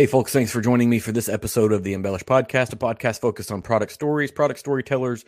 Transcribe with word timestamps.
Hey, 0.00 0.06
folks, 0.06 0.32
thanks 0.32 0.50
for 0.50 0.62
joining 0.62 0.88
me 0.88 0.98
for 0.98 1.12
this 1.12 1.28
episode 1.28 1.72
of 1.74 1.82
the 1.82 1.92
Embellish 1.92 2.22
Podcast, 2.22 2.72
a 2.72 2.76
podcast 2.76 3.20
focused 3.20 3.52
on 3.52 3.60
product 3.60 3.92
stories, 3.92 4.30
product 4.30 4.58
storytellers, 4.58 5.26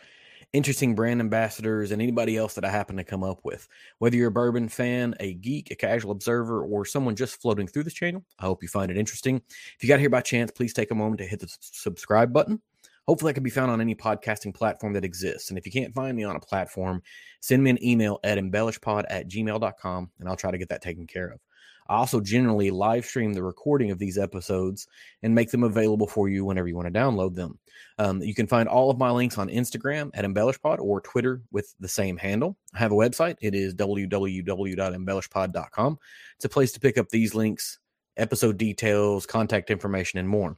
interesting 0.51 0.95
brand 0.95 1.19
ambassadors, 1.19 1.91
and 1.91 2.01
anybody 2.01 2.37
else 2.37 2.55
that 2.55 2.65
I 2.65 2.71
happen 2.71 2.97
to 2.97 3.03
come 3.03 3.23
up 3.23 3.41
with. 3.43 3.67
Whether 3.99 4.17
you're 4.17 4.29
a 4.29 4.31
bourbon 4.31 4.69
fan, 4.69 5.13
a 5.19 5.35
geek, 5.35 5.69
a 5.69 5.75
casual 5.75 6.09
observer, 6.09 6.63
or 6.63 6.85
someone 6.85 7.15
just 7.15 7.39
floating 7.39 7.67
through 7.67 7.83
this 7.83 7.93
channel, 7.93 8.25
I 8.39 8.45
hope 8.45 8.63
you 8.63 8.67
find 8.67 8.89
it 8.89 8.97
interesting. 8.97 9.43
If 9.77 9.83
you 9.83 9.87
got 9.87 9.99
here 9.99 10.09
by 10.09 10.21
chance, 10.21 10.49
please 10.49 10.73
take 10.73 10.89
a 10.89 10.95
moment 10.95 11.19
to 11.19 11.27
hit 11.27 11.41
the 11.41 11.55
subscribe 11.59 12.33
button. 12.33 12.59
Hopefully, 13.07 13.29
I 13.29 13.33
can 13.33 13.43
be 13.43 13.51
found 13.51 13.69
on 13.69 13.79
any 13.79 13.93
podcasting 13.93 14.55
platform 14.55 14.93
that 14.93 15.05
exists. 15.05 15.49
And 15.49 15.59
if 15.59 15.67
you 15.67 15.71
can't 15.71 15.93
find 15.93 16.17
me 16.17 16.23
on 16.23 16.35
a 16.35 16.39
platform, 16.39 17.03
send 17.41 17.63
me 17.63 17.69
an 17.69 17.83
email 17.85 18.19
at 18.23 18.39
embellishpod 18.39 19.03
at 19.07 19.29
gmail.com 19.29 20.11
and 20.19 20.27
I'll 20.27 20.35
try 20.35 20.49
to 20.49 20.57
get 20.57 20.69
that 20.69 20.81
taken 20.81 21.05
care 21.05 21.27
of. 21.27 21.39
I 21.87 21.95
also 21.95 22.21
generally 22.21 22.71
live 22.71 23.05
stream 23.05 23.33
the 23.33 23.43
recording 23.43 23.91
of 23.91 23.99
these 23.99 24.17
episodes 24.17 24.87
and 25.21 25.35
make 25.35 25.51
them 25.51 25.63
available 25.63 26.07
for 26.07 26.27
you 26.29 26.45
whenever 26.45 26.67
you 26.67 26.75
want 26.75 26.91
to 26.93 26.99
download 26.99 27.35
them. 27.35 27.59
Um, 27.99 28.21
you 28.21 28.33
can 28.33 28.47
find 28.47 28.69
all 28.69 28.89
of 28.89 28.97
my 28.97 29.11
links 29.11 29.37
on 29.37 29.49
Instagram 29.49 30.09
at 30.13 30.23
embellishpod 30.25 30.79
or 30.79 31.01
Twitter 31.01 31.41
with 31.51 31.75
the 31.79 31.87
same 31.87 32.17
handle. 32.17 32.57
I 32.73 32.79
have 32.79 32.91
a 32.91 32.95
website. 32.95 33.37
It 33.41 33.55
is 33.55 33.75
www.embellishpod.com. 33.75 35.99
It's 36.35 36.45
a 36.45 36.49
place 36.49 36.71
to 36.71 36.79
pick 36.79 36.97
up 36.97 37.09
these 37.09 37.35
links, 37.35 37.79
episode 38.17 38.57
details, 38.57 39.25
contact 39.25 39.69
information, 39.69 40.19
and 40.19 40.29
more. 40.29 40.57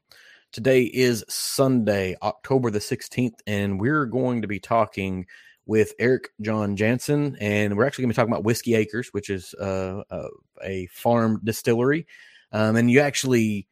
Today 0.51 0.83
is 0.83 1.25
Sunday, 1.27 2.15
October 2.21 2.69
the 2.71 2.79
16th, 2.79 3.39
and 3.45 3.79
we're 3.79 4.05
going 4.05 4.41
to 4.41 4.47
be 4.47 4.59
talking 4.59 5.25
with 5.65 5.93
Eric 5.99 6.29
John 6.41 6.75
Janssen, 6.75 7.37
and 7.39 7.75
we're 7.75 7.85
actually 7.85 8.03
going 8.03 8.09
to 8.09 8.13
be 8.13 8.15
talking 8.15 8.33
about 8.33 8.43
Whiskey 8.43 8.75
Acres, 8.75 9.09
which 9.11 9.29
is 9.29 9.53
uh, 9.55 10.03
uh, 10.09 10.27
a 10.63 10.87
farm 10.87 11.41
distillery. 11.43 12.07
Um, 12.51 12.75
and 12.75 12.89
you 12.89 12.99
actually 12.99 13.67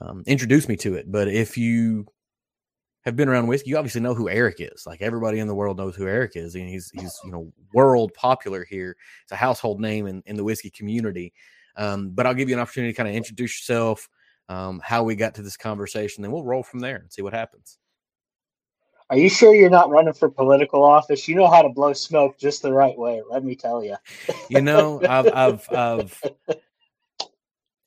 um, 0.00 0.22
introduced 0.26 0.68
me 0.68 0.76
to 0.78 0.94
it. 0.94 1.10
But 1.10 1.28
if 1.28 1.56
you 1.56 2.06
have 3.04 3.16
been 3.16 3.28
around 3.28 3.46
whiskey, 3.46 3.70
you 3.70 3.76
obviously 3.76 4.00
know 4.00 4.14
who 4.14 4.28
Eric 4.28 4.56
is. 4.58 4.84
Like 4.86 5.00
everybody 5.00 5.38
in 5.38 5.46
the 5.46 5.54
world 5.54 5.78
knows 5.78 5.94
who 5.94 6.08
Eric 6.08 6.32
is, 6.34 6.54
and 6.54 6.68
he's 6.68 6.90
he's 6.90 7.18
you 7.24 7.30
know 7.30 7.52
world 7.72 8.12
popular 8.14 8.64
here. 8.64 8.96
It's 9.22 9.32
a 9.32 9.36
household 9.36 9.80
name 9.80 10.06
in, 10.06 10.22
in 10.26 10.36
the 10.36 10.44
whiskey 10.44 10.70
community. 10.70 11.32
Um, 11.76 12.10
but 12.10 12.26
I'll 12.26 12.34
give 12.34 12.48
you 12.48 12.56
an 12.56 12.60
opportunity 12.60 12.92
to 12.92 12.96
kind 12.96 13.08
of 13.08 13.14
introduce 13.14 13.60
yourself, 13.60 14.08
um, 14.48 14.80
how 14.82 15.02
we 15.02 15.14
got 15.14 15.34
to 15.34 15.42
this 15.42 15.56
conversation, 15.56 16.22
then 16.22 16.32
we'll 16.32 16.44
roll 16.44 16.62
from 16.62 16.80
there 16.80 16.96
and 16.96 17.12
see 17.12 17.22
what 17.22 17.32
happens. 17.32 17.78
Are 19.08 19.16
you 19.16 19.28
sure 19.28 19.54
you're 19.54 19.70
not 19.70 19.88
running 19.88 20.14
for 20.14 20.28
political 20.28 20.82
office? 20.82 21.28
You 21.28 21.36
know 21.36 21.48
how 21.48 21.62
to 21.62 21.68
blow 21.68 21.92
smoke 21.92 22.38
just 22.38 22.62
the 22.62 22.72
right 22.72 22.96
way. 22.98 23.22
Let 23.30 23.44
me 23.44 23.54
tell 23.54 23.84
you. 23.84 23.96
You 24.48 24.60
know, 24.60 25.00
I've, 25.08 25.32
I've, 25.32 25.68
I've, 25.70 26.22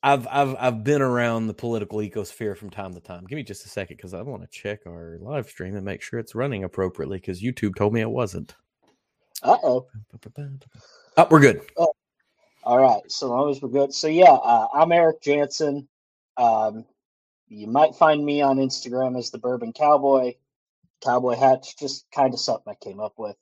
I've, 0.02 0.28
I've, 0.28 0.56
I've 0.58 0.84
been 0.86 1.02
around 1.02 1.48
the 1.48 1.54
political 1.54 2.00
ecosphere 2.00 2.56
from 2.56 2.70
time 2.70 2.94
to 2.94 3.02
time. 3.02 3.26
Give 3.26 3.36
me 3.36 3.44
just 3.44 3.66
a 3.66 3.70
second 3.70 3.98
because 3.98 4.14
I 4.14 4.22
want 4.22 4.44
to 4.44 4.48
check 4.48 4.80
our 4.88 5.18
live 5.20 5.50
stream 5.50 5.76
and 5.76 5.84
make 5.84 6.02
sure 6.02 6.20
it's 6.20 6.36
running 6.36 6.64
appropriately 6.64 7.18
because 7.18 7.42
YouTube 7.42 7.76
told 7.76 7.94
me 7.94 8.00
it 8.00 8.10
wasn't. 8.10 8.56
Uh 9.44 9.58
oh. 9.62 9.88
Oh, 11.18 11.28
we're 11.30 11.42
good. 11.42 11.62
Oh, 11.78 11.92
all 12.64 12.80
right. 12.80 13.02
So 13.08 13.28
long 13.28 13.52
as 13.52 13.62
we're 13.62 13.70
good. 13.70 13.94
So 13.94 14.08
yeah, 14.08 14.32
uh, 14.32 14.68
I'm 14.74 14.94
Eric 14.94 15.22
Janssen. 15.22 15.88
Um, 16.38 16.86
you 17.50 17.68
might 17.68 17.96
find 17.96 18.24
me 18.24 18.42
on 18.42 18.58
Instagram 18.58 19.18
as 19.18 19.32
the 19.32 19.38
Bourbon 19.38 19.74
Cowboy 19.74 20.36
cowboy 21.04 21.36
hats, 21.36 21.74
just 21.76 22.06
kind 22.12 22.34
of 22.34 22.40
something 22.40 22.72
I 22.72 22.84
came 22.84 23.00
up 23.00 23.14
with. 23.18 23.36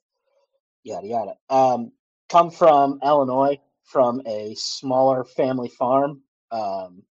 Yada 0.83 1.07
yada. 1.07 1.33
Um, 1.49 1.91
come 2.29 2.51
from 2.51 2.99
Illinois, 3.03 3.59
from 3.83 4.21
a 4.25 4.55
smaller 4.55 5.23
family 5.23 5.69
farm. 5.69 6.21
Um, 6.51 7.03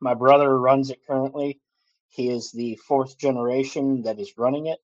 my 0.00 0.14
brother 0.14 0.58
runs 0.58 0.90
it 0.90 1.06
currently. 1.06 1.60
He 2.08 2.30
is 2.30 2.50
the 2.52 2.76
fourth 2.76 3.18
generation 3.18 4.02
that 4.02 4.18
is 4.20 4.38
running 4.38 4.66
it. 4.66 4.78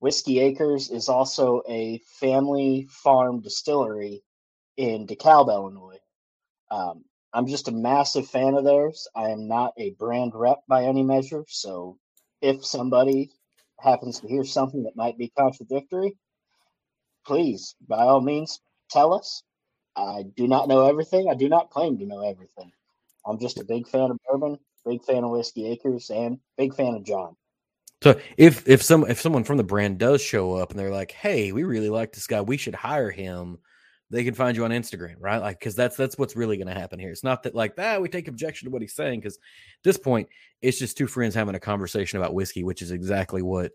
Whiskey 0.00 0.40
Acres 0.40 0.90
is 0.90 1.08
also 1.08 1.62
a 1.68 1.98
family 2.20 2.86
farm 2.90 3.40
distillery 3.40 4.22
in 4.76 5.06
DeKalb, 5.06 5.48
Illinois. 5.48 5.98
Um, 6.70 7.04
I'm 7.32 7.46
just 7.46 7.68
a 7.68 7.72
massive 7.72 8.28
fan 8.28 8.54
of 8.54 8.64
theirs. 8.64 9.08
I 9.14 9.30
am 9.30 9.48
not 9.48 9.72
a 9.76 9.90
brand 9.90 10.32
rep 10.34 10.62
by 10.68 10.84
any 10.84 11.02
measure. 11.02 11.44
So 11.48 11.98
if 12.40 12.64
somebody 12.64 13.30
happens 13.80 14.20
to 14.20 14.28
hear 14.28 14.44
something 14.44 14.84
that 14.84 14.96
might 14.96 15.18
be 15.18 15.32
contradictory, 15.36 16.16
please, 17.26 17.74
by 17.86 17.98
all 17.98 18.20
means, 18.20 18.60
tell 18.90 19.12
us. 19.12 19.42
I 19.96 20.24
do 20.36 20.46
not 20.46 20.68
know 20.68 20.86
everything. 20.86 21.28
I 21.30 21.34
do 21.34 21.48
not 21.48 21.70
claim 21.70 21.98
to 21.98 22.06
know 22.06 22.20
everything. 22.28 22.70
I'm 23.26 23.38
just 23.38 23.58
a 23.58 23.64
big 23.64 23.88
fan 23.88 24.10
of 24.10 24.18
bourbon, 24.28 24.58
big 24.84 25.02
fan 25.04 25.24
of 25.24 25.30
whiskey 25.30 25.66
acres, 25.66 26.10
and 26.10 26.38
big 26.56 26.74
fan 26.74 26.94
of 26.94 27.04
John. 27.04 27.36
So 28.02 28.20
if 28.36 28.68
if 28.68 28.82
some 28.82 29.08
if 29.08 29.20
someone 29.20 29.44
from 29.44 29.56
the 29.56 29.64
brand 29.64 29.98
does 29.98 30.20
show 30.20 30.54
up 30.54 30.70
and 30.70 30.78
they're 30.78 30.90
like, 30.90 31.12
"Hey, 31.12 31.52
we 31.52 31.64
really 31.64 31.88
like 31.88 32.12
this 32.12 32.26
guy. 32.26 32.42
We 32.42 32.58
should 32.58 32.74
hire 32.74 33.10
him." 33.10 33.58
They 34.10 34.22
can 34.22 34.34
find 34.34 34.56
you 34.56 34.64
on 34.64 34.70
Instagram, 34.70 35.16
right? 35.18 35.38
Like, 35.38 35.58
because 35.58 35.74
that's 35.74 35.96
that's 35.96 36.16
what's 36.16 36.36
really 36.36 36.56
going 36.56 36.68
to 36.68 36.74
happen 36.74 36.98
here. 36.98 37.10
It's 37.10 37.24
not 37.24 37.42
that 37.42 37.54
like 37.54 37.74
ah, 37.78 37.98
we 37.98 38.08
take 38.08 38.28
objection 38.28 38.66
to 38.66 38.70
what 38.70 38.82
he's 38.82 38.94
saying, 38.94 39.20
because 39.20 39.36
at 39.36 39.84
this 39.84 39.96
point, 39.96 40.28
it's 40.62 40.78
just 40.78 40.96
two 40.96 41.08
friends 41.08 41.34
having 41.34 41.56
a 41.56 41.60
conversation 41.60 42.18
about 42.18 42.34
whiskey, 42.34 42.62
which 42.62 42.82
is 42.82 42.92
exactly 42.92 43.42
what 43.42 43.72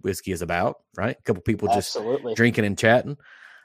whiskey 0.00 0.32
is 0.32 0.42
about, 0.42 0.78
right? 0.96 1.16
A 1.18 1.22
couple 1.22 1.42
people 1.42 1.68
just 1.68 1.96
Absolutely. 1.96 2.34
drinking 2.34 2.64
and 2.64 2.78
chatting. 2.78 3.16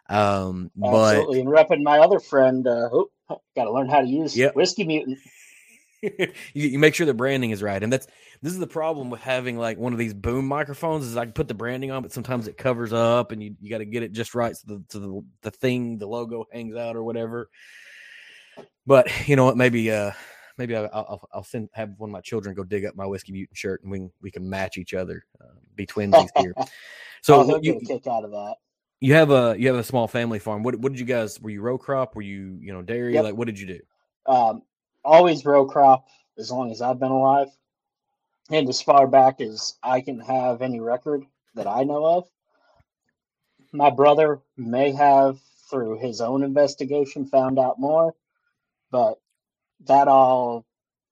Um, 0.09 0.69
Absolutely. 0.83 1.43
but 1.43 1.47
and 1.47 1.49
repping 1.49 1.83
my 1.83 1.99
other 1.99 2.19
friend, 2.19 2.67
uh, 2.67 2.89
oh, 2.91 3.09
got 3.55 3.63
to 3.63 3.71
learn 3.71 3.89
how 3.89 4.01
to 4.01 4.07
use 4.07 4.37
yep. 4.37 4.55
whiskey 4.55 4.83
mutant. 4.83 5.17
you, 6.19 6.33
you, 6.53 6.79
make 6.79 6.95
sure 6.95 7.05
the 7.05 7.13
branding 7.13 7.51
is 7.51 7.63
right, 7.63 7.81
and 7.81 7.91
that's 7.91 8.07
this 8.41 8.51
is 8.51 8.59
the 8.59 8.67
problem 8.67 9.09
with 9.09 9.21
having 9.21 9.57
like 9.57 9.77
one 9.77 9.93
of 9.93 9.99
these 9.99 10.13
boom 10.13 10.47
microphones. 10.47 11.05
Is 11.05 11.15
I 11.15 11.25
can 11.25 11.33
put 11.33 11.47
the 11.47 11.53
branding 11.53 11.91
on, 11.91 12.01
but 12.01 12.11
sometimes 12.11 12.47
it 12.47 12.57
covers 12.57 12.91
up, 12.91 13.31
and 13.31 13.41
you, 13.41 13.55
you 13.61 13.69
got 13.69 13.77
to 13.77 13.85
get 13.85 14.03
it 14.03 14.11
just 14.11 14.35
right 14.35 14.55
so 14.55 14.65
the, 14.67 14.83
so 14.89 14.99
the 14.99 15.23
the 15.43 15.51
thing, 15.51 15.97
the 15.97 16.07
logo 16.07 16.45
hangs 16.51 16.75
out 16.75 16.95
or 16.95 17.03
whatever. 17.03 17.49
But 18.85 19.27
you 19.27 19.35
know 19.35 19.45
what? 19.45 19.57
Maybe 19.57 19.89
uh 19.91 20.11
maybe 20.57 20.75
I'll, 20.75 20.89
I'll, 20.93 21.29
I'll 21.33 21.43
send 21.43 21.69
have 21.73 21.91
one 21.97 22.09
of 22.09 22.11
my 22.11 22.21
children 22.21 22.53
go 22.53 22.63
dig 22.63 22.85
up 22.85 22.95
my 22.95 23.05
whiskey 23.05 23.31
mutant 23.31 23.57
shirt 23.57 23.81
and 23.81 23.91
we 23.91 23.99
can, 23.99 24.11
we 24.21 24.31
can 24.31 24.49
match 24.49 24.77
each 24.77 24.93
other, 24.93 25.25
uh, 25.41 25.55
be 25.75 25.85
twinsies 25.85 26.29
here. 26.37 26.53
So 27.21 27.55
oh, 27.55 27.59
you 27.61 27.79
kick 27.87 28.05
out 28.05 28.25
of 28.25 28.31
that. 28.31 28.55
You 28.99 29.13
have 29.13 29.31
a 29.31 29.55
you 29.57 29.67
have 29.67 29.77
a 29.77 29.83
small 29.83 30.07
family 30.07 30.39
farm. 30.39 30.63
What 30.63 30.75
what 30.77 30.91
did 30.91 30.99
you 30.99 31.05
guys? 31.05 31.39
Were 31.39 31.49
you 31.49 31.61
row 31.61 31.77
crop? 31.77 32.15
Were 32.15 32.21
you 32.21 32.57
you 32.61 32.73
know 32.73 32.81
dairy? 32.81 33.13
Yep. 33.13 33.23
Like 33.23 33.35
what 33.35 33.47
did 33.47 33.59
you 33.59 33.67
do? 33.67 33.79
Um, 34.25 34.61
always 35.03 35.45
row 35.45 35.65
crop 35.65 36.07
as 36.37 36.51
long 36.51 36.71
as 36.71 36.81
I've 36.81 36.99
been 36.99 37.11
alive, 37.11 37.49
and 38.49 38.67
as 38.67 38.81
far 38.81 39.07
back 39.07 39.41
as 39.41 39.75
I 39.83 40.01
can 40.01 40.19
have 40.19 40.61
any 40.61 40.79
record 40.79 41.25
that 41.55 41.67
I 41.67 41.83
know 41.83 42.05
of. 42.05 42.29
My 43.71 43.89
brother 43.89 44.41
may 44.57 44.91
have, 44.91 45.39
through 45.69 45.99
his 45.99 46.21
own 46.21 46.43
investigation, 46.43 47.25
found 47.25 47.57
out 47.57 47.79
more, 47.79 48.15
but 48.91 49.19
that 49.85 50.07
all 50.07 50.65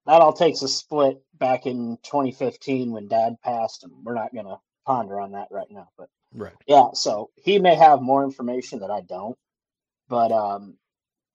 that 0.05 0.21
all 0.21 0.33
takes 0.33 0.61
a 0.61 0.67
split 0.67 1.21
back 1.35 1.65
in 1.65 1.97
2015 2.03 2.91
when 2.91 3.07
dad 3.07 3.35
passed 3.43 3.83
and 3.83 3.91
we're 4.03 4.13
not 4.13 4.33
to 4.33 4.57
ponder 4.85 5.19
on 5.19 5.31
that 5.31 5.47
right 5.51 5.69
now 5.69 5.87
but 5.97 6.09
right 6.35 6.53
yeah 6.67 6.87
so 6.93 7.29
he 7.35 7.59
may 7.59 7.75
have 7.75 8.01
more 8.01 8.23
information 8.23 8.79
that 8.79 8.91
i 8.91 9.01
don't 9.01 9.37
but 10.07 10.31
um 10.31 10.77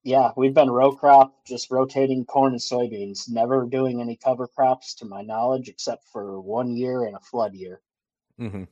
yeah 0.06 0.30
we've 0.36 0.54
been 0.54 0.70
row 0.70 0.92
crop 0.92 1.44
just 1.44 1.70
rotating 1.70 2.24
corn 2.24 2.52
and 2.52 2.60
soybeans 2.60 3.28
never 3.28 3.66
doing 3.66 4.00
any 4.00 4.16
cover 4.16 4.46
crops 4.46 4.94
to 4.94 5.04
my 5.04 5.20
knowledge 5.20 5.68
except 5.68 6.04
for 6.04 6.40
one 6.40 6.76
year 6.76 7.04
and 7.04 7.16
a 7.16 7.20
flood 7.20 7.54
year 7.54 7.80
mm-hmm. 8.40 8.64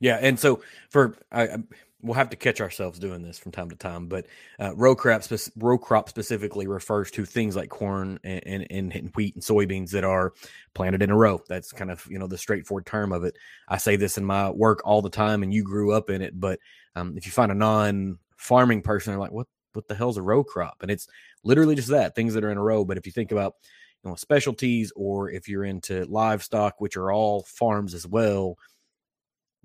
yeah 0.00 0.16
and 0.20 0.38
so 0.40 0.62
for 0.88 1.16
I, 1.30 1.58
we'll 2.04 2.14
have 2.14 2.28
to 2.28 2.36
catch 2.36 2.60
ourselves 2.60 2.98
doing 2.98 3.22
this 3.22 3.38
from 3.38 3.50
time 3.50 3.70
to 3.70 3.76
time. 3.76 4.06
But 4.06 4.26
uh, 4.60 4.76
row 4.76 4.94
crop 4.94 5.22
spe- 5.22 5.50
row 5.56 5.78
crop 5.78 6.10
specifically 6.10 6.66
refers 6.66 7.10
to 7.12 7.24
things 7.24 7.56
like 7.56 7.70
corn 7.70 8.20
and, 8.22 8.66
and, 8.70 8.94
and, 8.94 9.10
wheat 9.16 9.34
and 9.34 9.42
soybeans 9.42 9.90
that 9.92 10.04
are 10.04 10.34
planted 10.74 11.02
in 11.02 11.10
a 11.10 11.16
row. 11.16 11.42
That's 11.48 11.72
kind 11.72 11.90
of 11.90 12.06
you 12.08 12.18
know 12.18 12.26
the 12.26 12.38
straightforward 12.38 12.86
term 12.86 13.12
of 13.12 13.24
it. 13.24 13.36
I 13.68 13.78
say 13.78 13.96
this 13.96 14.18
in 14.18 14.24
my 14.24 14.50
work 14.50 14.82
all 14.84 15.02
the 15.02 15.10
time, 15.10 15.42
and 15.42 15.52
you 15.52 15.64
grew 15.64 15.92
up 15.92 16.10
in 16.10 16.20
it. 16.20 16.38
But 16.38 16.60
um, 16.94 17.16
if 17.16 17.24
you 17.24 17.32
find 17.32 17.50
a 17.50 17.54
non 17.54 18.18
farming 18.36 18.82
person, 18.82 19.12
they're 19.12 19.20
like, 19.20 19.32
what 19.32 19.46
what 19.74 19.88
the 19.88 19.94
hell's 19.94 20.16
a 20.16 20.22
row 20.22 20.44
crop? 20.44 20.78
And 20.82 20.90
it's 20.90 21.06
literally 21.42 21.74
just 21.74 21.88
that 21.88 22.14
things 22.14 22.34
that 22.34 22.44
are 22.44 22.50
in 22.50 22.58
a 22.58 22.62
row. 22.62 22.84
But 22.84 22.98
if 22.98 23.06
you 23.06 23.12
think 23.12 23.32
about 23.32 23.54
you 24.02 24.10
know 24.10 24.16
specialties, 24.16 24.92
or 24.96 25.30
if 25.30 25.48
you're 25.48 25.64
into 25.64 26.04
livestock, 26.06 26.80
which 26.80 26.96
are 26.96 27.12
all 27.12 27.44
farms 27.44 27.94
as 27.94 28.06
well 28.06 28.56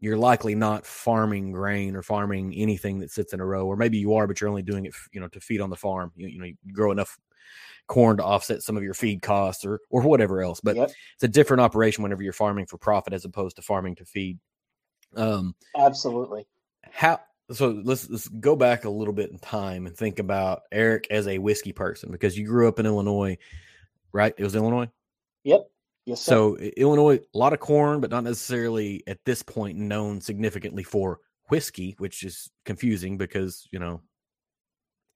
you're 0.02 0.18
likely 0.18 0.56
not 0.56 0.86
farming 0.86 1.52
grain 1.52 1.96
or 1.96 2.02
farming 2.02 2.54
anything 2.56 3.00
that 3.00 3.12
sits 3.12 3.34
in 3.34 3.40
a 3.40 3.46
row, 3.46 3.66
or 3.66 3.76
maybe 3.76 3.98
you 3.98 4.14
are, 4.14 4.28
but 4.28 4.40
you're 4.40 4.50
only 4.50 4.62
doing 4.62 4.86
it, 4.86 4.94
you 5.12 5.20
know, 5.20 5.28
to 5.28 5.40
feed 5.40 5.62
on 5.62 5.70
the 5.70 5.76
farm. 5.76 6.12
You, 6.16 6.28
you 6.28 6.40
know, 6.40 6.46
you 6.46 6.74
grow 6.74 6.92
enough 6.92 7.18
corn 7.88 8.18
to 8.18 8.24
offset 8.24 8.62
some 8.62 8.78
of 8.78 8.84
your 8.84 8.94
feed 8.94 9.22
costs 9.22 9.66
or 9.66 9.80
or 9.90 10.02
whatever 10.02 10.42
else. 10.42 10.62
But 10.62 10.76
yep. 10.76 10.90
it's 11.16 11.24
a 11.24 11.28
different 11.28 11.62
operation 11.62 12.04
whenever 12.04 12.24
you're 12.24 12.34
farming 12.34 12.68
for 12.68 12.78
profit 12.78 13.14
as 13.14 13.26
opposed 13.26 13.58
to 13.58 13.62
farming 13.62 13.96
to 13.96 14.06
feed. 14.06 14.40
Um, 15.16 15.56
Absolutely. 15.76 16.48
How 16.92 17.20
so? 17.52 17.82
Let's 17.84 18.10
let's 18.10 18.28
go 18.28 18.56
back 18.56 18.86
a 18.86 18.90
little 18.90 19.14
bit 19.14 19.32
in 19.32 19.40
time 19.40 19.88
and 19.88 19.96
think 19.96 20.20
about 20.20 20.62
Eric 20.72 21.08
as 21.10 21.28
a 21.28 21.38
whiskey 21.38 21.72
person 21.72 22.12
because 22.12 22.38
you 22.38 22.46
grew 22.46 22.68
up 22.68 22.80
in 22.80 22.86
Illinois, 22.86 23.38
right? 24.12 24.34
It 24.38 24.44
was 24.44 24.56
Illinois. 24.56 24.90
Yep. 25.44 25.70
Yes. 26.06 26.22
Sir. 26.22 26.32
So 26.32 26.58
Illinois, 26.58 27.20
a 27.34 27.38
lot 27.38 27.54
of 27.54 27.60
corn, 27.60 28.02
but 28.02 28.12
not 28.12 28.24
necessarily 28.24 29.04
at 29.08 29.20
this 29.26 29.44
point 29.44 29.78
known 29.78 30.22
significantly 30.22 30.84
for 30.84 31.20
whiskey, 31.50 31.96
which 31.98 32.24
is 32.24 32.50
confusing 32.66 33.18
because 33.18 33.68
you 33.72 33.80
know 33.80 34.02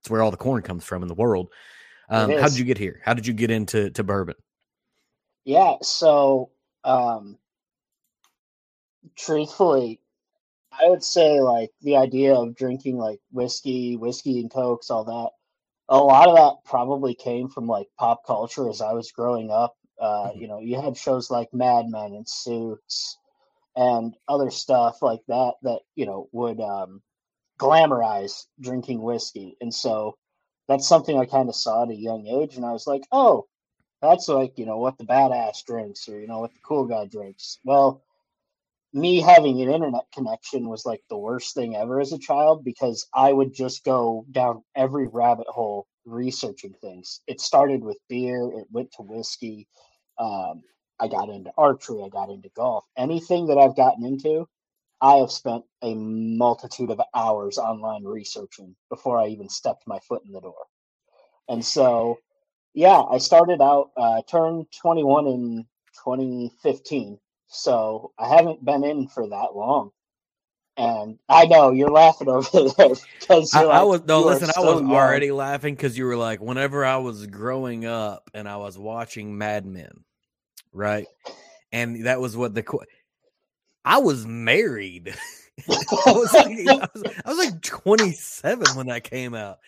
it's 0.02 0.10
where 0.10 0.22
all 0.22 0.32
the 0.32 0.38
corn 0.38 0.62
comes 0.62 0.84
from 0.84 1.02
in 1.02 1.08
the 1.08 1.16
world. 1.16 1.50
Um, 2.10 2.30
how 2.32 2.48
did 2.48 2.58
you 2.58 2.66
get 2.66 2.78
here? 2.78 3.02
How 3.04 3.14
did 3.14 3.26
you 3.26 3.34
get 3.34 3.50
into 3.50 3.90
to 3.92 4.04
bourbon? 4.04 4.36
Yeah, 5.46 5.76
so 5.82 6.52
um, 6.84 7.38
truthfully, 9.16 10.00
I 10.80 10.90
would 10.90 11.04
say 11.04 11.40
like 11.40 11.72
the 11.82 11.98
idea 11.98 12.36
of 12.36 12.56
drinking 12.56 12.98
like 12.98 13.20
whiskey, 13.32 13.96
whiskey 13.96 14.40
and 14.40 14.52
cokes, 14.52 14.90
all 14.90 15.06
that. 15.06 15.32
A 15.90 15.98
lot 15.98 16.30
of 16.30 16.36
that 16.36 16.70
probably 16.70 17.14
came 17.14 17.50
from 17.50 17.68
like 17.68 17.88
pop 18.00 18.26
culture 18.26 18.70
as 18.70 18.82
I 18.82 18.94
was 18.94 19.12
growing 19.12 19.52
up. 19.52 19.76
Uh, 20.00 20.30
mm-hmm. 20.30 20.40
You 20.40 20.48
know, 20.48 20.60
you 20.60 20.82
had 20.82 20.98
shows 20.98 21.30
like 21.30 21.54
Mad 21.54 21.86
Men 21.88 22.14
and 22.14 22.28
Suits 22.28 23.18
and 23.76 24.16
other 24.28 24.50
stuff 24.50 25.02
like 25.02 25.22
that 25.28 25.54
that 25.64 25.82
you 25.96 26.06
know 26.06 26.30
would 26.32 26.60
um, 26.60 27.02
glamorize 27.60 28.46
drinking 28.60 29.02
whiskey, 29.02 29.58
and 29.62 29.74
so 29.74 30.18
that's 30.68 30.88
something 30.88 31.18
I 31.18 31.26
kind 31.26 31.50
of 31.50 31.56
saw 31.56 31.84
at 31.84 31.90
a 31.90 31.96
young 31.96 32.28
age, 32.28 32.56
and 32.56 32.66
I 32.66 32.72
was 32.72 32.88
like, 32.88 33.04
oh, 33.12 33.48
that's 34.02 34.28
like 34.28 34.58
you 34.58 34.66
know 34.66 34.78
what 34.78 34.98
the 34.98 35.06
badass 35.06 35.64
drinks, 35.66 36.08
or 36.08 36.20
you 36.20 36.28
know 36.28 36.40
what 36.40 36.54
the 36.54 36.60
cool 36.64 36.86
guy 36.86 37.06
drinks. 37.06 37.60
Well, 37.64 38.04
me 38.94 39.20
having 39.20 39.62
an 39.62 39.72
internet 39.72 40.06
connection 40.14 40.70
was 40.70 40.86
like 40.86 41.02
the 41.10 41.18
worst 41.18 41.56
thing 41.56 41.76
ever 41.76 42.00
as 42.00 42.14
a 42.14 42.20
child 42.20 42.64
because 42.64 43.08
I 43.14 43.34
would 43.34 43.54
just 43.54 43.84
go 43.84 44.26
down 44.32 44.64
every 44.76 45.08
rabbit 45.08 45.48
hole 45.48 45.88
researching 46.06 46.76
things. 46.80 47.22
It 47.28 47.42
started 47.42 47.84
with 47.84 47.98
beer, 48.08 48.52
it 48.54 48.68
went 48.72 48.92
to 48.94 49.02
whiskey. 49.02 49.68
Um, 50.20 50.62
I 51.00 51.08
got 51.08 51.30
into 51.30 51.52
archery, 51.58 52.04
I 52.04 52.10
got 52.10 52.30
into 52.30 52.50
golf. 52.56 52.86
Anything 52.96 53.48
that 53.48 53.58
I've 53.58 53.76
gotten 53.76 54.06
into, 54.06 54.48
I 55.02 55.16
have 55.16 55.32
spent 55.32 55.64
a 55.82 55.96
multitude 55.96 56.92
of 56.92 57.02
hours 57.16 57.58
online 57.58 58.04
researching 58.04 58.76
before 58.90 59.18
I 59.18 59.28
even 59.28 59.50
stepped 59.50 59.88
my 59.88 60.00
foot 60.08 60.22
in 60.26 60.32
the 60.32 60.40
door. 60.40 60.66
And 61.50 61.66
so, 61.66 62.20
yeah, 62.76 63.02
I 63.02 63.18
started 63.18 63.60
out, 63.60 63.90
uh, 63.98 64.22
turned 64.30 64.68
21 64.72 65.28
in 65.28 65.66
2015 66.04 67.20
so 67.54 68.12
I 68.18 68.36
haven't 68.36 68.64
been 68.66 68.84
in 68.84 69.08
for 69.08 69.28
that 69.30 69.56
long. 69.56 69.92
And 70.76 71.20
I 71.30 71.46
know 71.46 71.72
you're 71.72 71.92
laughing 71.92 72.28
over 72.28 72.70
there 72.78 72.96
because 73.20 73.54
I, 73.54 73.64
like, 73.64 73.76
I, 73.76 73.84
was 73.84 74.02
no 74.06 74.22
listen. 74.22 74.50
I 74.58 74.62
was 74.62 74.82
young. 74.82 74.92
already 74.92 75.32
laughing 75.32 75.76
because 75.76 75.96
you 75.98 76.06
were 76.06 76.18
like, 76.18 76.42
whenever 76.42 76.84
I 76.84 76.98
was 76.98 77.28
growing 77.28 77.86
up 77.86 78.30
and 78.34 78.50
I 78.50 78.58
was 78.58 78.78
watching 78.78 79.38
Mad 79.38 79.68
Men, 79.68 80.04
right? 80.72 81.06
And 81.72 82.08
that 82.08 82.20
was 82.20 82.36
what 82.36 82.56
the 82.56 82.64
I 83.86 84.00
was 84.00 84.26
married. 84.26 85.14
I, 85.70 86.12
was 86.12 86.34
like, 86.34 86.48
I, 86.48 86.88
was, 86.96 87.04
I 87.26 87.30
was 87.30 87.38
like 87.38 87.62
27 87.62 88.76
when 88.76 88.88
that 88.88 89.04
came 89.04 89.36
out. 89.36 89.60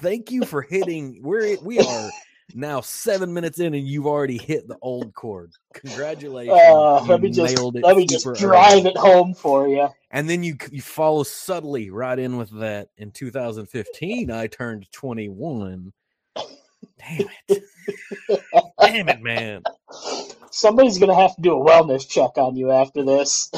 Thank 0.00 0.30
you 0.30 0.46
for 0.46 0.62
hitting. 0.62 1.20
We're 1.22 1.60
we 1.60 1.80
are 1.80 2.10
now 2.54 2.80
seven 2.80 3.32
minutes 3.32 3.58
in 3.58 3.74
and 3.74 3.86
you've 3.86 4.06
already 4.06 4.38
hit 4.38 4.68
the 4.68 4.76
old 4.80 5.14
chord. 5.14 5.52
Congratulations! 5.74 6.58
Uh, 6.58 7.02
let 7.02 7.20
me 7.20 7.30
just 7.30 7.58
let 7.58 7.96
me 7.96 8.06
just 8.06 8.26
drive 8.34 8.80
early. 8.80 8.90
it 8.90 8.96
home 8.96 9.34
for 9.34 9.68
you. 9.68 9.88
And 10.10 10.28
then 10.28 10.42
you 10.42 10.56
you 10.70 10.80
follow 10.80 11.22
subtly 11.22 11.90
right 11.90 12.18
in 12.18 12.36
with 12.36 12.50
that. 12.60 12.88
In 12.96 13.10
2015, 13.10 14.30
I 14.30 14.46
turned 14.46 14.90
21. 14.92 15.92
Damn 16.98 17.28
it! 17.48 17.62
Damn 18.80 19.08
it, 19.08 19.20
man! 19.20 19.62
Somebody's 20.50 20.98
gonna 20.98 21.14
have 21.14 21.34
to 21.36 21.42
do 21.42 21.60
a 21.60 21.64
wellness 21.64 22.08
check 22.08 22.38
on 22.38 22.56
you 22.56 22.70
after 22.70 23.04
this. 23.04 23.50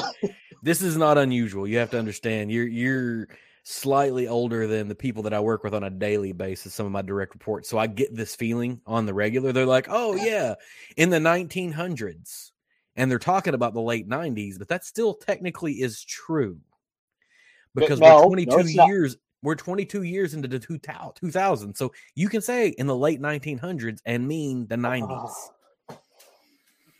this 0.63 0.81
is 0.81 0.97
not 0.97 1.17
unusual. 1.17 1.67
You 1.67 1.77
have 1.77 1.91
to 1.91 1.99
understand. 1.99 2.51
You're 2.51 2.67
you're 2.67 3.27
slightly 3.69 4.27
older 4.27 4.65
than 4.65 4.87
the 4.87 4.95
people 4.95 5.21
that 5.21 5.33
I 5.33 5.39
work 5.39 5.63
with 5.63 5.75
on 5.75 5.83
a 5.83 5.91
daily 5.91 6.31
basis, 6.31 6.73
some 6.73 6.87
of 6.87 6.91
my 6.91 7.03
direct 7.03 7.35
reports. 7.35 7.69
So 7.69 7.77
I 7.77 7.85
get 7.85 8.15
this 8.15 8.35
feeling 8.35 8.81
on 8.87 9.05
the 9.05 9.13
regular. 9.13 9.51
They're 9.51 9.65
like, 9.65 9.85
oh, 9.89 10.15
yeah, 10.15 10.55
in 10.97 11.11
the 11.11 11.19
1900s. 11.19 12.51
And 12.95 13.11
they're 13.11 13.19
talking 13.19 13.53
about 13.53 13.75
the 13.75 13.81
late 13.81 14.09
90s, 14.09 14.57
but 14.57 14.69
that 14.69 14.85
still 14.85 15.13
technically 15.13 15.73
is 15.73 16.03
true 16.03 16.59
because 17.75 17.99
no, 17.99 18.17
we're 18.17 18.23
22 18.23 18.75
no, 18.75 18.85
years. 18.87 19.15
We're 19.43 19.55
22 19.55 20.01
years 20.01 20.33
into 20.33 20.47
the 20.47 20.59
2000. 20.59 21.75
So 21.75 21.93
you 22.15 22.27
can 22.27 22.41
say 22.41 22.69
in 22.69 22.87
the 22.87 22.95
late 22.95 23.21
1900s 23.21 23.99
and 24.03 24.27
mean 24.27 24.65
the 24.65 24.75
90s. 24.75 25.31
Uh, 25.89 25.95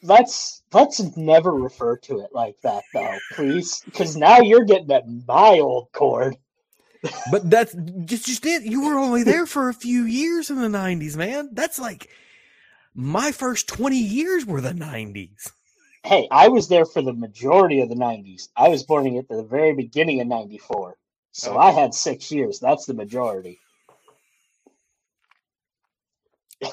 let's 0.03 0.61
let's 0.71 1.17
never 1.17 1.51
refer 1.51 1.97
to 1.97 2.19
it 2.19 2.29
like 2.31 2.55
that 2.61 2.83
though, 2.93 3.17
please, 3.33 3.81
because 3.85 4.15
now 4.15 4.39
you're 4.39 4.63
getting 4.63 4.91
at 4.91 5.03
my 5.27 5.59
old 5.59 5.91
cord 5.91 6.37
but 7.31 7.49
that's 7.49 7.75
just 8.05 8.25
just 8.25 8.45
it. 8.45 8.63
You 8.63 8.85
were 8.85 8.97
only 8.97 9.23
there 9.23 9.45
for 9.45 9.69
a 9.69 9.73
few 9.73 10.03
years 10.03 10.49
in 10.49 10.57
the 10.57 10.67
'90s, 10.67 11.15
man. 11.15 11.49
That's 11.53 11.79
like 11.79 12.09
my 12.93 13.31
first 13.31 13.67
20 13.67 13.97
years 13.97 14.45
were 14.45 14.61
the 14.61 14.71
'90s. 14.71 15.51
Hey, 16.03 16.27
I 16.31 16.47
was 16.47 16.69
there 16.69 16.85
for 16.85 17.01
the 17.01 17.13
majority 17.13 17.81
of 17.81 17.89
the 17.89 17.95
'90s. 17.95 18.49
I 18.55 18.69
was 18.69 18.83
born 18.83 19.15
at 19.17 19.27
the 19.27 19.43
very 19.43 19.73
beginning 19.73 20.21
of 20.21 20.27
'94, 20.27 20.95
so 21.31 21.51
okay. 21.51 21.59
I 21.59 21.71
had 21.71 21.93
six 21.93 22.31
years. 22.31 22.59
That's 22.59 22.85
the 22.85 22.93
majority. 22.93 23.59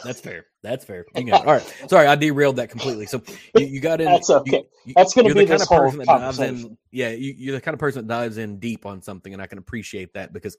That's 0.05 0.21
fair. 0.21 0.47
That's 0.63 0.85
fair. 0.85 1.07
All 1.15 1.45
right. 1.45 1.75
Sorry, 1.89 2.07
I 2.07 2.17
derailed 2.17 2.57
that 2.57 2.71
completely. 2.71 3.07
So 3.07 3.23
you, 3.57 3.67
you 3.67 3.81
got 3.81 4.01
in. 4.01 4.07
That's 4.07 4.31
okay. 4.31 4.67
You, 4.85 4.95
That's 4.97 5.15
going 5.15 5.29
to 5.29 5.35
be 5.35 5.45
the 5.45 5.51
kind 5.51 5.63
of 5.63 5.69
person 5.69 5.99
that 5.99 6.07
dives 6.07 6.39
in. 6.41 6.77
Yeah, 6.91 7.11
you, 7.11 7.53
are 7.53 7.57
the 7.57 7.61
kind 7.61 7.75
of 7.75 7.79
person 7.81 8.07
that 8.07 8.13
dives 8.13 8.39
in 8.39 8.59
deep 8.59 8.87
on 8.87 9.03
something, 9.03 9.33
and 9.33 9.41
I 9.41 9.47
can 9.47 9.59
appreciate 9.59 10.15
that 10.15 10.33
because 10.33 10.57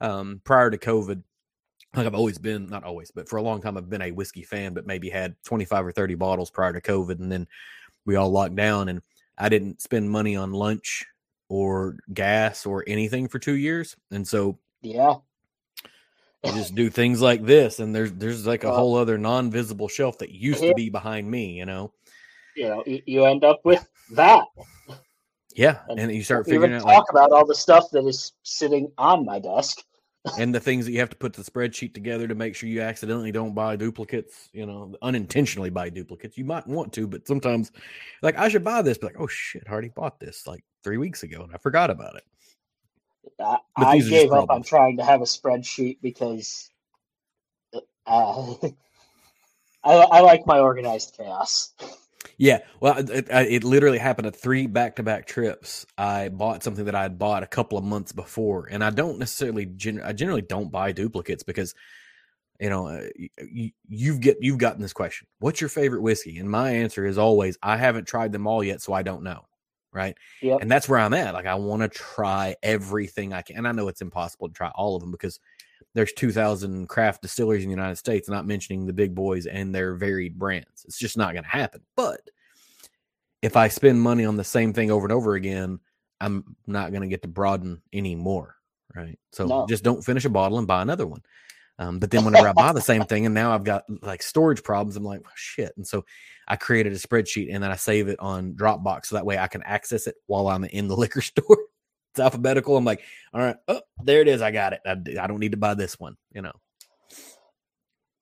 um, 0.00 0.40
prior 0.44 0.70
to 0.70 0.78
COVID, 0.78 1.22
like 1.94 2.06
I've 2.06 2.14
always 2.14 2.38
been, 2.38 2.66
not 2.68 2.84
always, 2.84 3.10
but 3.10 3.28
for 3.28 3.36
a 3.36 3.42
long 3.42 3.60
time, 3.60 3.76
I've 3.76 3.90
been 3.90 4.02
a 4.02 4.10
whiskey 4.10 4.42
fan, 4.42 4.72
but 4.72 4.86
maybe 4.86 5.10
had 5.10 5.36
25 5.44 5.86
or 5.86 5.92
30 5.92 6.14
bottles 6.14 6.50
prior 6.50 6.72
to 6.72 6.80
COVID, 6.80 7.20
and 7.20 7.30
then 7.30 7.46
we 8.06 8.16
all 8.16 8.30
locked 8.30 8.56
down, 8.56 8.88
and 8.88 9.02
I 9.36 9.48
didn't 9.48 9.82
spend 9.82 10.10
money 10.10 10.36
on 10.36 10.52
lunch 10.52 11.04
or 11.48 11.96
gas 12.12 12.64
or 12.64 12.84
anything 12.86 13.28
for 13.28 13.38
two 13.38 13.56
years, 13.56 13.96
and 14.10 14.26
so 14.26 14.58
yeah, 14.80 15.16
you 16.44 16.52
just 16.52 16.74
do 16.74 16.90
things 16.90 17.20
like 17.20 17.44
this 17.44 17.78
and 17.78 17.94
there's 17.94 18.12
there's 18.12 18.46
like 18.46 18.64
a 18.64 18.68
well, 18.68 18.76
whole 18.76 18.96
other 18.96 19.16
non-visible 19.18 19.88
shelf 19.88 20.18
that 20.18 20.30
used 20.30 20.60
to 20.60 20.74
be 20.74 20.90
behind 20.90 21.30
me 21.30 21.52
you 21.52 21.66
know? 21.66 21.92
You 22.56 22.68
know 22.68 22.84
you, 22.86 23.24
end 23.24 23.44
up 23.44 23.60
with 23.64 23.86
that. 24.12 24.44
Yeah 25.54 25.80
and, 25.88 25.98
and 25.98 26.12
you 26.12 26.22
start 26.22 26.46
figuring 26.46 26.74
out 26.74 26.82
talk 26.82 26.86
like, 26.86 27.04
about 27.10 27.32
all 27.32 27.46
the 27.46 27.54
stuff 27.54 27.90
that 27.92 28.04
is 28.06 28.32
sitting 28.42 28.90
on 28.98 29.24
my 29.24 29.38
desk. 29.38 29.78
And 30.38 30.54
the 30.54 30.60
things 30.60 30.86
that 30.86 30.92
you 30.92 31.00
have 31.00 31.10
to 31.10 31.16
put 31.16 31.32
the 31.32 31.42
spreadsheet 31.42 31.94
together 31.94 32.28
to 32.28 32.36
make 32.36 32.54
sure 32.54 32.68
you 32.68 32.80
accidentally 32.80 33.32
don't 33.32 33.54
buy 33.54 33.74
duplicates 33.74 34.50
you 34.52 34.66
know 34.66 34.94
unintentionally 35.02 35.70
buy 35.70 35.90
duplicates. 35.90 36.38
You 36.38 36.44
might 36.44 36.66
want 36.66 36.92
to 36.92 37.08
but 37.08 37.26
sometimes 37.26 37.72
like 38.22 38.38
i 38.38 38.48
should 38.48 38.62
buy 38.62 38.82
this 38.82 38.98
but 38.98 39.08
like 39.08 39.20
oh 39.20 39.26
shit 39.26 39.64
I 39.66 39.72
already 39.72 39.88
bought 39.88 40.20
this 40.20 40.46
like 40.46 40.62
three 40.84 40.96
weeks 40.96 41.24
ago 41.24 41.42
and 41.42 41.52
i 41.52 41.58
forgot 41.58 41.90
about 41.90 42.16
it 42.16 42.24
I, 43.40 43.58
I 43.76 43.98
gave 43.98 44.32
up 44.32 44.50
on 44.50 44.62
trying 44.62 44.96
to 44.98 45.04
have 45.04 45.20
a 45.20 45.24
spreadsheet 45.24 45.98
because 46.02 46.70
uh, 48.06 48.54
I, 49.84 49.94
I 49.94 50.20
like 50.20 50.46
my 50.46 50.58
organized 50.58 51.14
chaos. 51.16 51.72
Yeah, 52.38 52.60
well, 52.80 52.98
it, 52.98 53.28
it, 53.30 53.64
literally 53.64 53.98
happened 53.98 54.26
at 54.26 54.36
three 54.36 54.66
back-to-back 54.66 55.26
trips. 55.26 55.86
I 55.98 56.28
bought 56.28 56.62
something 56.62 56.86
that 56.86 56.94
I 56.94 57.02
had 57.02 57.18
bought 57.18 57.42
a 57.42 57.48
couple 57.48 57.78
of 57.78 57.84
months 57.84 58.12
before, 58.12 58.68
and 58.70 58.82
I 58.82 58.90
don't 58.90 59.18
necessarily, 59.18 59.66
gen- 59.66 60.02
I 60.02 60.12
generally 60.12 60.42
don't 60.42 60.70
buy 60.70 60.92
duplicates 60.92 61.42
because, 61.42 61.74
you 62.58 62.70
know, 62.70 62.88
uh, 62.88 63.02
you, 63.38 63.70
you've 63.88 64.20
get 64.20 64.38
you've 64.40 64.58
gotten 64.58 64.80
this 64.80 64.92
question: 64.92 65.26
What's 65.40 65.60
your 65.60 65.68
favorite 65.68 66.02
whiskey? 66.02 66.38
And 66.38 66.48
my 66.48 66.70
answer 66.70 67.04
is 67.04 67.18
always, 67.18 67.58
I 67.62 67.76
haven't 67.76 68.06
tried 68.06 68.32
them 68.32 68.46
all 68.46 68.62
yet, 68.62 68.80
so 68.80 68.92
I 68.92 69.02
don't 69.02 69.24
know 69.24 69.44
right? 69.92 70.16
Yep. 70.40 70.60
And 70.62 70.70
that's 70.70 70.88
where 70.88 70.98
I'm 70.98 71.14
at. 71.14 71.34
Like 71.34 71.46
I 71.46 71.54
want 71.54 71.82
to 71.82 71.88
try 71.88 72.56
everything 72.62 73.32
I 73.32 73.42
can. 73.42 73.56
And 73.56 73.68
I 73.68 73.72
know 73.72 73.88
it's 73.88 74.02
impossible 74.02 74.48
to 74.48 74.54
try 74.54 74.70
all 74.74 74.96
of 74.96 75.02
them 75.02 75.10
because 75.10 75.38
there's 75.94 76.12
2000 76.14 76.88
craft 76.88 77.22
distilleries 77.22 77.64
in 77.64 77.68
the 77.68 77.76
United 77.76 77.96
States, 77.96 78.28
not 78.28 78.46
mentioning 78.46 78.86
the 78.86 78.92
big 78.92 79.14
boys 79.14 79.46
and 79.46 79.74
their 79.74 79.94
varied 79.94 80.38
brands. 80.38 80.84
It's 80.86 80.98
just 80.98 81.16
not 81.16 81.32
going 81.32 81.44
to 81.44 81.50
happen. 81.50 81.82
But 81.96 82.20
if 83.42 83.56
I 83.56 83.68
spend 83.68 84.00
money 84.00 84.24
on 84.24 84.36
the 84.36 84.44
same 84.44 84.72
thing 84.72 84.90
over 84.90 85.04
and 85.04 85.12
over 85.12 85.34
again, 85.34 85.80
I'm 86.20 86.56
not 86.66 86.92
going 86.92 87.02
to 87.02 87.08
get 87.08 87.22
to 87.22 87.28
broaden 87.28 87.82
anymore, 87.92 88.56
right? 88.94 89.18
So 89.32 89.46
no. 89.46 89.66
just 89.66 89.84
don't 89.84 90.04
finish 90.04 90.24
a 90.24 90.30
bottle 90.30 90.58
and 90.58 90.66
buy 90.66 90.80
another 90.80 91.06
one. 91.06 91.22
Um, 91.82 91.98
but 91.98 92.10
then 92.10 92.24
whenever 92.24 92.48
I 92.48 92.52
buy 92.52 92.72
the 92.72 92.80
same 92.80 93.04
thing 93.04 93.26
and 93.26 93.34
now 93.34 93.52
I've 93.52 93.64
got 93.64 93.84
like 94.02 94.22
storage 94.22 94.62
problems, 94.62 94.96
I'm 94.96 95.04
like, 95.04 95.20
oh, 95.24 95.30
shit. 95.34 95.72
And 95.76 95.86
so 95.86 96.04
I 96.46 96.56
created 96.56 96.92
a 96.92 96.96
spreadsheet 96.96 97.52
and 97.52 97.62
then 97.62 97.70
I 97.70 97.76
save 97.76 98.08
it 98.08 98.20
on 98.20 98.54
Dropbox 98.54 99.06
so 99.06 99.16
that 99.16 99.26
way 99.26 99.38
I 99.38 99.48
can 99.48 99.62
access 99.64 100.06
it 100.06 100.14
while 100.26 100.48
I'm 100.48 100.64
in 100.64 100.86
the 100.88 100.96
liquor 101.02 101.20
store. 101.20 101.58
it's 102.12 102.20
alphabetical. 102.20 102.76
I'm 102.76 102.84
like, 102.84 103.02
all 103.34 103.40
right, 103.40 103.56
oh, 103.68 103.80
there 104.02 104.20
it 104.20 104.28
is. 104.28 104.42
I 104.42 104.52
got 104.52 104.74
it. 104.74 104.80
I, 104.86 104.92
I 104.92 105.26
don't 105.26 105.40
need 105.40 105.52
to 105.52 105.58
buy 105.58 105.74
this 105.74 105.98
one, 105.98 106.16
you 106.32 106.42
know. 106.42 106.52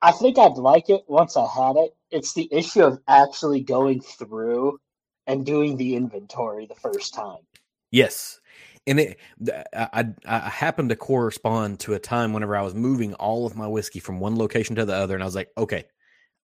I 0.02 0.12
think 0.12 0.38
I'd 0.38 0.56
like 0.56 0.88
it 0.88 1.02
once 1.06 1.36
I 1.36 1.46
had 1.46 1.76
it. 1.76 1.90
It's 2.10 2.32
the 2.32 2.48
issue 2.50 2.82
of 2.82 2.98
actually 3.06 3.60
going 3.60 4.00
through 4.00 4.78
and 5.26 5.44
doing 5.44 5.76
the 5.76 5.94
inventory 5.96 6.66
the 6.66 6.74
first 6.74 7.12
time. 7.12 7.40
Yes. 7.90 8.39
And 8.86 8.98
it, 8.98 9.18
I, 9.74 10.06
I 10.26 10.38
happened 10.48 10.88
to 10.88 10.96
correspond 10.96 11.80
to 11.80 11.94
a 11.94 11.98
time 11.98 12.32
whenever 12.32 12.56
I 12.56 12.62
was 12.62 12.74
moving 12.74 13.14
all 13.14 13.46
of 13.46 13.56
my 13.56 13.66
whiskey 13.66 14.00
from 14.00 14.20
one 14.20 14.36
location 14.36 14.76
to 14.76 14.84
the 14.84 14.94
other, 14.94 15.14
and 15.14 15.22
I 15.22 15.26
was 15.26 15.34
like, 15.34 15.50
okay, 15.56 15.84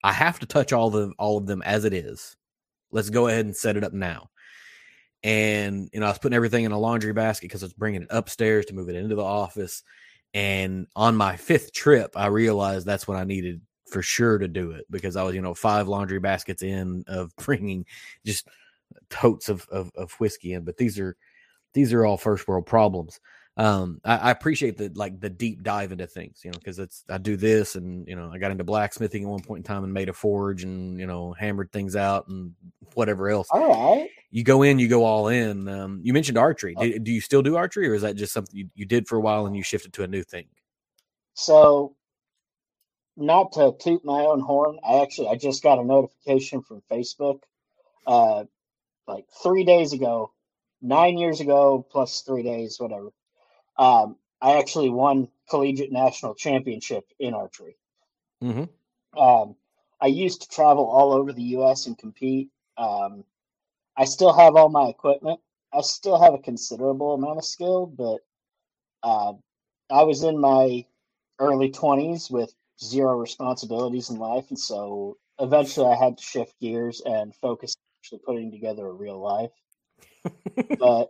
I 0.03 0.13
have 0.13 0.39
to 0.39 0.45
touch 0.45 0.71
all 0.71 0.89
the 0.89 1.11
all 1.17 1.37
of 1.37 1.47
them 1.47 1.61
as 1.63 1.83
it 1.83 1.93
is. 1.93 2.35
Let's 2.91 3.09
go 3.09 3.27
ahead 3.27 3.45
and 3.45 3.55
set 3.55 3.75
it 3.75 3.83
up 3.83 3.93
now. 3.93 4.29
And 5.23 5.89
you 5.91 5.99
know, 5.99 6.05
I 6.05 6.09
was 6.09 6.19
putting 6.19 6.35
everything 6.35 6.63
in 6.63 6.71
a 6.71 6.79
laundry 6.79 7.13
basket 7.13 7.47
because 7.47 7.63
I 7.63 7.65
was 7.65 7.73
bringing 7.73 8.03
it 8.03 8.07
upstairs 8.11 8.67
to 8.67 8.73
move 8.73 8.89
it 8.89 8.95
into 8.95 9.15
the 9.15 9.23
office. 9.23 9.83
And 10.33 10.87
on 10.95 11.15
my 11.15 11.35
fifth 11.37 11.73
trip, 11.73 12.11
I 12.15 12.27
realized 12.27 12.85
that's 12.85 13.07
when 13.07 13.17
I 13.17 13.23
needed 13.23 13.61
for 13.87 14.01
sure 14.01 14.37
to 14.37 14.47
do 14.47 14.71
it 14.71 14.85
because 14.91 15.15
I 15.15 15.23
was, 15.23 15.33
you 15.33 15.41
know, 15.41 15.53
five 15.53 15.87
laundry 15.87 16.19
baskets 16.19 16.61
in 16.61 17.03
of 17.07 17.35
bringing 17.37 17.85
just 18.25 18.47
totes 19.09 19.49
of, 19.49 19.67
of, 19.69 19.91
of 19.95 20.11
whiskey 20.13 20.53
in. 20.53 20.63
But 20.63 20.77
these 20.77 20.99
are 20.99 21.17
these 21.73 21.93
are 21.93 22.05
all 22.05 22.17
first 22.17 22.47
world 22.47 22.65
problems. 22.65 23.19
Um, 23.57 24.01
I, 24.05 24.17
I 24.17 24.31
appreciate 24.31 24.77
the 24.77 24.91
like 24.93 25.19
the 25.19 25.31
deep 25.31 25.63
dive 25.63 25.91
into 25.91 26.05
things, 26.05 26.41
you 26.43 26.51
know, 26.51 26.59
because 26.59 26.77
it's 26.77 27.03
I 27.09 27.17
do 27.17 27.35
this 27.35 27.75
and 27.75 28.07
you 28.07 28.15
know 28.15 28.29
I 28.31 28.37
got 28.37 28.51
into 28.51 28.63
blacksmithing 28.63 29.23
at 29.23 29.29
one 29.29 29.41
point 29.41 29.59
in 29.59 29.63
time 29.63 29.83
and 29.83 29.91
made 29.91 30.09
a 30.09 30.13
forge 30.13 30.63
and 30.63 30.99
you 30.99 31.07
know 31.07 31.33
hammered 31.33 31.71
things 31.71 31.95
out 31.95 32.27
and 32.27 32.53
whatever 32.93 33.29
else. 33.29 33.47
All 33.49 33.67
right. 33.67 34.09
You 34.29 34.43
go 34.43 34.61
in, 34.61 34.77
you 34.77 34.87
go 34.87 35.05
all 35.05 35.29
in. 35.29 35.67
Um, 35.67 36.01
you 36.03 36.13
mentioned 36.13 36.37
archery. 36.37 36.75
Oh. 36.77 36.83
Do, 36.83 36.99
do 36.99 37.11
you 37.11 37.21
still 37.21 37.41
do 37.41 37.55
archery, 37.55 37.89
or 37.89 37.95
is 37.95 38.03
that 38.03 38.15
just 38.15 38.31
something 38.31 38.55
you, 38.55 38.69
you 38.75 38.85
did 38.85 39.07
for 39.07 39.15
a 39.15 39.21
while 39.21 39.47
and 39.47 39.55
you 39.55 39.63
shifted 39.63 39.91
to 39.93 40.03
a 40.03 40.07
new 40.07 40.21
thing? 40.21 40.45
So, 41.33 41.95
not 43.15 43.53
to 43.53 43.73
toot 43.79 44.05
my 44.05 44.19
own 44.19 44.39
horn, 44.39 44.77
I 44.87 45.01
actually 45.01 45.29
I 45.29 45.35
just 45.35 45.63
got 45.63 45.79
a 45.79 45.83
notification 45.83 46.61
from 46.61 46.83
Facebook, 46.91 47.39
uh, 48.05 48.43
like 49.07 49.25
three 49.41 49.63
days 49.63 49.93
ago, 49.93 50.31
nine 50.81 51.17
years 51.17 51.39
ago 51.41 51.85
plus 51.89 52.21
three 52.21 52.43
days, 52.43 52.79
whatever 52.79 53.11
um, 53.77 54.15
I 54.41 54.57
actually 54.57 54.89
won 54.89 55.29
collegiate 55.49 55.91
national 55.91 56.35
championship 56.35 57.05
in 57.19 57.33
archery. 57.33 57.77
Mm-hmm. 58.43 59.19
Um, 59.19 59.55
I 60.01 60.07
used 60.07 60.41
to 60.41 60.49
travel 60.49 60.85
all 60.85 61.13
over 61.13 61.33
the 61.33 61.43
U.S. 61.43 61.87
and 61.87 61.97
compete. 61.97 62.49
Um, 62.77 63.23
I 63.95 64.05
still 64.05 64.33
have 64.33 64.55
all 64.55 64.69
my 64.69 64.87
equipment. 64.87 65.39
I 65.73 65.81
still 65.81 66.19
have 66.19 66.33
a 66.33 66.39
considerable 66.39 67.13
amount 67.13 67.39
of 67.39 67.45
skill, 67.45 67.87
but 67.87 68.19
uh, 69.03 69.33
I 69.89 70.03
was 70.03 70.23
in 70.23 70.39
my 70.39 70.85
early 71.39 71.71
20s 71.71 72.29
with 72.29 72.53
zero 72.81 73.17
responsibilities 73.17 74.09
in 74.09 74.17
life. 74.17 74.45
And 74.49 74.59
so 74.59 75.17
eventually 75.39 75.87
I 75.87 75.95
had 75.95 76.17
to 76.17 76.23
shift 76.23 76.59
gears 76.59 77.01
and 77.05 77.35
focus 77.35 77.75
actually 77.99 78.19
putting 78.19 78.51
together 78.51 78.87
a 78.87 78.93
real 78.93 79.19
life. 79.19 79.51
but 80.79 81.09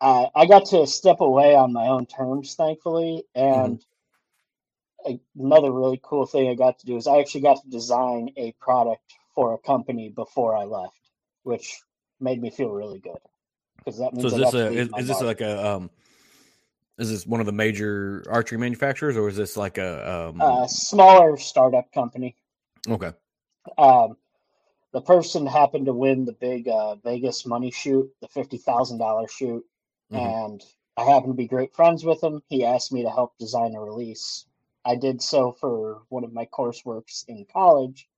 uh, 0.00 0.26
I 0.34 0.46
got 0.46 0.66
to 0.66 0.86
step 0.86 1.20
away 1.20 1.54
on 1.54 1.72
my 1.72 1.88
own 1.88 2.06
terms, 2.06 2.54
thankfully. 2.54 3.24
And 3.34 3.82
mm-hmm. 5.06 5.42
another 5.44 5.72
really 5.72 6.00
cool 6.02 6.26
thing 6.26 6.48
I 6.48 6.54
got 6.54 6.78
to 6.80 6.86
do 6.86 6.96
is 6.96 7.06
I 7.06 7.18
actually 7.18 7.42
got 7.42 7.62
to 7.62 7.70
design 7.70 8.30
a 8.36 8.52
product 8.60 9.14
for 9.34 9.54
a 9.54 9.58
company 9.58 10.10
before 10.10 10.56
I 10.56 10.64
left, 10.64 10.98
which 11.42 11.80
made 12.20 12.40
me 12.40 12.50
feel 12.50 12.70
really 12.70 12.98
good 12.98 13.18
because 13.78 13.98
that 13.98 14.12
means. 14.12 14.30
So 14.30 14.36
is 14.36 14.52
this 14.52 14.54
a 14.54 14.72
is, 14.72 14.88
is 14.98 15.08
this 15.08 15.20
like 15.20 15.40
a 15.40 15.66
um, 15.74 15.90
is 16.98 17.10
this 17.10 17.26
one 17.26 17.40
of 17.40 17.46
the 17.46 17.52
major 17.52 18.24
archery 18.28 18.58
manufacturers 18.58 19.16
or 19.16 19.28
is 19.28 19.36
this 19.36 19.56
like 19.56 19.78
a 19.78 20.28
um... 20.28 20.40
a 20.40 20.66
smaller 20.68 21.36
startup 21.36 21.92
company? 21.92 22.36
Okay. 22.88 23.12
Um, 23.78 24.16
the 24.96 25.02
person 25.02 25.44
happened 25.46 25.84
to 25.84 25.92
win 25.92 26.24
the 26.24 26.32
big 26.32 26.68
uh, 26.68 26.94
Vegas 26.94 27.44
money 27.44 27.70
shoot, 27.70 28.10
the 28.22 28.28
fifty 28.28 28.56
thousand 28.56 28.96
dollar 28.96 29.28
shoot, 29.28 29.62
mm-hmm. 30.10 30.16
and 30.16 30.62
I 30.96 31.04
happen 31.04 31.28
to 31.28 31.36
be 31.36 31.46
great 31.46 31.76
friends 31.76 32.02
with 32.02 32.24
him. 32.24 32.42
He 32.48 32.64
asked 32.64 32.94
me 32.94 33.02
to 33.02 33.10
help 33.10 33.36
design 33.38 33.74
a 33.74 33.80
release. 33.80 34.46
I 34.86 34.96
did 34.96 35.20
so 35.20 35.52
for 35.52 36.00
one 36.08 36.24
of 36.24 36.32
my 36.32 36.46
courseworks 36.46 37.28
in 37.28 37.44
college, 37.52 38.08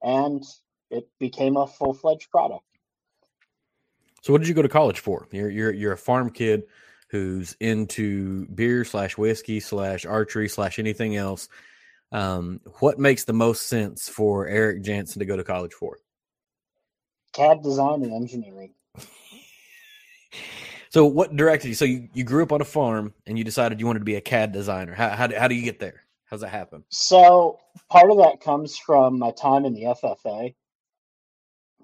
and 0.00 0.44
it 0.92 1.08
became 1.18 1.56
a 1.56 1.66
full 1.66 1.92
fledged 1.92 2.30
product. 2.30 2.62
So, 4.22 4.32
what 4.32 4.42
did 4.42 4.46
you 4.46 4.54
go 4.54 4.62
to 4.62 4.68
college 4.68 5.00
for? 5.00 5.26
You're 5.32 5.50
you're 5.50 5.72
you're 5.72 5.92
a 5.94 5.98
farm 5.98 6.30
kid 6.30 6.62
who's 7.08 7.56
into 7.58 8.46
beer 8.46 8.84
slash 8.84 9.18
whiskey 9.18 9.58
slash 9.58 10.06
archery 10.06 10.48
slash 10.48 10.78
anything 10.78 11.16
else. 11.16 11.48
Um, 12.12 12.60
what 12.78 13.00
makes 13.00 13.24
the 13.24 13.32
most 13.32 13.66
sense 13.66 14.08
for 14.08 14.46
Eric 14.46 14.84
Janssen 14.84 15.18
to 15.18 15.26
go 15.26 15.36
to 15.36 15.42
college 15.42 15.72
for? 15.72 15.98
CAD 17.32 17.62
design 17.62 18.02
and 18.02 18.12
engineering. 18.12 18.74
So 20.90 21.06
what 21.06 21.34
directed 21.34 21.68
you? 21.68 21.74
So 21.74 21.86
you, 21.86 22.08
you 22.12 22.22
grew 22.22 22.42
up 22.42 22.52
on 22.52 22.60
a 22.60 22.66
farm 22.66 23.14
and 23.26 23.38
you 23.38 23.44
decided 23.44 23.80
you 23.80 23.86
wanted 23.86 24.00
to 24.00 24.04
be 24.04 24.16
a 24.16 24.20
CAD 24.20 24.52
designer. 24.52 24.92
How, 24.92 25.08
how, 25.08 25.28
how 25.34 25.48
do 25.48 25.54
you 25.54 25.62
get 25.62 25.78
there? 25.78 26.02
How's 26.26 26.42
that 26.42 26.50
happen? 26.50 26.84
So 26.90 27.58
part 27.88 28.10
of 28.10 28.18
that 28.18 28.42
comes 28.42 28.76
from 28.76 29.18
my 29.18 29.30
time 29.30 29.64
in 29.64 29.72
the 29.72 29.84
FFA. 29.84 30.54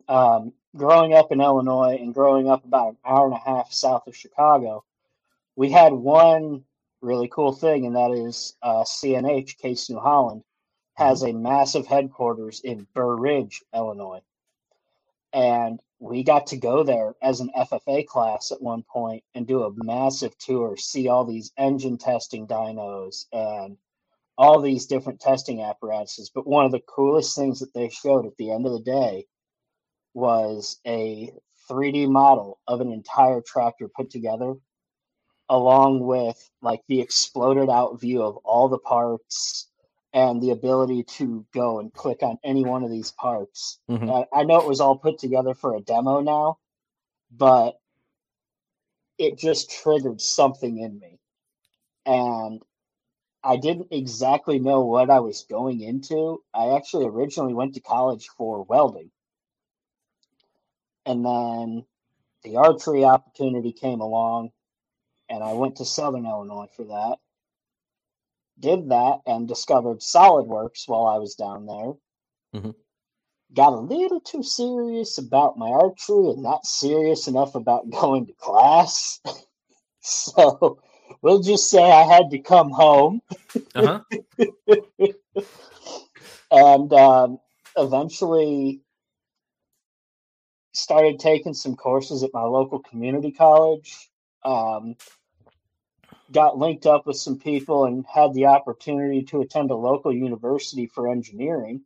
Um, 0.08 0.52
growing 0.76 1.14
up 1.14 1.32
in 1.32 1.40
Illinois 1.40 1.98
and 1.98 2.12
growing 2.12 2.50
up 2.50 2.64
about 2.64 2.88
an 2.88 2.96
hour 3.04 3.26
and 3.26 3.34
a 3.34 3.38
half 3.38 3.72
south 3.72 4.06
of 4.06 4.16
Chicago, 4.16 4.84
we 5.56 5.70
had 5.70 5.92
one 5.92 6.64
really 7.00 7.28
cool 7.28 7.52
thing, 7.52 7.86
and 7.86 7.96
that 7.96 8.10
is 8.10 8.56
uh, 8.62 8.84
CNH, 8.84 9.56
Case 9.58 9.88
New 9.88 10.00
Holland, 10.00 10.42
has 10.94 11.22
mm-hmm. 11.22 11.36
a 11.36 11.40
massive 11.40 11.86
headquarters 11.86 12.60
in 12.60 12.86
Burr 12.94 13.16
Ridge, 13.16 13.62
Illinois. 13.74 14.20
And 15.32 15.80
we 16.00 16.22
got 16.22 16.48
to 16.48 16.56
go 16.56 16.82
there 16.84 17.14
as 17.22 17.40
an 17.40 17.50
FFA 17.56 18.06
class 18.06 18.52
at 18.52 18.62
one 18.62 18.82
point 18.82 19.24
and 19.34 19.46
do 19.46 19.64
a 19.64 19.72
massive 19.74 20.36
tour, 20.38 20.76
see 20.76 21.08
all 21.08 21.24
these 21.24 21.52
engine 21.58 21.98
testing 21.98 22.46
dynos 22.46 23.26
and 23.32 23.76
all 24.36 24.60
these 24.60 24.86
different 24.86 25.20
testing 25.20 25.62
apparatuses. 25.62 26.30
But 26.32 26.46
one 26.46 26.64
of 26.64 26.72
the 26.72 26.80
coolest 26.80 27.36
things 27.36 27.58
that 27.60 27.74
they 27.74 27.88
showed 27.88 28.26
at 28.26 28.36
the 28.36 28.52
end 28.52 28.66
of 28.66 28.72
the 28.72 28.80
day 28.80 29.26
was 30.14 30.78
a 30.86 31.32
3D 31.68 32.08
model 32.08 32.60
of 32.66 32.80
an 32.80 32.92
entire 32.92 33.40
tractor 33.40 33.88
put 33.88 34.10
together, 34.10 34.54
along 35.48 36.00
with 36.00 36.50
like 36.62 36.80
the 36.88 37.00
exploded 37.00 37.68
out 37.68 38.00
view 38.00 38.22
of 38.22 38.36
all 38.38 38.68
the 38.68 38.78
parts 38.78 39.67
and 40.12 40.42
the 40.42 40.50
ability 40.50 41.02
to 41.02 41.44
go 41.52 41.80
and 41.80 41.92
click 41.92 42.22
on 42.22 42.38
any 42.42 42.64
one 42.64 42.82
of 42.82 42.90
these 42.90 43.12
parts. 43.12 43.78
Mm-hmm. 43.90 44.10
I, 44.10 44.24
I 44.32 44.44
know 44.44 44.60
it 44.60 44.68
was 44.68 44.80
all 44.80 44.96
put 44.96 45.18
together 45.18 45.54
for 45.54 45.76
a 45.76 45.80
demo 45.80 46.20
now, 46.20 46.58
but 47.30 47.78
it 49.18 49.38
just 49.38 49.70
triggered 49.70 50.20
something 50.20 50.78
in 50.78 50.98
me. 50.98 51.18
And 52.06 52.62
I 53.44 53.56
didn't 53.56 53.88
exactly 53.90 54.58
know 54.58 54.80
what 54.80 55.10
I 55.10 55.20
was 55.20 55.44
going 55.48 55.80
into. 55.80 56.42
I 56.54 56.76
actually 56.76 57.06
originally 57.06 57.54
went 57.54 57.74
to 57.74 57.80
college 57.80 58.28
for 58.36 58.64
welding. 58.64 59.10
And 61.04 61.24
then 61.24 61.84
the 62.44 62.56
archery 62.56 63.04
opportunity 63.04 63.72
came 63.72 64.00
along, 64.00 64.50
and 65.28 65.42
I 65.42 65.52
went 65.52 65.76
to 65.76 65.84
Southern 65.84 66.26
Illinois 66.26 66.68
for 66.74 66.84
that 66.84 67.18
did 68.60 68.88
that 68.90 69.20
and 69.26 69.48
discovered 69.48 70.00
SolidWorks 70.00 70.88
while 70.88 71.06
I 71.06 71.18
was 71.18 71.34
down 71.34 71.66
there. 71.66 72.60
Mm-hmm. 72.60 72.70
Got 73.54 73.72
a 73.72 73.80
little 73.80 74.20
too 74.20 74.42
serious 74.42 75.18
about 75.18 75.56
my 75.56 75.68
archery 75.68 76.30
and 76.30 76.42
not 76.42 76.66
serious 76.66 77.28
enough 77.28 77.54
about 77.54 77.90
going 77.90 78.26
to 78.26 78.32
class. 78.34 79.20
so 80.00 80.80
we'll 81.22 81.40
just 81.40 81.70
say 81.70 81.82
I 81.82 82.04
had 82.04 82.30
to 82.30 82.38
come 82.38 82.70
home. 82.70 83.20
Uh-huh. 83.74 84.00
and 86.50 86.92
um, 86.92 87.38
eventually 87.76 88.80
started 90.72 91.18
taking 91.18 91.54
some 91.54 91.74
courses 91.74 92.22
at 92.22 92.30
my 92.32 92.42
local 92.42 92.78
community 92.80 93.32
college. 93.32 94.10
Um, 94.44 94.94
got 96.32 96.58
linked 96.58 96.86
up 96.86 97.06
with 97.06 97.16
some 97.16 97.38
people 97.38 97.86
and 97.86 98.04
had 98.06 98.34
the 98.34 98.46
opportunity 98.46 99.22
to 99.22 99.40
attend 99.40 99.70
a 99.70 99.76
local 99.76 100.12
university 100.12 100.86
for 100.86 101.08
engineering. 101.08 101.82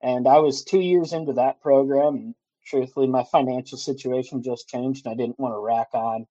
And 0.00 0.28
I 0.28 0.38
was 0.38 0.64
two 0.64 0.80
years 0.80 1.12
into 1.12 1.34
that 1.34 1.60
program. 1.60 2.14
And 2.16 2.34
truthfully, 2.64 3.08
my 3.08 3.24
financial 3.24 3.78
situation 3.78 4.42
just 4.42 4.68
changed 4.68 5.06
and 5.06 5.12
I 5.12 5.16
didn't 5.16 5.38
want 5.38 5.54
to 5.54 5.58
rack 5.58 5.88
on 5.92 6.26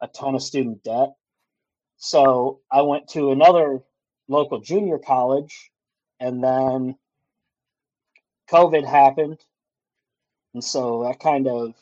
a 0.00 0.06
ton 0.08 0.34
of 0.34 0.42
student 0.42 0.82
debt. 0.82 1.14
So 1.96 2.60
I 2.70 2.82
went 2.82 3.08
to 3.08 3.32
another 3.32 3.80
local 4.28 4.60
junior 4.60 4.98
college 4.98 5.70
and 6.18 6.42
then 6.42 6.96
COVID 8.50 8.86
happened. 8.86 9.38
And 10.54 10.64
so 10.64 11.04
that 11.04 11.20
kind 11.20 11.46
of 11.46 11.74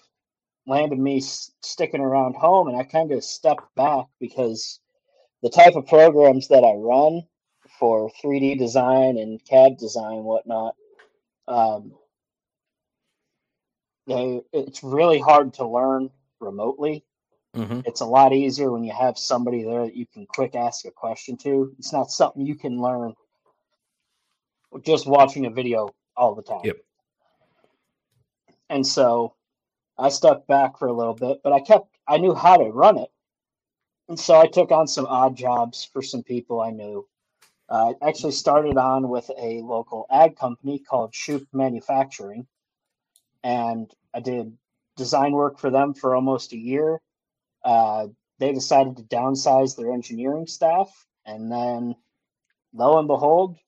landed 0.67 0.99
me 0.99 1.21
sticking 1.21 2.01
around 2.01 2.37
home 2.37 2.69
and 2.69 2.77
I 2.77 2.83
kind 2.83 3.13
of 3.13 3.23
stepped 3.25 3.75
back 3.75 4.07
because 4.21 4.81
the 5.43 5.51
type 5.51 5.75
of 5.77 5.87
programs 5.87 6.49
that 6.49 6.65
I 6.65 6.75
run 6.75 7.23
for 7.79 8.11
3D 8.23 8.59
design 8.59 9.19
and 9.19 9.43
CAD 9.45 9.77
design, 9.79 10.17
and 10.17 10.25
whatnot. 10.25 10.75
Um, 11.47 11.93
they, 14.07 14.41
it's 14.53 14.83
really 14.83 15.19
hard 15.19 15.55
to 15.55 15.67
learn 15.67 16.11
remotely. 16.41 17.05
Mm-hmm. 17.55 17.81
It's 17.87 18.01
a 18.01 18.07
lot 18.07 18.33
easier 18.33 18.71
when 18.71 18.85
you 18.85 18.93
have 18.93 19.19
somebody 19.19 19.63
there 19.63 19.85
that 19.85 19.97
you 19.97 20.07
can 20.07 20.27
quick 20.27 20.55
ask 20.55 20.85
a 20.85 20.91
question 20.91 21.37
to. 21.39 21.75
It's 21.79 21.93
not 21.93 22.11
something 22.11 22.45
you 22.45 22.55
can 22.55 22.81
learn 22.81 23.15
just 24.83 25.07
watching 25.07 25.47
a 25.47 25.51
video 25.51 25.89
all 26.17 26.35
the 26.35 26.43
time. 26.43 26.61
Yep. 26.65 26.77
And 28.71 28.87
so 28.87 29.35
I 29.97 30.11
stuck 30.11 30.47
back 30.47 30.79
for 30.79 30.89
a 30.89 30.93
little 30.93 31.15
bit, 31.15 31.41
but 31.43 31.53
I 31.53 31.61
kept, 31.61 31.89
I 32.07 32.19
knew 32.19 32.35
how 32.35 32.57
to 32.57 32.65
run 32.65 32.99
it. 32.99 33.11
And 34.09 34.19
so 34.19 34.41
I 34.41 34.47
took 34.47 34.73
on 34.73 34.87
some 34.87 35.07
odd 35.07 35.37
jobs 35.37 35.85
for 35.85 36.03
some 36.03 36.23
people 36.23 36.61
I 36.61 36.71
knew. 36.71 37.07
Uh, 37.69 37.93
I 38.01 38.09
actually 38.09 38.33
started 38.33 38.79
on 38.79 39.09
with 39.09 39.31
a 39.39 39.61
local 39.61 40.07
ag 40.11 40.37
company 40.37 40.79
called 40.79 41.13
Shoup 41.13 41.47
Manufacturing. 41.53 42.47
And 43.45 43.93
I 44.15 44.21
did 44.21 44.57
design 44.97 45.33
work 45.33 45.59
for 45.59 45.71
them 45.71 45.93
for 45.93 46.17
almost 46.17 46.53
a 46.53 46.57
year. 46.57 47.01
Uh, 47.63 48.09
they 48.39 48.53
decided 48.53 48.97
to 48.97 49.03
downsize 49.03 49.77
their 49.77 49.93
engineering 49.93 50.47
staff. 50.47 50.89
And 51.27 51.53
then, 51.53 51.95
lo 52.73 52.99
and 52.99 53.07
behold, 53.07 53.59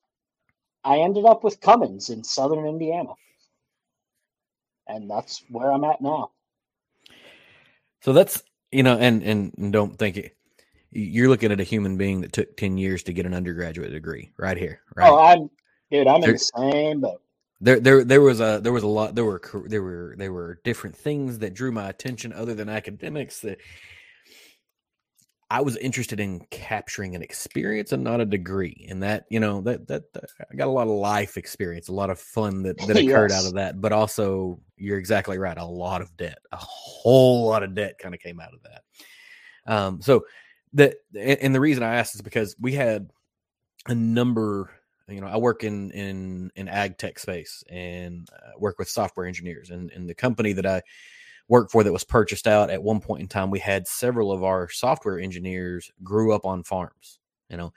I 0.82 1.00
ended 1.00 1.26
up 1.26 1.44
with 1.44 1.61
Cummins 1.61 2.09
in 2.09 2.25
southern 2.25 2.66
Indiana. 2.66 3.12
And 4.87 5.11
that's 5.11 5.44
where 5.50 5.70
I'm 5.70 5.85
at 5.85 6.00
now. 6.00 6.30
So 8.02 8.14
that's 8.14 8.42
you 8.72 8.82
know, 8.82 8.96
and 8.98 9.22
and 9.22 9.72
don't 9.72 9.98
think 9.98 10.16
it. 10.16 10.36
You're 10.92 11.28
looking 11.28 11.52
at 11.52 11.60
a 11.60 11.64
human 11.64 11.96
being 11.96 12.22
that 12.22 12.32
took 12.32 12.56
ten 12.56 12.76
years 12.78 13.04
to 13.04 13.12
get 13.12 13.26
an 13.26 13.34
undergraduate 13.34 13.92
degree, 13.92 14.32
right 14.36 14.56
here, 14.56 14.80
right? 14.96 15.08
Oh, 15.10 15.18
I'm 15.18 15.50
dude. 15.90 16.06
I'm 16.08 16.16
in 16.16 16.20
There- 16.22 16.32
the 16.32 16.38
same 16.38 17.00
boat. 17.00 17.22
there 17.60 17.78
there 17.80 18.04
there 18.04 18.20
was 18.20 18.40
a 18.40 18.60
there 18.62 18.72
was 18.72 18.82
a 18.82 18.88
lot 18.88 19.14
there 19.14 19.24
were 19.24 19.40
there 19.66 19.82
were 19.82 20.14
there 20.18 20.32
were 20.32 20.60
different 20.64 20.96
things 20.96 21.38
that 21.40 21.54
drew 21.54 21.70
my 21.72 21.88
attention 21.88 22.32
other 22.32 22.54
than 22.54 22.68
academics 22.68 23.40
that 23.40 23.58
I 25.50 25.61
was 25.61 25.76
interested 25.78 26.21
in 26.21 26.40
capturing 26.50 27.16
an 27.16 27.23
experience 27.23 27.90
and 27.92 28.04
not 28.04 28.21
a 28.21 28.25
degree 28.25 28.87
and 28.88 29.02
that 29.02 29.25
you 29.30 29.40
know 29.40 29.61
that 29.62 29.88
that, 29.88 30.12
that- 30.12 30.30
I 30.50 30.54
got 30.54 30.69
a 30.69 30.71
lot 30.71 30.87
of 30.87 30.95
life 30.95 31.37
experience 31.37 31.88
a 31.88 31.92
lot 31.92 32.09
of 32.11 32.21
fun 32.21 32.62
that 32.62 32.78
that 32.87 32.97
occurred 33.09 33.33
out 33.33 33.47
of 33.47 33.54
that 33.54 33.80
but 33.80 33.92
also 33.92 34.61
you're 34.76 34.99
exactly 34.99 35.38
right 35.38 35.59
a 35.59 35.64
lot 35.64 36.02
of 36.02 36.16
debt 36.16 36.38
a 36.52 36.57
whole 36.57 37.47
lot 37.49 37.62
of 37.62 37.75
debt 37.75 37.99
kind 37.99 38.14
of 38.14 38.21
came 38.21 38.40
out 38.40 38.54
of 38.54 38.61
that. 38.62 38.83
Um 39.73 40.00
so 40.00 40.25
that 40.75 40.95
and 41.14 41.38
and 41.40 41.54
the 41.54 41.61
reason 41.61 41.83
I 41.83 41.97
asked 41.97 42.14
is 42.14 42.23
because 42.23 42.54
we 42.61 42.73
had 42.73 43.11
a 43.87 43.95
number 43.95 44.71
you 45.09 45.21
know 45.21 45.26
i 45.26 45.37
work 45.37 45.64
in 45.64 45.90
in 45.90 46.50
in 46.54 46.69
ag 46.69 46.97
tech 46.99 47.19
space 47.19 47.64
and 47.69 48.28
uh, 48.33 48.52
work 48.59 48.78
with 48.78 48.88
software 48.88 49.26
engineers 49.26 49.71
and, 49.71 49.90
and 49.90 50.09
the 50.09 50.14
company 50.14 50.52
that 50.52 50.66
i 50.66 50.80
work 51.50 51.71
for 51.71 51.85
that 51.85 51.92
was 51.92 52.04
purchased 52.04 52.47
out 52.47 52.71
at 52.71 52.83
one 52.83 53.00
point 53.00 53.21
in 53.21 53.28
time 53.28 53.50
we 53.50 53.59
had 53.59 53.87
several 53.87 54.33
of 54.33 54.42
our 54.42 54.69
software 54.71 55.19
engineers 55.19 55.90
grew 56.02 56.33
up 56.33 56.47
on 56.47 56.62
farms 56.62 57.19
you 57.50 57.57
know 57.57 57.73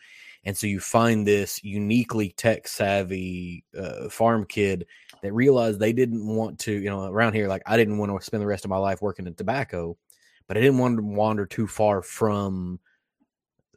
and 0.45 0.55
so 0.55 0.67
you 0.67 0.79
find 0.79 1.27
this 1.27 1.61
uniquely 1.63 2.29
tech 2.37 2.67
savvy 2.67 3.65
uh, 3.77 4.07
farm 4.09 4.45
kid 4.45 4.85
that 5.21 5.33
realized 5.33 5.79
they 5.79 5.91
didn't 5.93 6.25
want 6.25 6.59
to 6.59 6.71
you 6.71 6.89
know 6.89 7.05
around 7.05 7.33
here 7.33 7.47
like 7.49 7.63
i 7.65 7.75
didn't 7.75 7.97
want 7.97 8.15
to 8.17 8.25
spend 8.25 8.41
the 8.41 8.47
rest 8.47 8.63
of 8.63 8.69
my 8.69 8.77
life 8.77 9.01
working 9.01 9.27
in 9.27 9.33
tobacco 9.33 9.97
but 10.47 10.55
i 10.55 10.61
didn't 10.61 10.77
want 10.77 10.95
to 10.95 11.03
wander 11.03 11.45
too 11.45 11.67
far 11.67 12.01
from 12.01 12.79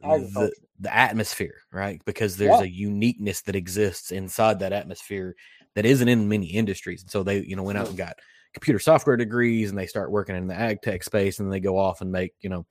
the, 0.03 0.53
the 0.81 0.95
atmosphere, 0.95 1.63
right? 1.73 2.01
Because 2.05 2.37
there's 2.37 2.61
Yeah. 2.61 2.67
a 2.67 2.69
uniqueness 2.69 3.41
that 3.43 3.57
exists 3.57 4.11
inside 4.13 4.59
that 4.61 4.73
atmosphere 4.73 5.35
that 5.75 5.87
isn't 5.87 6.09
in 6.09 6.29
many 6.29 6.47
industries. 6.47 7.03
And 7.03 7.11
so 7.11 7.23
they, 7.23 7.41
you 7.41 7.57
know, 7.57 7.63
went 7.63 7.79
out 7.79 7.89
and 7.89 7.97
got 7.97 8.19
computer 8.57 8.79
software 8.79 9.19
degrees 9.19 9.69
and 9.69 9.79
they 9.79 9.87
start 9.87 10.11
working 10.11 10.35
in 10.35 10.47
the 10.47 10.55
ag 10.55 10.81
tech 10.81 11.03
space 11.03 11.41
and 11.41 11.53
they 11.53 11.61
go 11.61 11.79
off 11.79 12.01
and 12.01 12.11
make, 12.11 12.33
you 12.41 12.49
know, 12.49 12.65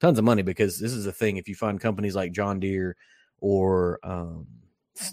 tons 0.00 0.20
of 0.20 0.24
money 0.24 0.42
because 0.42 0.78
this 0.78 0.92
is 0.92 1.04
the 1.04 1.10
thing. 1.10 1.36
If 1.36 1.48
you 1.48 1.56
find 1.56 1.80
companies 1.80 2.14
like 2.14 2.30
John 2.30 2.60
Deere 2.60 2.96
or, 3.40 3.98
um, 4.04 4.46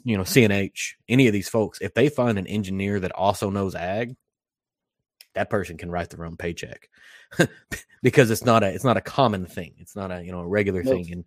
you 0.03 0.15
know, 0.15 0.21
CNH, 0.21 0.91
any 1.09 1.25
of 1.25 1.33
these 1.33 1.49
folks, 1.49 1.79
if 1.81 1.95
they 1.95 2.09
find 2.09 2.37
an 2.37 2.45
engineer 2.45 2.99
that 2.99 3.11
also 3.13 3.49
knows 3.49 3.73
ag, 3.73 4.15
that 5.33 5.49
person 5.49 5.77
can 5.77 5.89
write 5.89 6.11
their 6.11 6.25
own 6.25 6.37
paycheck 6.37 6.87
because 8.03 8.29
it's 8.29 8.45
not 8.45 8.61
a 8.61 8.67
it's 8.67 8.83
not 8.83 8.97
a 8.97 9.01
common 9.01 9.47
thing. 9.47 9.73
It's 9.79 9.95
not 9.95 10.11
a 10.11 10.23
you 10.23 10.31
know 10.31 10.41
a 10.41 10.47
regular 10.47 10.83
Nope. 10.83 10.93
thing, 10.93 11.11
and 11.11 11.25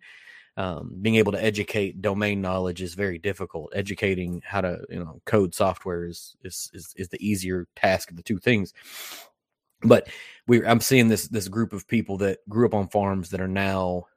um, 0.57 0.97
being 1.01 1.15
able 1.15 1.31
to 1.31 1.43
educate 1.43 2.01
domain 2.01 2.41
knowledge 2.41 2.81
is 2.81 2.95
very 2.95 3.19
difficult. 3.19 3.71
Educating 3.75 4.41
how 4.43 4.61
to 4.61 4.83
you 4.89 4.99
know 4.99 5.21
code 5.25 5.53
software 5.53 6.05
is 6.05 6.35
is 6.43 6.71
is, 6.73 6.93
is 6.97 7.09
the 7.09 7.25
easier 7.25 7.67
task 7.75 8.09
of 8.09 8.17
the 8.17 8.23
two 8.23 8.39
things. 8.39 8.73
But 9.83 10.09
we 10.47 10.65
I'm 10.65 10.81
seeing 10.81 11.07
this 11.07 11.27
this 11.27 11.47
group 11.47 11.73
of 11.73 11.87
people 11.87 12.17
that 12.17 12.39
grew 12.49 12.65
up 12.65 12.73
on 12.73 12.89
farms 12.89 13.29
that 13.29 13.39
are 13.39 13.47
now 13.47 14.07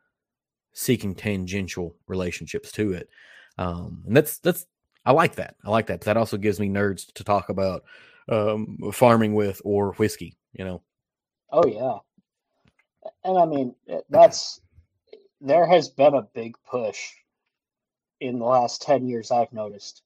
seeking 0.72 1.14
tangential 1.14 1.94
relationships 2.06 2.72
to 2.72 2.94
it, 2.94 3.10
um, 3.58 4.02
and 4.06 4.16
that's 4.16 4.38
that's 4.38 4.66
I 5.04 5.12
like 5.12 5.34
that. 5.34 5.56
I 5.62 5.68
like 5.68 5.86
that. 5.88 6.00
That 6.02 6.16
also 6.16 6.38
gives 6.38 6.58
me 6.58 6.70
nerds 6.70 7.12
to 7.12 7.24
talk 7.24 7.50
about 7.50 7.84
um, 8.30 8.78
farming 8.94 9.34
with 9.34 9.60
or 9.62 9.92
whiskey. 9.92 10.38
You 10.54 10.64
know. 10.64 10.82
Oh 11.52 11.66
yeah, 11.66 11.98
and 13.24 13.38
I 13.38 13.44
mean 13.44 13.74
eh, 13.90 14.00
that's 14.08 14.62
there 15.40 15.66
has 15.66 15.88
been 15.88 16.14
a 16.14 16.22
big 16.22 16.56
push 16.70 17.12
in 18.20 18.38
the 18.38 18.44
last 18.46 18.82
ten 18.82 19.06
years. 19.06 19.30
I've 19.30 19.52
noticed. 19.52 20.02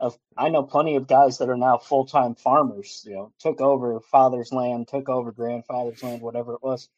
Of 0.00 0.18
I 0.36 0.48
know 0.50 0.62
plenty 0.64 0.96
of 0.96 1.06
guys 1.06 1.38
that 1.38 1.48
are 1.50 1.56
now 1.56 1.78
full 1.78 2.06
time 2.06 2.34
farmers. 2.34 3.04
You 3.06 3.14
know, 3.14 3.32
took 3.38 3.60
over 3.60 4.00
father's 4.00 4.52
land, 4.52 4.88
took 4.88 5.08
over 5.08 5.32
grandfather's 5.32 6.02
land, 6.02 6.22
whatever 6.22 6.54
it 6.54 6.62
was. 6.62 6.88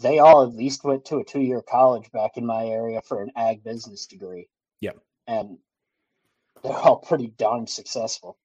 They 0.00 0.18
all 0.18 0.42
at 0.42 0.54
least 0.54 0.84
went 0.84 1.06
to 1.06 1.18
a 1.18 1.24
two 1.24 1.40
year 1.40 1.62
college 1.62 2.10
back 2.12 2.36
in 2.36 2.46
my 2.46 2.66
area 2.66 3.00
for 3.02 3.22
an 3.22 3.32
ag 3.36 3.64
business 3.64 4.06
degree. 4.06 4.48
Yep. 4.80 4.98
and 5.26 5.58
they're 6.62 6.72
all 6.72 6.96
pretty 6.98 7.28
darn 7.28 7.66
successful. 7.66 8.38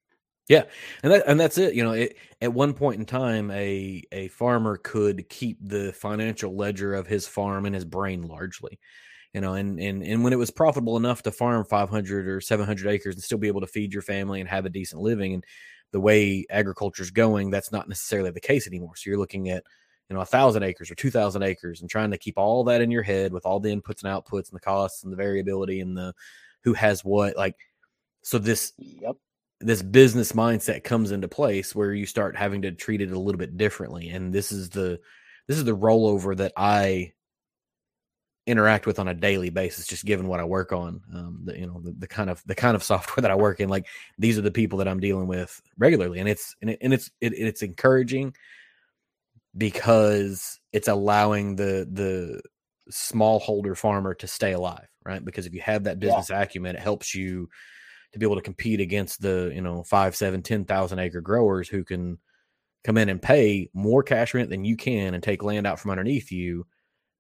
And 1.04 1.12
that 1.14 1.24
and 1.28 1.40
that's 1.40 1.58
it. 1.58 1.76
You 1.76 1.84
know, 1.84 1.92
it, 1.92 2.18
at 2.42 2.54
one 2.54 2.74
point 2.74 3.00
in 3.00 3.06
time, 3.06 3.52
a 3.52 4.04
a 4.12 4.28
farmer 4.30 4.78
could 4.78 5.30
keep 5.30 5.58
the 5.62 5.94
financial 5.94 6.56
ledger 6.56 6.96
of 6.96 7.08
his 7.08 7.28
farm 7.28 7.66
in 7.66 7.74
his 7.74 7.86
brain 7.86 8.24
largely. 8.24 8.80
You 9.34 9.42
know, 9.42 9.54
and 9.56 9.80
and 9.80 10.04
and 10.04 10.24
when 10.24 10.34
it 10.34 10.38
was 10.38 10.52
profitable 10.52 10.98
enough 10.98 11.24
to 11.24 11.32
farm 11.32 11.66
500 11.66 12.28
or 12.28 12.42
700 12.42 12.88
acres 12.90 13.16
and 13.16 13.24
still 13.24 13.38
be 13.40 13.48
able 13.48 13.62
to 13.62 13.68
feed 13.68 13.94
your 13.94 14.02
family 14.04 14.42
and 14.42 14.50
have 14.50 14.66
a 14.66 14.70
decent 14.70 15.02
living, 15.02 15.36
and 15.36 15.46
the 15.94 16.00
way 16.02 16.46
agriculture's 16.52 17.12
going, 17.12 17.52
that's 17.52 17.72
not 17.72 17.90
necessarily 17.90 18.32
the 18.32 18.40
case 18.42 18.68
anymore. 18.68 18.96
So 18.96 19.10
you're 19.12 19.20
looking 19.20 19.50
at 19.50 19.64
you 20.10 20.16
know 20.16 20.22
a 20.22 20.26
thousand 20.26 20.64
acres 20.64 20.92
or 20.92 20.96
two 20.96 21.12
thousand 21.12 21.44
acres 21.44 21.82
and 21.82 21.90
trying 21.90 22.12
to 22.12 22.18
keep 22.18 22.38
all 22.38 22.64
that 22.66 22.82
in 22.82 22.92
your 22.92 23.04
head 23.04 23.34
with 23.34 23.46
all 23.46 23.60
the 23.60 23.76
inputs 23.76 24.04
and 24.04 24.14
outputs 24.14 24.50
and 24.50 24.56
the 24.56 24.62
costs 24.62 25.04
and 25.04 25.14
the 25.14 25.18
variability 25.18 25.82
and 25.82 25.98
the 25.98 26.14
who 26.64 26.74
has 26.74 27.06
what 27.06 27.38
like 27.38 27.56
so 28.24 28.40
this 28.40 28.74
Yep. 28.78 29.18
This 29.62 29.82
business 29.82 30.32
mindset 30.32 30.84
comes 30.84 31.12
into 31.12 31.28
place 31.28 31.76
where 31.76 31.94
you 31.94 32.06
start 32.06 32.36
having 32.36 32.62
to 32.62 32.72
treat 32.72 33.02
it 33.02 33.12
a 33.12 33.20
little 33.20 33.40
bit 33.40 33.58
differently 33.58 34.10
and 34.10 34.34
this 34.34 34.52
is 34.52 34.70
the 34.70 35.00
this 35.48 35.58
is 35.58 35.66
the 35.66 35.76
rollover 35.76 36.36
that 36.36 36.54
i 36.56 37.12
interact 38.48 38.88
with 38.88 38.98
on 38.98 39.08
a 39.08 39.14
daily 39.14 39.50
basis 39.50 39.86
just 39.86 40.06
given 40.06 40.28
what 40.28 40.40
i 40.40 40.44
work 40.44 40.72
on 40.72 41.02
um 41.14 41.42
the, 41.44 41.60
you 41.60 41.68
know 41.68 41.80
the, 41.84 41.92
the 42.00 42.08
kind 42.08 42.30
of 42.30 42.42
the 42.46 42.56
kind 42.56 42.76
of 42.76 42.84
software 42.92 43.22
that 43.22 43.32
i 43.32 43.36
work 43.36 43.60
in 43.60 43.70
like 43.70 43.86
these 44.18 44.38
are 44.40 44.42
the 44.44 44.50
people 44.52 44.78
that 44.80 44.88
i'm 44.88 45.00
dealing 45.00 45.28
with 45.28 45.62
regularly 45.78 46.20
and 46.20 46.28
it's 46.30 46.56
and, 46.62 46.72
it, 46.72 46.80
and 46.82 46.94
it's 46.94 47.12
it, 47.22 47.34
it's 47.34 47.62
encouraging 47.62 48.34
because 49.58 50.60
it's 50.74 50.88
allowing 50.88 51.56
the 51.56 51.88
the 51.92 52.42
smallholder 52.92 53.76
farmer 53.78 54.14
to 54.16 54.26
stay 54.28 54.54
alive 54.54 54.88
right 55.06 55.24
because 55.24 55.46
if 55.46 55.54
you 55.54 55.62
have 55.62 55.84
that 55.84 56.02
Yeah. 56.02 56.08
business 56.16 56.30
acumen 56.30 56.76
it 56.76 56.82
helps 56.82 57.14
you 57.14 57.50
to 58.14 58.20
be 58.20 58.26
able 58.26 58.36
to 58.36 58.42
compete 58.42 58.80
against 58.80 59.22
the 59.22 59.52
you 59.54 59.62
know 59.62 59.84
five 59.84 60.16
seven 60.16 60.42
ten 60.42 60.66
thousand 60.66 61.00
acre 61.00 61.22
growers 61.22 61.70
who 61.70 61.84
can 61.84 62.18
come 62.84 62.98
in 62.98 63.10
and 63.10 63.22
pay 63.22 63.70
more 63.74 64.04
cash 64.04 64.34
rent 64.34 64.50
than 64.50 64.66
you 64.66 64.78
can 64.78 65.14
and 65.14 65.24
take 65.24 65.44
land 65.44 65.68
out 65.68 65.80
from 65.80 65.92
underneath 65.92 66.32
you 66.32 66.66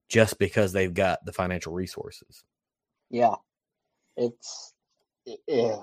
just 0.07 0.39
because 0.39 0.71
they've 0.73 0.93
got 0.93 1.23
the 1.25 1.33
financial 1.33 1.73
resources 1.73 2.43
Yeah, 3.09 3.35
it's 4.17 4.73
yeah. 5.47 5.77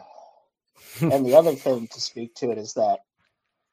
and 1.00 1.24
the 1.24 1.34
other 1.36 1.54
thing 1.54 1.86
to 1.88 2.00
speak 2.00 2.34
to 2.36 2.50
it 2.50 2.58
is 2.58 2.74
that 2.74 3.00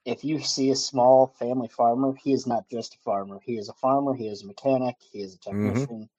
if 0.06 0.24
you 0.24 0.40
see 0.40 0.70
a 0.72 0.76
small 0.76 1.28
family 1.40 1.70
farmer, 1.70 2.14
he 2.22 2.34
is 2.34 2.46
not 2.46 2.70
just 2.70 2.96
a 2.96 2.98
farmer. 3.00 3.40
He 3.44 3.58
is 3.58 3.70
a 3.70 3.74
farmer. 3.74 4.14
He 4.14 4.28
is 4.28 4.44
a 4.44 4.48
mechanic. 4.48 4.98
He 5.00 5.22
is 5.22 5.36
a 5.36 5.38
Mhm. 5.38 5.76
technician. 5.78 6.10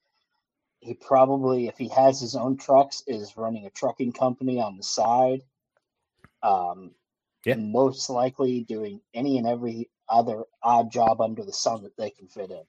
He 0.84 0.92
probably, 0.92 1.66
if 1.66 1.78
he 1.78 1.88
has 1.88 2.20
his 2.20 2.36
own 2.36 2.58
trucks, 2.58 3.02
is 3.06 3.38
running 3.38 3.64
a 3.64 3.70
trucking 3.70 4.12
company 4.12 4.60
on 4.60 4.76
the 4.76 4.82
side. 4.82 5.40
Um, 6.42 6.90
Yeah. 7.46 7.56
most 7.56 8.10
likely 8.10 8.60
doing 8.64 9.00
any 9.14 9.38
and 9.38 9.46
every 9.46 9.88
other 10.10 10.44
odd 10.62 10.92
job 10.92 11.22
under 11.22 11.42
the 11.42 11.52
sun 11.52 11.82
that 11.84 11.96
they 11.96 12.10
can 12.10 12.28
fit 12.28 12.50
in. 12.50 12.64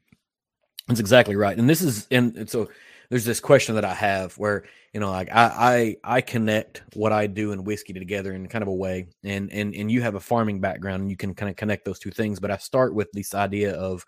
That's 0.87 1.01
exactly 1.01 1.35
right. 1.35 1.57
And 1.57 1.69
this 1.69 1.81
is 1.81 2.07
and 2.09 2.37
and 2.37 2.49
so 2.49 2.69
there's 3.09 3.25
this 3.25 3.41
question 3.41 3.75
that 3.75 3.85
I 3.85 3.93
have 3.93 4.37
where 4.37 4.63
you 4.93 4.99
know 5.01 5.11
like 5.11 5.29
I 5.31 5.97
I 6.03 6.17
I 6.17 6.21
connect 6.21 6.83
what 6.93 7.11
I 7.11 7.27
do 7.27 7.51
in 7.51 7.65
whiskey 7.65 7.91
together 7.91 8.33
in 8.33 8.47
kind 8.47 8.61
of 8.61 8.69
a 8.69 8.73
way, 8.73 9.07
and 9.23 9.51
and 9.51 9.75
and 9.75 9.91
you 9.91 10.01
have 10.01 10.15
a 10.15 10.19
farming 10.21 10.61
background, 10.61 11.01
and 11.01 11.11
you 11.11 11.17
can 11.17 11.33
kind 11.33 11.49
of 11.49 11.57
connect 11.57 11.83
those 11.83 11.99
two 11.99 12.11
things. 12.11 12.39
But 12.39 12.51
I 12.51 12.57
start 12.57 12.93
with 12.93 13.11
this 13.11 13.33
idea 13.33 13.73
of 13.73 14.05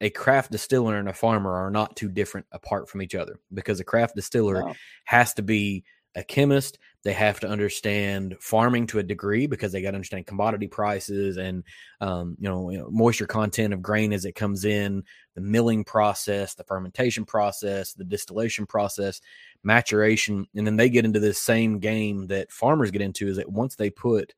a 0.00 0.10
craft 0.10 0.50
distiller 0.50 0.96
and 0.96 1.08
a 1.08 1.12
farmer 1.12 1.52
are 1.52 1.70
not 1.70 1.96
too 1.96 2.08
different 2.08 2.46
apart 2.52 2.88
from 2.88 3.02
each 3.02 3.14
other 3.14 3.38
because 3.52 3.80
a 3.80 3.84
craft 3.84 4.16
distiller 4.16 4.60
no. 4.60 4.74
has 5.04 5.34
to 5.34 5.42
be 5.42 5.84
a 6.14 6.24
chemist. 6.24 6.78
They 7.02 7.12
have 7.12 7.40
to 7.40 7.48
understand 7.48 8.36
farming 8.40 8.88
to 8.88 8.98
a 8.98 9.02
degree 9.02 9.46
because 9.46 9.72
they 9.72 9.80
got 9.80 9.92
to 9.92 9.96
understand 9.96 10.26
commodity 10.26 10.66
prices 10.66 11.36
and 11.36 11.64
um, 12.00 12.36
you, 12.38 12.48
know, 12.48 12.70
you, 12.70 12.78
know, 12.78 12.90
moisture 12.90 13.26
content 13.26 13.72
of 13.72 13.82
grain 13.82 14.12
as 14.12 14.24
it 14.24 14.34
comes 14.34 14.64
in, 14.64 15.04
the 15.34 15.40
milling 15.40 15.84
process, 15.84 16.54
the 16.54 16.64
fermentation 16.64 17.24
process, 17.24 17.92
the 17.94 18.04
distillation 18.04 18.66
process, 18.66 19.20
maturation, 19.62 20.46
and 20.54 20.66
then 20.66 20.76
they 20.76 20.90
get 20.90 21.04
into 21.04 21.20
this 21.20 21.38
same 21.38 21.78
game 21.78 22.26
that 22.26 22.52
farmers 22.52 22.90
get 22.90 23.02
into 23.02 23.28
is 23.28 23.36
that 23.36 23.50
once 23.50 23.76
they 23.76 23.90
put 23.90 24.34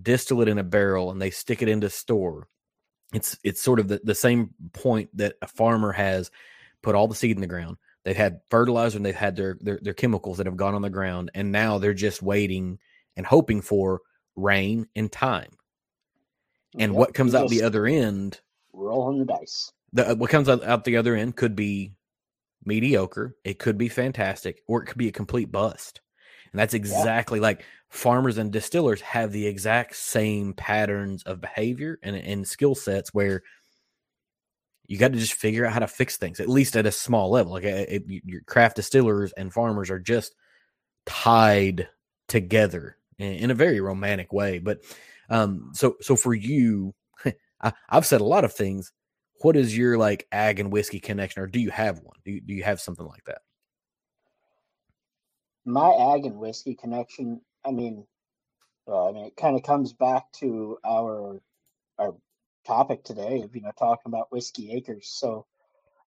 distillate 0.00 0.48
in 0.48 0.58
a 0.58 0.64
barrel 0.64 1.10
and 1.10 1.20
they 1.20 1.30
stick 1.30 1.60
it 1.60 1.68
into 1.68 1.90
store, 1.90 2.48
it's 3.14 3.38
it's 3.42 3.62
sort 3.62 3.80
of 3.80 3.88
the, 3.88 4.00
the 4.04 4.14
same 4.14 4.50
point 4.72 5.08
that 5.16 5.36
a 5.40 5.46
farmer 5.46 5.92
has 5.92 6.30
put 6.82 6.94
all 6.94 7.08
the 7.08 7.14
seed 7.14 7.36
in 7.36 7.40
the 7.40 7.46
ground 7.46 7.76
They've 8.04 8.16
had 8.16 8.40
fertilizer 8.50 8.98
and 8.98 9.04
they've 9.04 9.14
had 9.14 9.34
their, 9.34 9.56
their, 9.60 9.78
their 9.82 9.94
chemicals 9.94 10.36
that 10.36 10.46
have 10.46 10.56
gone 10.56 10.74
on 10.74 10.82
the 10.82 10.90
ground, 10.90 11.30
and 11.34 11.50
now 11.50 11.78
they're 11.78 11.94
just 11.94 12.22
waiting 12.22 12.78
and 13.16 13.24
hoping 13.24 13.62
for 13.62 14.02
rain 14.36 14.86
and 14.94 15.10
time. 15.10 15.56
And 16.78 16.92
yep, 16.92 16.98
what 16.98 17.14
comes 17.14 17.34
out 17.34 17.48
the 17.48 17.62
other 17.62 17.86
end? 17.86 18.40
Rolling 18.72 19.18
the 19.18 19.24
dice. 19.24 19.72
The, 19.94 20.14
what 20.16 20.30
comes 20.30 20.48
out, 20.48 20.62
out 20.64 20.84
the 20.84 20.98
other 20.98 21.14
end 21.14 21.36
could 21.36 21.56
be 21.56 21.92
mediocre, 22.64 23.36
it 23.42 23.58
could 23.58 23.78
be 23.78 23.88
fantastic, 23.88 24.60
or 24.68 24.82
it 24.82 24.86
could 24.86 24.98
be 24.98 25.08
a 25.08 25.12
complete 25.12 25.50
bust. 25.50 26.00
And 26.54 26.60
that's 26.60 26.72
exactly 26.72 27.40
yeah. 27.40 27.46
like 27.46 27.64
farmers 27.90 28.38
and 28.38 28.52
distillers 28.52 29.00
have 29.00 29.32
the 29.32 29.44
exact 29.44 29.96
same 29.96 30.54
patterns 30.54 31.24
of 31.24 31.40
behavior 31.40 31.98
and, 32.00 32.14
and 32.14 32.46
skill 32.46 32.76
sets 32.76 33.12
where 33.12 33.42
you 34.86 34.96
got 34.96 35.12
to 35.12 35.18
just 35.18 35.34
figure 35.34 35.66
out 35.66 35.72
how 35.72 35.80
to 35.80 35.88
fix 35.88 36.16
things 36.16 36.38
at 36.38 36.48
least 36.48 36.76
at 36.76 36.86
a 36.86 36.92
small 36.92 37.28
level 37.28 37.52
like 37.52 37.64
it, 37.64 38.04
your 38.06 38.42
craft 38.42 38.76
distillers 38.76 39.32
and 39.32 39.52
farmers 39.52 39.90
are 39.90 39.98
just 39.98 40.36
tied 41.06 41.88
together 42.28 42.98
in, 43.18 43.32
in 43.32 43.50
a 43.50 43.54
very 43.54 43.80
romantic 43.80 44.32
way 44.32 44.60
but 44.60 44.78
um 45.30 45.70
so 45.74 45.96
so 46.00 46.14
for 46.14 46.34
you 46.34 46.94
I, 47.60 47.72
have 47.88 48.06
said 48.06 48.20
a 48.20 48.24
lot 48.24 48.44
of 48.44 48.52
things. 48.52 48.92
What 49.40 49.56
is 49.56 49.76
your 49.76 49.98
like 49.98 50.28
ag 50.30 50.60
and 50.60 50.70
whiskey 50.72 51.00
connection 51.00 51.42
or 51.42 51.46
do 51.46 51.58
you 51.58 51.70
have 51.70 51.98
one? 51.98 52.16
Do 52.24 52.30
you, 52.30 52.40
do 52.40 52.54
you 52.54 52.62
have 52.62 52.80
something 52.80 53.06
like 53.06 53.24
that 53.24 53.42
my 55.64 55.90
ag 56.14 56.26
and 56.26 56.36
whiskey 56.38 56.74
connection 56.74 57.40
i 57.64 57.70
mean 57.70 58.06
well, 58.86 59.08
i 59.08 59.12
mean 59.12 59.26
it 59.26 59.36
kind 59.36 59.56
of 59.56 59.62
comes 59.62 59.92
back 59.92 60.30
to 60.32 60.78
our 60.84 61.40
our 61.98 62.14
topic 62.66 63.04
today 63.04 63.42
of 63.42 63.54
you 63.54 63.62
know 63.62 63.72
talking 63.78 64.06
about 64.06 64.32
whiskey 64.32 64.72
acres. 64.72 65.08
So 65.08 65.46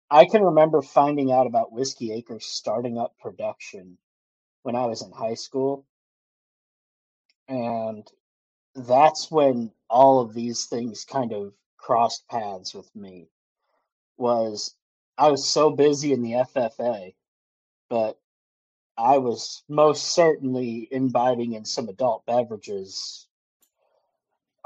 i 0.09 0.25
can 0.25 0.41
remember 0.43 0.81
finding 0.81 1.31
out 1.31 1.47
about 1.47 1.71
whiskey 1.71 2.11
acres 2.13 2.45
starting 2.45 2.97
up 2.97 3.13
production 3.19 3.97
when 4.63 4.75
i 4.75 4.85
was 4.85 5.01
in 5.01 5.11
high 5.11 5.35
school. 5.35 5.85
And 7.49 8.05
that's 8.75 9.31
when 9.31 9.71
all 9.89 10.19
of 10.19 10.33
these 10.33 10.65
things 10.65 11.05
kind 11.05 11.31
of 11.31 11.53
crossed 11.77 12.27
paths 12.27 12.73
with 12.73 12.93
me. 12.95 13.29
Was 14.17 14.75
i 15.17 15.29
was 15.29 15.47
so 15.47 15.71
busy 15.71 16.11
in 16.13 16.21
the 16.21 16.33
ffa 16.33 17.13
but 17.89 18.19
i 18.97 19.17
was 19.17 19.63
most 19.69 20.03
certainly 20.03 20.87
imbibing 20.91 21.53
in 21.53 21.65
some 21.65 21.89
adult 21.89 22.25
beverages 22.25 23.27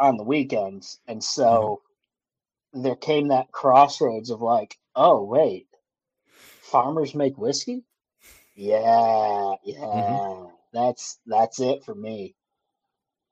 on 0.01 0.17
the 0.17 0.23
weekends. 0.23 0.99
And 1.07 1.19
mm-hmm. 1.19 1.41
so 1.41 1.81
mm-hmm. 2.75 2.83
there 2.83 2.95
came 2.95 3.29
that 3.29 3.51
crossroads 3.51 4.31
of 4.31 4.41
like, 4.41 4.77
oh, 4.95 5.23
wait, 5.23 5.67
farmers 6.61 7.15
make 7.15 7.37
whiskey? 7.37 7.83
Yeah, 8.55 9.55
yeah. 9.63 9.77
Mm-hmm. 9.77 10.47
That's 10.73 11.19
that's 11.25 11.59
it 11.59 11.83
for 11.83 11.95
me. 11.95 12.35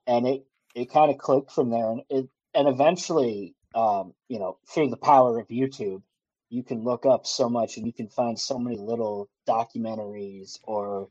And 0.08 0.28
it 0.28 0.46
it 0.76 0.92
kind 0.92 1.12
of 1.12 1.18
clicked 1.18 1.52
from 1.52 1.70
there 1.70 1.92
and 1.92 2.02
it 2.10 2.30
and 2.54 2.68
eventually 2.68 3.56
um, 3.76 4.14
you 4.28 4.40
know, 4.40 4.58
through 4.68 4.90
the 4.90 4.98
power 4.98 5.40
of 5.40 5.48
YouTube, 5.48 6.02
you 6.50 6.64
can 6.64 6.84
look 6.84 7.06
up 7.06 7.26
so 7.26 7.50
much 7.50 7.78
and 7.78 7.86
you 7.86 7.94
can 7.94 8.08
find 8.08 8.40
so 8.40 8.58
many 8.58 8.78
little 8.78 9.30
documentaries 9.48 10.60
or 10.64 11.10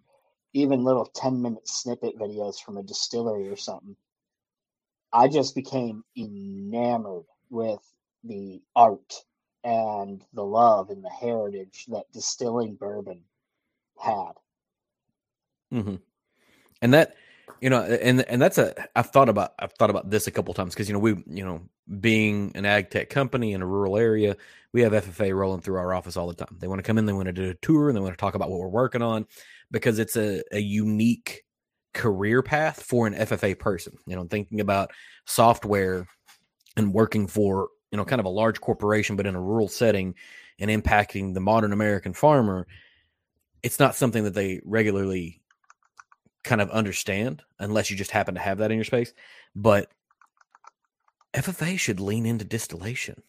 even 0.52 0.84
little 0.84 1.06
10 1.06 1.40
minute 1.42 1.68
snippet 1.68 2.18
videos 2.18 2.60
from 2.60 2.76
a 2.76 2.82
distillery 2.82 3.48
or 3.48 3.56
something 3.56 3.96
I 5.12 5.28
just 5.28 5.54
became 5.54 6.04
enamored 6.16 7.24
with 7.50 7.80
the 8.24 8.60
art 8.76 9.14
and 9.64 10.24
the 10.34 10.44
love 10.44 10.90
and 10.90 11.04
the 11.04 11.10
heritage 11.10 11.86
that 11.88 12.10
distilling 12.12 12.74
bourbon 12.74 13.22
had. 13.98 14.32
Mm-hmm. 15.72 15.96
And 16.82 16.94
that, 16.94 17.16
you 17.60 17.70
know, 17.70 17.82
and 17.82 18.22
and 18.22 18.40
that's 18.40 18.58
a 18.58 18.74
I've 18.96 19.10
thought 19.10 19.28
about 19.28 19.54
I've 19.58 19.72
thought 19.72 19.90
about 19.90 20.10
this 20.10 20.26
a 20.26 20.30
couple 20.30 20.54
times 20.54 20.74
because 20.74 20.88
you 20.88 20.92
know 20.92 21.00
we 21.00 21.22
you 21.26 21.44
know 21.44 21.62
being 22.00 22.52
an 22.54 22.64
ag 22.64 22.90
tech 22.90 23.10
company 23.10 23.52
in 23.52 23.62
a 23.62 23.66
rural 23.66 23.96
area, 23.96 24.36
we 24.72 24.82
have 24.82 24.92
FFA 24.92 25.34
rolling 25.34 25.60
through 25.60 25.76
our 25.76 25.92
office 25.94 26.16
all 26.16 26.28
the 26.28 26.34
time. 26.34 26.56
They 26.58 26.68
want 26.68 26.78
to 26.78 26.82
come 26.82 26.98
in, 26.98 27.06
they 27.06 27.12
want 27.12 27.26
to 27.26 27.32
do 27.32 27.50
a 27.50 27.54
tour, 27.54 27.88
and 27.88 27.96
they 27.96 28.00
want 28.00 28.12
to 28.12 28.20
talk 28.20 28.34
about 28.34 28.50
what 28.50 28.60
we're 28.60 28.68
working 28.68 29.02
on 29.02 29.26
because 29.70 29.98
it's 29.98 30.16
a, 30.16 30.42
a 30.52 30.60
unique 30.60 31.44
career 31.94 32.42
path 32.42 32.82
for 32.82 33.06
an 33.06 33.14
FFA 33.14 33.58
person. 33.58 33.96
You 34.06 34.16
know, 34.16 34.24
thinking 34.24 34.60
about 34.60 34.90
software 35.26 36.06
and 36.76 36.92
working 36.92 37.26
for, 37.26 37.68
you 37.90 37.96
know, 37.96 38.04
kind 38.04 38.20
of 38.20 38.26
a 38.26 38.30
large 38.30 38.60
corporation, 38.60 39.16
but 39.16 39.26
in 39.26 39.34
a 39.34 39.40
rural 39.40 39.68
setting 39.68 40.14
and 40.58 40.70
impacting 40.70 41.34
the 41.34 41.40
modern 41.40 41.72
American 41.72 42.12
farmer, 42.12 42.66
it's 43.62 43.80
not 43.80 43.96
something 43.96 44.24
that 44.24 44.34
they 44.34 44.60
regularly 44.64 45.40
kind 46.48 46.60
of 46.60 46.70
understand 46.70 47.42
unless 47.58 47.90
you 47.90 47.96
just 47.96 48.10
happen 48.10 48.34
to 48.34 48.40
have 48.40 48.58
that 48.58 48.70
in 48.70 48.78
your 48.78 48.84
space. 48.84 49.12
But 49.54 49.90
FFA 51.34 51.78
should 51.78 52.00
lean 52.00 52.26
into 52.26 52.44
distillation. 52.44 53.22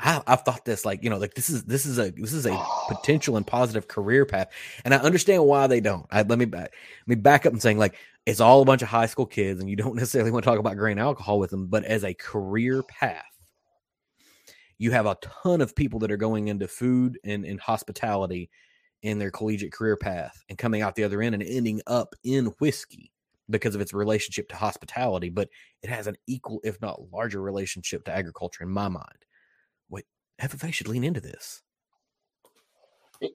I, 0.00 0.22
have 0.28 0.42
thought 0.42 0.64
this 0.64 0.84
like 0.84 1.02
you 1.02 1.10
know 1.10 1.18
like 1.18 1.34
this 1.34 1.50
is 1.50 1.64
this 1.64 1.84
is 1.84 1.98
a 1.98 2.10
this 2.10 2.32
is 2.32 2.46
a 2.46 2.64
potential 2.88 3.36
and 3.36 3.44
positive 3.44 3.88
career 3.88 4.24
path, 4.24 4.48
and 4.84 4.94
I 4.94 4.98
understand 4.98 5.44
why 5.44 5.66
they 5.66 5.80
don't. 5.80 6.06
I, 6.12 6.22
let 6.22 6.38
me 6.38 6.44
back 6.44 6.72
let 7.06 7.08
me 7.08 7.16
back 7.16 7.46
up 7.46 7.52
and 7.52 7.60
saying 7.60 7.78
like 7.78 7.96
it's 8.24 8.38
all 8.38 8.62
a 8.62 8.64
bunch 8.64 8.82
of 8.82 8.88
high 8.88 9.06
school 9.06 9.26
kids, 9.26 9.60
and 9.60 9.68
you 9.68 9.74
don't 9.74 9.96
necessarily 9.96 10.30
want 10.30 10.44
to 10.44 10.50
talk 10.50 10.60
about 10.60 10.76
grain 10.76 11.00
alcohol 11.00 11.40
with 11.40 11.50
them, 11.50 11.66
but 11.66 11.84
as 11.84 12.04
a 12.04 12.14
career 12.14 12.84
path, 12.84 13.24
you 14.78 14.92
have 14.92 15.06
a 15.06 15.18
ton 15.42 15.60
of 15.60 15.74
people 15.74 15.98
that 16.00 16.12
are 16.12 16.16
going 16.16 16.46
into 16.46 16.68
food 16.68 17.18
and, 17.24 17.44
and 17.44 17.58
hospitality 17.58 18.50
in 19.02 19.18
their 19.18 19.30
collegiate 19.30 19.72
career 19.72 19.96
path 19.96 20.42
and 20.48 20.58
coming 20.58 20.82
out 20.82 20.94
the 20.94 21.04
other 21.04 21.22
end 21.22 21.34
and 21.34 21.44
ending 21.44 21.80
up 21.86 22.14
in 22.24 22.46
whiskey 22.58 23.12
because 23.50 23.74
of 23.74 23.80
its 23.80 23.94
relationship 23.94 24.48
to 24.48 24.56
hospitality, 24.56 25.30
but 25.30 25.48
it 25.82 25.90
has 25.90 26.06
an 26.06 26.16
equal, 26.26 26.60
if 26.64 26.80
not 26.80 27.00
larger, 27.12 27.40
relationship 27.40 28.04
to 28.04 28.14
agriculture 28.14 28.64
in 28.64 28.70
my 28.70 28.88
mind. 28.88 29.24
Wait, 29.88 30.04
FFA 30.40 30.72
should 30.72 30.88
lean 30.88 31.04
into 31.04 31.20
this. 31.20 31.62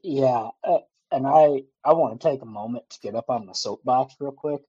Yeah, 0.03 0.49
uh, 0.63 0.79
and 1.11 1.27
I 1.27 1.63
I 1.83 1.93
want 1.93 2.19
to 2.19 2.29
take 2.29 2.41
a 2.41 2.45
moment 2.45 2.89
to 2.89 2.99
get 3.01 3.15
up 3.15 3.29
on 3.29 3.45
the 3.45 3.53
soapbox 3.53 4.15
real 4.19 4.31
quick. 4.31 4.61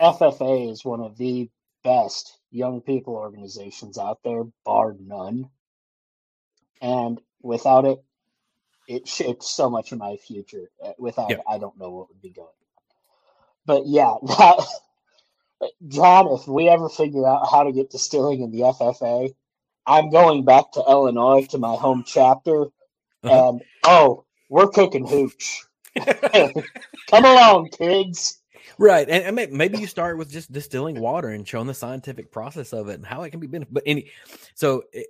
FFA 0.00 0.70
is 0.70 0.84
one 0.84 1.00
of 1.00 1.16
the 1.16 1.50
best 1.82 2.38
young 2.50 2.80
people 2.80 3.14
organizations 3.14 3.98
out 3.98 4.20
there, 4.24 4.44
bar 4.64 4.96
none. 4.98 5.50
And 6.80 7.20
without 7.42 7.84
it, 7.84 7.98
it 8.90 9.06
shaped 9.06 9.44
so 9.44 9.70
much 9.70 9.92
of 9.92 9.98
my 9.98 10.16
future. 10.16 10.68
Uh, 10.84 10.92
without 10.98 11.30
yep. 11.30 11.44
I 11.48 11.58
don't 11.58 11.78
know 11.78 11.90
what 11.90 12.08
would 12.08 12.20
be 12.20 12.30
going. 12.30 12.48
But 13.64 13.86
yeah, 13.86 14.14
that, 14.22 14.66
John, 15.86 16.26
if 16.32 16.48
we 16.48 16.68
ever 16.68 16.88
figure 16.88 17.26
out 17.26 17.48
how 17.48 17.62
to 17.62 17.72
get 17.72 17.90
distilling 17.90 18.42
in 18.42 18.50
the 18.50 18.60
FFA, 18.60 19.32
I'm 19.86 20.10
going 20.10 20.44
back 20.44 20.72
to 20.72 20.84
Illinois 20.86 21.46
to 21.50 21.58
my 21.58 21.76
home 21.76 22.02
chapter, 22.04 22.64
uh-huh. 23.22 23.48
and 23.48 23.62
oh, 23.84 24.24
we're 24.48 24.68
cooking 24.68 25.06
hooch. 25.06 25.62
Come 25.96 27.24
along, 27.24 27.70
kids. 27.70 28.40
Right, 28.76 29.08
and, 29.08 29.38
and, 29.38 29.52
maybe 29.52 29.78
you 29.78 29.86
start 29.86 30.16
with 30.18 30.30
just 30.30 30.50
distilling 30.50 30.98
water 30.98 31.28
and 31.28 31.46
showing 31.46 31.66
the 31.66 31.74
scientific 31.74 32.32
process 32.32 32.72
of 32.72 32.88
it 32.88 32.94
and 32.94 33.04
how 33.04 33.22
it 33.22 33.30
can 33.30 33.38
be 33.38 33.46
benefit. 33.46 33.74
But 33.74 33.82
any, 33.84 34.10
so 34.54 34.84
it, 34.92 35.08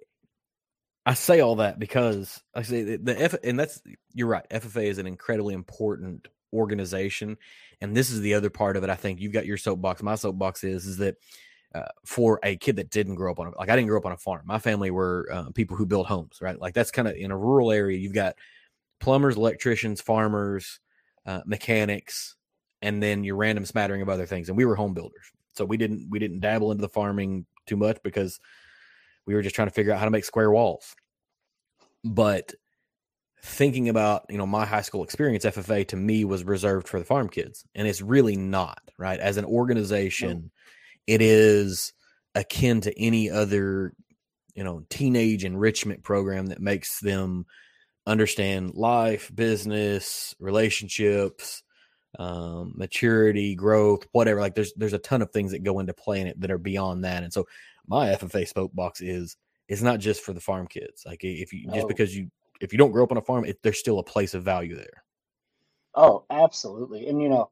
I 1.07 1.15
say 1.15 1.41
all 1.41 1.57
that 1.57 1.79
because 1.79 2.43
I 2.55 2.63
say 2.63 2.83
the, 2.83 2.97
the 2.99 3.23
F, 3.23 3.35
and 3.43 3.59
that's 3.59 3.81
you're 4.13 4.29
right. 4.29 4.47
FFA 4.51 4.85
is 4.85 4.99
an 4.99 5.07
incredibly 5.07 5.55
important 5.55 6.29
organization, 6.53 7.39
and 7.81 7.97
this 7.97 8.11
is 8.11 8.21
the 8.21 8.35
other 8.35 8.51
part 8.51 8.77
of 8.77 8.85
it. 8.85 8.91
I 8.91 8.97
think 8.97 9.21
you've 9.21 9.33
got 9.33 9.47
your 9.47 9.57
soapbox. 9.57 10.03
My 10.03 10.15
soapbox 10.15 10.63
is 10.63 10.87
is 10.87 10.99
that 10.99 11.17
uh, 11.75 11.87
for 12.05 12.39
a 12.43 12.57
kid 12.57 12.77
that 12.77 12.91
didn't 12.91 13.15
grow 13.15 13.31
up 13.31 13.41
on 13.41 13.47
a, 13.49 13.51
like 13.59 13.71
I 13.71 13.77
didn't 13.77 13.89
grow 13.89 13.99
up 13.99 14.07
on 14.07 14.13
a 14.13 14.17
farm. 14.17 14.43
My 14.45 14.59
family 14.59 14.91
were 14.91 15.29
uh, 15.33 15.51
people 15.55 15.77
who 15.77 15.87
built 15.87 16.07
homes, 16.07 16.39
right? 16.41 16.59
Like 16.59 16.75
that's 16.75 16.91
kind 16.91 17.09
of 17.09 17.15
in 17.15 17.31
a 17.31 17.39
rural 17.39 17.73
area. 17.73 17.99
You've 17.99 18.15
got 18.15 18.37
plumbers, 18.99 19.37
electricians, 19.37 20.01
farmers, 20.01 20.81
uh, 21.25 21.41
mechanics, 21.47 22.37
and 22.83 23.03
then 23.03 23.25
your 23.25 23.37
random 23.37 23.65
smattering 23.65 24.03
of 24.03 24.09
other 24.09 24.27
things. 24.27 24.49
And 24.49 24.57
we 24.57 24.65
were 24.67 24.77
home 24.77 24.93
builders, 24.93 25.33
so 25.55 25.65
we 25.65 25.79
didn't 25.79 26.09
we 26.11 26.19
didn't 26.19 26.41
dabble 26.41 26.73
into 26.73 26.83
the 26.83 26.89
farming 26.89 27.47
too 27.67 27.77
much 27.77 27.99
because 28.03 28.39
we 29.31 29.37
were 29.37 29.43
just 29.43 29.55
trying 29.55 29.69
to 29.69 29.75
figure 29.75 29.93
out 29.93 30.01
how 30.01 30.05
to 30.05 30.11
make 30.11 30.25
square 30.25 30.51
walls. 30.51 30.97
But 32.05 32.53
thinking 33.43 33.89
about 33.89 34.27
you 34.29 34.39
know 34.39 34.47
my 34.47 34.67
high 34.67 34.83
school 34.83 35.05
experience, 35.05 35.45
FFA 35.45 35.87
to 35.89 35.97
me 35.97 36.25
was 36.25 36.43
reserved 36.43 36.89
for 36.89 36.99
the 36.99 37.05
farm 37.05 37.29
kids, 37.29 37.65
and 37.77 37.87
it's 37.87 38.03
really 38.03 38.37
not 38.37 38.81
right. 38.99 39.21
As 39.21 39.37
an 39.37 39.45
organization, 39.45 40.51
no. 41.09 41.15
it 41.15 41.23
is 41.23 41.93
akin 42.35 42.81
to 42.81 43.01
any 43.01 43.31
other 43.31 43.93
you 44.57 44.65
know 44.65 44.85
teenage 44.91 45.45
enrichment 45.45 46.03
program 46.03 46.47
that 46.47 46.61
makes 46.61 46.99
them 46.99 47.47
understand 48.05 48.75
life, 48.75 49.31
business, 49.33 50.35
relationships, 50.41 51.63
um, 52.19 52.73
maturity, 52.77 53.55
growth, 53.55 54.07
whatever. 54.13 54.41
Like 54.41 54.55
there's 54.55 54.73
there's 54.75 54.93
a 54.93 54.99
ton 54.99 55.23
of 55.23 55.31
things 55.31 55.53
that 55.53 55.63
go 55.63 55.79
into 55.79 55.95
playing 55.95 56.27
it 56.27 56.41
that 56.41 56.51
are 56.51 56.59
beyond 56.59 57.05
that. 57.05 57.23
And 57.23 57.33
so 57.33 57.47
my 57.91 58.09
FFA 58.11 58.47
spoke 58.47 58.73
box 58.73 59.01
is 59.01 59.37
it's 59.69 59.83
not 59.83 59.99
just 59.99 60.23
for 60.23 60.33
the 60.33 60.41
farm 60.41 60.67
kids. 60.69 61.03
Like 61.05 61.23
if 61.23 61.53
you 61.53 61.69
just 61.75 61.89
because 61.89 62.17
you 62.17 62.31
if 62.61 62.73
you 62.73 62.79
don't 62.79 62.93
grow 62.93 63.03
up 63.03 63.11
on 63.11 63.19
a 63.19 63.23
farm, 63.23 63.45
it, 63.45 63.59
there's 63.63 63.79
still 63.79 63.99
a 63.99 64.05
place 64.05 64.33
of 64.33 64.45
value 64.45 64.77
there. 64.77 65.05
Oh, 65.95 66.25
absolutely. 66.31 67.09
And 67.09 67.21
you 67.21 67.29
know, 67.29 67.51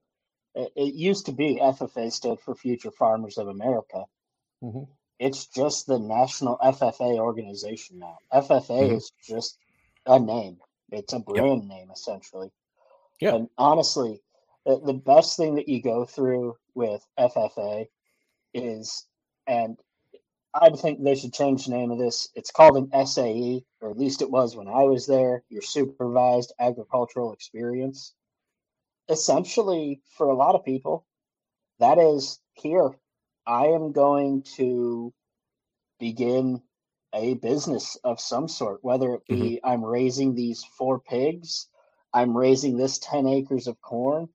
it, 0.54 0.72
it 0.76 0.94
used 0.94 1.26
to 1.26 1.32
be 1.32 1.58
FFA 1.60 2.12
stood 2.12 2.40
for 2.40 2.54
Future 2.54 2.92
Farmers 2.92 3.36
of 3.36 3.48
America. 3.48 4.04
Mm-hmm. 4.62 4.84
It's 5.18 5.46
just 5.46 5.86
the 5.86 5.98
National 5.98 6.56
FFA 6.58 7.18
organization 7.18 7.98
now. 7.98 8.18
FFA 8.32 8.68
mm-hmm. 8.68 8.94
is 8.94 9.12
just 9.26 9.58
a 10.06 10.20
name. 10.20 10.58
It's 10.92 11.12
a 11.12 11.18
brand 11.18 11.64
yep. 11.64 11.68
name 11.68 11.90
essentially. 11.92 12.50
Yeah. 13.20 13.34
And 13.34 13.48
honestly, 13.58 14.20
the, 14.64 14.80
the 14.80 14.94
best 14.94 15.36
thing 15.36 15.56
that 15.56 15.68
you 15.68 15.82
go 15.82 16.04
through 16.04 16.56
with 16.74 17.04
FFA 17.18 17.86
is, 18.54 19.06
and 19.48 19.76
I 20.60 20.70
think 20.70 21.02
they 21.02 21.14
should 21.14 21.32
change 21.32 21.64
the 21.64 21.72
name 21.72 21.90
of 21.90 21.98
this. 21.98 22.28
It's 22.34 22.50
called 22.50 22.76
an 22.76 23.06
SAE, 23.06 23.64
or 23.80 23.90
at 23.90 23.98
least 23.98 24.22
it 24.22 24.30
was 24.30 24.56
when 24.56 24.68
I 24.68 24.82
was 24.84 25.06
there. 25.06 25.44
Your 25.48 25.62
supervised 25.62 26.52
agricultural 26.58 27.32
experience. 27.32 28.14
Essentially, 29.08 30.00
for 30.16 30.28
a 30.28 30.36
lot 30.36 30.54
of 30.54 30.64
people, 30.64 31.06
that 31.78 31.98
is 31.98 32.40
here. 32.54 32.90
I 33.46 33.68
am 33.68 33.92
going 33.92 34.42
to 34.56 35.12
begin 35.98 36.62
a 37.14 37.34
business 37.34 37.96
of 38.04 38.20
some 38.20 38.48
sort, 38.48 38.82
whether 38.82 39.14
it 39.14 39.26
be 39.26 39.34
mm-hmm. 39.34 39.66
I'm 39.66 39.84
raising 39.84 40.34
these 40.34 40.64
four 40.76 41.00
pigs, 41.00 41.66
I'm 42.12 42.36
raising 42.36 42.76
this 42.76 42.98
10 42.98 43.26
acres 43.26 43.66
of 43.66 43.80
corn, 43.80 44.28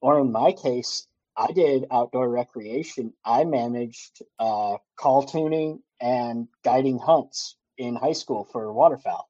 or 0.00 0.20
in 0.20 0.32
my 0.32 0.52
case, 0.52 1.06
I 1.36 1.52
did 1.52 1.86
outdoor 1.90 2.28
recreation. 2.28 3.12
I 3.24 3.44
managed 3.44 4.22
uh, 4.38 4.76
call 4.96 5.24
tuning 5.24 5.82
and 6.00 6.48
guiding 6.64 6.98
hunts 6.98 7.56
in 7.78 7.96
high 7.96 8.12
school 8.12 8.44
for 8.44 8.72
waterfowl. 8.72 9.28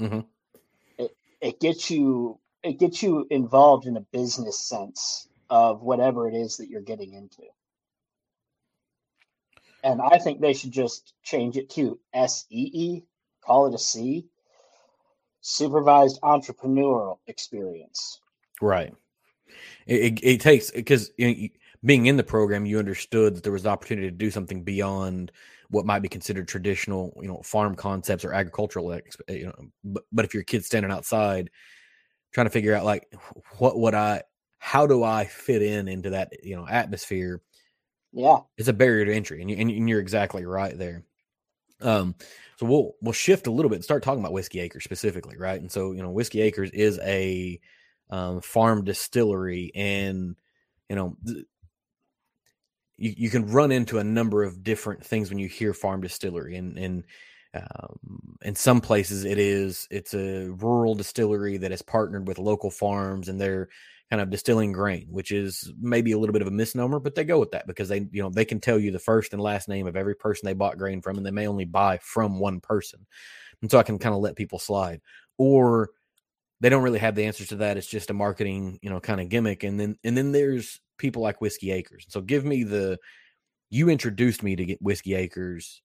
Mm-hmm. 0.00 0.20
It, 0.98 1.16
it 1.40 1.60
gets 1.60 1.90
you 1.90 2.38
it 2.62 2.78
gets 2.78 3.02
you 3.02 3.26
involved 3.30 3.86
in 3.86 3.96
a 3.96 4.00
business 4.00 4.58
sense 4.58 5.28
of 5.48 5.82
whatever 5.82 6.28
it 6.28 6.34
is 6.34 6.56
that 6.56 6.68
you're 6.68 6.80
getting 6.80 7.12
into 7.12 7.42
and 9.86 10.02
I 10.02 10.18
think 10.18 10.40
they 10.40 10.52
should 10.52 10.72
just 10.72 11.14
change 11.22 11.56
it 11.56 11.70
to 11.70 12.00
SEE, 12.26 13.04
call 13.40 13.68
it 13.68 13.74
a 13.74 13.78
C, 13.78 14.26
supervised 15.40 16.20
entrepreneurial 16.22 17.18
experience. 17.28 18.20
Right. 18.60 18.92
It, 19.86 20.00
it, 20.00 20.20
it 20.22 20.40
takes 20.40 20.70
because 20.70 21.10
you 21.16 21.28
know, 21.28 21.48
being 21.84 22.06
in 22.06 22.16
the 22.16 22.24
program, 22.24 22.66
you 22.66 22.78
understood 22.78 23.36
that 23.36 23.42
there 23.42 23.52
was 23.52 23.64
an 23.64 23.70
opportunity 23.70 24.08
to 24.08 24.16
do 24.16 24.30
something 24.30 24.62
beyond 24.62 25.32
what 25.70 25.86
might 25.86 26.00
be 26.00 26.08
considered 26.08 26.48
traditional, 26.48 27.12
you 27.20 27.28
know, 27.28 27.40
farm 27.42 27.74
concepts 27.74 28.24
or 28.24 28.32
agricultural. 28.32 29.00
You 29.28 29.46
know, 29.46 29.54
but 29.84 30.04
but 30.12 30.24
if 30.24 30.34
your 30.34 30.42
kid's 30.42 30.66
standing 30.66 30.92
outside 30.92 31.50
trying 32.32 32.46
to 32.46 32.50
figure 32.50 32.74
out 32.74 32.84
like 32.84 33.10
what 33.58 33.78
would 33.78 33.94
I, 33.94 34.22
how 34.58 34.86
do 34.86 35.02
I 35.02 35.24
fit 35.24 35.62
in 35.62 35.88
into 35.88 36.10
that 36.10 36.32
you 36.42 36.56
know 36.56 36.66
atmosphere? 36.68 37.40
Yeah, 38.12 38.38
it's 38.56 38.68
a 38.68 38.72
barrier 38.72 39.04
to 39.06 39.14
entry, 39.14 39.40
and, 39.40 39.50
you, 39.50 39.56
and 39.56 39.88
you're 39.88 40.00
exactly 40.00 40.44
right 40.44 40.76
there. 40.76 41.04
Um, 41.80 42.14
so 42.56 42.66
we'll 42.66 42.94
we'll 43.00 43.12
shift 43.12 43.46
a 43.46 43.50
little 43.50 43.68
bit 43.68 43.76
and 43.76 43.84
start 43.84 44.02
talking 44.02 44.20
about 44.20 44.32
Whiskey 44.32 44.60
Acres 44.60 44.84
specifically, 44.84 45.36
right? 45.36 45.60
And 45.60 45.70
so 45.70 45.92
you 45.92 46.02
know, 46.02 46.10
Whiskey 46.10 46.40
Acres 46.40 46.70
is 46.70 46.98
a 47.02 47.60
um, 48.10 48.40
farm 48.40 48.84
distillery, 48.84 49.72
and 49.74 50.36
you 50.88 50.96
know, 50.96 51.16
you 52.96 53.14
you 53.16 53.30
can 53.30 53.46
run 53.46 53.72
into 53.72 53.98
a 53.98 54.04
number 54.04 54.42
of 54.44 54.62
different 54.62 55.04
things 55.04 55.28
when 55.28 55.38
you 55.38 55.48
hear 55.48 55.74
farm 55.74 56.00
distillery, 56.00 56.56
and 56.56 56.78
and 56.78 57.04
um, 57.54 58.36
in 58.42 58.54
some 58.54 58.80
places 58.80 59.24
it 59.24 59.38
is 59.38 59.88
it's 59.90 60.14
a 60.14 60.48
rural 60.50 60.94
distillery 60.94 61.56
that 61.58 61.70
has 61.70 61.82
partnered 61.82 62.26
with 62.26 62.38
local 62.38 62.70
farms, 62.70 63.28
and 63.28 63.40
they're 63.40 63.68
kind 64.10 64.22
of 64.22 64.30
distilling 64.30 64.72
grain, 64.72 65.08
which 65.10 65.32
is 65.32 65.72
maybe 65.80 66.12
a 66.12 66.18
little 66.18 66.32
bit 66.32 66.42
of 66.42 66.48
a 66.48 66.52
misnomer, 66.52 67.00
but 67.00 67.14
they 67.14 67.24
go 67.24 67.40
with 67.40 67.50
that 67.50 67.66
because 67.66 67.88
they, 67.88 68.06
you 68.12 68.22
know, 68.22 68.30
they 68.30 68.44
can 68.44 68.60
tell 68.60 68.78
you 68.78 68.92
the 68.92 68.98
first 68.98 69.32
and 69.32 69.42
last 69.42 69.68
name 69.68 69.86
of 69.86 69.96
every 69.96 70.14
person 70.14 70.46
they 70.46 70.52
bought 70.52 70.78
grain 70.78 71.02
from, 71.02 71.16
and 71.16 71.26
they 71.26 71.32
may 71.32 71.48
only 71.48 71.64
buy 71.64 71.98
from 71.98 72.38
one 72.38 72.60
person. 72.60 73.04
And 73.62 73.70
so 73.70 73.78
I 73.78 73.82
can 73.82 73.98
kind 73.98 74.14
of 74.14 74.20
let 74.20 74.36
people 74.36 74.58
slide. 74.58 75.00
Or 75.38 75.90
they 76.60 76.68
don't 76.68 76.82
really 76.82 76.98
have 76.98 77.14
the 77.14 77.24
answers 77.24 77.48
to 77.48 77.56
that. 77.56 77.76
It's 77.76 77.86
just 77.86 78.10
a 78.10 78.14
marketing, 78.14 78.78
you 78.82 78.90
know, 78.90 79.00
kind 79.00 79.20
of 79.20 79.28
gimmick. 79.28 79.62
And 79.62 79.78
then 79.78 79.96
and 80.04 80.16
then 80.16 80.32
there's 80.32 80.80
people 80.98 81.22
like 81.22 81.40
Whiskey 81.40 81.70
Acres. 81.70 82.06
So 82.08 82.20
give 82.20 82.44
me 82.44 82.64
the 82.64 82.98
you 83.70 83.88
introduced 83.88 84.42
me 84.42 84.56
to 84.56 84.64
get 84.64 84.82
Whiskey 84.82 85.14
Acres. 85.14 85.82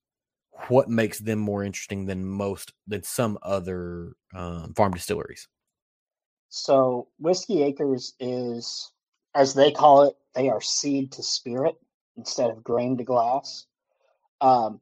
What 0.68 0.90
makes 0.90 1.20
them 1.20 1.40
more 1.40 1.64
interesting 1.64 2.06
than 2.06 2.26
most 2.26 2.74
than 2.88 3.04
some 3.04 3.38
other 3.42 4.14
um, 4.34 4.74
farm 4.76 4.94
distilleries? 4.94 5.48
So 6.50 7.08
Whiskey 7.18 7.64
Acres 7.64 8.14
is, 8.20 8.92
as 9.34 9.54
they 9.54 9.72
call 9.72 10.04
it, 10.04 10.16
they 10.36 10.50
are 10.50 10.62
seed 10.62 11.14
to 11.14 11.24
spirit 11.24 11.76
instead 12.18 12.52
of 12.52 12.64
grain 12.64 12.98
to 12.98 13.04
glass. 13.04 13.66
Um, 14.42 14.82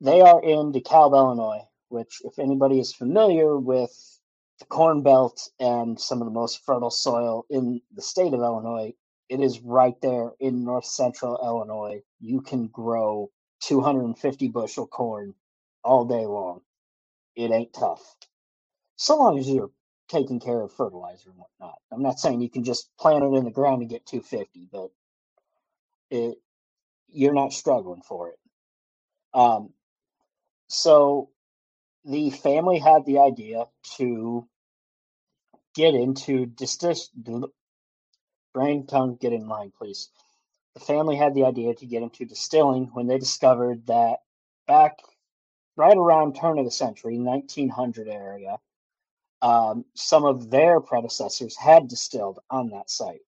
they 0.00 0.20
are 0.20 0.42
in 0.42 0.72
DeKalb, 0.72 1.12
Illinois, 1.12 1.62
which, 1.88 2.20
if 2.24 2.38
anybody 2.38 2.78
is 2.78 2.92
familiar 2.92 3.58
with 3.58 4.17
the 4.58 4.66
Corn 4.66 5.02
Belt 5.02 5.40
and 5.60 6.00
some 6.00 6.20
of 6.20 6.26
the 6.26 6.32
most 6.34 6.64
fertile 6.64 6.90
soil 6.90 7.46
in 7.50 7.80
the 7.94 8.02
state 8.02 8.34
of 8.34 8.40
Illinois, 8.40 8.92
it 9.28 9.40
is 9.40 9.60
right 9.60 9.94
there 10.02 10.32
in 10.40 10.64
north 10.64 10.86
central 10.86 11.38
Illinois. 11.42 12.02
You 12.20 12.40
can 12.40 12.66
grow 12.68 13.30
250 13.62 14.48
bushel 14.48 14.86
corn 14.86 15.34
all 15.84 16.04
day 16.06 16.26
long. 16.26 16.60
It 17.36 17.50
ain't 17.50 17.72
tough. 17.72 18.02
So 18.96 19.16
long 19.16 19.38
as 19.38 19.48
you're 19.48 19.70
taking 20.08 20.40
care 20.40 20.60
of 20.60 20.72
fertilizer 20.72 21.30
and 21.30 21.38
whatnot. 21.38 21.78
I'm 21.92 22.02
not 22.02 22.18
saying 22.18 22.40
you 22.40 22.50
can 22.50 22.64
just 22.64 22.90
plant 22.98 23.24
it 23.24 23.36
in 23.36 23.44
the 23.44 23.50
ground 23.50 23.82
and 23.82 23.90
get 23.90 24.06
250, 24.06 24.68
but 24.72 24.90
it 26.10 26.38
you're 27.08 27.34
not 27.34 27.52
struggling 27.52 28.02
for 28.02 28.30
it. 28.30 28.38
Um, 29.34 29.70
so 30.68 31.30
the 32.04 32.30
family 32.30 32.78
had 32.78 33.04
the 33.04 33.18
idea 33.18 33.66
to 33.96 34.46
get 35.74 35.94
into 35.94 36.46
distis- 36.46 37.10
brain 38.54 38.86
tongue 38.86 39.16
get 39.20 39.32
in 39.32 39.48
line 39.48 39.72
please 39.76 40.10
the 40.74 40.80
family 40.80 41.16
had 41.16 41.34
the 41.34 41.44
idea 41.44 41.74
to 41.74 41.86
get 41.86 42.02
into 42.02 42.24
distilling 42.24 42.86
when 42.92 43.06
they 43.06 43.18
discovered 43.18 43.86
that 43.86 44.18
back 44.66 44.98
right 45.76 45.96
around 45.96 46.34
turn 46.34 46.58
of 46.58 46.64
the 46.64 46.70
century 46.70 47.18
1900 47.18 48.08
area 48.08 48.58
um, 49.40 49.84
some 49.94 50.24
of 50.24 50.50
their 50.50 50.80
predecessors 50.80 51.56
had 51.56 51.88
distilled 51.88 52.40
on 52.50 52.70
that 52.70 52.90
site. 52.90 53.20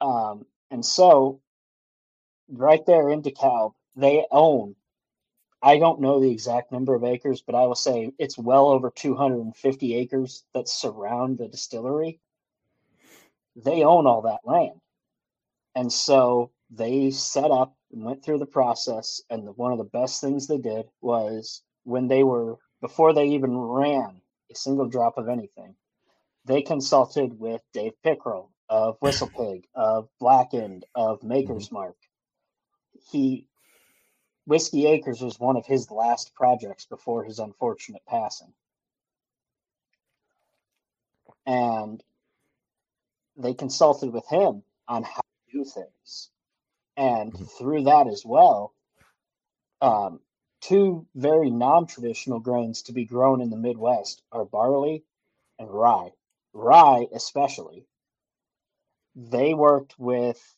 Um, 0.00 0.46
and 0.70 0.84
so, 0.84 1.40
right 2.48 2.84
there 2.86 3.10
in 3.10 3.22
DeKalb, 3.22 3.72
they 3.96 4.24
own, 4.30 4.74
I 5.64 5.78
don't 5.78 6.02
know 6.02 6.20
the 6.20 6.30
exact 6.30 6.72
number 6.72 6.94
of 6.94 7.04
acres, 7.04 7.40
but 7.40 7.54
I 7.54 7.64
will 7.64 7.74
say 7.74 8.12
it's 8.18 8.36
well 8.36 8.68
over 8.68 8.90
250 8.90 9.94
acres 9.94 10.44
that 10.52 10.68
surround 10.68 11.38
the 11.38 11.48
distillery. 11.48 12.20
They 13.56 13.82
own 13.82 14.06
all 14.06 14.20
that 14.22 14.40
land. 14.44 14.78
And 15.74 15.90
so 15.90 16.50
they 16.68 17.10
set 17.10 17.50
up 17.50 17.74
and 17.90 18.04
went 18.04 18.22
through 18.22 18.40
the 18.40 18.46
process. 18.46 19.22
And 19.30 19.46
the, 19.46 19.52
one 19.52 19.72
of 19.72 19.78
the 19.78 19.84
best 19.84 20.20
things 20.20 20.46
they 20.46 20.58
did 20.58 20.84
was 21.00 21.62
when 21.84 22.08
they 22.08 22.24
were, 22.24 22.58
before 22.82 23.14
they 23.14 23.28
even 23.28 23.56
ran 23.56 24.20
a 24.50 24.54
single 24.54 24.86
drop 24.86 25.16
of 25.16 25.30
anything. 25.30 25.74
They 26.44 26.60
consulted 26.60 27.40
with 27.40 27.62
Dave 27.72 27.94
Pickerell 28.04 28.50
of 28.68 29.00
Whistlepig, 29.00 29.64
of 29.74 30.10
Blackened, 30.20 30.84
of 30.94 31.22
Maker's 31.22 31.68
mm-hmm. 31.68 31.76
Mark. 31.76 31.96
He 33.10 33.48
Whiskey 34.46 34.86
Acres 34.86 35.20
was 35.22 35.40
one 35.40 35.56
of 35.56 35.66
his 35.66 35.90
last 35.90 36.34
projects 36.34 36.86
before 36.86 37.24
his 37.24 37.38
unfortunate 37.38 38.02
passing. 38.06 38.52
and 41.46 42.02
they 43.36 43.54
consulted 43.54 44.12
with 44.12 44.26
him 44.28 44.62
on 44.88 45.02
how 45.02 45.20
to 45.20 45.58
do 45.58 45.64
things. 45.64 46.30
And 46.96 47.32
Mhm. 47.32 47.50
through 47.58 47.84
that 47.84 48.06
as 48.06 48.24
well, 48.24 48.74
um, 49.80 50.20
two 50.60 51.06
very 51.14 51.50
non 51.50 51.86
traditional 51.86 52.40
grains 52.40 52.82
to 52.82 52.92
be 52.92 53.04
grown 53.04 53.40
in 53.40 53.50
the 53.50 53.56
Midwest 53.56 54.22
are 54.32 54.44
barley 54.44 55.04
and 55.58 55.70
rye. 55.70 56.12
Rye, 56.52 57.08
especially, 57.12 57.86
they 59.14 59.54
worked 59.54 59.98
with 59.98 60.56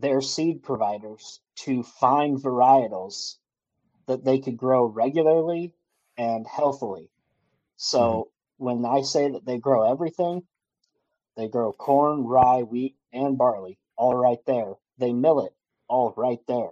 their 0.00 0.20
seed 0.20 0.62
providers 0.62 1.40
to 1.56 1.82
find 1.82 2.38
varietals 2.38 3.36
that 4.06 4.24
they 4.24 4.38
could 4.38 4.56
grow 4.56 4.86
regularly 4.86 5.74
and 6.16 6.46
healthily. 6.46 7.10
So 7.76 8.00
mm-hmm. 8.58 8.64
when 8.64 8.84
I 8.84 9.02
say 9.02 9.30
that 9.30 9.44
they 9.44 9.58
grow 9.58 9.90
everything, 9.90 10.42
they 11.36 11.48
grow 11.48 11.72
corn, 11.72 12.24
rye, 12.24 12.62
wheat, 12.62 12.96
and 13.12 13.38
barley 13.38 13.78
all 13.96 14.14
right 14.14 14.44
there. 14.46 14.74
They 14.98 15.12
mill 15.12 15.40
it 15.40 15.54
all 15.88 16.14
right 16.16 16.40
there. 16.48 16.70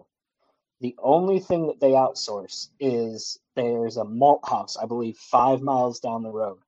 The 0.81 0.95
only 0.99 1.41
thing 1.41 1.69
that 1.69 1.81
they 1.81 1.93
outsource 1.93 2.69
is 2.79 3.39
there's 3.55 3.97
a 3.97 4.05
malt 4.05 4.47
house, 4.49 4.77
I 4.77 4.87
believe, 4.87 5.17
five 5.17 5.63
miles 5.63 6.01
down 6.01 6.23
the 6.23 6.31
road. 6.31 6.59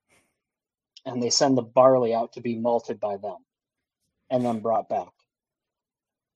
And 1.05 1.21
they 1.21 1.29
send 1.29 1.57
the 1.57 1.63
barley 1.63 2.13
out 2.13 2.33
to 2.33 2.41
be 2.41 2.55
malted 2.55 2.99
by 2.99 3.17
them 3.17 3.37
and 4.29 4.43
then 4.43 4.59
brought 4.59 4.89
back. 4.89 5.09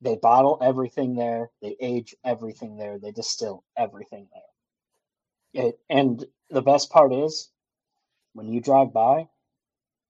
They 0.03 0.17
bottle 0.17 0.57
everything 0.61 1.15
there, 1.15 1.49
they 1.61 1.77
age 1.79 2.13
everything 2.25 2.75
there, 2.75 2.99
they 2.99 3.11
distill 3.11 3.63
everything 3.77 4.27
there. 4.33 5.65
It, 5.65 5.79
and 5.89 6.25
the 6.49 6.61
best 6.61 6.89
part 6.91 7.13
is 7.13 7.49
when 8.33 8.49
you 8.49 8.59
drive 8.59 8.91
by, 8.91 9.29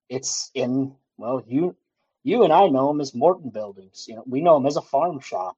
it's 0.10 0.49
in, 0.56 0.95
well, 1.17 1.43
you 1.47 1.75
you 2.23 2.43
and 2.43 2.53
I 2.53 2.69
know 2.69 2.88
them 2.88 3.01
as 3.01 3.13
Morton 3.13 3.49
buildings. 3.49 4.06
You 4.08 4.15
know, 4.15 4.23
we 4.25 4.41
know 4.41 4.56
them 4.56 4.65
as 4.65 4.77
a 4.77 4.82
farm 4.82 5.19
shop 5.19 5.58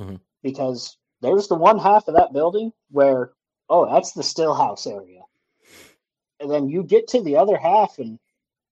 Mhm. 0.00 0.20
because 0.42 0.96
there's 1.20 1.48
the 1.48 1.54
one 1.54 1.78
half 1.78 2.08
of 2.08 2.14
that 2.14 2.32
building 2.32 2.72
where, 2.90 3.34
oh, 3.68 3.84
that's 3.86 4.12
the 4.12 4.22
still 4.22 4.54
house 4.54 4.86
area. 4.86 5.22
And 6.40 6.50
then 6.50 6.68
you 6.68 6.82
get 6.82 7.08
to 7.08 7.22
the 7.22 7.36
other 7.36 7.58
half 7.58 7.98
and 7.98 8.18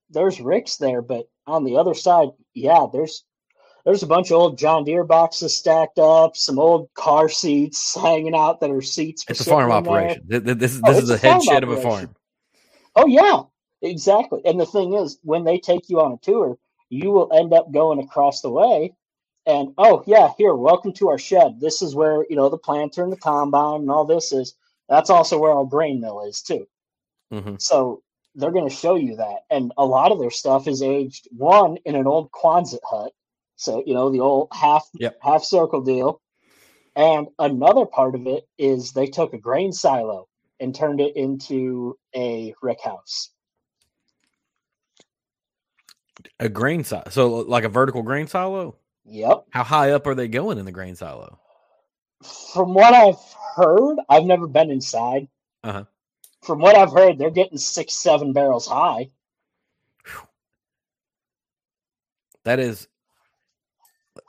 there's 0.08 0.40
Rick's 0.40 0.78
there, 0.78 1.02
but 1.02 1.28
on 1.46 1.64
the 1.64 1.76
other 1.76 1.94
side, 1.94 2.30
yeah, 2.54 2.86
there's 2.90 3.24
there's 3.86 4.02
a 4.02 4.06
bunch 4.06 4.32
of 4.32 4.38
old 4.38 4.58
John 4.58 4.82
Deere 4.82 5.04
boxes 5.04 5.56
stacked 5.56 6.00
up, 6.00 6.36
some 6.36 6.58
old 6.58 6.92
car 6.94 7.28
seats 7.28 7.94
hanging 7.94 8.34
out 8.34 8.60
that 8.60 8.70
are 8.70 8.82
seats. 8.82 9.24
It's 9.28 9.40
a 9.40 9.44
farm 9.44 9.70
there. 9.70 9.78
operation. 9.78 10.26
Th- 10.28 10.44
th- 10.44 10.58
This 10.58 10.74
is 10.74 10.82
Oh, 10.82 10.88
this 10.88 11.02
is 11.04 11.10
a 11.10 11.16
head 11.16 11.40
shed 11.40 11.62
of 11.62 11.70
a 11.70 11.76
farm. 11.76 12.14
Oh 12.96 13.06
yeah, 13.06 13.42
exactly. 13.82 14.42
And 14.44 14.58
the 14.58 14.66
thing 14.66 14.94
is, 14.94 15.18
when 15.22 15.44
they 15.44 15.58
take 15.58 15.88
you 15.88 16.00
on 16.00 16.12
a 16.12 16.16
tour, 16.18 16.58
you 16.90 17.12
will 17.12 17.32
end 17.32 17.52
up 17.54 17.70
going 17.72 18.00
across 18.00 18.40
the 18.40 18.50
way, 18.50 18.92
and 19.46 19.72
oh 19.78 20.02
yeah, 20.04 20.32
here, 20.36 20.54
welcome 20.54 20.92
to 20.94 21.08
our 21.10 21.18
shed. 21.18 21.60
This 21.60 21.80
is 21.80 21.94
where 21.94 22.26
you 22.28 22.34
know 22.34 22.48
the 22.48 22.58
planter 22.58 23.04
and 23.04 23.12
the 23.12 23.16
combine 23.16 23.82
and 23.82 23.90
all 23.90 24.04
this 24.04 24.32
is. 24.32 24.54
That's 24.88 25.10
also 25.10 25.38
where 25.38 25.52
our 25.52 25.64
grain 25.64 26.00
mill 26.00 26.24
is 26.26 26.42
too. 26.42 26.66
hmm 27.30 27.54
So 27.58 28.02
they're 28.34 28.52
going 28.52 28.68
to 28.68 28.74
show 28.74 28.96
you 28.96 29.16
that, 29.16 29.44
and 29.48 29.72
a 29.78 29.86
lot 29.86 30.10
of 30.10 30.18
their 30.18 30.30
stuff 30.32 30.66
is 30.66 30.82
aged 30.82 31.28
one 31.30 31.76
in 31.84 31.94
an 31.94 32.08
old 32.08 32.32
Quonset 32.32 32.80
hut. 32.84 33.12
So 33.56 33.82
you 33.86 33.94
know 33.94 34.10
the 34.10 34.20
old 34.20 34.48
half 34.52 34.88
Yep. 34.98 35.18
half 35.22 35.44
circle 35.44 35.82
deal, 35.82 36.20
and 36.94 37.28
another 37.38 37.86
part 37.86 38.14
of 38.14 38.26
it 38.26 38.48
is 38.58 38.92
they 38.92 39.06
took 39.06 39.32
a 39.34 39.38
grain 39.38 39.72
silo 39.72 40.28
and 40.60 40.74
turned 40.74 41.00
it 41.00 41.16
into 41.16 41.98
a 42.14 42.54
rick 42.62 42.80
house. 42.82 43.30
A 46.40 46.48
grain 46.48 46.84
silo, 46.84 47.04
so 47.10 47.28
like 47.28 47.64
a 47.64 47.68
vertical 47.68 48.02
grain 48.02 48.26
silo. 48.26 48.76
Yep. 49.04 49.44
How 49.50 49.64
high 49.64 49.92
up 49.92 50.06
are 50.06 50.14
they 50.14 50.28
going 50.28 50.58
in 50.58 50.64
the 50.64 50.72
grain 50.72 50.96
silo? 50.96 51.38
From 52.52 52.74
what 52.74 52.94
I've 52.94 53.20
heard, 53.56 53.98
I've 54.08 54.24
never 54.24 54.46
been 54.46 54.70
inside. 54.70 55.28
Uh-huh. 55.62 55.84
From 56.42 56.60
what 56.60 56.76
I've 56.76 56.92
heard, 56.92 57.18
they're 57.18 57.30
getting 57.30 57.58
six, 57.58 57.94
seven 57.94 58.32
barrels 58.32 58.66
high. 58.66 59.10
That 62.44 62.58
is, 62.60 62.88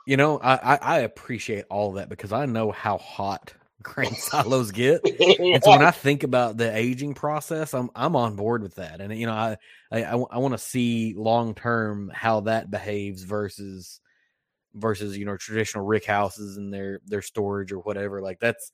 you 0.08 0.16
know, 0.16 0.38
I, 0.38 0.54
I 0.54 0.76
I 0.76 0.98
appreciate 1.00 1.66
all 1.68 1.92
that 1.92 2.08
because 2.08 2.32
I 2.32 2.46
know 2.46 2.72
how 2.72 2.96
hot 2.96 3.52
grain 3.82 4.14
silos 4.14 4.72
get. 4.72 5.02
And 5.38 5.62
so 5.62 5.70
when 5.70 5.82
I 5.82 5.90
think 5.90 6.22
about 6.22 6.56
the 6.56 6.74
aging 6.74 7.12
process, 7.12 7.74
I'm 7.74 7.90
I'm 7.94 8.16
on 8.16 8.34
board 8.34 8.62
with 8.62 8.76
that. 8.76 9.02
And 9.02 9.14
you 9.14 9.26
know, 9.26 9.34
I 9.34 9.58
I, 9.92 10.04
I, 10.04 10.38
want 10.38 10.52
to 10.52 10.58
see 10.58 11.12
long 11.14 11.54
term 11.54 12.10
how 12.14 12.40
that 12.40 12.70
behaves 12.70 13.22
versus 13.22 14.00
versus 14.74 15.16
you 15.18 15.26
know 15.26 15.36
traditional 15.36 15.84
rick 15.84 16.06
houses 16.06 16.56
and 16.56 16.72
their 16.72 17.00
their 17.04 17.22
storage 17.22 17.70
or 17.70 17.80
whatever. 17.80 18.22
Like 18.22 18.40
that's 18.40 18.72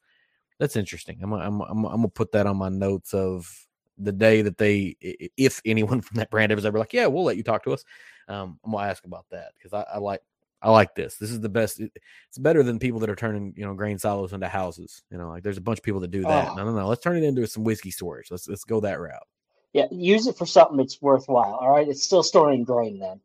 that's 0.60 0.76
interesting. 0.76 1.18
I'm 1.20 1.32
I'm 1.32 1.60
I'm, 1.62 1.84
I'm 1.84 1.96
gonna 1.96 2.08
put 2.08 2.30
that 2.32 2.46
on 2.46 2.56
my 2.58 2.68
notes 2.68 3.12
of 3.12 3.66
the 3.98 4.12
day 4.12 4.42
that 4.42 4.58
they, 4.58 4.96
if 5.00 5.60
anyone 5.64 6.00
from 6.00 6.16
that 6.18 6.30
brand 6.30 6.52
ever 6.52 6.60
is 6.60 6.66
ever 6.66 6.78
like, 6.78 6.92
yeah, 6.92 7.06
we'll 7.06 7.24
let 7.24 7.36
you 7.36 7.42
talk 7.42 7.64
to 7.64 7.72
us. 7.72 7.84
Um, 8.28 8.60
I'm 8.64 8.70
gonna 8.70 8.86
ask 8.86 9.04
about 9.04 9.26
that 9.30 9.52
because 9.56 9.72
I, 9.72 9.96
I 9.96 9.98
like 9.98 10.20
I 10.64 10.70
like 10.70 10.94
this. 10.94 11.16
This 11.16 11.30
is 11.30 11.40
the 11.40 11.48
best. 11.50 11.78
It's 11.78 12.38
better 12.38 12.62
than 12.62 12.78
people 12.78 12.98
that 13.00 13.10
are 13.10 13.14
turning 13.14 13.52
you 13.56 13.64
know 13.66 13.74
grain 13.74 13.98
silos 13.98 14.32
into 14.32 14.48
houses. 14.48 15.02
You 15.10 15.18
know, 15.18 15.28
like 15.28 15.42
there's 15.42 15.58
a 15.58 15.60
bunch 15.60 15.78
of 15.78 15.82
people 15.84 16.00
that 16.00 16.10
do 16.10 16.22
that. 16.22 16.48
Oh. 16.52 16.54
No, 16.54 16.64
no, 16.64 16.72
no. 16.74 16.88
Let's 16.88 17.02
turn 17.02 17.16
it 17.16 17.22
into 17.22 17.46
some 17.46 17.64
whiskey 17.64 17.90
storage. 17.90 18.30
Let's 18.30 18.48
let's 18.48 18.64
go 18.64 18.80
that 18.80 18.98
route. 18.98 19.22
yeah, 19.74 19.86
use 19.90 20.26
it 20.26 20.36
for 20.38 20.46
something 20.46 20.76
that's 20.78 21.00
worthwhile. 21.02 21.54
All 21.60 21.70
right, 21.70 21.86
it's 21.86 22.02
still 22.02 22.22
storing 22.22 22.64
grain 22.64 22.98
then. 22.98 23.20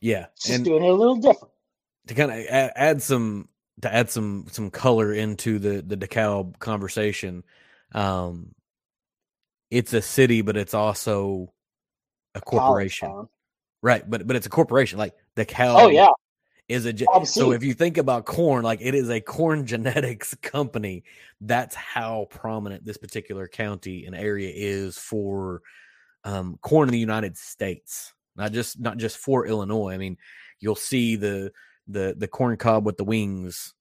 Yeah, 0.00 0.26
It's 0.34 0.44
just 0.44 0.54
and 0.56 0.64
doing 0.64 0.82
it 0.84 0.88
a 0.88 0.94
little 0.94 1.16
different. 1.16 1.52
to 2.06 2.14
kind 2.14 2.30
of 2.30 2.38
add, 2.48 2.72
add 2.74 3.02
some 3.02 3.48
to 3.82 3.92
add 3.94 4.08
some 4.10 4.46
some 4.50 4.70
color 4.70 5.12
into 5.12 5.58
the 5.58 5.82
the 5.82 5.96
DeKalb 5.96 6.58
conversation. 6.58 7.44
Um, 7.92 8.54
it's 9.70 9.92
a 9.92 10.00
city, 10.00 10.40
but 10.40 10.56
it's 10.56 10.72
also 10.72 11.52
a 12.34 12.40
corporation, 12.40 13.28
right? 13.82 14.08
But 14.08 14.26
but 14.26 14.36
it's 14.36 14.46
a 14.46 14.50
corporation. 14.50 14.98
Like 14.98 15.14
DeKalb. 15.36 15.80
Oh 15.82 15.88
yeah, 15.88 16.08
is 16.68 16.84
a 16.84 16.92
so 17.24 17.52
if 17.52 17.64
you 17.64 17.72
think 17.72 17.96
about 17.96 18.26
corn 18.26 18.62
like 18.62 18.80
it 18.82 18.94
is 18.94 19.08
a 19.08 19.20
corn 19.20 19.66
genetics 19.66 20.34
company. 20.34 21.04
That's 21.40 21.74
how 21.74 22.26
prominent 22.30 22.84
this 22.84 22.98
particular 22.98 23.48
county 23.48 24.04
and 24.04 24.14
area 24.14 24.52
is 24.54 24.98
for 24.98 25.62
um, 26.24 26.58
corn 26.60 26.88
in 26.88 26.92
the 26.92 26.98
united 26.98 27.36
states 27.36 28.12
not 28.36 28.52
just 28.52 28.78
not 28.80 28.98
just 28.98 29.16
for 29.16 29.46
illinois. 29.46 29.92
I 29.92 29.98
mean 29.98 30.18
you'll 30.60 30.74
see 30.74 31.16
the 31.16 31.52
the 31.86 32.14
the 32.16 32.28
corn 32.28 32.56
cob 32.56 32.84
with 32.84 32.96
the 32.96 33.04
wings 33.04 33.74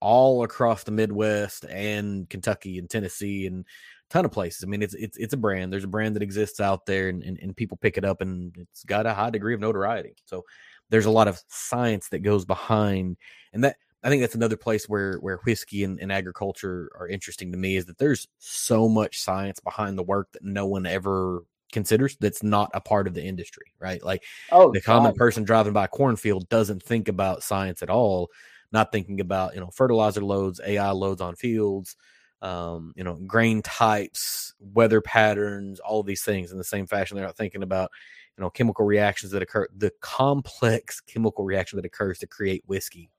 all 0.00 0.42
across 0.42 0.84
the 0.84 0.90
midwest 0.90 1.64
and 1.64 2.28
kentucky 2.28 2.78
and 2.78 2.90
tennessee 2.90 3.46
and 3.46 3.64
ton 4.10 4.24
of 4.24 4.30
places. 4.30 4.64
I 4.64 4.66
mean 4.66 4.82
it's 4.82 4.94
it's 4.94 5.16
it's 5.16 5.34
a 5.34 5.38
brand. 5.38 5.72
There's 5.72 5.84
a 5.84 5.88
brand 5.88 6.16
that 6.16 6.22
exists 6.22 6.60
out 6.60 6.86
there 6.86 7.08
and, 7.08 7.22
and, 7.22 7.38
and 7.40 7.56
people 7.56 7.76
pick 7.76 7.96
it 7.96 8.04
up 8.04 8.20
and 8.20 8.54
it's 8.56 8.84
got 8.84 9.06
a 9.06 9.14
high 9.14 9.30
degree 9.30 9.54
of 9.54 9.60
notoriety. 9.60 10.14
So 10.24 10.44
there's 10.90 11.06
a 11.06 11.10
lot 11.10 11.28
of 11.28 11.40
science 11.48 12.08
that 12.08 12.20
goes 12.20 12.44
behind 12.44 13.16
and 13.52 13.64
that 13.64 13.76
i 14.02 14.08
think 14.08 14.20
that's 14.20 14.34
another 14.34 14.56
place 14.56 14.88
where 14.88 15.16
where 15.16 15.38
whiskey 15.38 15.84
and, 15.84 15.98
and 16.00 16.12
agriculture 16.12 16.90
are 16.98 17.08
interesting 17.08 17.50
to 17.50 17.58
me 17.58 17.76
is 17.76 17.86
that 17.86 17.98
there's 17.98 18.28
so 18.38 18.88
much 18.88 19.20
science 19.20 19.60
behind 19.60 19.98
the 19.98 20.02
work 20.02 20.30
that 20.32 20.44
no 20.44 20.66
one 20.66 20.86
ever 20.86 21.42
considers 21.72 22.16
that's 22.20 22.42
not 22.42 22.70
a 22.74 22.80
part 22.80 23.06
of 23.06 23.14
the 23.14 23.22
industry 23.22 23.66
right? 23.80 24.02
Like 24.04 24.22
oh 24.52 24.72
the 24.72 24.80
common 24.80 25.12
God. 25.12 25.16
person 25.16 25.44
driving 25.44 25.72
by 25.72 25.86
a 25.86 25.88
cornfield 25.88 26.48
doesn't 26.48 26.82
think 26.82 27.08
about 27.08 27.42
science 27.42 27.82
at 27.82 27.90
all 27.90 28.30
not 28.70 28.92
thinking 28.92 29.20
about 29.20 29.54
you 29.54 29.60
know 29.60 29.70
fertilizer 29.72 30.22
loads 30.22 30.60
ai 30.64 30.90
loads 30.90 31.20
on 31.20 31.34
fields 31.34 31.96
um, 32.44 32.92
you 32.94 33.02
know 33.02 33.14
grain 33.26 33.62
types 33.62 34.54
weather 34.60 35.00
patterns 35.00 35.80
all 35.80 36.02
these 36.02 36.22
things 36.22 36.52
in 36.52 36.58
the 36.58 36.64
same 36.64 36.86
fashion. 36.86 37.16
They're 37.16 37.26
not 37.26 37.36
thinking 37.36 37.62
about 37.62 37.90
you 38.36 38.42
know 38.42 38.50
chemical 38.50 38.84
reactions 38.84 39.32
that 39.32 39.42
occur 39.42 39.66
the 39.74 39.90
complex 40.00 41.00
chemical 41.00 41.44
reaction 41.44 41.76
that 41.76 41.86
occurs 41.86 42.18
to 42.18 42.26
create 42.26 42.62
whiskey 42.66 43.10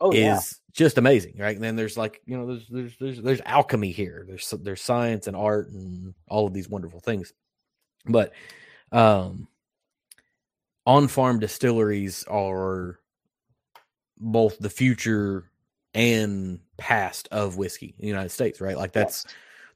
Oh 0.00 0.12
is 0.12 0.18
yeah. 0.18 0.40
just 0.72 0.98
amazing 0.98 1.36
right? 1.38 1.54
And 1.54 1.64
then 1.64 1.76
there's 1.76 1.96
like 1.96 2.20
you 2.26 2.36
know 2.36 2.46
there's 2.46 2.66
there's 2.68 2.96
there's, 2.98 3.22
there's 3.22 3.40
alchemy 3.46 3.92
here. 3.92 4.24
There's 4.28 4.52
there's 4.62 4.82
science 4.82 5.26
and 5.26 5.36
art 5.36 5.68
and 5.70 6.14
all 6.28 6.46
of 6.46 6.52
these 6.52 6.68
wonderful 6.68 7.00
things. 7.00 7.32
But 8.04 8.32
um 8.90 9.48
on 10.86 11.06
farm 11.06 11.38
distilleries 11.38 12.24
are 12.24 12.98
both 14.18 14.58
the 14.58 14.70
future 14.70 15.50
and 15.94 16.60
past 16.78 17.28
of 17.30 17.56
whiskey 17.56 17.94
in 17.98 18.02
the 18.02 18.08
United 18.08 18.30
States, 18.30 18.60
right? 18.60 18.76
Like 18.76 18.92
that's 18.92 19.26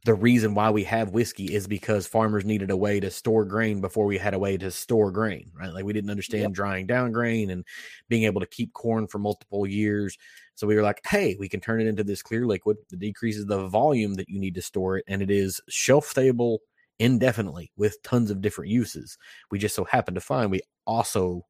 the 0.05 0.14
reason 0.14 0.55
why 0.55 0.70
we 0.70 0.82
have 0.84 1.11
whiskey 1.11 1.55
is 1.55 1.68
because 1.68 2.07
farmers 2.07 2.44
needed 2.44 2.70
a 2.70 2.76
way 2.76 2.98
to 2.98 3.11
store 3.11 3.44
grain 3.44 3.80
before 3.80 4.05
we 4.05 4.18
had 4.18 4.34
a 4.34 4.38
way 4.38 4.57
to 4.57 4.70
store 4.70 5.12
grain, 5.12 5.50
right? 5.55 5.72
Like 5.72 5.84
we 5.84 5.92
didn't 5.92 6.11
understand 6.11 6.42
Yep. 6.42 6.53
drying 6.53 6.86
down 6.86 7.12
grain 7.12 7.50
and 7.50 7.64
being 8.09 8.24
able 8.24 8.40
to 8.40 8.46
keep 8.46 8.72
corn 8.72 9.07
for 9.07 9.18
multiple 9.18 9.66
years. 9.66 10.18
So 10.57 10.66
we 10.66 10.74
were 10.74 10.82
like, 10.82 11.00
hey, 11.07 11.36
we 11.38 11.48
can 11.48 11.61
turn 11.61 11.80
it 11.80 11.86
into 11.86 12.03
this 12.05 12.22
clear 12.22 12.46
liquid 12.46 12.78
that 12.90 12.98
decreases 12.98 13.46
the 13.46 13.68
volume 13.68 14.14
that 14.14 14.28
you 14.28 14.40
need 14.40 14.55
to 14.57 14.62
store 14.62 14.98
it, 14.98 15.05
and 15.09 15.22
it 15.22 15.30
is 15.30 15.61
shelf 15.68 16.07
stable 16.07 16.61
indefinitely 16.98 17.72
with 17.76 18.03
tons 18.03 18.30
of 18.30 18.40
different 18.40 18.70
uses. 18.70 19.18
We 19.50 19.59
just 19.59 19.74
so 19.74 19.84
happened 19.84 20.16
to 20.16 20.20
find 20.20 20.50
we 20.50 20.61
also 20.86 21.46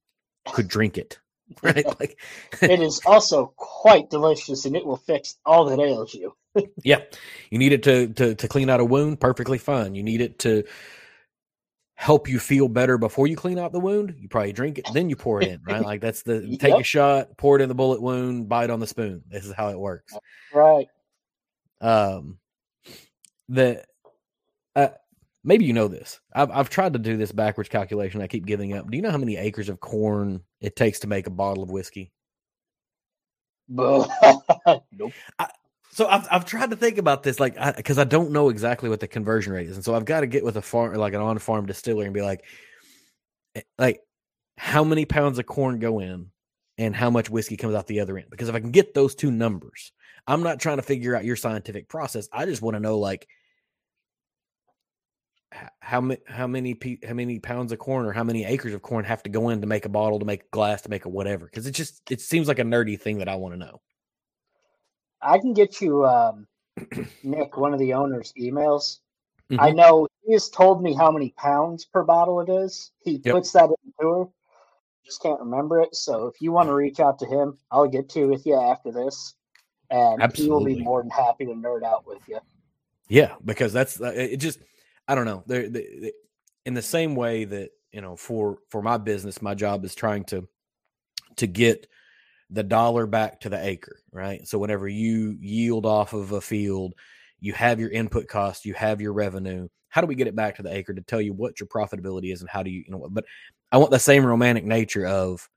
could 0.52 0.68
drink 0.68 0.98
it. 0.98 1.18
Right? 1.62 1.84
Like 2.00 2.18
it 2.62 2.80
is 2.80 3.02
also 3.04 3.52
quite 3.56 4.08
delicious 4.08 4.64
and 4.64 4.74
it 4.74 4.86
will 4.86 4.96
fix 4.96 5.36
all 5.44 5.66
that 5.66 5.80
ails 5.80 6.14
you. 6.14 6.34
yeah. 6.82 7.00
You 7.50 7.58
need 7.58 7.72
it 7.72 7.82
to, 7.82 8.08
to 8.08 8.34
to 8.34 8.48
clean 8.48 8.70
out 8.70 8.80
a 8.80 8.84
wound, 8.84 9.20
perfectly 9.20 9.58
fine. 9.58 9.94
You 9.94 10.02
need 10.02 10.20
it 10.20 10.38
to 10.40 10.64
help 11.94 12.28
you 12.28 12.38
feel 12.38 12.68
better 12.68 12.98
before 12.98 13.26
you 13.26 13.36
clean 13.36 13.58
out 13.58 13.72
the 13.72 13.80
wound. 13.80 14.16
You 14.18 14.28
probably 14.28 14.52
drink 14.52 14.78
it, 14.78 14.88
then 14.92 15.08
you 15.08 15.16
pour 15.16 15.42
it 15.42 15.48
in, 15.48 15.60
right? 15.62 15.82
Like 15.82 16.00
that's 16.00 16.22
the 16.22 16.56
take 16.56 16.72
yep. 16.72 16.80
a 16.80 16.84
shot, 16.84 17.36
pour 17.36 17.58
it 17.58 17.62
in 17.62 17.68
the 17.68 17.74
bullet 17.74 18.00
wound, 18.00 18.48
bite 18.48 18.70
on 18.70 18.80
the 18.80 18.86
spoon. 18.86 19.22
This 19.28 19.44
is 19.44 19.52
how 19.52 19.68
it 19.68 19.78
works. 19.78 20.14
Right. 20.52 20.88
Um 21.80 22.38
the 23.48 23.84
uh, 24.74 24.88
maybe 25.44 25.64
you 25.64 25.72
know 25.72 25.88
this. 25.88 26.20
I've 26.34 26.50
I've 26.50 26.70
tried 26.70 26.92
to 26.94 26.98
do 26.98 27.16
this 27.16 27.32
backwards 27.32 27.68
calculation. 27.68 28.22
I 28.22 28.26
keep 28.26 28.46
giving 28.46 28.74
up. 28.74 28.90
Do 28.90 28.96
you 28.96 29.02
know 29.02 29.10
how 29.10 29.18
many 29.18 29.36
acres 29.36 29.68
of 29.68 29.80
corn 29.80 30.42
it 30.60 30.76
takes 30.76 31.00
to 31.00 31.06
make 31.06 31.26
a 31.26 31.30
bottle 31.30 31.62
of 31.62 31.70
whiskey? 31.70 32.12
nope. 34.92 35.12
I, 35.38 35.48
so 35.92 36.06
I've 36.06 36.26
I've 36.30 36.44
tried 36.44 36.70
to 36.70 36.76
think 36.76 36.98
about 36.98 37.22
this, 37.22 37.38
like, 37.38 37.54
because 37.76 37.98
I, 37.98 38.02
I, 38.02 38.04
don't 38.04 38.30
know 38.30 38.48
exactly 38.48 38.88
what 38.88 39.00
the 39.00 39.08
conversion 39.08 39.52
rate 39.52 39.68
is, 39.68 39.76
and 39.76 39.84
so 39.84 39.94
I've 39.94 40.06
got 40.06 40.20
to 40.20 40.26
get 40.26 40.44
with 40.44 40.56
a 40.56 40.62
farm, 40.62 40.94
like 40.94 41.14
an 41.14 41.20
on 41.20 41.38
farm 41.38 41.66
distiller, 41.66 42.04
and 42.04 42.14
be 42.14 42.22
like, 42.22 42.44
eh, 43.54 43.62
like, 43.78 44.00
how 44.56 44.84
many 44.84 45.04
pounds 45.04 45.38
of 45.38 45.46
corn 45.46 45.78
go 45.78 46.00
in, 46.00 46.30
and 46.78 46.96
how 46.96 47.10
much 47.10 47.28
whiskey 47.28 47.58
comes 47.58 47.74
out 47.74 47.86
the 47.86 48.00
other 48.00 48.16
end? 48.16 48.28
Because 48.30 48.48
if 48.48 48.54
I 48.54 48.60
can 48.60 48.70
get 48.70 48.94
those 48.94 49.14
two 49.14 49.30
numbers, 49.30 49.92
I'm 50.26 50.42
not 50.42 50.60
trying 50.60 50.78
to 50.78 50.82
figure 50.82 51.14
out 51.14 51.26
your 51.26 51.36
scientific 51.36 51.88
process. 51.88 52.26
I 52.32 52.46
just 52.46 52.62
want 52.62 52.74
to 52.74 52.80
know, 52.80 52.98
like, 52.98 53.28
how 55.80 56.00
many 56.00 56.20
how 56.26 56.46
many 56.46 56.98
how 57.06 57.14
many 57.14 57.38
pounds 57.38 57.72
of 57.72 57.78
corn 57.78 58.06
or 58.06 58.12
how 58.12 58.24
many 58.24 58.44
acres 58.44 58.74
of 58.74 58.82
corn 58.82 59.04
have 59.04 59.22
to 59.22 59.30
go 59.30 59.50
in 59.50 59.60
to 59.60 59.66
make 59.66 59.84
a 59.84 59.88
bottle 59.88 60.18
to 60.18 60.24
make 60.24 60.50
glass 60.50 60.82
to 60.82 60.88
make 60.88 61.04
a 61.04 61.08
whatever 61.08 61.46
because 61.46 61.66
it 61.66 61.72
just 61.72 62.02
it 62.10 62.20
seems 62.20 62.48
like 62.48 62.58
a 62.58 62.64
nerdy 62.64 62.98
thing 62.98 63.18
that 63.18 63.28
i 63.28 63.34
want 63.34 63.54
to 63.54 63.58
know 63.58 63.80
i 65.20 65.38
can 65.38 65.52
get 65.52 65.80
you 65.80 66.06
um, 66.06 66.46
nick 67.22 67.56
one 67.56 67.72
of 67.72 67.78
the 67.78 67.92
owners 67.92 68.32
emails 68.38 68.98
mm-hmm. 69.50 69.60
i 69.60 69.70
know 69.70 70.06
he 70.24 70.32
has 70.32 70.48
told 70.48 70.82
me 70.82 70.94
how 70.94 71.10
many 71.10 71.34
pounds 71.36 71.84
per 71.84 72.02
bottle 72.02 72.40
it 72.40 72.48
is 72.48 72.92
he 73.04 73.20
yep. 73.24 73.34
puts 73.34 73.52
that 73.52 73.64
in 73.64 73.74
the 73.84 73.92
tour 74.00 74.30
just 75.04 75.20
can't 75.20 75.40
remember 75.40 75.80
it 75.80 75.94
so 75.94 76.26
if 76.26 76.40
you 76.40 76.52
want 76.52 76.68
to 76.68 76.74
reach 76.74 77.00
out 77.00 77.18
to 77.18 77.26
him 77.26 77.58
i'll 77.70 77.88
get 77.88 78.08
to 78.08 78.26
with 78.28 78.46
you 78.46 78.58
after 78.58 78.90
this 78.90 79.34
and 79.90 80.22
Absolutely. 80.22 80.44
he 80.44 80.50
will 80.50 80.78
be 80.78 80.84
more 80.84 81.02
than 81.02 81.10
happy 81.10 81.44
to 81.44 81.52
nerd 81.52 81.82
out 81.82 82.06
with 82.06 82.20
you 82.28 82.38
yeah 83.08 83.34
because 83.44 83.72
that's 83.72 84.00
uh, 84.00 84.12
it 84.14 84.36
just 84.38 84.60
I 85.08 85.14
don't 85.14 85.26
know. 85.26 85.42
They're, 85.46 85.68
they, 85.68 86.12
in 86.64 86.74
the 86.74 86.82
same 86.82 87.16
way 87.16 87.44
that 87.44 87.70
you 87.92 88.00
know, 88.00 88.16
for 88.16 88.58
for 88.70 88.82
my 88.82 88.96
business, 88.98 89.42
my 89.42 89.54
job 89.54 89.84
is 89.84 89.94
trying 89.94 90.24
to 90.24 90.48
to 91.36 91.46
get 91.46 91.86
the 92.50 92.62
dollar 92.62 93.06
back 93.06 93.40
to 93.40 93.48
the 93.48 93.64
acre, 93.64 93.98
right? 94.12 94.46
So 94.46 94.58
whenever 94.58 94.88
you 94.88 95.36
yield 95.40 95.86
off 95.86 96.12
of 96.12 96.32
a 96.32 96.40
field, 96.40 96.94
you 97.40 97.52
have 97.54 97.80
your 97.80 97.90
input 97.90 98.28
cost, 98.28 98.64
you 98.64 98.74
have 98.74 99.00
your 99.00 99.12
revenue. 99.12 99.68
How 99.88 100.00
do 100.00 100.06
we 100.06 100.14
get 100.14 100.26
it 100.26 100.36
back 100.36 100.56
to 100.56 100.62
the 100.62 100.74
acre 100.74 100.94
to 100.94 101.02
tell 101.02 101.20
you 101.20 101.32
what 101.32 101.60
your 101.60 101.66
profitability 101.66 102.32
is 102.32 102.40
and 102.40 102.50
how 102.50 102.62
do 102.62 102.70
you, 102.70 102.84
you 102.86 102.90
know, 102.92 103.08
but 103.10 103.24
I 103.70 103.78
want 103.78 103.90
the 103.90 103.98
same 103.98 104.24
romantic 104.24 104.64
nature 104.64 105.06
of 105.06 105.48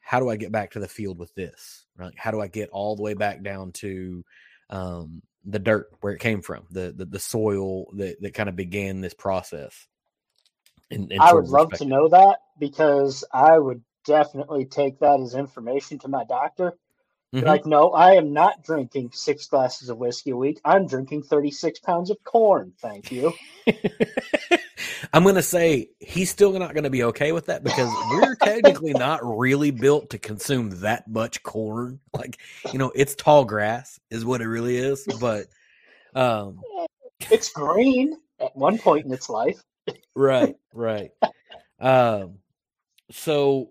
how 0.00 0.20
do 0.20 0.28
I 0.28 0.36
get 0.36 0.52
back 0.52 0.70
to 0.72 0.80
the 0.80 0.88
field 0.88 1.18
with 1.18 1.34
this, 1.34 1.86
right? 1.96 2.14
How 2.16 2.30
do 2.30 2.40
I 2.40 2.48
get 2.48 2.70
all 2.70 2.96
the 2.96 3.02
way 3.02 3.14
back 3.14 3.42
down 3.42 3.72
to 3.72 4.24
um, 4.70 5.22
the 5.44 5.58
dirt 5.58 5.90
where 6.00 6.12
it 6.12 6.20
came 6.20 6.42
from, 6.42 6.64
the 6.70 6.92
the, 6.94 7.04
the 7.04 7.18
soil 7.18 7.86
that, 7.94 8.20
that 8.20 8.34
kind 8.34 8.48
of 8.48 8.56
began 8.56 9.00
this 9.00 9.14
process. 9.14 9.86
In, 10.90 11.10
in 11.10 11.20
I 11.20 11.32
would 11.32 11.48
love 11.48 11.72
to 11.74 11.84
know 11.84 12.08
that 12.08 12.38
because 12.58 13.24
I 13.32 13.58
would 13.58 13.82
definitely 14.04 14.66
take 14.66 14.98
that 15.00 15.20
as 15.20 15.34
information 15.34 15.98
to 16.00 16.08
my 16.08 16.24
doctor. 16.24 16.74
Mm-hmm. 17.34 17.46
Like, 17.46 17.64
no, 17.64 17.90
I 17.90 18.14
am 18.14 18.32
not 18.32 18.64
drinking 18.64 19.10
six 19.12 19.46
glasses 19.46 19.88
of 19.88 19.98
whiskey 19.98 20.30
a 20.30 20.36
week. 20.36 20.60
I'm 20.64 20.88
drinking 20.88 21.22
36 21.22 21.78
pounds 21.78 22.10
of 22.10 22.22
corn. 22.24 22.72
Thank 22.80 23.12
you. 23.12 23.32
I'm 25.12 25.22
going 25.22 25.34
to 25.34 25.42
say 25.42 25.90
he's 25.98 26.30
still 26.30 26.52
not 26.52 26.74
going 26.74 26.84
to 26.84 26.90
be 26.90 27.04
okay 27.04 27.32
with 27.32 27.46
that 27.46 27.64
because 27.64 27.92
we're 28.12 28.34
technically 28.36 28.92
not 28.92 29.20
really 29.22 29.70
built 29.70 30.10
to 30.10 30.18
consume 30.18 30.70
that 30.80 31.08
much 31.08 31.42
corn. 31.42 32.00
Like, 32.14 32.38
you 32.72 32.78
know, 32.78 32.92
it's 32.94 33.14
tall 33.14 33.44
grass 33.44 33.98
is 34.10 34.24
what 34.24 34.40
it 34.40 34.48
really 34.48 34.76
is, 34.76 35.06
but 35.20 35.46
um 36.14 36.60
it's 37.30 37.50
green 37.52 38.16
at 38.40 38.56
one 38.56 38.78
point 38.78 39.06
in 39.06 39.12
its 39.12 39.28
life. 39.28 39.62
right, 40.14 40.56
right. 40.74 41.10
Um 41.78 42.38
so 43.10 43.70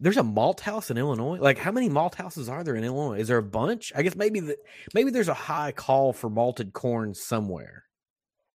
there's 0.00 0.16
a 0.16 0.22
malt 0.22 0.60
house 0.60 0.90
in 0.90 0.98
Illinois. 0.98 1.38
Like, 1.40 1.58
how 1.58 1.72
many 1.72 1.88
malt 1.88 2.14
houses 2.14 2.48
are 2.48 2.62
there 2.62 2.76
in 2.76 2.84
Illinois? 2.84 3.18
Is 3.18 3.28
there 3.28 3.38
a 3.38 3.42
bunch? 3.42 3.92
I 3.96 4.02
guess 4.02 4.14
maybe 4.14 4.40
the, 4.40 4.56
maybe 4.94 5.10
there's 5.10 5.28
a 5.28 5.34
high 5.34 5.72
call 5.72 6.12
for 6.12 6.30
malted 6.30 6.72
corn 6.72 7.14
somewhere. 7.14 7.84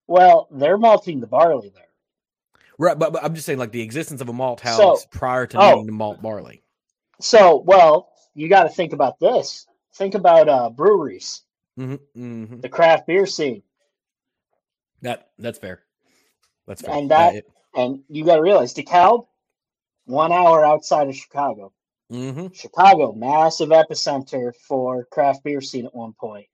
Well, 0.07 0.49
they're 0.51 0.79
malting 0.79 1.21
the 1.21 1.27
barley 1.27 1.71
there. 1.75 1.85
Right, 2.79 2.99
but, 2.99 3.13
but 3.13 3.23
I'm 3.23 3.35
just 3.35 3.47
saying, 3.47 3.59
like 3.59 3.73
the 3.73 3.83
existence 3.83 4.21
of 4.21 4.29
a 4.29 4.33
malt 4.33 4.61
house 4.61 4.77
so, 4.77 4.99
prior 5.11 5.47
to 5.47 5.59
oh, 5.61 5.85
to 5.85 5.93
malt 5.93 6.21
barley. 6.23 6.63
So, 7.21 7.59
well, 7.59 8.11
you 8.35 8.49
got 8.49 8.65
to 8.65 8.69
think 8.69 8.93
about 8.93 9.21
this. 9.21 9.67
Think 9.95 10.15
about 10.15 10.49
uh, 10.49 10.71
breweries, 10.71 11.43
mm-hmm, 11.79 11.95
mm-hmm. 12.21 12.61
the 12.61 12.69
craft 12.69 13.07
beer 13.07 13.27
scene. 13.27 13.63
That 15.03 15.31
that's 15.39 15.59
fair. 15.59 15.83
That's 16.67 16.83
fair. 16.83 16.95
And 16.95 17.11
that, 17.11 17.45
and 17.75 18.03
you 18.09 18.25
got 18.25 18.37
to 18.37 18.43
realize 18.43 18.75
DeKalb 18.75 19.27
one 20.07 20.33
hour 20.33 20.65
outside 20.65 21.09
of 21.09 21.17
Chicago. 21.17 21.73
Mm-hmm. 22.11 22.49
Chicago, 22.53 23.13
massive 23.13 23.71
epicenter 23.71 24.55
for 24.55 25.05
craft 25.05 25.45
beer 25.45 25.61
scene 25.61 25.87
at 25.87 25.95
one 25.95 26.13
point. 26.13 26.47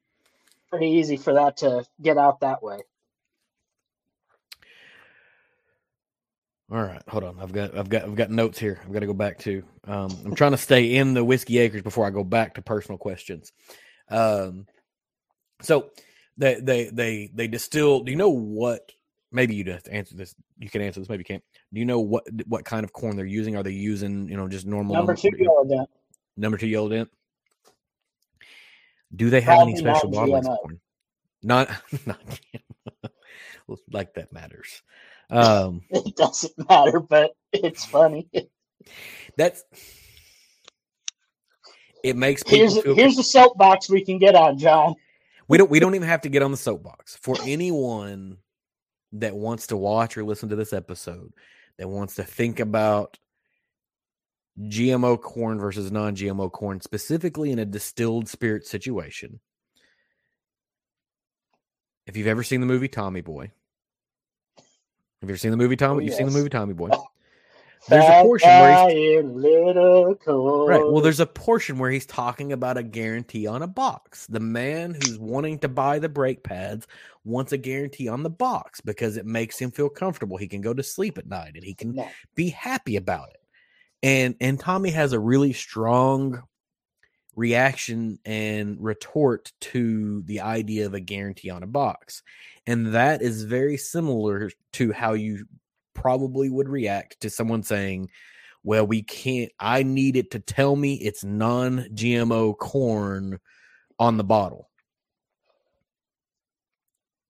Pretty 0.70 0.86
easy 0.86 1.16
for 1.16 1.34
that 1.34 1.56
to 1.58 1.84
get 2.00 2.18
out 2.18 2.40
that 2.40 2.62
way. 2.62 2.80
All 6.70 6.82
right, 6.82 7.02
hold 7.08 7.24
on. 7.24 7.38
I've 7.40 7.52
got 7.52 7.76
I've 7.76 7.88
got 7.88 8.02
I've 8.02 8.14
got 8.14 8.30
notes 8.30 8.58
here. 8.58 8.80
I've 8.84 8.92
got 8.92 9.00
to 9.00 9.06
go 9.06 9.14
back 9.14 9.38
to. 9.40 9.62
Um, 9.84 10.10
I'm 10.24 10.34
trying 10.34 10.50
to 10.50 10.58
stay 10.58 10.96
in 10.96 11.14
the 11.14 11.24
whiskey 11.24 11.58
acres 11.58 11.82
before 11.82 12.06
I 12.06 12.10
go 12.10 12.24
back 12.24 12.54
to 12.54 12.62
personal 12.62 12.98
questions. 12.98 13.52
Um, 14.10 14.66
so 15.62 15.90
they 16.36 16.60
they 16.60 16.90
they 16.90 17.30
they 17.32 17.48
distill. 17.48 18.00
Do 18.00 18.10
you 18.10 18.18
know 18.18 18.28
what 18.28 18.92
maybe 19.32 19.54
you 19.54 19.64
have 19.70 19.82
to 19.84 19.92
answer 19.92 20.14
this. 20.14 20.34
You 20.58 20.68
can 20.68 20.82
answer 20.82 21.00
this. 21.00 21.08
Maybe 21.08 21.20
you 21.20 21.24
can't. 21.24 21.44
Do 21.72 21.80
you 21.80 21.86
know 21.86 22.00
what 22.00 22.24
what 22.46 22.64
kind 22.64 22.84
of 22.84 22.92
corn 22.92 23.16
they're 23.16 23.26
using? 23.26 23.56
Are 23.56 23.62
they 23.62 23.72
using 23.72 24.28
you 24.28 24.36
know 24.36 24.48
just 24.48 24.66
normal 24.66 24.94
number 24.94 25.14
two 25.14 25.30
yellow 25.38 25.64
dent? 25.64 25.88
Number 26.36 26.58
two 26.58 26.68
yellow 26.68 26.88
dent. 26.88 27.10
Do 29.14 29.30
they 29.30 29.40
have 29.40 29.56
Probably 29.56 29.72
any 29.72 29.80
special 29.80 30.12
corn? 30.12 30.80
Not 31.42 31.70
not 32.06 32.40
like 33.90 34.14
that 34.14 34.32
matters. 34.32 34.82
Um, 35.30 35.82
it 35.90 36.16
doesn't 36.16 36.68
matter, 36.68 37.00
but 37.00 37.32
it's 37.52 37.84
funny. 37.84 38.28
That's 39.36 39.64
it 42.04 42.16
makes 42.16 42.42
here's 42.46 42.76
a, 42.76 42.94
here's 42.94 43.16
the 43.16 43.22
soapbox 43.22 43.90
we 43.90 44.04
can 44.04 44.18
get 44.18 44.34
on, 44.34 44.58
John. 44.58 44.94
We 45.48 45.58
don't 45.58 45.70
we 45.70 45.80
don't 45.80 45.94
even 45.94 46.08
have 46.08 46.22
to 46.22 46.28
get 46.28 46.42
on 46.42 46.50
the 46.50 46.56
soapbox 46.56 47.16
for 47.16 47.36
anyone 47.42 48.38
that 49.12 49.34
wants 49.34 49.68
to 49.68 49.76
watch 49.76 50.16
or 50.16 50.24
listen 50.24 50.48
to 50.50 50.56
this 50.56 50.72
episode, 50.72 51.32
that 51.78 51.88
wants 51.88 52.16
to 52.16 52.24
think 52.24 52.60
about 52.60 53.18
GMO 54.60 55.20
corn 55.20 55.58
versus 55.58 55.90
non 55.90 56.16
GMO 56.16 56.50
corn, 56.50 56.80
specifically 56.80 57.52
in 57.52 57.58
a 57.58 57.64
distilled 57.64 58.28
spirit 58.28 58.66
situation. 58.66 59.40
If 62.06 62.16
you've 62.16 62.26
ever 62.26 62.42
seen 62.42 62.60
the 62.60 62.66
movie 62.66 62.88
Tommy 62.88 63.20
Boy, 63.20 63.52
have 65.20 65.28
you 65.28 65.32
ever 65.32 65.38
seen 65.38 65.50
the 65.50 65.56
movie 65.56 65.76
Tommy? 65.76 65.96
Oh, 65.96 65.98
You've 66.00 66.10
yes. 66.10 66.18
seen 66.18 66.26
the 66.26 66.32
movie 66.32 66.48
Tommy 66.48 66.74
Boy? 66.74 66.90
There's 67.88 68.04
a 68.04 68.22
portion 68.22 68.48
where 68.48 68.88
he's 68.90 69.24
right. 70.68 70.92
Well, 70.92 71.00
there's 71.00 71.20
a 71.20 71.26
portion 71.26 71.78
where 71.78 71.90
he's 71.90 72.06
talking 72.06 72.52
about 72.52 72.76
a 72.76 72.82
guarantee 72.82 73.46
on 73.46 73.62
a 73.62 73.66
box. 73.66 74.26
The 74.26 74.40
man 74.40 74.94
who's 74.94 75.18
wanting 75.18 75.58
to 75.60 75.68
buy 75.68 75.98
the 75.98 76.08
brake 76.08 76.42
pads 76.42 76.86
wants 77.24 77.52
a 77.52 77.56
guarantee 77.56 78.08
on 78.08 78.22
the 78.22 78.30
box 78.30 78.80
because 78.80 79.16
it 79.16 79.26
makes 79.26 79.58
him 79.58 79.70
feel 79.70 79.88
comfortable. 79.88 80.36
He 80.36 80.48
can 80.48 80.60
go 80.60 80.74
to 80.74 80.82
sleep 80.82 81.18
at 81.18 81.26
night 81.26 81.52
and 81.54 81.64
he 81.64 81.74
can 81.74 81.94
yeah. 81.94 82.10
be 82.34 82.50
happy 82.50 82.96
about 82.96 83.30
it. 83.30 83.40
And 84.02 84.36
and 84.40 84.60
Tommy 84.60 84.90
has 84.90 85.12
a 85.12 85.18
really 85.18 85.52
strong 85.52 86.42
reaction 87.38 88.18
and 88.24 88.76
retort 88.80 89.52
to 89.60 90.22
the 90.22 90.40
idea 90.40 90.84
of 90.86 90.94
a 90.94 91.00
guarantee 91.00 91.50
on 91.50 91.62
a 91.62 91.68
box. 91.68 92.22
And 92.66 92.94
that 92.94 93.22
is 93.22 93.44
very 93.44 93.76
similar 93.76 94.50
to 94.74 94.92
how 94.92 95.12
you 95.12 95.46
probably 95.94 96.50
would 96.50 96.68
react 96.68 97.20
to 97.20 97.30
someone 97.30 97.62
saying, 97.62 98.10
well, 98.64 98.86
we 98.86 99.02
can't, 99.02 99.52
I 99.60 99.84
need 99.84 100.16
it 100.16 100.32
to 100.32 100.40
tell 100.40 100.74
me 100.74 100.94
it's 100.94 101.22
non 101.22 101.84
GMO 101.94 102.58
corn 102.58 103.38
on 104.00 104.16
the 104.16 104.24
bottle. 104.24 104.68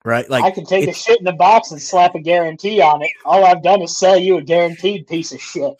right? 0.04 0.28
Like 0.28 0.42
I 0.42 0.50
can 0.50 0.64
take 0.64 0.88
a 0.88 0.94
shit 0.94 1.18
in 1.18 1.26
the 1.26 1.32
box 1.32 1.70
and 1.70 1.80
slap 1.80 2.14
a 2.14 2.20
guarantee 2.20 2.80
on 2.80 3.02
it. 3.02 3.10
All 3.26 3.44
I've 3.44 3.62
done 3.62 3.82
is 3.82 3.96
sell 3.96 4.16
you 4.16 4.38
a 4.38 4.42
guaranteed 4.42 5.06
piece 5.06 5.32
of 5.32 5.40
shit. 5.40 5.74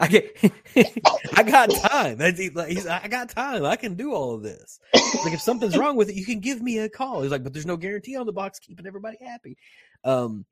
I 0.00 0.08
get, 0.08 0.36
I 1.36 1.42
got 1.42 1.70
time. 1.70 2.16
That's 2.18 2.38
he- 2.38 2.50
like, 2.50 2.68
he's, 2.70 2.86
I 2.86 3.06
got 3.08 3.28
time. 3.28 3.64
I 3.64 3.76
can 3.76 3.94
do 3.94 4.14
all 4.14 4.34
of 4.34 4.42
this. 4.42 4.80
Like 5.24 5.34
if 5.34 5.40
something's 5.42 5.76
wrong 5.76 5.94
with 5.96 6.08
it, 6.08 6.14
you 6.16 6.24
can 6.24 6.40
give 6.40 6.62
me 6.62 6.78
a 6.78 6.88
call. 6.88 7.22
He's 7.22 7.30
like, 7.30 7.44
but 7.44 7.52
there's 7.52 7.66
no 7.66 7.76
guarantee 7.76 8.16
on 8.16 8.24
the 8.26 8.32
box 8.32 8.58
keeping 8.58 8.86
everybody 8.86 9.18
happy. 9.24 9.56
Um, 10.02 10.46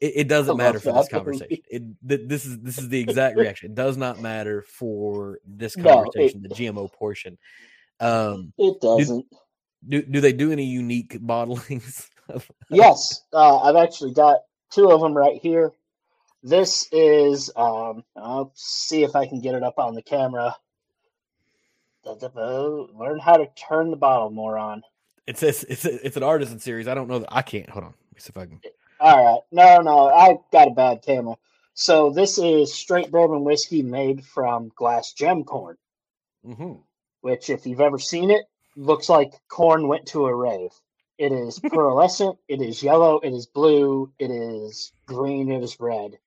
it, 0.00 0.12
it 0.16 0.28
doesn't 0.28 0.56
matter 0.56 0.80
for 0.80 0.92
this 0.92 1.08
conversation. 1.10 1.58
It 1.70 1.82
th- 2.08 2.20
this 2.26 2.44
is 2.44 2.58
this 2.60 2.78
is 2.78 2.88
the 2.88 2.98
exact 3.00 3.36
reaction. 3.36 3.70
It 3.70 3.74
does 3.76 3.96
not 3.96 4.20
matter 4.20 4.62
for 4.62 5.38
this 5.46 5.76
No, 5.76 5.82
it- 5.82 5.94
conversation, 6.04 6.42
the 6.42 6.48
GMO 6.48 6.92
portion. 6.92 7.38
Um, 8.00 8.52
It 8.58 8.80
doesn't. 8.80 9.24
do 9.88 10.02
do 10.02 10.20
they 10.20 10.32
do 10.32 10.50
any 10.52 10.64
unique 10.64 11.18
bottlings? 11.20 12.08
Yes, 12.70 13.22
uh, 13.32 13.58
I've 13.58 13.76
actually 13.76 14.12
got 14.12 14.40
two 14.70 14.90
of 14.90 15.00
them 15.00 15.16
right 15.16 15.40
here. 15.40 15.72
This 16.42 16.88
is, 16.92 17.50
um, 17.56 18.04
I'll 18.16 18.52
see 18.54 19.02
if 19.02 19.16
I 19.16 19.26
can 19.26 19.40
get 19.40 19.54
it 19.54 19.62
up 19.62 19.78
on 19.78 19.94
the 19.94 20.02
camera. 20.02 20.56
Learn 22.04 23.18
how 23.18 23.36
to 23.36 23.46
turn 23.54 23.90
the 23.90 23.96
bottle 23.96 24.30
more 24.30 24.56
on. 24.56 24.82
It 25.26 25.36
says 25.36 25.64
it's 25.68 25.84
a, 25.84 26.06
it's 26.06 26.16
an 26.16 26.22
artisan 26.22 26.58
series. 26.58 26.88
I 26.88 26.94
don't 26.94 27.08
know 27.08 27.18
that 27.18 27.28
I 27.30 27.42
can't. 27.42 27.68
Hold 27.68 27.84
on. 27.84 27.94
See 28.16 28.30
if 28.30 28.36
I 28.38 28.46
can. 28.46 28.60
All 28.98 29.24
right. 29.24 29.40
No, 29.52 29.82
no, 29.82 30.08
I 30.08 30.38
got 30.50 30.68
a 30.68 30.72
bad 30.72 31.02
camera. 31.02 31.36
So 31.74 32.10
this 32.10 32.38
is 32.38 32.74
straight 32.74 33.10
bourbon 33.10 33.44
whiskey 33.44 33.82
made 33.82 34.24
from 34.24 34.72
glass 34.74 35.12
gem 35.12 35.44
corn, 35.44 35.76
hmm 36.44 36.74
which, 37.20 37.50
if 37.50 37.66
you've 37.66 37.80
ever 37.80 37.98
seen 37.98 38.30
it, 38.30 38.46
looks 38.76 39.08
like 39.08 39.34
corn 39.48 39.86
went 39.86 40.06
to 40.06 40.26
a 40.26 40.34
rave. 40.34 40.70
It 41.18 41.32
is 41.32 41.58
pearlescent. 41.64 42.38
it 42.48 42.62
is 42.62 42.82
yellow. 42.82 43.18
It 43.20 43.32
is 43.32 43.46
blue. 43.46 44.10
It 44.18 44.30
is 44.30 44.92
green. 45.06 45.50
It 45.52 45.62
is 45.62 45.78
red. 45.78 46.18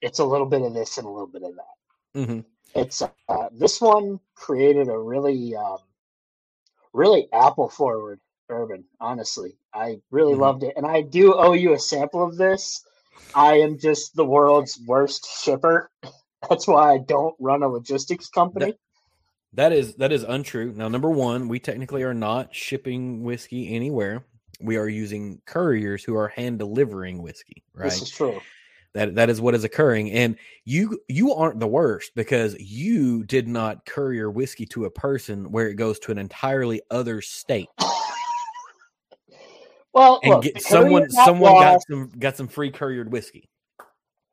It's 0.00 0.18
a 0.18 0.24
little 0.24 0.46
bit 0.46 0.62
of 0.62 0.74
this 0.74 0.98
and 0.98 1.06
a 1.06 1.10
little 1.10 1.26
bit 1.26 1.42
of 1.42 1.54
that. 1.56 2.24
hmm 2.26 2.40
It's 2.74 3.02
uh, 3.02 3.48
this 3.52 3.80
one 3.80 4.20
created 4.34 4.88
a 4.88 4.98
really, 4.98 5.56
um, 5.56 5.78
really 6.92 7.28
apple 7.32 7.68
forward 7.68 8.20
bourbon. 8.48 8.84
Honestly, 9.00 9.56
I 9.74 10.00
really 10.10 10.34
Mhm. 10.34 10.40
loved 10.40 10.62
it, 10.62 10.74
and 10.76 10.86
I 10.86 11.02
do 11.02 11.34
owe 11.34 11.52
you 11.52 11.72
a 11.72 11.78
sample 11.78 12.22
of 12.22 12.36
this. 12.36 12.84
I 13.34 13.58
am 13.60 13.78
just 13.78 14.14
the 14.14 14.24
world's 14.24 14.80
worst 14.86 15.26
shipper. 15.42 15.90
That's 16.48 16.66
why 16.66 16.94
I 16.94 16.98
don't 16.98 17.34
run 17.40 17.62
a 17.62 17.68
logistics 17.68 18.28
company. 18.28 18.78
That 19.52 19.72
is 19.72 19.94
that 19.96 20.12
is 20.12 20.22
untrue. 20.22 20.72
Now, 20.76 20.88
number 20.88 21.10
one, 21.10 21.48
we 21.48 21.58
technically 21.58 22.02
are 22.02 22.14
not 22.14 22.54
shipping 22.54 23.24
whiskey 23.24 23.74
anywhere. 23.74 24.24
We 24.60 24.76
are 24.76 24.88
using 24.88 25.40
couriers 25.46 26.04
who 26.04 26.14
are 26.16 26.28
hand 26.28 26.58
delivering 26.58 27.22
whiskey. 27.22 27.62
Right. 27.74 27.90
This 27.90 28.02
is 28.02 28.10
true. 28.10 28.40
That 28.96 29.14
that 29.14 29.30
is 29.30 29.40
what 29.40 29.54
is 29.54 29.62
occurring, 29.62 30.10
and 30.10 30.36
you 30.64 30.98
you 31.06 31.34
aren't 31.34 31.60
the 31.60 31.66
worst 31.66 32.12
because 32.14 32.58
you 32.58 33.24
did 33.24 33.46
not 33.46 33.84
courier 33.84 34.30
whiskey 34.30 34.64
to 34.66 34.86
a 34.86 34.90
person 34.90 35.52
where 35.52 35.68
it 35.68 35.74
goes 35.74 35.98
to 36.00 36.12
an 36.12 36.18
entirely 36.18 36.80
other 36.90 37.20
state 37.20 37.68
Well, 39.96 40.20
and 40.22 40.34
look, 40.34 40.42
get 40.44 40.60
someone 40.60 41.08
someone 41.08 41.54
got 41.54 41.80
some 41.88 42.10
got 42.18 42.36
some 42.36 42.48
free 42.48 42.70
couriered 42.70 43.10
whiskey. 43.10 43.48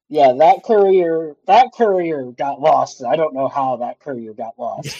Yeah, 0.09 0.33
that 0.39 0.63
courier, 0.63 1.35
that 1.47 1.67
courier 1.73 2.33
got 2.33 2.59
lost. 2.59 3.01
I 3.01 3.15
don't 3.15 3.33
know 3.33 3.47
how 3.47 3.77
that 3.77 3.99
courier 3.99 4.33
got 4.33 4.59
lost. 4.59 4.93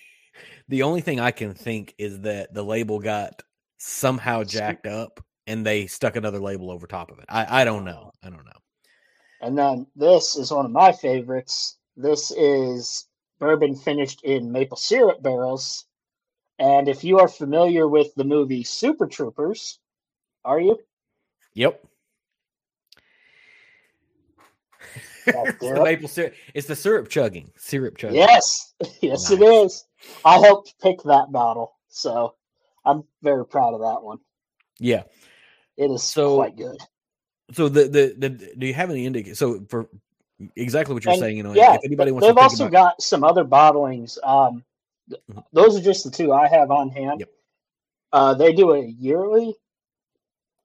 the 0.68 0.84
only 0.84 1.02
thing 1.02 1.20
I 1.20 1.30
can 1.30 1.52
think 1.52 1.94
is 1.98 2.20
that 2.20 2.54
the 2.54 2.64
label 2.64 2.98
got 2.98 3.42
somehow 3.76 4.42
jacked 4.42 4.86
up 4.86 5.20
and 5.46 5.66
they 5.66 5.86
stuck 5.86 6.16
another 6.16 6.40
label 6.40 6.70
over 6.70 6.86
top 6.86 7.10
of 7.10 7.18
it. 7.18 7.26
I, 7.28 7.60
I 7.60 7.64
don't 7.64 7.84
know. 7.84 8.10
I 8.22 8.30
don't 8.30 8.46
know. 8.46 8.52
And 9.40 9.56
then 9.56 9.86
this 9.96 10.36
is 10.36 10.52
one 10.52 10.66
of 10.66 10.70
my 10.70 10.92
favorites. 10.92 11.78
This 11.96 12.30
is 12.30 13.06
bourbon 13.38 13.74
finished 13.74 14.22
in 14.22 14.52
maple 14.52 14.76
syrup 14.76 15.22
barrels. 15.22 15.86
And 16.58 16.88
if 16.88 17.02
you 17.04 17.18
are 17.18 17.28
familiar 17.28 17.88
with 17.88 18.14
the 18.16 18.24
movie 18.24 18.62
Super 18.64 19.06
Troopers, 19.06 19.78
are 20.44 20.60
you? 20.60 20.78
Yep. 21.54 21.82
It's 25.26 25.58
the 25.58 25.66
syrup. 25.66 25.84
maple 25.84 26.08
syrup. 26.08 26.34
It's 26.54 26.66
the 26.66 26.74
syrup 26.74 27.08
chugging. 27.08 27.52
Syrup 27.56 27.96
chugging. 27.98 28.16
Yes, 28.16 28.74
yes, 29.00 29.30
it 29.30 29.38
Nice. 29.40 29.48
is. 29.72 29.84
I 30.24 30.38
helped 30.38 30.74
pick 30.80 31.02
that 31.04 31.30
bottle, 31.30 31.74
so 31.88 32.34
I'm 32.84 33.04
very 33.22 33.46
proud 33.46 33.74
of 33.74 33.80
that 33.80 34.02
one. 34.02 34.18
Yeah. 34.78 35.02
It 35.76 35.90
is 35.90 36.02
So- 36.02 36.36
quite 36.36 36.56
good. 36.56 36.78
So 37.52 37.68
the, 37.68 37.84
the 37.88 38.14
the 38.18 38.28
do 38.58 38.66
you 38.66 38.74
have 38.74 38.90
any 38.90 39.06
indication? 39.06 39.34
So 39.34 39.64
for 39.68 39.88
exactly 40.56 40.94
what 40.94 41.04
you're 41.04 41.12
And, 41.12 41.20
saying, 41.20 41.36
you 41.36 41.42
know, 41.42 41.54
yeah, 41.54 41.74
if 41.74 41.84
anybody 41.84 42.12
wants 42.12 42.26
They've 42.26 42.36
to 42.36 42.42
also 42.42 42.64
about, 42.66 42.72
got 42.72 43.02
some 43.02 43.24
other 43.24 43.44
bottlings. 43.44 44.18
Um, 44.24 44.64
Mhm. 45.30 45.44
Those 45.52 45.76
are 45.76 45.82
just 45.82 46.04
the 46.04 46.10
two 46.10 46.32
I 46.32 46.48
have 46.48 46.70
on 46.70 46.90
hand. 46.90 47.20
Yep. 47.20 47.30
Uh, 48.12 48.34
they 48.34 48.52
do 48.52 48.72
it 48.72 48.88
yearly 48.90 49.56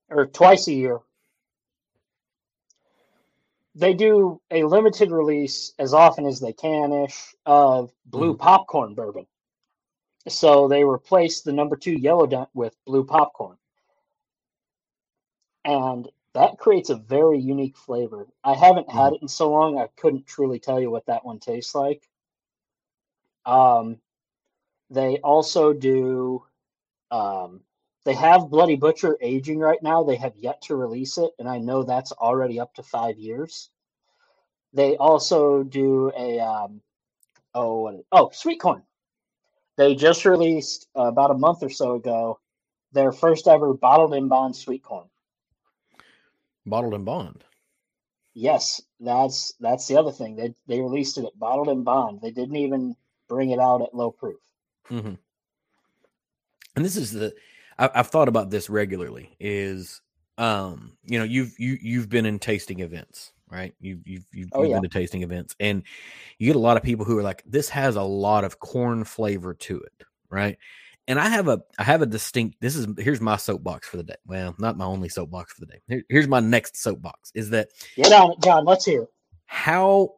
or 0.10 0.28
twice 0.28 0.68
a 0.68 0.74
year. 0.74 1.00
They 3.76 3.94
do 3.94 4.42
a 4.52 4.64
limited 4.64 5.12
release 5.12 5.74
as 5.80 5.94
often 5.94 6.26
as 6.26 6.40
they 6.40 6.54
can 6.54 6.94
ish 6.94 7.36
of 7.46 7.92
blue 8.06 8.34
Mm-hmm. 8.34 8.42
popcorn 8.42 8.94
bourbon. 8.96 9.28
So 10.28 10.68
they 10.68 10.84
replaced 10.84 11.44
the 11.46 11.54
number 11.54 11.76
two 11.76 11.94
yellow 11.94 12.28
dent 12.28 12.50
with 12.54 12.76
blue 12.86 13.04
popcorn. 13.06 13.58
And 15.66 16.08
that 16.36 16.58
creates 16.58 16.90
a 16.90 16.96
very 16.96 17.40
unique 17.40 17.78
flavor. 17.78 18.28
I 18.44 18.56
haven't 18.56 18.92
had 18.92 19.14
it 19.14 19.22
in 19.22 19.28
so 19.30 19.50
long, 19.50 19.80
I 19.80 19.88
couldn't 19.96 20.28
truly 20.28 20.60
tell 20.60 20.82
you 20.82 20.92
what 20.92 21.06
that 21.06 21.24
one 21.24 21.40
tastes 21.40 21.74
like. 21.74 22.10
Um, 23.46 24.00
they 24.90 25.18
also 25.20 25.72
do, 25.72 26.44
um, 27.10 27.62
they 28.04 28.14
have 28.16 28.50
Bloody 28.50 28.76
Butcher 28.76 29.18
aging 29.22 29.60
right 29.60 29.82
now. 29.82 30.04
They 30.04 30.18
have 30.18 30.36
yet 30.36 30.62
to 30.64 30.76
release 30.76 31.18
it, 31.18 31.32
and 31.40 31.48
I 31.48 31.58
know 31.58 31.84
that's 31.84 32.12
already 32.12 32.60
up 32.60 32.74
to 32.76 32.84
five 32.84 33.18
years. 33.18 33.70
They 34.74 34.98
also 34.98 35.64
do 35.64 36.12
a, 36.18 36.42
um, 36.42 36.82
oh, 37.54 37.80
what 37.80 37.96
oh, 38.12 38.30
sweet 38.34 38.60
corn. 38.60 38.84
They 39.78 39.96
just 39.96 40.26
released 40.26 40.88
uh, 40.98 41.04
about 41.04 41.32
a 41.32 41.38
month 41.38 41.64
or 41.64 41.70
so 41.70 41.94
ago 41.96 42.40
their 42.92 43.14
first 43.14 43.48
ever 43.48 43.74
bottled 43.74 44.14
in 44.14 44.28
bond 44.28 44.56
sweet 44.56 44.84
corn. 44.84 45.08
Bottled 46.66 46.94
and 46.94 47.06
bond. 47.06 47.44
Yes, 48.36 48.84
that's 49.00 49.56
that's 49.60 49.88
the 49.88 49.98
other 49.98 50.12
thing. 50.12 50.36
They 50.36 50.54
they 50.68 50.80
released 50.80 51.18
it 51.18 51.26
at 51.26 51.40
bottled 51.40 51.70
in 51.70 51.84
bond. 51.84 52.22
They 52.22 52.30
didn't 52.30 52.58
even 52.58 52.96
bring 53.28 53.50
it 53.50 53.58
out 53.60 53.82
at 53.82 53.96
low 53.96 54.12
proof. 54.12 54.40
hmm 54.90 55.16
And 56.76 56.84
this 56.84 56.98
is 56.98 57.12
the 57.12 57.34
I, 57.78 57.90
I've 57.94 58.08
thought 58.08 58.28
about 58.28 58.50
this 58.50 58.70
regularly. 58.70 59.36
Is 59.40 60.02
um 60.38 60.98
you 61.06 61.18
know 61.18 61.24
you've 61.24 61.58
you 61.58 61.78
you've 61.82 62.10
been 62.10 62.26
in 62.26 62.40
tasting 62.40 62.82
events 62.82 63.32
right 63.50 63.74
you've 63.80 64.06
you've 64.06 64.26
you've, 64.34 64.50
Oh, 64.52 64.64
you've 64.64 64.70
yeah. 64.70 64.82
been 64.82 64.84
to 64.84 64.90
tasting 64.90 65.24
events 65.24 65.56
and 65.62 65.84
you 66.40 66.48
get 66.48 66.58
a 66.58 66.60
lot 66.60 66.76
of 66.76 66.84
people 66.84 67.06
who 67.06 67.18
are 67.18 67.24
like 67.24 67.42
this 67.46 67.70
has 67.70 67.96
a 67.96 68.04
lot 68.04 68.44
of 68.44 68.60
corn 68.60 69.06
flavor 69.06 69.54
to 69.54 69.80
it 69.80 70.04
right 70.30 70.58
and 71.08 71.20
i 71.20 71.28
have 71.30 71.48
a 71.48 71.60
i 71.78 71.84
have 71.84 72.02
a 72.02 72.06
distinct 72.06 72.56
this 72.62 72.76
is 72.76 72.88
here's 72.98 73.22
my 73.22 73.36
soapbox 73.38 73.88
for 73.88 73.98
the 73.98 74.04
day 74.04 74.16
well 74.26 74.56
not 74.60 74.78
my 74.78 74.86
only 74.86 75.10
soapbox 75.10 75.54
for 75.54 75.62
the 75.62 75.68
day 75.68 75.82
Here, 75.88 76.04
here's 76.10 76.28
my 76.28 76.40
next 76.40 76.78
soapbox 76.78 77.32
is 77.36 77.50
that 77.52 77.70
Get 77.96 78.12
on 78.12 78.32
it, 78.32 78.40
John. 78.44 78.66
Let's 78.66 78.86
hear. 78.86 79.08
how 79.46 80.16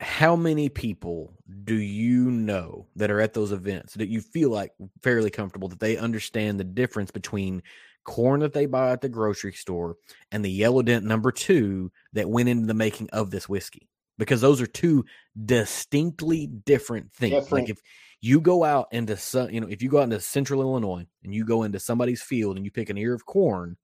how 0.00 0.36
many 0.36 0.68
people 0.68 1.34
do 1.64 1.74
you 1.74 2.30
know 2.30 2.86
that 2.94 3.10
are 3.10 3.20
at 3.20 3.34
those 3.34 3.50
events 3.52 3.94
that 3.94 4.08
you 4.08 4.20
feel 4.20 4.50
like 4.50 4.72
fairly 5.02 5.30
comfortable 5.30 5.68
that 5.68 5.80
they 5.80 5.96
understand 5.96 6.58
the 6.60 6.64
difference 6.64 7.10
between 7.10 7.62
corn 8.04 8.40
that 8.40 8.52
they 8.52 8.64
buy 8.66 8.90
at 8.92 9.00
the 9.00 9.08
grocery 9.08 9.52
store 9.52 9.96
and 10.30 10.44
the 10.44 10.50
yellow 10.50 10.82
dent 10.82 11.04
number 11.04 11.32
two 11.32 11.90
that 12.12 12.30
went 12.30 12.48
into 12.48 12.66
the 12.66 12.74
making 12.74 13.08
of 13.12 13.30
this 13.30 13.48
whiskey 13.48 13.88
because 14.18 14.40
those 14.40 14.60
are 14.60 14.66
two 14.66 15.04
distinctly 15.44 16.46
different 16.46 17.12
things 17.12 17.34
Different. 17.34 17.52
like 17.52 17.70
if 17.70 17.78
you 18.20 18.40
go 18.40 18.64
out 18.64 18.88
into 18.90 19.16
some 19.16 19.50
you 19.50 19.60
know 19.60 19.68
if 19.68 19.82
you 19.82 19.88
go 19.88 19.98
out 19.98 20.04
into 20.04 20.20
central 20.20 20.60
illinois 20.60 21.06
and 21.22 21.34
you 21.34 21.44
go 21.44 21.62
into 21.62 21.78
somebody's 21.78 22.22
field 22.22 22.56
and 22.56 22.64
you 22.64 22.70
pick 22.70 22.90
an 22.90 22.98
ear 22.98 23.14
of 23.14 23.24
corn 23.24 23.76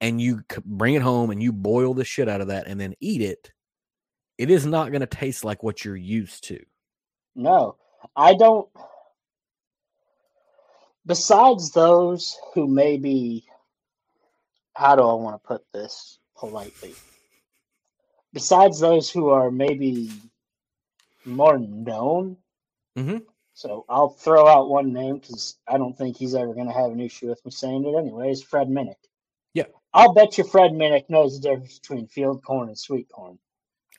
and 0.00 0.20
you 0.20 0.42
bring 0.64 0.94
it 0.94 1.02
home 1.02 1.30
and 1.30 1.42
you 1.42 1.52
boil 1.52 1.94
the 1.94 2.04
shit 2.04 2.28
out 2.28 2.40
of 2.40 2.48
that 2.48 2.66
and 2.66 2.80
then 2.80 2.94
eat 3.00 3.22
it 3.22 3.52
it 4.38 4.50
is 4.50 4.66
not 4.66 4.90
going 4.90 5.02
to 5.02 5.06
taste 5.06 5.44
like 5.44 5.62
what 5.62 5.84
you're 5.84 5.96
used 5.96 6.44
to. 6.48 6.58
No, 7.36 7.76
I 8.16 8.34
don't. 8.34 8.68
Besides 11.06 11.70
those 11.72 12.36
who 12.52 12.66
maybe, 12.66 13.44
how 14.74 14.96
do 14.96 15.02
I 15.02 15.14
want 15.14 15.40
to 15.40 15.46
put 15.46 15.62
this 15.72 16.18
politely? 16.36 16.94
Besides 18.32 18.80
those 18.80 19.10
who 19.10 19.28
are 19.28 19.50
maybe 19.50 20.10
more 21.24 21.58
known, 21.58 22.36
Mhm. 22.96 23.24
So 23.54 23.84
I'll 23.88 24.08
throw 24.08 24.46
out 24.46 24.70
one 24.70 24.92
name 24.92 25.18
because 25.18 25.56
I 25.68 25.76
don't 25.78 25.96
think 25.96 26.16
he's 26.16 26.34
ever 26.34 26.54
going 26.54 26.66
to 26.66 26.72
have 26.72 26.90
an 26.90 27.00
issue 27.00 27.28
with 27.28 27.44
me 27.44 27.50
saying 27.50 27.84
it 27.86 27.94
anyways. 27.94 28.42
Fred 28.42 28.68
Minnick. 28.68 28.96
Yeah. 29.54 29.66
I'll 29.92 30.14
bet 30.14 30.38
you 30.38 30.44
Fred 30.44 30.72
Minnick 30.72 31.08
knows 31.10 31.38
the 31.38 31.50
difference 31.50 31.78
between 31.78 32.06
field 32.06 32.42
corn 32.42 32.68
and 32.68 32.78
sweet 32.78 33.08
corn. 33.10 33.38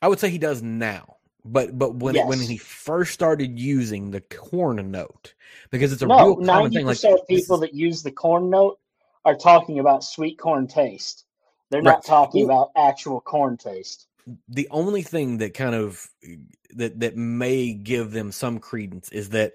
I 0.02 0.08
would 0.08 0.20
say 0.20 0.30
he 0.32 0.40
does 0.40 0.62
now. 0.64 1.18
But 1.46 1.78
but 1.78 1.96
when 1.96 2.16
Yes. 2.16 2.28
when 2.28 2.40
he 2.40 2.58
first 2.58 3.14
started 3.14 3.60
using 3.60 4.10
the 4.12 4.22
corn 4.22 4.90
note, 4.90 5.34
because 5.70 5.92
it's 5.94 6.02
a 6.02 6.08
no, 6.08 6.16
real 6.16 6.46
common 6.46 6.72
thing. 6.72 6.86
Like 6.86 7.04
of 7.04 7.28
people 7.28 7.56
is- 7.56 7.62
that 7.62 7.74
use 7.74 8.02
the 8.02 8.12
corn 8.12 8.50
note 8.50 8.80
are 9.26 9.36
talking 9.36 9.80
about 9.80 10.04
sweet 10.04 10.40
corn 10.40 10.68
taste. 10.68 11.26
They're 11.70 11.82
not 11.82 12.04
talking 12.06 12.46
about 12.46 12.72
actual 12.76 13.22
corn 13.22 13.58
taste. 13.58 14.08
The 14.48 14.68
only 14.72 15.02
thing 15.02 15.38
that 15.40 15.54
kind 15.54 15.76
of 15.76 16.10
that 16.72 17.00
that 17.00 17.16
may 17.18 17.74
give 17.74 18.12
them 18.12 18.32
some 18.32 18.60
credence 18.60 19.10
is 19.10 19.30
that 19.30 19.54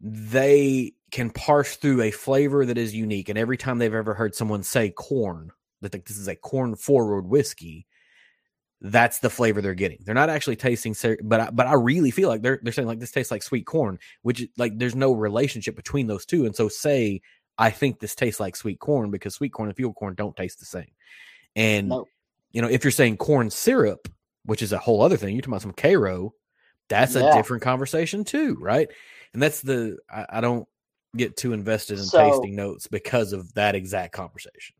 they 0.00 0.92
can 1.10 1.30
parse 1.30 1.76
through 1.76 2.02
a 2.02 2.10
flavor 2.10 2.66
that 2.66 2.78
is 2.78 2.94
unique 2.94 3.28
and 3.28 3.38
every 3.38 3.56
time 3.56 3.78
they've 3.78 3.94
ever 3.94 4.14
heard 4.14 4.34
someone 4.34 4.62
say 4.62 4.90
corn 4.90 5.50
that 5.80 5.92
like, 5.92 6.04
this 6.06 6.18
is 6.18 6.28
a 6.28 6.36
corn 6.36 6.76
forward 6.76 7.26
whiskey 7.26 7.86
that's 8.82 9.20
the 9.20 9.30
flavor 9.30 9.62
they're 9.62 9.74
getting 9.74 9.98
they're 10.04 10.14
not 10.14 10.28
actually 10.28 10.56
tasting 10.56 10.94
but 11.22 11.40
I, 11.40 11.50
but 11.50 11.66
I 11.66 11.74
really 11.74 12.10
feel 12.10 12.28
like 12.28 12.42
they're 12.42 12.60
they're 12.62 12.72
saying 12.72 12.88
like 12.88 13.00
this 13.00 13.10
tastes 13.10 13.30
like 13.30 13.42
sweet 13.42 13.64
corn 13.66 13.98
which 14.22 14.46
like 14.58 14.78
there's 14.78 14.94
no 14.94 15.12
relationship 15.12 15.76
between 15.76 16.06
those 16.06 16.26
two 16.26 16.44
and 16.44 16.54
so 16.54 16.68
say 16.68 17.22
I 17.58 17.70
think 17.70 18.00
this 18.00 18.14
tastes 18.14 18.38
like 18.38 18.54
sweet 18.54 18.80
corn 18.80 19.10
because 19.10 19.34
sweet 19.34 19.52
corn 19.52 19.70
and 19.70 19.76
field 19.76 19.94
corn 19.94 20.14
don't 20.14 20.36
taste 20.36 20.58
the 20.58 20.66
same 20.66 20.90
and 21.54 21.88
No. 21.88 22.06
You 22.56 22.62
know, 22.62 22.68
if 22.68 22.84
you're 22.84 22.90
saying 22.90 23.18
corn 23.18 23.50
syrup, 23.50 24.08
which 24.46 24.62
is 24.62 24.72
a 24.72 24.78
whole 24.78 25.02
other 25.02 25.18
thing, 25.18 25.34
you're 25.34 25.42
talking 25.42 25.52
about 25.52 25.60
some 25.60 25.72
Karo, 25.74 26.32
that's 26.88 27.14
a 27.14 27.30
different 27.34 27.62
conversation 27.62 28.24
too, 28.24 28.56
right? 28.58 28.88
And 29.34 29.42
that's 29.42 29.60
the 29.60 29.98
I, 30.10 30.24
I 30.30 30.40
don't 30.40 30.66
get 31.14 31.36
too 31.36 31.52
invested 31.52 31.98
in 31.98 32.04
So- 32.06 32.16
tasting 32.18 32.56
notes 32.56 32.86
because 32.86 33.34
of 33.34 33.52
that 33.54 33.74
exact 33.74 34.14
conversation. 34.14 34.74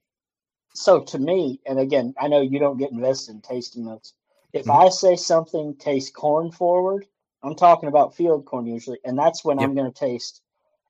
So 0.72 1.02
to 1.02 1.18
me, 1.18 1.60
and 1.66 1.78
again, 1.78 2.14
I 2.18 2.28
know 2.28 2.40
you 2.40 2.58
don't 2.58 2.78
get 2.78 2.92
invested 2.92 3.34
in 3.34 3.40
tasting 3.42 3.84
notes. 3.84 4.14
If 4.54 4.64
Mhm. 4.64 4.86
I 4.86 4.88
say 4.88 5.14
something 5.14 5.74
tastes 5.74 6.10
corn 6.10 6.52
forward, 6.52 7.06
I'm 7.42 7.56
talking 7.56 7.90
about 7.90 8.14
field 8.14 8.46
corn 8.46 8.64
usually, 8.64 9.00
and 9.04 9.18
that's 9.18 9.44
when 9.44 9.58
I'm 9.58 9.74
going 9.74 9.92
to 9.92 9.98
taste 9.98 10.40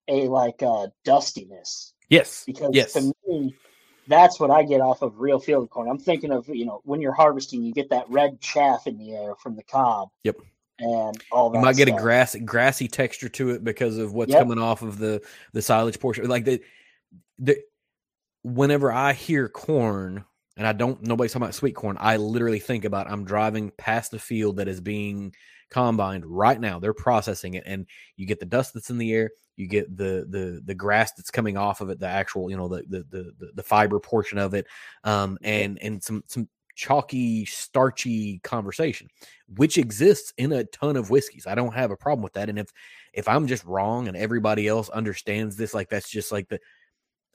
a 0.07 0.29
like 0.29 0.63
uh, 0.63 0.87
dustiness 1.03 1.95
Yes. 2.11 2.45
because 2.47 2.71
yes. 2.75 2.93
to 2.93 3.13
me, 3.27 3.57
that's 4.09 4.39
what 4.41 4.51
I 4.51 4.63
get 4.63 4.81
off 4.81 5.03
of 5.03 5.19
real 5.21 5.39
field 5.41 5.71
corn. 5.71 5.89
I'm 5.89 5.99
thinking 5.99 6.31
of 6.33 6.49
you 6.49 6.67
know 6.67 6.81
when 6.85 7.01
you're 7.01 7.13
harvesting, 7.13 7.63
you 7.63 7.73
get 7.73 7.91
that 7.91 8.09
red 8.09 8.41
chaff 8.41 8.87
in 8.87 8.99
the 8.99 9.15
air 9.15 9.35
from 9.37 9.57
the 9.57 9.63
cob. 9.65 10.09
Yep. 10.25 10.37
And 10.79 11.23
all 11.33 11.51
that. 11.51 11.59
you 11.59 11.65
might 11.65 11.77
get 11.77 11.89
a 11.89 11.93
stuff. 11.93 12.01
grassy 12.03 12.41
grassy 12.41 12.89
texture 12.89 13.29
to 13.31 13.51
it 13.51 13.65
because 13.65 13.97
of 13.99 14.13
what's 14.13 14.33
Yep. 14.33 14.41
coming 14.43 14.59
off 14.59 14.83
of 14.83 14.99
the 14.99 15.23
the 15.53 15.63
silage 15.63 15.99
portion. 15.99 16.29
Like 16.29 16.45
the 16.45 16.61
the 17.39 17.57
whenever 18.43 18.93
I 18.93 19.13
hear 19.13 19.49
corn 19.49 20.25
and 20.57 20.67
I 20.67 20.73
don't 20.73 21.03
nobody's 21.03 21.33
talking 21.33 21.45
about 21.45 21.55
sweet 21.55 21.75
corn, 21.75 21.97
I 22.01 22.17
literally 22.19 22.61
think 22.61 22.85
about 22.85 23.11
I'm 23.11 23.25
driving 23.25 23.73
past 23.79 24.15
a 24.15 24.19
field 24.19 24.57
that 24.59 24.69
is 24.69 24.81
being 24.81 25.35
combined 25.71 26.25
right 26.27 26.61
now. 26.61 26.79
They're 26.79 26.95
processing 26.95 27.55
it, 27.55 27.65
and 27.67 27.87
you 28.17 28.27
get 28.27 28.39
the 28.41 28.47
dust 28.47 28.75
that's 28.75 28.91
in 28.91 28.99
the 28.99 29.13
air. 29.13 29.31
You 29.57 29.67
get 29.67 29.97
the 29.97 30.27
the 30.29 30.61
the 30.65 30.75
grass 30.75 31.13
that's 31.13 31.31
coming 31.31 31.57
off 31.57 31.81
of 31.81 31.91
it, 31.91 31.99
the 31.99 32.09
actual 32.09 32.51
you 32.51 32.57
know 32.57 32.69
the 32.69 32.83
the 32.89 33.07
the, 33.11 33.53
the, 33.55 33.63
fiber 33.63 33.99
portion 33.99 34.39
of 34.39 34.55
it, 34.55 34.67
um, 35.05 35.39
and 35.43 35.79
and 35.81 36.03
some 36.03 36.23
some 36.27 36.49
chalky, 36.77 37.45
starchy 37.47 38.39
conversation, 38.41 39.09
which 39.57 39.79
exists 39.79 40.33
in 40.37 40.53
a 40.53 40.65
ton 40.65 40.97
of 40.97 41.11
whiskeys. 41.11 41.47
I 41.47 41.55
don't 41.55 41.75
have 41.75 41.91
a 41.91 41.97
problem 41.97 42.23
with 42.23 42.35
that. 42.35 42.49
And 42.49 42.59
if 42.59 42.69
if 43.13 43.27
I'm 43.27 43.47
just 43.47 43.65
wrong 43.65 44.07
and 44.07 44.17
everybody 44.17 44.69
else 44.69 44.89
understands 44.91 45.57
this, 45.57 45.75
like 45.75 45.89
that's 45.89 46.09
just 46.09 46.31
like 46.31 46.49
the 46.49 46.61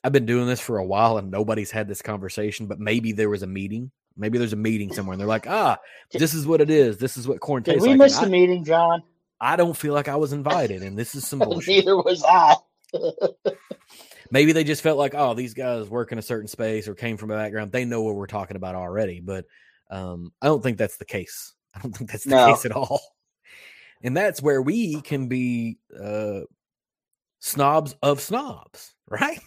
I've 0.04 0.14
been 0.14 0.26
doing 0.26 0.48
this 0.48 0.62
for 0.62 0.78
a 0.78 0.86
while 0.86 1.18
and 1.18 1.30
nobody's 1.30 1.72
had 1.72 1.88
this 1.88 2.02
conversation, 2.02 2.68
but 2.68 2.80
maybe 2.80 3.12
there 3.12 3.30
was 3.30 3.44
a 3.44 3.48
meeting. 3.48 3.92
Maybe 4.18 4.38
there's 4.38 4.54
a 4.54 4.58
meeting 4.58 4.94
somewhere 4.94 5.14
and 5.14 5.22
they're 5.22 5.28
like, 5.28 5.48
ah, 5.48 5.78
this 6.12 6.34
is 6.34 6.46
what 6.46 6.62
it 6.62 6.70
is. 6.70 6.98
This 6.98 7.18
is 7.18 7.28
what 7.28 7.40
corn 7.40 7.64
Did 7.64 7.74
tastes 7.74 7.84
we 7.84 7.90
like. 7.90 7.98
miss 8.00 8.18
And 8.18 8.28
the 8.28 8.32
meeting, 8.32 8.64
John? 8.64 9.04
I, 9.42 9.56
don't 9.56 9.76
feel 9.76 9.94
like 9.94 10.08
I 10.08 10.16
was 10.16 10.32
invited 10.34 10.84
and 10.84 10.98
this 10.98 11.16
is 11.16 11.28
some 11.28 11.40
bullshit. 11.44 11.78
Neither 11.86 11.98
was 11.98 12.24
I. 12.24 12.56
maybe 14.32 14.52
they 14.54 14.64
just 14.64 14.82
felt 14.82 14.98
like, 14.98 15.14
oh, 15.16 15.34
these 15.34 15.54
guys 15.54 15.90
work 15.90 16.12
in 16.12 16.18
a 16.18 16.22
certain 16.24 16.48
space 16.48 16.88
or 16.88 16.96
came 16.96 17.18
from 17.18 17.32
a 17.32 17.36
background. 17.36 17.72
They 17.72 17.86
know 17.86 18.02
what 18.02 18.16
we're 18.16 18.28
talking 18.28 18.56
about 18.58 18.76
already. 18.76 19.20
But 19.20 19.46
um, 19.90 20.32
I 20.42 20.48
don't 20.48 20.64
think 20.64 20.78
that's 20.78 20.98
the 20.98 21.06
case. 21.06 21.54
I 21.76 21.80
don't 21.80 21.96
think 21.96 22.12
that's 22.12 22.24
the 22.24 22.32
No. 22.32 22.46
case 22.48 22.66
at 22.66 22.72
all. 22.72 23.02
And 24.04 24.16
that's 24.16 24.42
where 24.42 24.62
we 24.62 25.02
can 25.02 25.28
be 25.28 25.78
uh, 26.00 26.42
snobs 27.40 27.96
of 28.02 28.22
snobs, 28.22 28.94
right? 29.10 29.40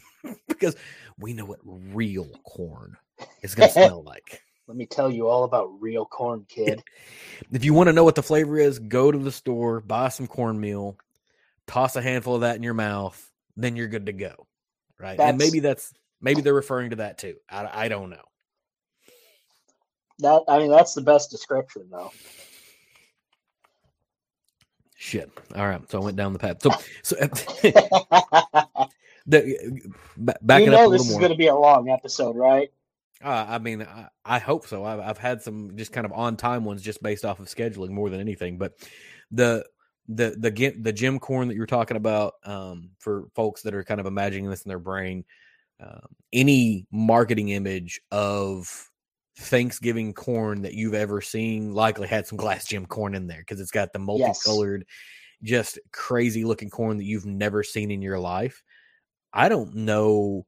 because 0.49 0.77
we 1.19 1.33
know 1.33 1.45
what 1.45 1.59
real 1.65 2.29
corn 2.45 2.97
is 3.43 3.55
going 3.55 3.69
to 3.69 3.73
smell 3.73 4.03
like. 4.03 4.41
Let 4.67 4.77
me 4.77 4.87
tell 4.87 5.11
you 5.11 5.29
all 5.29 5.45
about 5.45 5.71
real 5.81 6.07
corn, 6.07 6.47
kid. 6.49 6.83
If 7.53 7.65
you 7.65 7.75
want 7.75 7.89
to 7.89 7.93
know 7.93 8.05
what 8.05 8.15
the 8.15 8.23
flavor 8.23 8.59
is, 8.59 8.79
go 8.79 9.13
to 9.13 9.19
the 9.19 9.33
store, 9.33 9.81
buy 9.81 10.09
some 10.09 10.27
cornmeal, 10.27 10.97
toss 11.67 11.97
a 11.97 12.03
handful 12.03 12.37
of 12.37 12.41
that 12.43 12.57
in 12.57 12.63
your 12.63 12.75
mouth, 12.75 13.31
then 13.57 13.77
you're 13.77 13.89
good 13.89 14.07
to 14.07 14.13
go. 14.13 14.47
Right. 14.99 15.21
and 15.21 15.37
maybe 15.37 15.61
that's 15.61 15.93
maybe 16.21 16.41
they're 16.41 16.55
referring 16.55 16.91
to 16.91 16.97
that 16.97 17.19
too. 17.19 17.35
I, 17.51 17.85
I 17.85 17.89
don't 17.89 18.11
know. 18.11 18.23
That 20.21 20.45
I 20.49 20.59
mean, 20.59 20.71
that's 20.71 20.95
the 20.95 21.03
best 21.03 21.31
description, 21.31 21.89
though. 21.91 22.13
Shit. 24.97 25.31
All 25.55 25.69
right. 25.69 25.91
So 25.91 26.01
I 26.01 26.05
went 26.05 26.17
down 26.17 26.33
the 26.33 26.39
path. 26.39 26.63
So 26.63 26.71
so 27.03 27.17
the, 29.27 29.91
backing 30.17 30.69
you 30.69 30.73
up 30.73 30.79
a 30.79 30.83
know 30.83 30.87
little 30.87 30.91
this 30.93 31.11
is 31.11 31.19
going 31.19 31.33
to 31.33 31.37
be 31.37 31.49
a 31.49 31.55
long 31.55 31.91
episode, 31.91 32.37
right? 32.37 32.71
Uh, 33.25 33.47
I 33.49 33.59
mean, 33.59 33.83
I, 33.83 34.09
I 34.25 34.39
hope 34.39 34.67
so. 34.67 34.85
I've, 34.85 35.01
I've 35.01 35.19
had 35.19 35.41
some 35.41 35.77
just 35.77 35.93
kind 35.93 36.05
of 36.05 36.13
on 36.13 36.37
time 36.37 36.65
ones 36.65 36.83
just 36.83 37.03
based 37.03 37.25
off 37.25 37.41
of 37.41 37.47
scheduling 37.47 37.89
more 37.89 38.11
than 38.11 38.21
anything. 38.21 38.59
But 38.59 38.75
the 39.31 39.65
the 40.09 40.37
the 40.39 40.75
the 40.79 40.93
gem 40.93 41.19
corn 41.19 41.49
that 41.49 41.55
you're 41.55 41.65
talking 41.65 41.97
about 41.97 42.35
um, 42.45 42.91
for 42.99 43.25
folks 43.35 43.63
that 43.63 43.75
are 43.75 43.83
kind 43.83 43.99
of 43.99 44.07
imagining 44.07 44.51
this 44.51 44.63
in 44.63 44.69
their 44.69 44.79
brain, 44.79 45.25
um, 45.81 46.07
any 46.35 46.87
marketing 46.93 47.49
image 47.49 47.99
of 48.11 48.91
Thanksgiving 49.39 50.13
corn 50.13 50.63
that 50.63 50.75
you've 50.75 50.95
ever 50.95 51.23
seen 51.23 51.73
likely 51.73 52.07
had 52.07 52.27
some 52.27 52.37
glass 52.37 52.67
gem 52.67 52.85
corn 52.85 53.15
in 53.15 53.27
there 53.27 53.41
because 53.41 53.59
it's 53.59 53.71
got 53.71 53.95
the 53.95 53.99
multicolored, 53.99 54.85
just 55.43 55.79
crazy 55.93 56.45
looking 56.45 56.69
corn 56.69 56.99
that 56.99 57.05
you've 57.05 57.27
never 57.27 57.63
seen 57.63 57.91
in 57.91 58.03
your 58.03 58.19
life. 58.19 58.63
I 59.33 59.49
don't 59.49 59.75
know 59.75 60.45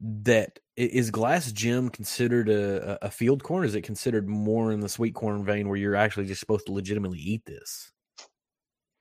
that 0.00 0.60
is 0.76 1.10
glass 1.10 1.52
gem 1.52 1.88
considered 1.90 2.48
a, 2.48 2.92
a 3.02 3.08
a 3.08 3.10
field 3.10 3.42
corn? 3.42 3.64
Is 3.64 3.74
it 3.74 3.82
considered 3.82 4.28
more 4.28 4.72
in 4.72 4.80
the 4.80 4.88
sweet 4.88 5.14
corn 5.14 5.44
vein 5.44 5.68
where 5.68 5.76
you're 5.78 5.96
actually 5.96 6.26
just 6.26 6.40
supposed 6.40 6.66
to 6.66 6.72
legitimately 6.72 7.18
eat 7.18 7.44
this? 7.46 7.92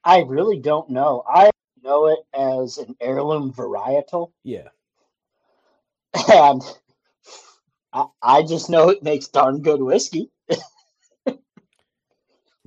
I 0.04 0.22
really 0.22 0.60
don't 0.60 0.90
know. 0.90 1.24
I 1.28 1.52
know 1.84 2.08
it 2.08 2.20
as 2.34 2.78
an 2.80 2.96
heirloom 3.02 3.54
varietal, 3.54 4.32
Yeah. 4.44 4.70
and 6.32 6.62
I, 7.94 8.08
I 8.22 8.44
just 8.44 8.70
know 8.70 8.90
it 8.90 9.04
makes 9.04 9.28
darn 9.28 9.62
good 9.62 9.82
whiskey. 9.82 10.32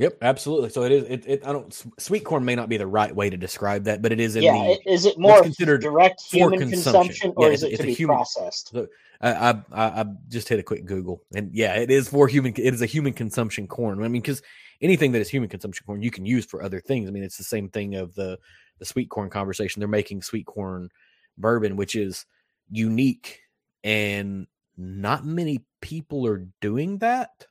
Yep, 0.00 0.16
absolutely. 0.22 0.70
So 0.70 0.82
it 0.84 0.92
is. 0.92 1.04
It, 1.04 1.24
it 1.26 1.46
I 1.46 1.52
don't. 1.52 1.84
Sweet 1.98 2.24
corn 2.24 2.42
may 2.42 2.54
not 2.54 2.70
be 2.70 2.78
the 2.78 2.86
right 2.86 3.14
way 3.14 3.28
to 3.28 3.36
describe 3.36 3.84
that, 3.84 4.00
but 4.00 4.12
it 4.12 4.18
is 4.18 4.34
in 4.34 4.42
yeah, 4.42 4.54
the. 4.54 4.90
is 4.90 5.04
it 5.04 5.18
more 5.18 5.42
considered 5.42 5.82
direct 5.82 6.22
for 6.22 6.36
human 6.50 6.58
consumption. 6.70 6.92
consumption, 6.92 7.32
or 7.36 7.48
Yeah, 7.48 7.52
is 7.52 7.62
it 7.62 7.72
it's 7.72 7.76
to 7.80 7.82
a 7.82 7.86
be 7.88 7.92
human- 7.92 8.16
processed? 8.16 8.74
I, 9.20 9.30
I 9.30 9.50
I 9.50 10.00
I 10.00 10.04
just 10.28 10.48
hit 10.48 10.58
a 10.58 10.62
quick 10.62 10.86
Google, 10.86 11.22
and 11.34 11.50
yeah, 11.52 11.74
it 11.74 11.90
is 11.90 12.08
for 12.08 12.28
human. 12.28 12.54
It 12.56 12.72
is 12.72 12.80
a 12.80 12.86
human 12.86 13.12
consumption 13.12 13.66
corn. 13.68 14.02
I 14.02 14.08
mean, 14.08 14.22
because 14.22 14.40
anything 14.80 15.12
that 15.12 15.20
is 15.20 15.28
human 15.28 15.50
consumption 15.50 15.84
corn, 15.84 16.00
you 16.00 16.10
can 16.10 16.24
use 16.24 16.46
for 16.46 16.62
other 16.62 16.80
things. 16.80 17.06
I 17.06 17.12
mean, 17.12 17.22
it's 17.22 17.36
the 17.36 17.44
same 17.44 17.68
thing 17.68 17.96
of 17.96 18.14
the 18.14 18.38
the 18.78 18.86
sweet 18.86 19.10
corn 19.10 19.28
conversation. 19.28 19.80
They're 19.80 19.86
making 19.88 20.22
sweet 20.22 20.46
corn 20.46 20.88
bourbon, 21.36 21.76
which 21.76 21.94
is 21.94 22.24
unique, 22.70 23.40
and 23.84 24.46
not 24.78 25.26
many 25.26 25.60
people 25.82 26.26
are 26.26 26.46
doing 26.62 26.96
that. 26.98 27.44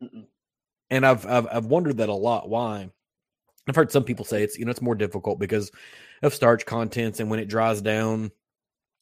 Mm-mm. 0.00 0.26
And 0.90 1.06
I've 1.06 1.26
I've 1.26 1.46
I've 1.50 1.66
wondered 1.66 1.98
that 1.98 2.08
a 2.08 2.14
lot. 2.14 2.48
Why? 2.48 2.90
I've 3.68 3.76
heard 3.76 3.90
some 3.90 4.04
people 4.04 4.24
say 4.24 4.42
it's 4.42 4.58
you 4.58 4.64
know 4.64 4.70
it's 4.70 4.82
more 4.82 4.94
difficult 4.94 5.38
because 5.38 5.70
of 6.22 6.34
starch 6.34 6.66
contents, 6.66 7.20
and 7.20 7.30
when 7.30 7.40
it 7.40 7.48
dries 7.48 7.80
down, 7.80 8.30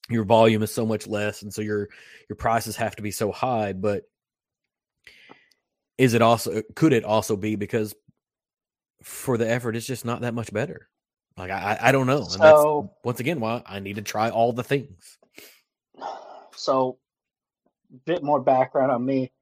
your 0.09 0.25
volume 0.25 0.63
is 0.63 0.73
so 0.73 0.87
much 0.87 1.07
less, 1.07 1.43
and 1.43 1.53
so 1.53 1.63
your 1.63 1.89
your 2.29 2.37
prices 2.37 2.77
have 2.77 2.97
to 2.97 3.03
be 3.03 3.11
so 3.11 3.33
high. 3.33 3.73
But 3.73 4.05
is 5.99 6.15
it 6.15 6.23
also 6.23 6.63
could 6.75 6.93
it 6.93 7.05
also 7.05 7.37
be 7.37 7.57
because 7.57 7.95
for 9.03 9.37
the 9.37 9.51
effort, 9.51 9.77
it's 9.77 9.87
just 9.87 10.05
not 10.05 10.21
that 10.21 10.35
much 10.35 10.53
better? 10.53 10.89
Like 11.37 11.51
I 11.51 11.79
I 11.81 11.93
don't 11.93 12.07
know, 12.07 12.19
and 12.19 12.41
that's 12.41 12.61
So, 12.61 12.93
once 13.05 13.21
again 13.21 13.41
why 13.41 13.63
I 13.67 13.81
need 13.81 13.97
to 13.97 14.03
try 14.03 14.31
all 14.31 14.53
the 14.53 14.65
things. 14.65 15.19
so 16.55 16.99
bit 18.05 18.23
more 18.23 18.41
background 18.41 18.93
on 18.93 19.05
me. 19.05 19.33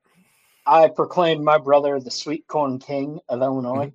I 0.70 0.86
proclaimed 0.86 1.42
my 1.42 1.58
brother 1.58 1.98
the 1.98 2.12
sweet 2.12 2.46
corn 2.46 2.78
king 2.78 3.18
of 3.28 3.42
Illinois. 3.42 3.92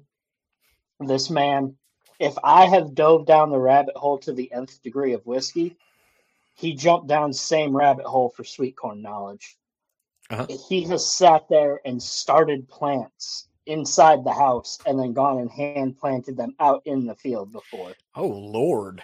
this 0.99 1.30
man, 1.30 1.78
if 2.19 2.36
I 2.43 2.65
have 2.65 2.93
dove 2.93 3.26
down 3.26 3.49
the 3.49 3.57
rabbit 3.57 3.95
hole 3.95 4.17
to 4.19 4.34
the 4.34 4.51
nth 4.51 4.82
degree 4.82 5.13
of 5.13 5.26
whiskey, 5.26 5.78
he 6.53 6.73
jumped 6.73 7.07
down 7.07 7.32
same 7.32 7.73
rabbit 7.73 8.05
hole 8.05 8.30
for 8.30 8.43
sweet 8.43 8.76
corn 8.76 9.01
knowledge. 9.01 9.55
Uh-huh. 10.30 10.47
He 10.67 10.84
has 10.84 11.09
sat 11.09 11.47
there 11.47 11.80
and 11.86 12.03
started 12.03 12.67
plants 12.67 13.47
inside 13.67 14.26
the 14.26 14.34
house 14.34 14.78
and 14.86 14.99
then 14.99 15.13
gone 15.13 15.39
and 15.39 15.49
hand 15.49 15.97
planted 15.97 16.36
them 16.36 16.55
out 16.59 16.82
in 16.84 17.05
the 17.05 17.15
field 17.15 17.53
before. 17.53 17.93
Oh 18.15 18.28
Lord. 18.28 19.01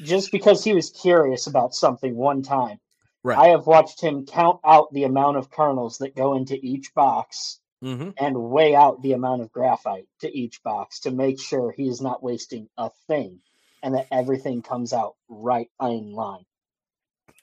Just 0.00 0.32
because 0.32 0.64
he 0.64 0.72
was 0.72 0.88
curious 0.88 1.48
about 1.48 1.74
something 1.74 2.16
one 2.16 2.40
time. 2.40 2.80
Right. 3.24 3.38
I 3.38 3.48
have 3.48 3.66
watched 3.66 4.00
him 4.00 4.26
count 4.26 4.60
out 4.64 4.92
the 4.92 5.04
amount 5.04 5.36
of 5.36 5.50
kernels 5.50 5.98
that 5.98 6.16
go 6.16 6.34
into 6.34 6.54
each 6.54 6.94
box 6.94 7.60
mm-hmm. 7.82 8.10
and 8.16 8.50
weigh 8.50 8.74
out 8.74 9.02
the 9.02 9.12
amount 9.12 9.42
of 9.42 9.52
graphite 9.52 10.06
to 10.20 10.36
each 10.36 10.62
box 10.62 11.00
to 11.00 11.10
make 11.10 11.40
sure 11.40 11.72
he 11.72 11.88
is 11.88 12.00
not 12.00 12.22
wasting 12.22 12.68
a 12.78 12.90
thing 13.08 13.40
and 13.82 13.94
that 13.94 14.06
everything 14.10 14.62
comes 14.62 14.92
out 14.92 15.14
right 15.28 15.70
in 15.80 16.12
line. 16.12 16.44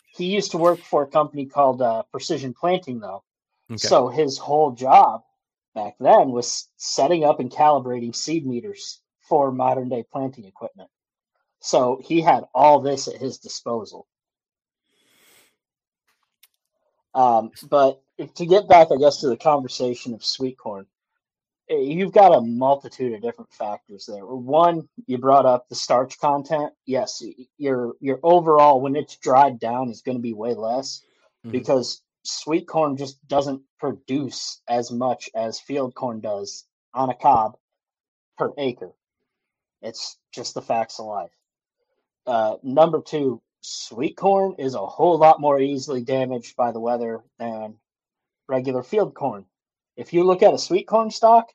He 0.07 0.25
used 0.33 0.51
to 0.51 0.57
work 0.57 0.79
for 0.79 1.03
a 1.03 1.07
company 1.07 1.45
called 1.45 1.81
uh, 1.81 2.03
Precision 2.11 2.53
Planting, 2.53 2.99
though. 2.99 3.23
Okay. 3.69 3.77
So 3.77 4.07
his 4.07 4.37
whole 4.37 4.71
job 4.71 5.23
back 5.73 5.95
then 5.99 6.31
was 6.31 6.69
setting 6.77 7.25
up 7.25 7.39
and 7.39 7.51
calibrating 7.51 8.15
seed 8.15 8.45
meters 8.45 9.01
for 9.27 9.51
modern 9.51 9.89
day 9.89 10.05
planting 10.09 10.45
equipment. 10.45 10.89
So 11.59 11.99
he 12.03 12.21
had 12.21 12.45
all 12.53 12.79
this 12.79 13.07
at 13.07 13.17
his 13.17 13.39
disposal. 13.39 14.07
Um, 17.15 17.51
but 17.69 18.01
to 18.35 18.45
get 18.45 18.67
back, 18.67 18.89
I 18.91 18.97
guess, 18.97 19.21
to 19.21 19.29
the 19.29 19.37
conversation 19.37 20.13
of 20.13 20.23
sweet 20.23 20.57
corn, 20.57 20.85
eh, 21.69 21.77
you've 21.77 22.11
got 22.11 22.35
a 22.35 22.41
multitude 22.41 23.13
of 23.13 23.21
different 23.21 23.53
factors 23.53 24.05
there. 24.05 24.25
One, 24.25 24.87
you 25.07 25.17
brought 25.17 25.45
up 25.45 25.67
the 25.69 25.75
starch 25.75 26.19
content. 26.19 26.73
Yes, 26.85 27.23
your 27.57 27.93
your 28.01 28.19
overall 28.21 28.81
when 28.81 28.97
it's 28.97 29.15
dried 29.15 29.59
down 29.59 29.89
is 29.89 30.01
going 30.01 30.17
to 30.17 30.21
be 30.21 30.33
way 30.33 30.53
less 30.53 31.01
mm-hmm. 31.45 31.51
because 31.51 32.01
sweet 32.23 32.67
corn 32.67 32.97
just 32.97 33.25
doesn't 33.27 33.61
produce 33.79 34.61
as 34.67 34.91
much 34.91 35.29
as 35.33 35.59
field 35.59 35.95
corn 35.95 36.19
does 36.19 36.65
on 36.93 37.09
a 37.09 37.15
cob 37.15 37.57
per 38.37 38.51
acre. 38.57 38.91
It's 39.81 40.17
just 40.33 40.53
the 40.53 40.61
facts 40.61 40.99
of 40.99 41.05
life. 41.05 41.31
Uh, 42.25 42.55
number 42.63 43.01
two, 43.01 43.41
sweet 43.65 44.15
corn 44.15 44.55
is 44.57 44.75
a 44.75 44.85
whole 44.85 45.17
lot 45.17 45.41
more 45.41 45.59
easily 45.59 46.01
damaged 46.01 46.55
by 46.55 46.71
the 46.71 46.79
weather 46.79 47.23
than 47.39 47.75
regular 48.47 48.83
field 48.83 49.13
corn. 49.13 49.45
If 49.97 50.13
you 50.13 50.23
look 50.23 50.43
at 50.43 50.53
a 50.53 50.59
sweet 50.59 50.87
corn 50.87 51.09
stalk, 51.09 51.51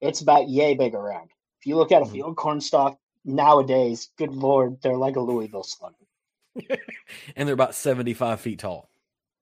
it's 0.00 0.20
about 0.20 0.48
yay 0.48 0.74
big 0.74 0.94
around. 0.94 1.30
If 1.60 1.66
you 1.66 1.76
look 1.76 1.92
at 1.92 2.02
a 2.02 2.04
mm-hmm. 2.04 2.14
field 2.14 2.36
corn 2.36 2.60
stalk 2.60 2.98
nowadays, 3.24 4.10
good 4.18 4.32
lord, 4.32 4.78
they're 4.82 4.96
like 4.96 5.16
a 5.16 5.20
Louisville 5.20 5.64
slugger. 5.64 5.96
and 7.36 7.48
they're 7.48 7.54
about 7.54 7.74
75 7.74 8.40
feet 8.40 8.58
tall. 8.58 8.90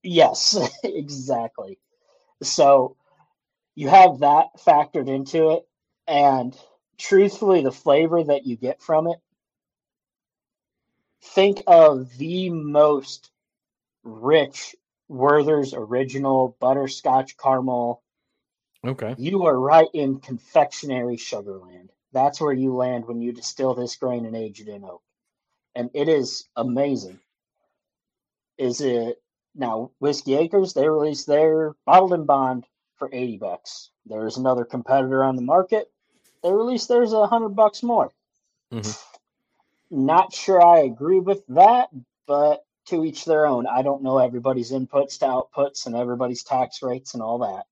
Yes, 0.03 0.57
exactly. 0.85 1.79
So 2.43 2.97
you 3.75 3.89
have 3.89 4.20
that 4.20 4.57
factored 4.59 5.09
into 5.09 5.51
it. 5.51 5.66
And 6.07 6.57
truthfully, 6.99 7.62
the 7.62 7.73
flavor 7.73 8.23
that 8.23 8.47
you 8.47 8.57
get 8.57 8.83
from 8.83 9.07
it, 9.07 9.18
think 11.23 11.62
of 11.66 12.16
the 12.18 12.51
most 12.51 13.31
rich 14.05 14.75
Werther's 15.09 15.75
original 15.75 16.57
butterscotch 16.61 17.37
caramel. 17.37 18.03
Okay. 18.85 19.14
You 19.18 19.45
are 19.47 19.59
right 19.59 19.89
in 19.93 20.20
confectionery 20.20 21.16
sugarland. 21.16 21.91
That's 22.12 22.41
where 22.41 22.53
you 22.53 22.75
land 22.75 23.07
when 23.07 23.20
you 23.20 23.33
distill 23.33 23.75
this 23.75 23.97
grain 23.97 24.27
and 24.27 24.37
age 24.37 24.61
it 24.61 24.68
in 24.68 24.85
oak. 24.85 25.03
And 25.75 25.91
it 25.95 26.09
is 26.09 26.49
amazing. 26.57 27.20
Is 28.59 28.81
it 28.81 29.23
now, 29.55 29.91
Whiskey 29.99 30.35
Acres, 30.35 30.73
they 30.73 30.89
released 30.89 31.27
their 31.27 31.75
bottled 31.85 32.14
in 32.14 32.25
bond 32.25 32.66
for 32.97 33.09
80 33.12 33.39
bucks. 33.39 33.91
There's 34.07 34.37
another 34.37 34.64
competitor 34.64 35.23
on 35.23 35.37
the 35.37 35.43
market. 35.43 35.91
They 36.43 36.53
released 36.53 36.89
theirs 36.89 37.12
a 37.12 37.27
hundred 37.27 37.51
bucks 37.51 37.83
more. 37.83 38.11
Mm-hmm. 38.73 39.11
Not 39.93 40.32
sure 40.32 40.64
I 40.64 40.80
agree 40.80 41.20
with 41.20 41.47
that, 41.49 41.90
but 42.26 42.64
to 42.86 43.05
each 43.05 43.24
their 43.24 43.47
own. 43.47 43.66
I 43.66 43.82
don't 43.82 44.03
know 44.03 44.18
everybody's 44.18 44.72
inputs 44.72 45.18
to 45.18 45.26
outputs 45.26 45.86
and 45.86 45.95
everybody's 45.95 46.43
tax 46.43 46.82
rates 46.82 47.14
and 47.14 47.22
all 47.22 47.38
that. 47.38 47.64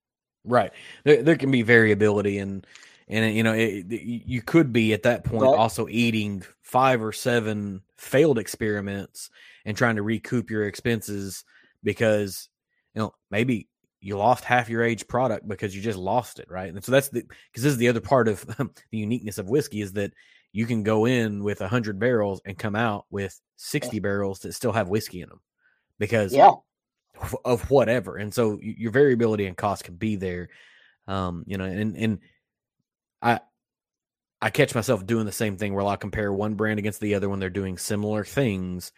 Right. 0.44 0.70
There, 1.04 1.22
there 1.22 1.36
can 1.36 1.50
be 1.50 1.62
variability 1.62 2.38
and 2.38 2.66
and 3.08 3.34
you 3.34 3.42
know 3.42 3.52
it, 3.52 3.86
you 3.88 4.40
could 4.40 4.72
be 4.72 4.92
at 4.92 5.02
that 5.02 5.24
point 5.24 5.44
also 5.44 5.88
eating 5.88 6.44
five 6.62 7.02
or 7.02 7.12
seven 7.12 7.82
failed 7.96 8.38
experiments 8.38 9.30
and 9.64 9.76
trying 9.76 9.96
to 9.96 10.02
recoup 10.02 10.48
your 10.48 10.66
expenses 10.66 11.44
because 11.82 12.48
you 12.94 13.00
know 13.00 13.12
maybe 13.30 13.68
you 14.00 14.16
lost 14.16 14.44
half 14.44 14.70
your 14.70 14.82
age 14.82 15.06
product 15.08 15.46
because 15.46 15.74
you 15.74 15.82
just 15.82 15.98
lost 15.98 16.38
it, 16.38 16.50
right? 16.50 16.72
And 16.72 16.82
so 16.82 16.92
that's 16.92 17.08
the 17.08 17.22
because 17.22 17.64
this 17.64 17.72
is 17.72 17.78
the 17.78 17.88
other 17.88 18.00
part 18.00 18.28
of 18.28 18.46
the 18.90 18.98
uniqueness 18.98 19.38
of 19.38 19.48
whiskey 19.48 19.80
is 19.80 19.92
that 19.94 20.12
you 20.52 20.66
can 20.66 20.82
go 20.82 21.06
in 21.06 21.44
with 21.44 21.60
100 21.60 21.98
barrels 21.98 22.40
and 22.44 22.58
come 22.58 22.74
out 22.74 23.06
with 23.10 23.40
60 23.56 23.98
barrels 24.00 24.40
that 24.40 24.52
still 24.52 24.72
have 24.72 24.88
whiskey 24.88 25.20
in 25.20 25.28
them 25.28 25.40
because 25.98 26.34
yeah. 26.34 26.52
of 27.44 27.70
whatever. 27.70 28.16
And 28.16 28.32
so 28.32 28.58
your 28.60 28.90
variability 28.90 29.46
and 29.46 29.56
cost 29.56 29.84
can 29.84 29.94
be 29.94 30.16
there. 30.16 30.48
Um, 31.06 31.44
you 31.46 31.56
know, 31.56 31.64
and 31.64 31.96
and 31.96 32.18
I 33.20 33.40
I 34.40 34.50
catch 34.50 34.74
myself 34.74 35.04
doing 35.06 35.26
the 35.26 35.32
same 35.32 35.56
thing 35.56 35.74
where 35.74 35.84
I'll 35.84 35.96
compare 35.96 36.32
one 36.32 36.54
brand 36.54 36.78
against 36.78 37.00
the 37.00 37.14
other 37.14 37.28
when 37.28 37.40
they're 37.40 37.50
doing 37.50 37.78
similar 37.78 38.24
things 38.24 38.92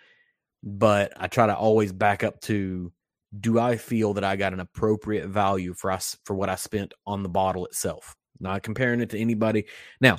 but 0.63 1.13
I 1.17 1.27
try 1.27 1.47
to 1.47 1.57
always 1.57 1.93
back 1.93 2.23
up 2.23 2.41
to 2.43 2.93
do 3.39 3.59
I 3.59 3.77
feel 3.77 4.15
that 4.15 4.25
I 4.25 4.37
got 4.37 4.53
an 4.53 4.61
appropriate 4.61 5.27
value 5.27 5.75
for 5.75 5.91
us 5.91 6.17
for 6.25 6.35
what 6.35 6.49
I 6.49 6.55
spent 6.55 6.93
on 7.07 7.23
the 7.23 7.29
bottle 7.29 7.67
itself? 7.67 8.15
Not 8.39 8.63
comparing 8.63 9.01
it 9.01 9.11
to 9.11 9.19
anybody. 9.19 9.67
Now, 10.01 10.19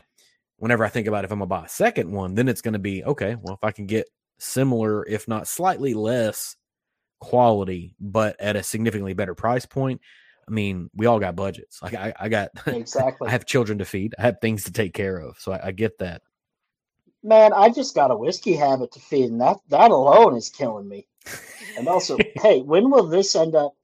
whenever 0.64 0.86
I 0.86 0.90
think 0.90 1.08
about 1.08 1.26
if 1.26 1.32
I'm 1.32 1.40
gonna 1.40 1.48
buy 1.48 1.66
a 1.66 1.70
second 1.70 2.12
one, 2.12 2.36
then 2.36 2.48
it's 2.48 2.62
gonna 2.62 2.80
be 2.80 3.04
okay, 3.04 3.36
well, 3.42 3.56
if 3.56 3.64
I 3.64 3.72
can 3.72 3.86
get 3.86 4.08
similar, 4.40 5.06
if 5.06 5.28
not 5.28 5.48
slightly 5.48 5.94
less 5.94 6.56
quality, 7.20 7.96
but 8.00 8.40
at 8.40 8.56
a 8.56 8.64
significantly 8.64 9.14
better 9.14 9.36
price 9.36 9.66
point. 9.66 10.02
I 10.48 10.52
mean, 10.52 10.90
we 10.94 11.06
all 11.06 11.20
got 11.20 11.36
budgets. 11.36 11.82
Like 11.82 11.94
I, 11.94 12.14
I 12.20 12.30
got 12.30 12.50
exactly. 12.68 13.28
I 13.28 13.32
have 13.32 13.46
children 13.46 13.78
to 13.78 13.86
feed. 13.86 14.16
I 14.18 14.24
have 14.24 14.38
things 14.42 14.64
to 14.66 14.72
take 14.72 14.94
care 14.94 15.18
of. 15.18 15.38
So 15.40 15.52
I, 15.52 15.68
I 15.68 15.72
get 15.72 16.00
that 16.00 16.22
man, 17.24 17.54
I 17.54 17.70
just 17.70 17.96
got 17.96 18.12
a 18.12 18.18
whiskey 18.18 18.54
habit 18.54 18.92
to 18.92 19.00
feed, 19.00 19.32
and 19.32 19.42
that 19.42 19.58
that 19.70 19.92
alone 19.92 20.36
is 20.36 20.50
killing 20.50 20.88
me. 20.88 21.08
And 21.78 21.88
also, 21.88 22.18
hey, 22.36 22.62
when 22.62 22.92
will 22.92 23.08
this 23.08 23.36
end 23.36 23.56
up? 23.56 23.76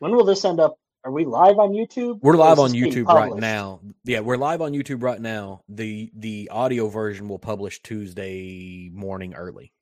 When 0.00 0.14
will 0.14 0.24
this 0.24 0.44
end 0.44 0.60
up? 0.60 0.78
Are 1.04 1.10
we 1.10 1.24
live 1.24 1.58
on 1.58 1.72
YouTube? 1.72 2.20
We're 2.22 2.36
live 2.36 2.60
on 2.60 2.70
YouTube 2.70 3.06
right 3.06 3.34
now. 3.34 3.80
Yeah, 4.04 4.20
we're 4.20 4.36
live 4.36 4.62
on 4.62 4.72
YouTube 4.72 5.02
right 5.02 5.20
now. 5.20 5.64
the 5.68 6.12
The 6.16 6.48
audio 6.52 6.88
version 6.88 7.28
will 7.28 7.40
publish 7.40 7.82
Tuesday 7.82 8.88
morning 8.92 9.34
early. 9.34 9.72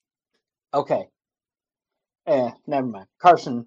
Okay. 0.73 1.09
Eh, 2.27 2.51
never 2.67 2.87
mind. 2.87 3.07
Carson, 3.21 3.67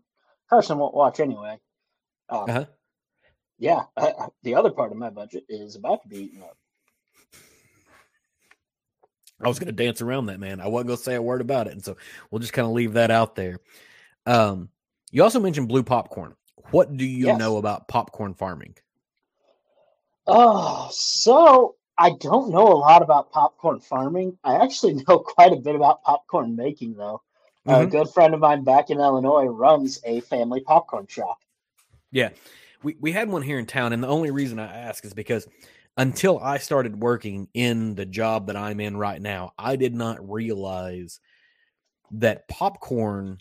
Carson 0.49 0.79
won't 0.79 0.95
watch 0.95 1.19
anyway. 1.19 1.59
Um, 2.27 2.49
uh-huh. 2.49 2.65
Yeah, 3.59 3.83
I, 3.95 4.07
I, 4.19 4.27
the 4.41 4.55
other 4.55 4.71
part 4.71 4.91
of 4.91 4.97
my 4.97 5.11
budget 5.11 5.43
is 5.47 5.75
about 5.75 6.01
to 6.01 6.07
be 6.07 6.23
eaten 6.23 6.41
up. 6.41 6.57
I 9.39 9.47
was 9.47 9.59
going 9.59 9.67
to 9.67 9.83
dance 9.83 10.01
around 10.01 10.25
that, 10.27 10.39
man. 10.39 10.59
I 10.59 10.67
wasn't 10.67 10.87
going 10.87 10.97
to 10.97 11.03
say 11.03 11.15
a 11.15 11.21
word 11.21 11.41
about 11.41 11.67
it. 11.67 11.73
And 11.73 11.83
so 11.83 11.97
we'll 12.31 12.39
just 12.39 12.53
kind 12.53 12.65
of 12.65 12.73
leave 12.73 12.93
that 12.93 13.11
out 13.11 13.35
there. 13.35 13.59
Um, 14.25 14.69
you 15.11 15.21
also 15.21 15.39
mentioned 15.39 15.67
blue 15.67 15.83
popcorn. 15.83 16.33
What 16.71 16.95
do 16.97 17.05
you 17.05 17.27
yes. 17.27 17.39
know 17.39 17.57
about 17.57 17.87
popcorn 17.87 18.33
farming? 18.33 18.75
Oh, 20.25 20.89
so 20.91 21.75
I 21.97 22.11
don't 22.19 22.51
know 22.51 22.67
a 22.67 22.75
lot 22.75 23.01
about 23.01 23.31
popcorn 23.31 23.79
farming. 23.79 24.37
I 24.43 24.55
actually 24.55 24.93
know 25.07 25.19
quite 25.19 25.53
a 25.53 25.57
bit 25.57 25.75
about 25.75 26.03
popcorn 26.03 26.55
making, 26.55 26.95
though. 26.95 27.21
Mm-hmm. 27.67 27.83
A 27.83 27.87
good 27.87 28.09
friend 28.09 28.33
of 28.33 28.39
mine 28.39 28.63
back 28.63 28.89
in 28.89 28.99
Illinois 28.99 29.45
runs 29.45 29.99
a 30.03 30.19
family 30.21 30.61
popcorn 30.61 31.07
shop. 31.07 31.37
Yeah, 32.11 32.29
we, 32.83 32.97
we 32.99 33.11
had 33.11 33.29
one 33.29 33.41
here 33.41 33.57
in 33.57 33.65
town. 33.65 33.93
And 33.93 34.03
the 34.03 34.09
only 34.09 34.31
reason 34.31 34.59
I 34.59 34.75
ask 34.75 35.05
is 35.05 35.13
because 35.13 35.47
until 35.95 36.39
I 36.39 36.57
started 36.57 37.01
working 37.01 37.47
in 37.53 37.95
the 37.95 38.05
job 38.05 38.47
that 38.47 38.57
I'm 38.57 38.79
in 38.79 38.97
right 38.97 39.21
now, 39.21 39.53
I 39.57 39.75
did 39.77 39.95
not 39.95 40.29
realize 40.29 41.19
that 42.11 42.47
popcorn, 42.47 43.37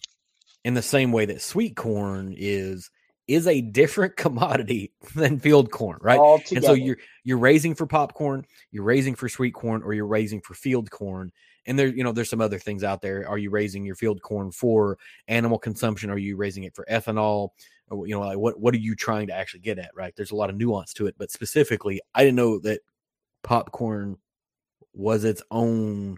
in 0.64 0.74
the 0.74 0.82
same 0.82 1.10
way 1.12 1.26
that 1.26 1.42
sweet 1.42 1.74
corn 1.74 2.34
is, 2.36 2.90
is 3.28 3.46
a 3.46 3.60
different 3.60 4.16
commodity 4.16 4.92
than 5.14 5.38
field 5.38 5.70
corn, 5.70 5.98
right? 6.00 6.18
Altogether. 6.18 6.56
And 6.56 6.64
so 6.64 6.72
you're 6.72 6.98
you're 7.24 7.38
raising 7.38 7.74
for 7.74 7.86
popcorn, 7.86 8.44
you're 8.70 8.84
raising 8.84 9.14
for 9.14 9.28
sweet 9.28 9.54
corn, 9.54 9.82
or 9.82 9.92
you're 9.92 10.06
raising 10.06 10.40
for 10.40 10.54
field 10.54 10.90
corn. 10.90 11.32
And 11.66 11.78
there, 11.78 11.86
you 11.86 12.02
know, 12.02 12.10
there's 12.10 12.30
some 12.30 12.40
other 12.40 12.58
things 12.58 12.82
out 12.82 13.02
there. 13.02 13.28
Are 13.28 13.38
you 13.38 13.50
raising 13.50 13.84
your 13.84 13.94
field 13.94 14.20
corn 14.22 14.50
for 14.50 14.98
animal 15.28 15.58
consumption? 15.58 16.10
Are 16.10 16.18
you 16.18 16.36
raising 16.36 16.64
it 16.64 16.74
for 16.74 16.84
ethanol? 16.90 17.50
Uh, 17.90 18.02
you 18.04 18.14
know 18.14 18.20
like 18.20 18.38
what 18.38 18.58
what 18.58 18.74
are 18.74 18.78
you 18.78 18.94
trying 18.94 19.26
to 19.26 19.34
actually 19.34 19.60
get 19.60 19.78
at 19.78 19.90
right 19.94 20.14
there's 20.16 20.30
a 20.30 20.36
lot 20.36 20.48
of 20.48 20.56
nuance 20.56 20.94
to 20.94 21.06
it 21.06 21.14
but 21.18 21.32
specifically 21.32 22.00
i 22.14 22.22
didn't 22.22 22.36
know 22.36 22.58
that 22.60 22.80
popcorn 23.42 24.16
was 24.94 25.24
its 25.24 25.42
own 25.50 26.16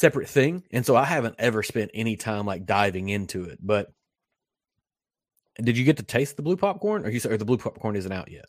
separate 0.00 0.28
thing. 0.28 0.64
And 0.72 0.84
so 0.84 0.96
I 0.96 1.04
haven't 1.04 1.36
ever 1.38 1.62
spent 1.62 1.90
any 1.94 2.16
time 2.16 2.46
like 2.46 2.66
diving 2.66 3.08
into 3.08 3.44
it. 3.44 3.58
But 3.62 3.92
did 5.64 5.78
you 5.78 5.84
get 5.84 5.96
to 5.98 6.02
taste 6.02 6.36
the 6.36 6.42
blue 6.42 6.56
popcorn 6.56 7.04
or 7.04 7.10
you 7.10 7.20
or 7.28 7.36
the 7.36 7.44
blue 7.44 7.58
popcorn 7.58 7.96
isn't 7.96 8.12
out 8.12 8.30
yet? 8.30 8.46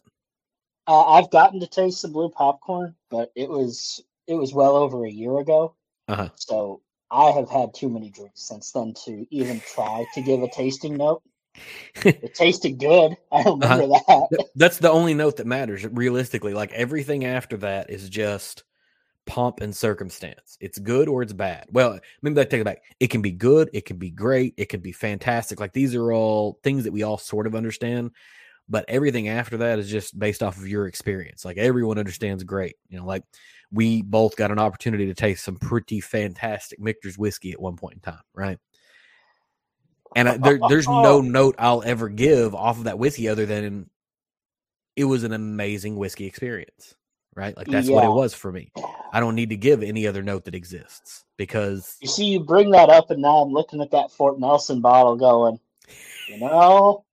Uh, 0.88 1.04
I've 1.04 1.30
gotten 1.30 1.60
to 1.60 1.68
taste 1.68 2.02
the 2.02 2.08
blue 2.08 2.30
popcorn, 2.30 2.96
but 3.10 3.32
it 3.36 3.50
was 3.50 4.04
it 4.28 4.36
was 4.36 4.54
well 4.54 4.76
over 4.76 5.06
a 5.06 5.12
year 5.12 5.40
ago. 5.40 5.76
Uh-huh. 6.08 6.30
So 6.36 6.82
I 7.10 7.32
have 7.32 7.50
had 7.50 7.74
too 7.74 7.90
many 7.90 8.10
drinks 8.10 8.48
since 8.48 8.72
then 8.72 8.94
to 9.06 9.26
even 9.30 9.62
try 9.62 10.06
to 10.14 10.22
give 10.22 10.42
a 10.42 10.50
tasting 10.50 10.98
note. 10.98 11.22
it 11.96 12.34
tasted 12.34 12.80
good. 12.80 13.18
I 13.32 13.44
remember 13.44 13.94
uh-huh. 13.96 14.28
that. 14.32 14.46
That's 14.56 14.78
the 14.78 14.90
only 14.90 15.14
note 15.14 15.38
that 15.38 15.48
matters 15.48 15.86
realistically. 15.86 16.54
Like 16.54 16.72
everything 16.72 17.26
after 17.26 17.58
that 17.58 17.90
is 17.90 18.10
just 18.10 18.64
pomp 19.26 19.62
and 19.62 19.76
circumstance. 19.76 20.58
It's 20.60 20.80
good 20.80 21.08
or 21.08 21.22
it's 21.22 21.34
bad. 21.34 21.66
Well, 21.72 22.00
maybe 22.22 22.42
I 22.42 22.44
take 22.44 22.62
it 22.62 22.66
back. 22.66 22.84
It 23.00 23.08
can 23.08 23.22
be 23.22 23.32
good, 23.32 23.70
it 23.74 23.86
can 23.86 23.98
be 23.98 24.12
great, 24.12 24.54
it 24.58 24.70
can 24.70 24.82
be 24.82 24.92
fantastic. 24.92 25.60
Like 25.60 25.74
these 25.74 25.96
are 25.96 26.12
all 26.12 26.60
things 26.64 26.84
that 26.84 26.94
we 26.94 27.04
all 27.04 27.18
sort 27.18 27.48
of 27.48 27.56
understand. 27.56 28.12
But 28.70 28.86
everything 28.88 29.28
after 29.28 29.58
that 29.58 29.80
is 29.80 29.90
just 29.90 30.18
based 30.18 30.42
off 30.42 30.58
of 30.58 30.68
your 30.68 30.88
experience. 30.88 31.44
Like 31.44 31.58
everyone 31.58 31.98
understands 31.98 32.44
great. 32.44 32.76
You 32.90 33.00
know, 33.00 33.06
like 33.06 33.24
we 33.72 34.02
both 34.02 34.36
got 34.36 34.52
an 34.52 34.60
opportunity 34.60 35.08
to 35.08 35.14
taste 35.14 35.44
some 35.44 35.58
pretty 35.58 36.00
fantastic 36.00 36.80
Michter's 36.80 37.18
whiskey 37.18 37.52
at 37.52 37.62
one 37.62 37.76
point 37.76 37.96
in 37.96 38.00
time, 38.00 38.24
right? 38.34 38.60
And 40.16 40.30
I, 40.30 40.38
there, 40.38 40.60
there's 40.70 40.88
no 40.90 41.22
note 41.22 41.56
I'll 41.60 41.84
ever 41.84 42.08
give 42.08 42.56
off 42.56 42.78
of 42.78 42.84
that 42.86 43.00
whiskey 43.00 43.28
other 43.28 43.46
than 43.46 43.90
it 44.96 45.06
was 45.06 45.24
an 45.24 45.34
amazing 45.34 45.96
whiskey 45.96 46.26
experience 46.26 46.96
right? 47.36 47.56
Like 47.56 47.68
that's 47.68 47.88
yeah. 47.88 47.96
what 47.96 48.06
it 48.06 48.12
was 48.12 48.34
for 48.34 48.52
me. 48.52 48.72
I 49.12 49.20
don't 49.20 49.36
need 49.36 49.50
to 49.50 49.58
give 49.58 49.84
any 49.84 50.08
other 50.08 50.24
note 50.24 50.46
that 50.46 50.56
exists 50.56 51.24
because 51.38 51.98
you 52.02 52.08
see, 52.08 52.26
you 52.26 52.40
bring 52.40 52.72
that 52.72 52.90
up, 52.90 53.12
and 53.12 53.22
now 53.22 53.38
I'm 53.38 53.52
looking 53.52 53.82
at 53.82 53.92
that 53.92 54.12
Fort 54.12 54.40
Nelson 54.40 54.82
bottle, 54.82 55.16
going, 55.16 55.60
you 56.30 56.40
know, 56.40 57.06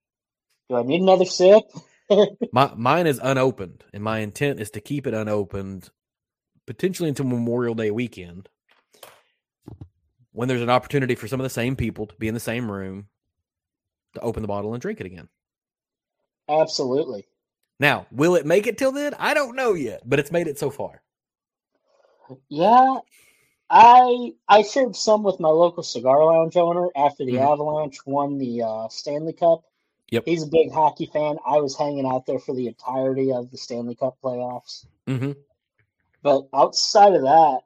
do 0.69 0.75
I 0.75 0.83
need 0.83 1.01
another 1.01 1.25
sip? 1.25 1.63
my 2.51 2.71
mine 2.75 3.07
is 3.07 3.19
unopened, 3.21 3.83
and 3.93 4.03
my 4.03 4.19
intent 4.19 4.59
is 4.59 4.71
to 4.71 4.81
keep 4.81 5.07
it 5.07 5.13
unopened, 5.13 5.89
potentially 6.65 7.09
until 7.09 7.25
Memorial 7.25 7.75
Day 7.75 7.91
weekend, 7.91 8.49
when 10.31 10.47
there's 10.47 10.61
an 10.61 10.69
opportunity 10.69 11.15
for 11.15 11.27
some 11.27 11.39
of 11.39 11.43
the 11.43 11.49
same 11.49 11.75
people 11.75 12.07
to 12.07 12.15
be 12.15 12.27
in 12.27 12.33
the 12.33 12.39
same 12.39 12.71
room 12.71 13.07
to 14.13 14.21
open 14.21 14.41
the 14.41 14.47
bottle 14.47 14.73
and 14.73 14.81
drink 14.81 14.99
it 14.99 15.05
again. 15.05 15.29
Absolutely. 16.47 17.27
Now, 17.79 18.07
will 18.11 18.35
it 18.35 18.45
make 18.45 18.67
it 18.67 18.77
till 18.77 18.91
then? 18.91 19.13
I 19.17 19.33
don't 19.33 19.55
know 19.55 19.73
yet, 19.73 20.01
but 20.05 20.19
it's 20.19 20.31
made 20.31 20.47
it 20.47 20.59
so 20.59 20.69
far. 20.69 21.01
Yeah, 22.49 22.97
I 23.69 24.33
I 24.47 24.61
shared 24.63 24.95
some 24.95 25.23
with 25.23 25.39
my 25.39 25.49
local 25.49 25.83
cigar 25.83 26.23
lounge 26.25 26.57
owner 26.57 26.89
after 26.95 27.25
the 27.25 27.33
mm-hmm. 27.33 27.51
Avalanche 27.51 28.05
won 28.05 28.37
the 28.37 28.63
uh, 28.63 28.87
Stanley 28.89 29.33
Cup. 29.33 29.63
Yep, 30.11 30.23
he's 30.25 30.43
a 30.43 30.47
big 30.47 30.71
hockey 30.71 31.09
fan. 31.11 31.37
I 31.45 31.59
was 31.59 31.77
hanging 31.77 32.05
out 32.05 32.25
there 32.25 32.39
for 32.39 32.53
the 32.53 32.67
entirety 32.67 33.31
of 33.31 33.49
the 33.49 33.57
Stanley 33.57 33.95
Cup 33.95 34.17
playoffs. 34.23 34.85
Mm-hmm. 35.07 35.31
But 36.21 36.47
outside 36.53 37.13
of 37.13 37.21
that, 37.21 37.61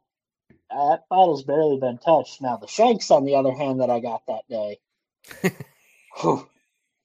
that 0.69 1.09
bottle's 1.09 1.43
barely 1.43 1.79
been 1.79 1.97
touched. 1.97 2.41
Now 2.41 2.57
the 2.57 2.67
Shanks, 2.67 3.09
on 3.09 3.25
the 3.25 3.35
other 3.35 3.53
hand, 3.53 3.81
that 3.81 3.89
I 3.89 3.99
got 3.99 4.21
that 4.27 4.43
day. 4.47 4.79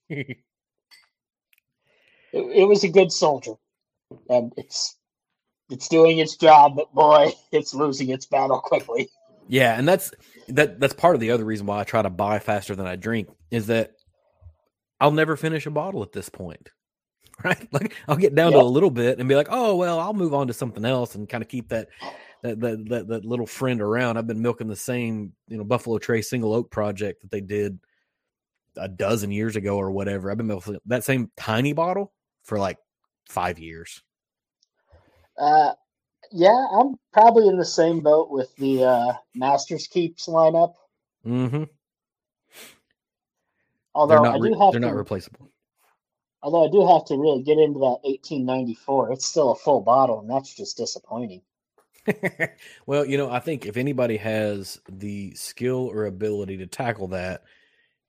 it, 2.33 2.41
it 2.41 2.65
was 2.65 2.83
a 2.83 2.89
good 2.89 3.11
soldier, 3.11 3.53
and 4.29 4.53
it's 4.57 4.97
it's 5.69 5.87
doing 5.87 6.17
its 6.17 6.35
job, 6.35 6.75
but 6.75 6.93
boy, 6.93 7.31
it's 7.51 7.73
losing 7.73 8.09
its 8.09 8.25
battle 8.25 8.59
quickly. 8.59 9.09
Yeah, 9.47 9.77
and 9.77 9.87
that's 9.87 10.11
that 10.49 10.79
that's 10.79 10.93
part 10.93 11.15
of 11.15 11.21
the 11.21 11.31
other 11.31 11.45
reason 11.45 11.65
why 11.65 11.79
I 11.79 11.83
try 11.83 12.01
to 12.01 12.09
buy 12.09 12.39
faster 12.39 12.75
than 12.75 12.85
I 12.85 12.95
drink 12.95 13.29
is 13.51 13.67
that 13.67 13.93
I'll 14.99 15.11
never 15.11 15.35
finish 15.35 15.65
a 15.65 15.71
bottle 15.71 16.03
at 16.03 16.11
this 16.11 16.29
point. 16.29 16.69
Right? 17.41 17.69
Like 17.71 17.95
I'll 18.05 18.17
get 18.17 18.35
down 18.35 18.51
to 18.51 18.57
a 18.57 18.61
little 18.63 18.91
bit 18.91 19.17
and 19.17 19.29
be 19.29 19.35
like, 19.35 19.47
"Oh, 19.49 19.77
well, 19.77 19.97
I'll 19.97 20.13
move 20.13 20.33
on 20.33 20.47
to 20.47 20.53
something 20.53 20.83
else 20.83 21.15
and 21.15 21.29
kind 21.29 21.41
of 21.41 21.47
keep 21.47 21.69
that 21.69 21.87
that, 22.43 22.59
that 22.59 22.89
that 22.89 23.07
that 23.07 23.23
little 23.23 23.45
friend 23.47 23.79
around." 23.79 24.17
I've 24.17 24.27
been 24.27 24.41
milking 24.41 24.67
the 24.67 24.75
same, 24.75 25.31
you 25.47 25.55
know, 25.55 25.63
Buffalo 25.63 25.99
Trace 25.99 26.29
single 26.29 26.53
oak 26.53 26.69
project 26.69 27.21
that 27.21 27.31
they 27.31 27.39
did 27.39 27.79
a 28.75 28.89
dozen 28.89 29.31
years 29.31 29.55
ago 29.55 29.77
or 29.77 29.89
whatever. 29.89 30.29
I've 30.29 30.35
been 30.35 30.47
milking 30.47 30.79
that 30.87 31.05
same 31.05 31.31
tiny 31.37 31.71
bottle 31.71 32.11
for 32.43 32.57
like 32.57 32.77
five 33.27 33.59
years. 33.59 34.01
Uh, 35.37 35.73
yeah, 36.31 36.67
I'm 36.73 36.95
probably 37.13 37.47
in 37.47 37.57
the 37.57 37.65
same 37.65 38.01
boat 38.01 38.29
with 38.29 38.55
the 38.57 38.83
uh, 38.83 39.13
Masters 39.35 39.87
Keeps 39.87 40.27
lineup. 40.27 40.73
Mm-hmm. 41.25 41.63
Although 43.95 44.23
I 44.23 44.37
do 44.37 44.53
have 44.59 44.71
they're 44.71 44.81
to, 44.81 44.87
not 44.87 44.95
replaceable. 44.95 45.51
Although 46.41 46.67
I 46.67 46.71
do 46.71 46.87
have 46.87 47.05
to 47.05 47.17
really 47.17 47.43
get 47.43 47.57
into 47.57 47.79
that 47.79 47.99
1894. 48.03 49.11
It's 49.11 49.25
still 49.25 49.51
a 49.51 49.55
full 49.55 49.81
bottle, 49.81 50.19
and 50.19 50.29
that's 50.29 50.53
just 50.53 50.77
disappointing. 50.77 51.41
well, 52.85 53.05
you 53.05 53.17
know, 53.17 53.29
I 53.29 53.39
think 53.39 53.65
if 53.65 53.77
anybody 53.77 54.17
has 54.17 54.79
the 54.87 55.33
skill 55.35 55.89
or 55.91 56.05
ability 56.05 56.57
to 56.57 56.67
tackle 56.67 57.09
that, 57.09 57.43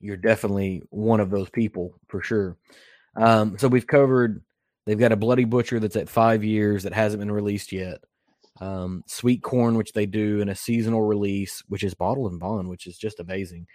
you're 0.00 0.16
definitely 0.16 0.82
one 0.90 1.20
of 1.20 1.30
those 1.30 1.50
people 1.50 1.94
for 2.08 2.22
sure. 2.22 2.56
Um, 3.16 3.58
so 3.58 3.68
we've 3.68 3.86
covered. 3.86 4.42
They've 4.86 4.98
got 4.98 5.12
a 5.12 5.16
Bloody 5.16 5.44
Butcher 5.44 5.78
that's 5.78 5.96
at 5.96 6.08
five 6.08 6.42
years 6.42 6.84
that 6.84 6.92
hasn't 6.92 7.20
been 7.20 7.32
released 7.32 7.72
yet. 7.72 7.98
Um, 8.60 9.04
sweet 9.06 9.42
corn, 9.42 9.76
which 9.76 9.92
they 9.92 10.06
do 10.06 10.40
in 10.40 10.48
a 10.48 10.54
seasonal 10.54 11.02
release, 11.02 11.62
which 11.68 11.84
is 11.84 11.94
bottle 11.94 12.28
and 12.28 12.40
bond, 12.40 12.68
which 12.68 12.86
is 12.86 12.98
just 12.98 13.20
amazing. 13.20 13.66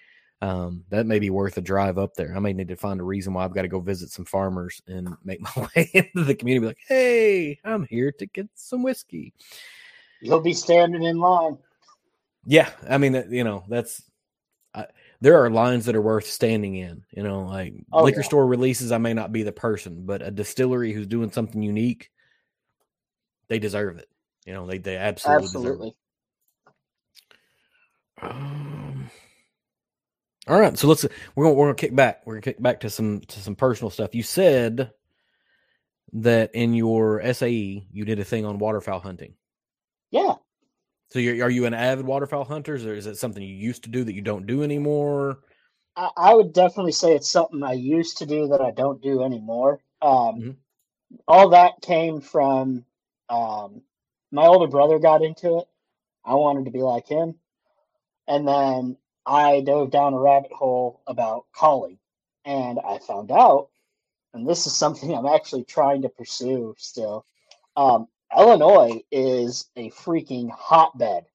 Um, 0.42 0.84
that 0.90 1.06
may 1.06 1.20
be 1.20 1.30
worth 1.30 1.58
a 1.58 1.62
drive 1.62 1.98
up 1.98 2.14
there. 2.16 2.36
I 2.36 2.40
may 2.40 2.54
need 2.54 2.68
to 2.68 2.76
find 2.76 3.00
a 3.00 3.04
reason 3.04 3.34
why 3.34 3.46
I've 3.46 3.54
got 3.54 3.64
to 3.64 3.68
go 3.68 3.80
visit 3.80 4.10
some 4.10 4.26
farmers 4.26 4.82
and 4.88 5.10
make 5.24 5.42
my 5.42 5.68
way 5.76 5.90
into 5.94 6.24
the 6.24 6.36
community. 6.36 6.62
Be 6.62 6.68
like, 6.68 6.86
hey, 6.88 7.60
I'm 7.64 7.86
here 7.86 8.12
to 8.20 8.26
get 8.26 8.48
some 8.54 8.84
whiskey. 8.84 9.34
You'll 10.22 10.42
be 10.42 10.54
standing 10.54 11.04
in 11.04 11.20
line. 11.20 11.58
Yeah, 12.46 12.70
I 12.88 12.98
mean, 12.98 13.26
you 13.30 13.44
know, 13.44 13.64
that's 13.68 14.04
there 15.22 15.43
are 15.43 15.49
lines 15.49 15.86
that 15.86 15.95
are 15.95 16.01
worth 16.01 16.28
standing 16.28 16.76
in. 16.76 17.03
You 17.11 17.24
know, 17.24 17.41
like 17.41 17.74
oh, 17.91 18.03
liquor 18.03 18.22
yeah. 18.22 18.26
store 18.26 18.45
releases, 18.45 18.91
I 18.91 18.97
may 18.97 19.13
not 19.13 19.32
be 19.32 19.43
the 19.43 19.51
person, 19.51 20.05
but 20.05 20.22
a 20.22 20.32
distillery 20.32 20.93
who's 20.93 21.07
doing 21.07 21.32
something 21.32 21.61
unique, 21.61 22.11
they 23.47 23.59
deserve 23.59 23.97
it. 23.97 24.09
You 24.45 24.53
know, 24.53 24.66
they 24.68 24.78
they 24.78 24.97
absolutely, 24.97 25.45
absolutely. 25.45 25.95
Um, 28.22 29.09
all 30.47 30.59
right, 30.59 30.78
so 30.78 30.88
let's 30.88 31.05
we're 31.36 31.45
gonna 31.45 31.55
we're 31.55 31.66
gonna 31.66 31.76
kick 31.76 31.95
back. 31.95 32.22
We're 32.26 32.36
gonna 32.36 32.41
kick 32.41 32.61
back 32.61 32.82
to 32.82 32.89
some 32.89 33.22
to 33.22 33.39
some 33.39 33.55
personal 33.55 33.89
stuff. 33.89 34.13
You 34.13 34.24
said 34.24 34.91
that 36.13 36.53
in 36.53 36.74
your 36.74 37.22
SAE 37.34 37.88
you 37.91 38.05
did 38.05 38.20
a 38.20 38.24
thing 38.24 38.45
on 38.45 38.59
waterfowl 38.59 38.99
hunting. 38.99 39.34
Yeah. 40.11 40.36
So 41.16 41.22
are 41.22 41.49
you 41.49 41.66
an 41.66 41.74
avid 41.74 42.05
waterfowl 42.05 42.43
hunter, 42.43 42.74
or 42.74 42.93
is 42.93 43.07
it 43.07 43.16
something 43.16 43.41
you 43.41 43.55
used 43.55 43.86
to 43.86 43.89
do 43.89 44.03
that 44.03 44.11
you 44.11 44.22
don't 44.22 44.45
do 44.45 44.63
anymore? 44.63 45.39
I, 45.95 46.09
I 46.18 46.34
would 46.34 46.51
definitely 46.51 46.91
say 46.91 47.16
it's 47.16 47.32
something 47.32 47.63
I 47.63 47.72
used 47.72 48.18
to 48.18 48.26
do 48.26 48.49
that 48.49 48.59
I 48.59 48.72
don't 48.72 49.01
do 49.01 49.24
anymore. 49.24 49.80
Um, 50.01 50.11
mm-hmm. 50.11 50.51
All 51.26 51.51
that 51.51 51.80
came 51.82 52.20
from 52.20 52.84
um, 53.30 53.82
my 54.34 54.45
older 54.45 54.68
brother 54.68 54.99
got 54.99 55.22
into 55.22 55.59
it. 55.59 55.68
I 56.26 56.34
wanted 56.34 56.66
to 56.66 56.72
be 56.72 56.82
like 56.82 57.07
him, 57.07 57.36
and 58.28 58.45
then 58.45 58.97
I 59.26 59.61
dove 59.61 59.91
down 59.91 60.13
a 60.13 60.20
rabbit 60.20 60.51
hole 60.51 61.01
about 61.07 61.45
calling, 61.55 61.97
and 62.43 62.78
I 62.86 62.97
found 62.97 63.32
out, 63.32 63.70
and 64.34 64.45
this 64.45 64.68
is 64.68 64.76
something 64.76 65.16
I'm 65.16 65.28
actually 65.28 65.63
trying 65.63 66.01
to 66.01 66.09
pursue 66.09 66.76
still. 66.78 67.26
Um, 67.78 68.09
Illinois 68.38 69.02
is 69.12 69.70
a 69.76 69.90
freaking 69.92 70.50
hotbed 70.50 71.26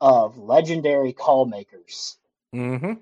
of 0.00 0.36
legendary 0.36 1.12
call 1.12 1.46
makers 1.46 2.16
mm-hmm. 2.54 2.92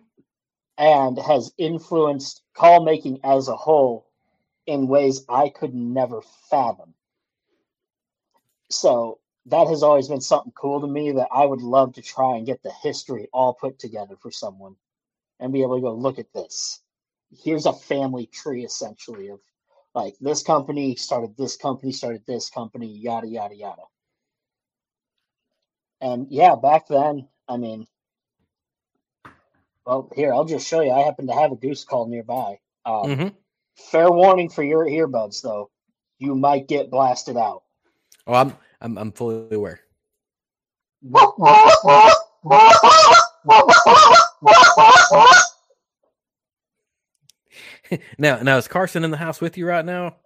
and 0.79 1.19
has 1.19 1.53
influenced 1.59 2.43
call 2.55 2.85
making 2.85 3.21
as 3.25 3.49
a 3.49 3.57
whole 3.57 4.07
in 4.67 4.87
ways 4.87 5.25
I 5.29 5.49
could 5.49 5.75
never 5.75 6.23
fathom. 6.49 6.95
So 8.71 9.19
that 9.47 9.67
has 9.69 9.83
always 9.83 10.09
been 10.09 10.21
something 10.21 10.53
cool 10.53 10.81
to 10.81 10.87
me 10.87 11.13
that 11.13 11.29
I 11.31 11.45
would 11.45 11.63
love 11.63 11.95
to 11.95 12.03
try 12.03 12.37
and 12.37 12.47
get 12.47 12.63
the 12.63 12.73
history 12.83 13.29
all 13.33 13.53
put 13.53 13.79
together 13.79 14.17
for 14.17 14.31
someone 14.31 14.77
and 15.41 15.53
be 15.53 15.63
able 15.63 15.77
to 15.77 15.83
go 15.83 15.93
look 15.93 16.19
at 16.19 16.33
this. 16.33 16.81
Here's 17.43 17.67
a 17.67 17.73
family 17.73 18.27
tree 18.27 18.65
essentially 18.65 19.29
of 19.29 19.41
like 19.95 20.15
this 20.21 20.43
company 20.43 20.97
started 20.97 21.37
this 21.37 21.57
company 21.57 21.93
started 21.93 22.23
this 22.27 22.51
company 22.51 22.87
yada 22.87 23.29
yada 23.29 23.55
yada. 23.55 23.83
And 26.01 26.27
yeah 26.31 26.57
back 26.57 26.89
then 26.89 27.29
i 27.49 27.57
mean 27.57 27.87
well 29.87 30.11
here 30.15 30.33
i'll 30.33 30.45
just 30.45 30.67
show 30.67 30.81
you. 30.81 30.91
I 30.91 31.01
happen 31.01 31.27
to 31.29 31.35
have 31.35 31.53
a 31.53 31.57
goose 31.57 31.85
call 31.85 32.09
nearby. 32.09 32.59
Um, 32.87 33.05
mm-hmm. 33.05 33.29
fair 33.91 34.11
warning 34.11 34.51
for 34.51 34.63
your 34.63 34.87
earbuds 34.87 35.43
though. 35.43 35.71
You 36.19 36.35
might 36.35 36.69
get 36.69 36.91
blasted 36.91 37.37
out. 37.37 37.63
Oh, 38.27 38.35
I'm 38.35 38.57
I'm 38.81 38.99
I'm 38.99 39.13
fully 39.13 39.55
aware. 39.55 39.81
now, 48.19 48.41
now 48.41 48.57
is 48.57 48.69
Carson 48.69 49.05
in 49.05 49.11
the 49.11 49.17
house 49.17 49.41
with 49.41 49.57
you 49.57 49.67
right 49.67 49.85
now? 49.85 50.17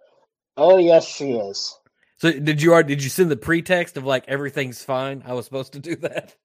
Oh 0.57 0.77
yes, 0.77 1.07
she 1.07 1.31
is. 1.31 1.77
So 2.17 2.31
did 2.31 2.61
you 2.61 2.73
already 2.73 2.95
did 2.95 3.03
you 3.03 3.09
send 3.09 3.31
the 3.31 3.37
pretext 3.37 3.95
of 3.95 4.03
like 4.03 4.27
everything's 4.27 4.83
fine? 4.83 5.23
I 5.25 5.33
was 5.33 5.45
supposed 5.45 5.73
to 5.73 5.79
do 5.79 5.95
that. 5.97 6.35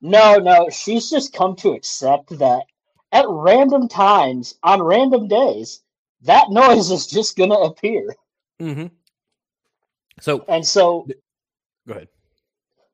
No, 0.00 0.36
no, 0.36 0.68
she's 0.70 1.10
just 1.10 1.32
come 1.32 1.56
to 1.56 1.72
accept 1.72 2.38
that 2.38 2.64
at 3.12 3.24
random 3.28 3.88
times 3.88 4.54
on 4.62 4.82
random 4.82 5.28
days, 5.28 5.80
that 6.22 6.50
noise 6.50 6.90
is 6.90 7.06
just 7.06 7.36
gonna 7.36 7.54
appear. 7.54 8.14
Mm-hmm. 8.60 8.86
So 10.20 10.44
And 10.48 10.66
so 10.66 11.06
go 11.86 11.94
ahead. 11.94 12.08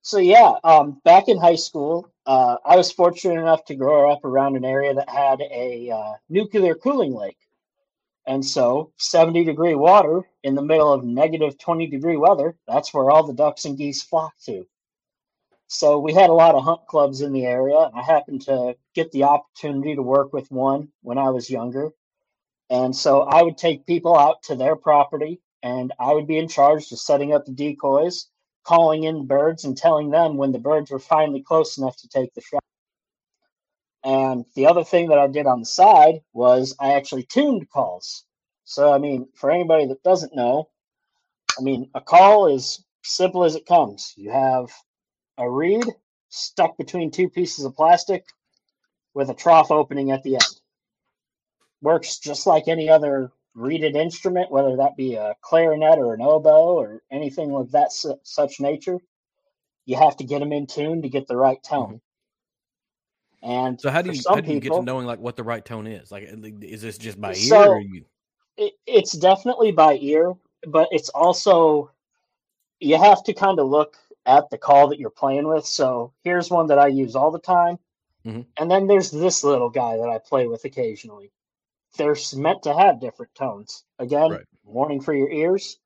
So 0.05 0.18
yeah, 0.18 0.57
um, 0.64 1.00
back 1.02 1.28
in 1.28 1.38
high 1.38 1.55
school, 1.55 2.12
uh, 2.26 2.59
I 2.62 2.76
was 2.76 2.92
fortunate 2.92 3.40
enough 3.40 3.64
to 3.64 3.74
grow 3.74 4.12
up 4.12 4.22
around 4.22 4.55
an 4.55 4.64
area 4.64 4.92
that 4.92 5.09
had 5.09 5.40
a 5.40 5.90
uh, 5.90 6.12
nuclear 6.28 6.74
cooling 6.74 7.14
lake, 7.14 7.38
and 8.26 8.44
so 8.44 8.92
seventy 8.98 9.44
degree 9.44 9.74
water 9.74 10.28
in 10.42 10.55
the 10.55 10.61
middle 10.61 10.92
of 10.92 11.05
negative 11.05 11.57
twenty 11.57 11.86
degree 11.86 12.18
weather—that's 12.18 12.92
where 12.92 13.11
all 13.11 13.26
the 13.26 13.32
ducks 13.32 13.64
and 13.64 13.78
geese 13.78 14.02
flock 14.02 14.34
to. 14.44 14.66
So 15.68 15.98
we 15.98 16.12
had 16.12 16.28
a 16.28 16.34
lot 16.34 16.55
of 16.55 16.64
hunt 16.64 16.86
clubs 16.86 17.22
in 17.22 17.32
the 17.32 17.46
area, 17.46 17.78
and 17.78 17.98
I 17.98 18.02
happened 18.02 18.42
to 18.42 18.76
get 18.94 19.11
the 19.11 19.24
opportunity 19.24 19.94
to 19.94 20.02
work 20.02 20.34
with 20.34 20.50
one 20.50 20.88
when 21.00 21.16
I 21.16 21.30
was 21.30 21.48
younger, 21.48 21.92
and 22.68 22.94
so 22.94 23.22
I 23.22 23.40
would 23.40 23.57
take 23.57 23.86
people 23.86 24.18
out 24.18 24.42
to 24.42 24.55
their 24.55 24.76
property, 24.76 25.40
and 25.62 25.94
I 25.98 26.12
would 26.12 26.26
be 26.26 26.36
in 26.36 26.48
charge 26.48 26.92
of 26.92 26.98
setting 26.98 27.32
up 27.32 27.46
the 27.46 27.52
decoys 27.52 28.28
calling 28.65 29.05
in 29.05 29.27
birds 29.27 29.65
and 29.65 29.77
telling 29.77 30.11
them 30.11 30.37
when 30.37 30.53
the 30.53 30.59
birds 30.59 30.91
were 30.91 30.99
finally 30.99 31.43
close 31.43 31.79
enough 31.79 31.97
to 31.99 32.09
take 32.09 32.33
the 32.35 32.41
shot. 32.41 32.62
And 34.03 34.45
the 34.55 34.67
other 34.67 34.85
thing 34.85 35.09
that 35.09 35.19
I 35.19 35.29
did 35.29 35.47
on 35.47 35.61
the 35.61 35.67
side 35.67 36.21
was 36.33 36.75
I 36.79 36.95
actually 36.95 37.25
tuned 37.25 37.71
calls. 37.71 38.25
So, 38.65 38.93
I 38.93 38.99
mean, 38.99 39.29
for 39.35 39.51
anybody 39.51 39.87
that 39.87 40.03
doesn't 40.03 40.35
know, 40.35 40.69
I 41.59 41.62
mean, 41.62 41.91
a 41.95 42.01
call 42.01 42.55
is 42.55 42.85
simple 43.03 43.45
as 43.45 43.55
it 43.55 43.67
comes. 43.67 44.12
You 44.17 44.31
have 44.31 44.71
a 45.39 45.51
reed 45.51 45.85
stuck 46.29 46.77
between 46.77 47.11
two 47.11 47.29
pieces 47.29 47.65
of 47.65 47.77
plastic 47.77 48.25
with 49.15 49.31
a 49.31 49.35
trough 49.35 49.71
opening 49.71 50.11
at 50.11 50.23
the 50.23 50.35
end. 50.35 50.61
Works 51.81 52.19
just 52.19 52.47
like 52.47 52.67
any 52.67 52.89
other 52.89 53.31
reeded 53.55 53.96
instrument, 53.96 54.50
whether 54.50 54.76
that 54.76 54.96
be 54.96 55.14
a 55.14 55.34
clarinet 55.40 55.98
or 55.98 56.14
an 56.14 56.20
oboe 56.20 56.74
or 56.74 57.02
anything 57.11 57.55
of 57.55 57.70
that 57.72 57.92
su- 57.92 58.18
such 58.22 58.61
nature, 58.61 58.98
you 59.86 59.96
have 59.96 60.16
to 60.16 60.24
get 60.24 60.40
them 60.40 60.52
in 60.52 60.66
tune 60.66 61.02
to 61.02 61.09
get 61.09 61.26
the 61.26 61.36
right 61.36 61.62
tone. 61.62 62.00
And 63.42 63.80
So 63.80 63.90
how 63.90 64.02
do 64.02 64.11
you 64.11 64.20
how 64.26 64.40
do 64.40 64.52
you 64.52 64.61
get 64.61 64.72
to 64.72 64.82
knowing 64.82 65.07
like 65.07 65.18
what 65.20 65.36
the 65.36 65.42
right 65.44 65.64
tone 65.64 65.86
is? 65.86 66.11
Like, 66.11 66.24
is 66.62 66.82
this 66.82 66.98
just 66.98 67.20
by 67.20 67.30
ear? 67.30 67.34
So- 67.34 67.70
or 67.72 67.80
you... 67.80 68.05
it, 68.57 68.72
it's 68.86 69.12
definitely 69.12 69.70
by 69.70 69.98
ear, 69.98 70.34
but 70.66 70.88
it's 70.90 71.11
also 71.11 71.90
you 72.80 72.98
have 72.98 73.22
to 73.24 73.32
kind 73.32 73.59
of 73.61 73.68
look 73.68 73.96
at 74.26 74.48
the 74.50 74.59
call 74.59 74.88
that 74.88 74.98
you're 74.98 75.11
playing 75.11 75.46
with. 75.46 75.66
So 75.66 76.12
here's 76.22 76.50
one 76.50 76.66
that 76.68 76.78
I 76.78 76.86
use 76.88 77.14
all 77.14 77.30
the 77.30 77.38
time, 77.38 77.78
Mhm. 78.26 78.46
and 78.59 78.70
then 78.70 78.86
there's 78.86 79.11
this 79.11 79.44
little 79.44 79.68
guy 79.70 79.96
that 79.98 80.09
I 80.09 80.18
play 80.18 80.46
with 80.46 80.64
occasionally. 80.64 81.30
They're 81.97 82.16
meant 82.36 82.62
to 82.64 82.74
have 82.74 83.01
different 83.01 83.34
tones. 83.34 83.84
Again, 83.99 84.32
Right. 84.32 84.47
warning 84.64 85.01
for 85.01 85.14
your 85.14 85.30
ears. 85.30 85.78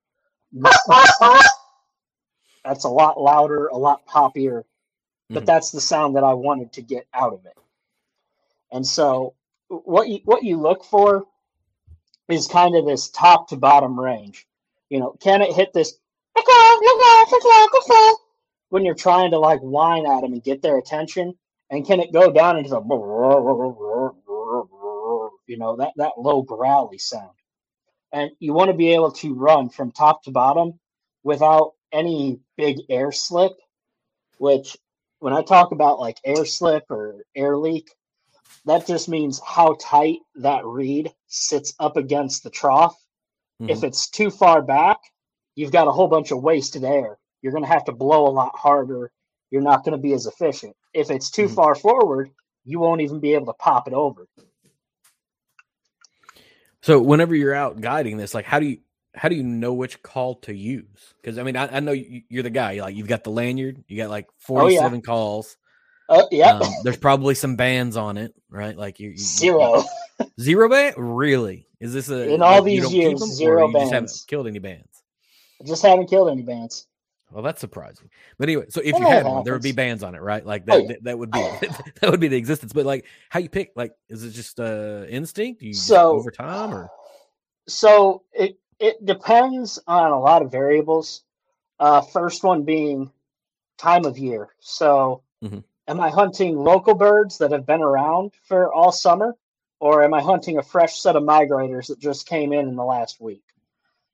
That's 2.64 2.84
a 2.84 2.88
lot 2.88 3.20
louder, 3.20 3.68
a 3.68 3.76
lot 3.76 4.06
poppier, 4.06 4.64
but 5.28 5.42
Mhm. 5.42 5.46
that's 5.46 5.70
the 5.70 5.80
sound 5.80 6.16
that 6.16 6.24
I 6.24 6.34
wanted 6.34 6.72
to 6.74 6.82
get 6.82 7.06
out 7.12 7.32
of 7.32 7.46
it. 7.46 7.56
And 8.70 8.86
so, 8.86 9.34
what 9.68 10.08
you 10.08 10.20
what 10.24 10.42
you 10.42 10.58
look 10.58 10.84
for 10.84 11.26
is 12.28 12.46
kind 12.46 12.76
of 12.76 12.84
this 12.84 13.08
top 13.08 13.48
to 13.48 13.56
bottom 13.56 13.98
range. 13.98 14.46
You 14.90 15.00
know, 15.00 15.10
can 15.20 15.42
it 15.42 15.54
hit 15.54 15.72
this 15.72 15.98
when 18.68 18.84
you're 18.84 18.94
trying 18.94 19.30
to 19.30 19.38
like 19.38 19.60
whine 19.60 20.06
at 20.06 20.20
them 20.22 20.32
and 20.32 20.42
get 20.42 20.62
their 20.62 20.78
attention? 20.78 21.38
And 21.70 21.86
can 21.86 22.00
it 22.00 22.12
go 22.12 22.30
down 22.30 22.56
into 22.56 22.70
the 22.70 22.80
you 25.48 25.58
know 25.58 25.76
that 25.76 25.92
that 25.96 26.18
low 26.18 26.42
growly 26.42 26.98
sound? 26.98 27.36
And 28.12 28.30
you 28.38 28.52
want 28.52 28.70
to 28.70 28.76
be 28.76 28.94
able 28.94 29.12
to 29.12 29.34
run 29.34 29.68
from 29.68 29.92
top 29.92 30.22
to 30.24 30.30
bottom 30.30 30.78
without 31.24 31.74
any 31.92 32.40
big 32.56 32.78
air 32.88 33.12
slip. 33.12 33.52
Which, 34.38 34.76
when 35.18 35.32
I 35.32 35.42
talk 35.42 35.72
about 35.72 35.98
like 35.98 36.18
air 36.24 36.44
slip 36.44 36.84
or 36.90 37.24
air 37.34 37.56
leak, 37.56 37.90
that 38.66 38.86
just 38.86 39.08
means 39.08 39.40
how 39.44 39.76
tight 39.80 40.20
that 40.36 40.64
reed 40.64 41.12
sits 41.26 41.74
up 41.80 41.96
against 41.96 42.44
the 42.44 42.50
trough. 42.50 42.96
If 43.66 43.82
it's 43.82 44.08
too 44.08 44.30
far 44.30 44.62
back, 44.62 44.98
you've 45.56 45.72
got 45.72 45.88
a 45.88 45.92
whole 45.92 46.08
bunch 46.08 46.30
of 46.30 46.42
wasted 46.42 46.84
air. 46.84 47.18
You're 47.42 47.52
going 47.52 47.64
to 47.64 47.68
have 47.68 47.84
to 47.86 47.92
blow 47.92 48.26
a 48.26 48.30
lot 48.30 48.56
harder. 48.56 49.10
You're 49.50 49.62
not 49.62 49.84
going 49.84 49.92
to 49.92 50.02
be 50.02 50.12
as 50.12 50.26
efficient. 50.26 50.76
If 50.94 51.10
it's 51.10 51.30
too 51.30 51.46
Mhm. 51.46 51.54
far 51.54 51.74
forward, 51.74 52.30
you 52.64 52.78
won't 52.78 53.00
even 53.00 53.18
be 53.20 53.34
able 53.34 53.46
to 53.46 53.54
pop 53.54 53.88
it 53.88 53.94
over. 53.94 54.28
So 56.82 57.00
whenever 57.00 57.34
you're 57.34 57.54
out 57.54 57.80
guiding 57.80 58.16
this, 58.16 58.34
like 58.34 58.44
how 58.44 58.60
do 58.60 58.66
you 58.66 58.78
how 59.14 59.28
do 59.28 59.34
you 59.34 59.42
know 59.42 59.74
which 59.74 60.02
call 60.02 60.36
to 60.36 60.54
use? 60.54 61.14
Because 61.20 61.38
I 61.38 61.42
mean, 61.42 61.56
I, 61.56 61.76
I 61.76 61.80
know 61.80 61.92
you, 61.92 62.22
you're 62.28 62.42
the 62.42 62.50
guy. 62.50 62.80
Like 62.80 62.94
you've 62.94 63.08
got 63.08 63.24
the 63.24 63.30
lanyard, 63.30 63.82
you 63.88 63.96
got 63.96 64.10
like 64.10 64.26
Oh, 64.48 64.68
yeah. 64.68 64.78
47 64.80 65.02
calls. 65.02 65.56
Uh, 66.08 66.24
yeah, 66.30 66.52
Um, 66.54 66.70
there's 66.84 66.96
probably 66.96 67.34
some 67.34 67.56
bands 67.56 67.96
on 67.96 68.16
it, 68.16 68.32
right? 68.48 68.76
Like 68.76 68.98
you, 68.98 69.10
you 69.10 69.18
zero. 69.18 69.84
zero 70.40 70.68
band. 70.68 70.94
Really? 70.96 71.68
Is 71.80 71.92
this 71.92 72.08
a 72.08 72.32
In 72.32 72.40
all 72.42 72.56
like, 72.56 72.64
these 72.64 72.90
years, 72.92 73.20
zero 73.36 73.70
just 73.70 73.78
haven't 73.92 74.06
bands. 74.06 74.24
killed 74.26 74.46
any 74.46 74.58
bands? 74.58 75.02
I 75.60 75.64
just 75.66 75.82
haven't 75.82 76.08
killed 76.08 76.30
any 76.30 76.42
bands. 76.42 76.87
Well, 77.30 77.42
that's 77.42 77.60
surprising. 77.60 78.08
But 78.38 78.48
anyway, 78.48 78.66
so 78.70 78.80
if 78.80 78.98
you 78.98 79.06
had 79.06 79.26
one, 79.26 79.44
there 79.44 79.52
would 79.52 79.62
be 79.62 79.72
bands 79.72 80.02
on 80.02 80.14
it, 80.14 80.22
right? 80.22 80.44
Like 80.44 80.62
Oh, 80.68 80.76
that. 80.78 80.82
yeah. 80.82 80.88
that, 80.88 81.04
that 81.04 81.18
would 81.18 81.30
be 81.30 81.40
that 82.00 82.10
would 82.10 82.20
be 82.20 82.28
the 82.28 82.36
existence. 82.36 82.72
But 82.72 82.86
like, 82.86 83.04
how 83.28 83.40
you 83.40 83.48
pick? 83.50 83.72
Like, 83.76 83.92
is 84.08 84.24
it 84.24 84.30
just 84.30 84.58
uh 84.60 85.04
instinct? 85.08 85.62
You 85.62 85.74
So- 85.74 86.12
over 86.12 86.30
time, 86.30 86.72
or 86.74 86.90
So 87.66 88.22
it 88.32 88.58
it 88.78 89.04
depends 89.04 89.78
on 89.86 90.12
a 90.12 90.18
lot 90.20 90.40
of 90.42 90.50
variables. 90.50 91.22
Uh, 91.80 92.00
first 92.00 92.42
one 92.44 92.62
being 92.64 93.10
time 93.76 94.04
of 94.04 94.18
year. 94.18 94.48
So, 94.58 95.22
Mhm. 95.44 95.62
am 95.86 96.00
I 96.00 96.10
hunting 96.10 96.56
local 96.56 96.94
birds 96.94 97.38
that 97.38 97.52
have 97.52 97.66
been 97.66 97.82
around 97.82 98.32
for 98.42 98.72
all 98.72 98.90
summer, 98.90 99.36
or 99.80 100.02
am 100.02 100.12
I 100.14 100.20
hunting 100.22 100.58
a 100.58 100.62
fresh 100.62 100.98
set 101.00 101.14
of 101.14 101.22
migrators 101.22 101.86
that 101.88 102.00
just 102.00 102.26
came 102.26 102.52
in 102.52 102.66
in 102.68 102.74
the 102.74 102.84
last 102.84 103.20
week? 103.20 103.44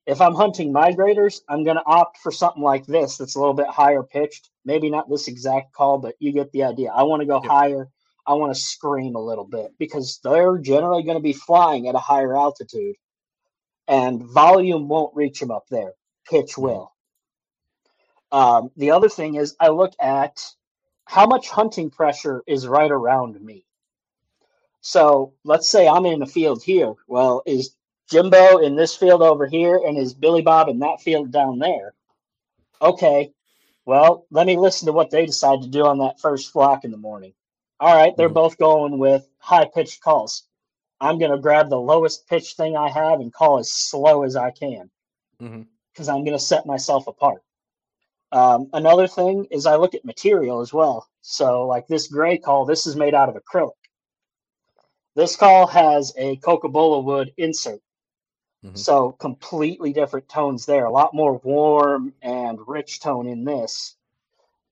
If 0.07 0.21
I'm 0.21 0.35
hunting 0.35 0.73
migrators, 0.73 1.41
I'm 1.49 1.65
going 1.65 1.77
to 1.77 1.87
opt 1.87 2.19
for 2.19 2.33
something 2.33 2.63
like 2.63 2.87
this 2.87 3.17
that's 3.17 3.37
a 3.37 3.41
little 3.41 3.55
bit 3.55 3.69
higher 3.69 4.03
pitched. 4.03 4.51
Maybe 4.65 4.91
not 4.91 5.09
this 5.09 5.29
exact 5.29 5.73
call, 5.73 5.99
but 5.99 6.15
you 6.19 6.33
get 6.33 6.53
the 6.53 6.65
idea. 6.65 6.91
I 6.95 7.05
want 7.05 7.21
to 7.21 7.27
go 7.27 7.41
Yep. 7.41 7.53
higher. 7.53 7.89
I 8.27 8.35
want 8.35 8.55
to 8.55 8.61
scream 8.61 9.17
a 9.17 9.21
little 9.25 9.45
bit 9.47 9.73
because 9.79 10.21
they're 10.25 10.59
generally 10.59 11.03
going 11.05 11.17
to 11.17 11.23
be 11.23 11.33
flying 11.33 11.89
at 11.89 11.95
a 11.95 11.99
higher 12.01 12.37
altitude 12.37 12.97
and 13.89 14.23
volume 14.23 14.89
won't 14.89 15.15
reach 15.17 15.41
them 15.41 15.51
up 15.51 15.67
there. 15.71 15.93
Pitch 16.31 16.57
will. 16.57 16.93
Um, 18.33 18.71
the 18.77 18.93
other 18.93 19.09
thing 19.09 19.37
is, 19.37 19.55
I 19.61 19.69
look 19.69 19.93
at 20.01 20.45
how 21.07 21.27
much 21.27 21.49
hunting 21.49 21.91
pressure 21.91 22.43
is 22.47 22.67
right 22.67 22.91
around 22.91 23.41
me. 23.41 23.67
So 24.81 25.35
let's 25.45 25.69
say 25.69 25.89
I'm 25.89 26.07
in 26.07 26.23
a 26.23 26.27
field 26.27 26.63
here. 26.63 26.95
Well, 27.07 27.43
is 27.47 27.75
Jimbo 28.11 28.59
in 28.59 28.77
this 28.77 28.95
field 28.97 29.23
over 29.23 29.47
here, 29.47 29.77
and 29.85 29.97
is 29.99 30.15
Billy 30.15 30.43
Bob 30.43 30.69
in 30.69 30.79
that 30.81 31.01
field 31.01 31.31
down 31.31 31.59
there? 31.59 31.95
Okay. 32.83 33.33
Well, 33.87 34.27
let 34.31 34.47
me 34.47 34.57
listen 34.57 34.87
to 34.87 34.93
what 34.93 35.11
they 35.11 35.27
decide 35.27 35.63
to 35.63 35.69
do 35.69 35.85
on 35.87 35.99
that 35.99 36.21
first 36.21 36.53
flock 36.53 36.85
in 36.85 36.91
the 36.91 36.97
morning. 36.97 37.35
All 37.81 37.95
right, 37.95 38.17
they're 38.17 38.31
Mhm. 38.31 38.35
both 38.35 38.59
going 38.59 38.99
with 38.99 39.29
high 39.39 39.67
pitched 39.67 40.01
calls. 40.03 40.45
I'm 41.01 41.19
going 41.19 41.33
to 41.33 41.39
grab 41.39 41.69
the 41.69 41.81
lowest 41.81 42.27
pitch 42.29 42.55
thing 42.55 42.77
I 42.77 42.89
have 42.89 43.21
and 43.21 43.33
call 43.33 43.59
as 43.59 43.71
slow 43.71 44.23
as 44.23 44.37
I 44.37 44.51
can 44.53 44.91
because 45.93 46.09
I'm 46.09 46.25
going 46.25 46.37
to 46.37 46.43
set 46.45 46.67
myself 46.67 47.07
apart. 47.07 47.43
Um, 48.33 48.69
another 48.73 49.07
thing 49.07 49.47
is 49.51 49.67
I 49.67 49.77
look 49.77 49.95
at 49.95 50.05
material 50.05 50.61
as 50.61 50.73
well. 50.73 51.09
So, 51.21 51.67
like 51.67 51.87
this 51.87 52.09
gray 52.09 52.39
call, 52.39 52.65
this 52.65 52.87
is 52.87 52.97
made 52.97 53.15
out 53.15 53.29
of 53.29 53.37
acrylic. 53.37 53.73
This 55.15 55.37
call 55.37 55.67
has 55.67 56.13
a 56.17 56.37
cocobolo 56.39 57.05
wood 57.05 57.33
insert. 57.37 57.81
Mhm. 58.65 58.79
So, 58.79 59.13
completely 59.13 59.93
different 59.93 60.29
tones 60.29 60.65
there. 60.65 60.87
A 60.87 60.91
lot 60.91 61.15
more 61.15 61.35
warm 61.39 62.15
and 62.23 62.59
rich 62.67 63.01
tone 63.01 63.27
in 63.27 63.45
this. 63.45 63.97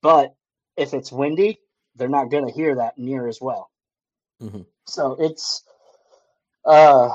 But 0.00 0.34
if 0.76 0.94
it's 0.94 1.12
windy, 1.12 1.60
they're 1.96 2.08
not 2.08 2.30
going 2.30 2.46
to 2.46 2.52
hear 2.52 2.74
that 2.76 2.96
near 2.96 3.28
as 3.28 3.40
well. 3.40 3.70
Mhm. 4.40 4.66
So, 4.86 5.16
it's 5.20 5.64
uh, 6.64 7.10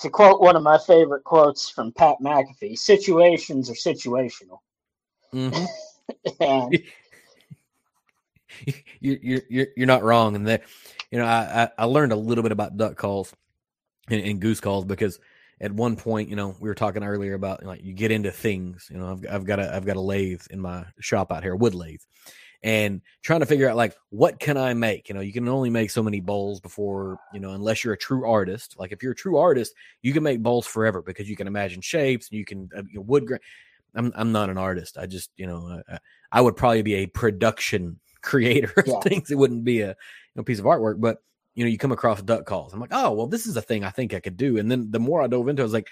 to 0.00 0.08
quote 0.10 0.40
one 0.40 0.56
of 0.56 0.62
my 0.62 0.78
favorite 0.78 1.24
quotes 1.24 1.68
from 1.68 1.92
Pat 1.92 2.16
McAfee 2.20 2.78
situations 2.78 3.68
are 3.68 3.74
situational. 3.74 4.60
Mhm. 5.32 5.66
and 6.40 6.82
you're 9.00 9.18
you're 9.22 9.42
you're 9.48 9.66
you're 9.76 9.86
not 9.86 10.02
wrong, 10.02 10.36
and 10.36 10.46
that 10.46 10.62
you 11.10 11.18
know 11.18 11.26
I, 11.26 11.64
I 11.64 11.70
I 11.78 11.84
learned 11.84 12.12
a 12.12 12.16
little 12.16 12.42
bit 12.42 12.52
about 12.52 12.76
duck 12.76 12.96
calls 12.96 13.34
and, 14.08 14.22
and 14.22 14.40
goose 14.40 14.60
calls 14.60 14.84
because 14.84 15.18
at 15.62 15.72
one 15.72 15.96
point 15.96 16.28
you 16.28 16.36
know 16.36 16.54
we 16.60 16.68
were 16.68 16.74
talking 16.74 17.04
earlier 17.04 17.34
about 17.34 17.64
like 17.64 17.82
you 17.84 17.94
get 17.94 18.10
into 18.10 18.30
things 18.30 18.88
you 18.90 18.98
know 18.98 19.12
I've 19.12 19.24
I've 19.30 19.44
got 19.44 19.60
a 19.60 19.74
I've 19.74 19.86
got 19.86 19.96
a 19.96 20.00
lathe 20.00 20.42
in 20.50 20.60
my 20.60 20.84
shop 21.00 21.32
out 21.32 21.42
here, 21.44 21.54
a 21.54 21.56
wood 21.56 21.74
lathe, 21.74 22.00
and 22.62 23.00
trying 23.22 23.40
to 23.40 23.46
figure 23.46 23.68
out 23.68 23.76
like 23.76 23.96
what 24.10 24.38
can 24.38 24.56
I 24.56 24.74
make. 24.74 25.08
You 25.08 25.14
know, 25.14 25.20
you 25.20 25.32
can 25.32 25.48
only 25.48 25.70
make 25.70 25.90
so 25.90 26.02
many 26.02 26.20
bowls 26.20 26.60
before 26.60 27.18
you 27.32 27.40
know 27.40 27.52
unless 27.52 27.84
you're 27.84 27.94
a 27.94 27.98
true 27.98 28.28
artist. 28.28 28.76
Like 28.78 28.92
if 28.92 29.02
you're 29.02 29.12
a 29.12 29.16
true 29.16 29.38
artist, 29.38 29.74
you 30.02 30.12
can 30.12 30.22
make 30.22 30.42
bowls 30.42 30.66
forever 30.66 31.02
because 31.02 31.28
you 31.28 31.36
can 31.36 31.46
imagine 31.46 31.80
shapes 31.80 32.28
and 32.30 32.38
you 32.38 32.44
can 32.44 32.68
uh, 32.76 32.82
you 32.88 32.96
know, 32.96 33.02
wood 33.02 33.26
grain. 33.26 33.40
I'm 33.94 34.12
I'm 34.16 34.32
not 34.32 34.50
an 34.50 34.58
artist. 34.58 34.98
I 34.98 35.06
just 35.06 35.30
you 35.36 35.46
know 35.46 35.82
I, 35.88 35.98
I 36.32 36.40
would 36.40 36.56
probably 36.56 36.82
be 36.82 36.94
a 36.96 37.06
production 37.06 38.00
creator 38.22 38.72
of 38.76 38.86
Yeah. 38.86 39.00
things. 39.02 39.30
It 39.30 39.38
wouldn't 39.38 39.64
be 39.64 39.82
a 39.82 39.88
you 39.88 39.94
know, 40.36 40.42
piece 40.44 40.58
of 40.58 40.64
artwork, 40.64 41.00
but 41.00 41.18
you 41.54 41.64
know 41.64 41.70
you 41.70 41.78
come 41.78 41.92
across 41.92 42.22
duck 42.22 42.46
calls. 42.46 42.72
I'm 42.72 42.80
like, 42.80 42.92
oh 42.92 43.12
well, 43.12 43.26
this 43.26 43.46
is 43.46 43.56
a 43.56 43.62
thing 43.62 43.84
I 43.84 43.90
think 43.90 44.14
I 44.14 44.20
could 44.20 44.36
do. 44.36 44.58
And 44.58 44.70
then 44.70 44.90
the 44.90 45.00
more 45.00 45.22
I 45.22 45.26
dove 45.26 45.48
into, 45.48 45.62
it, 45.62 45.64
I 45.64 45.66
was 45.66 45.72
like, 45.72 45.88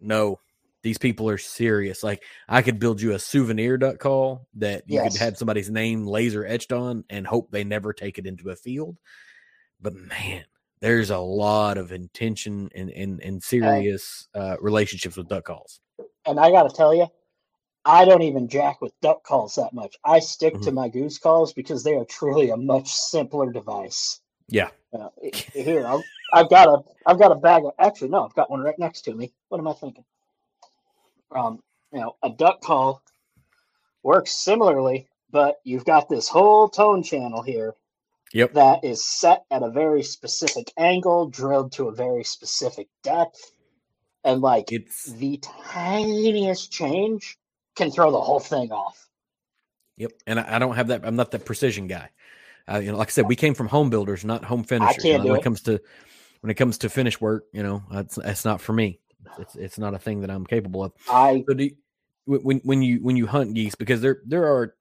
no, 0.00 0.40
these 0.82 0.98
people 0.98 1.28
are 1.28 1.38
serious. 1.38 2.02
Like 2.02 2.22
I 2.48 2.62
could 2.62 2.78
build 2.78 3.00
you 3.00 3.12
a 3.12 3.18
souvenir 3.18 3.78
duck 3.78 3.98
call 3.98 4.46
that 4.54 4.84
you 4.88 4.94
Yes. 4.94 5.12
could 5.12 5.16
have 5.16 5.36
somebody's 5.36 5.70
name 5.70 6.06
laser 6.06 6.46
etched 6.46 6.72
on 6.72 7.04
and 7.10 7.26
hope 7.26 7.50
they 7.50 7.64
never 7.64 7.92
take 7.92 8.18
it 8.18 8.26
into 8.26 8.50
a 8.50 8.56
field. 8.56 8.96
But 9.80 9.94
man, 9.94 10.44
there's 10.80 11.10
a 11.10 11.18
lot 11.18 11.78
of 11.78 11.92
intention 11.92 12.70
and 12.74 12.90
and, 12.90 13.20
and 13.22 13.42
serious 13.42 14.28
uh, 14.34 14.56
relationships 14.60 15.16
with 15.16 15.28
duck 15.28 15.44
calls. 15.44 15.80
and 16.26 16.38
I 16.38 16.50
got 16.50 16.68
to 16.68 16.76
tell 16.76 16.94
you, 16.94 17.08
I 17.84 18.04
don't 18.04 18.22
even 18.22 18.48
jack 18.48 18.80
with 18.80 18.92
duck 19.00 19.24
calls 19.24 19.56
that 19.56 19.72
much. 19.72 19.96
I 20.04 20.20
stick 20.20 20.54
Mm-hmm. 20.54 20.62
to 20.62 20.72
my 20.72 20.88
goose 20.88 21.18
calls 21.18 21.52
because 21.52 21.84
they 21.84 21.94
are 21.94 22.04
truly 22.04 22.50
a 22.50 22.56
much 22.56 22.92
simpler 22.92 23.50
device. 23.52 24.20
Yeah. 24.48 24.70
Uh, 24.92 25.08
here, 25.54 25.86
I've, 25.86 26.02
I've 26.32 26.50
got 26.50 26.68
a, 26.68 26.78
I've 27.06 27.18
got 27.18 27.32
a 27.32 27.36
bag 27.36 27.64
of. 27.64 27.72
Actually, 27.78 28.10
no, 28.10 28.24
I've 28.24 28.34
got 28.34 28.50
one 28.50 28.60
right 28.60 28.78
next 28.78 29.02
to 29.02 29.14
me. 29.14 29.32
What 29.48 29.58
am 29.58 29.68
I 29.68 29.74
thinking? 29.74 30.04
Um, 31.34 31.60
you 31.92 32.00
know, 32.00 32.16
a 32.22 32.30
duck 32.30 32.60
call 32.62 33.02
works 34.02 34.32
similarly, 34.32 35.08
but 35.30 35.56
you've 35.64 35.84
got 35.84 36.08
this 36.08 36.28
whole 36.28 36.68
tone 36.68 37.02
channel 37.02 37.42
here 37.42 37.74
Yep. 38.32 38.54
that 38.54 38.84
is 38.84 39.04
set 39.04 39.44
at 39.50 39.62
a 39.62 39.70
very 39.70 40.02
specific 40.02 40.72
angle, 40.78 41.28
drilled 41.28 41.72
to 41.72 41.88
a 41.88 41.94
very 41.94 42.24
specific 42.24 42.88
depth, 43.02 43.52
and 44.24 44.40
like 44.42 44.72
It's 44.72 45.04
the 45.06 45.38
tiniest 45.38 46.72
change 46.72 47.38
can 47.76 47.90
throw 47.90 48.10
the 48.10 48.20
whole 48.20 48.40
thing 48.40 48.72
off. 48.72 49.08
Yep, 49.98 50.12
and 50.26 50.40
I, 50.40 50.56
I 50.56 50.58
don't 50.58 50.76
have 50.76 50.88
that. 50.88 51.02
I'm 51.04 51.16
not 51.16 51.30
that 51.32 51.44
precision 51.44 51.86
guy. 51.88 52.10
Uh, 52.70 52.78
you 52.78 52.92
know, 52.92 52.98
like 52.98 53.08
I 53.08 53.10
said, 53.10 53.26
we 53.26 53.36
came 53.36 53.54
from 53.54 53.68
home 53.68 53.90
builders, 53.90 54.24
not 54.24 54.44
home 54.44 54.64
finishers. 54.64 55.04
You 55.04 55.18
know, 55.18 55.24
when 55.24 55.36
it. 55.36 55.38
it 55.40 55.44
comes 55.44 55.62
to 55.62 55.80
when 56.40 56.50
it 56.50 56.54
comes 56.54 56.78
to 56.78 56.88
finish 56.88 57.20
work, 57.20 57.44
you 57.52 57.62
know, 57.62 57.82
that's 57.90 58.16
that's 58.16 58.44
not 58.44 58.60
for 58.60 58.72
me. 58.72 59.00
It's 59.38 59.56
it's 59.56 59.78
not 59.78 59.94
a 59.94 59.98
thing 59.98 60.20
that 60.20 60.30
I'm 60.30 60.46
capable 60.46 60.84
of. 60.84 60.92
I 61.10 61.44
So 61.48 61.54
do 61.54 61.64
you, 61.64 61.76
when 62.26 62.58
when 62.58 62.82
you 62.82 62.98
when 63.02 63.16
you 63.16 63.26
hunt 63.26 63.54
geese 63.54 63.74
because 63.74 64.00
there 64.00 64.20
there 64.26 64.46
are 64.46 64.74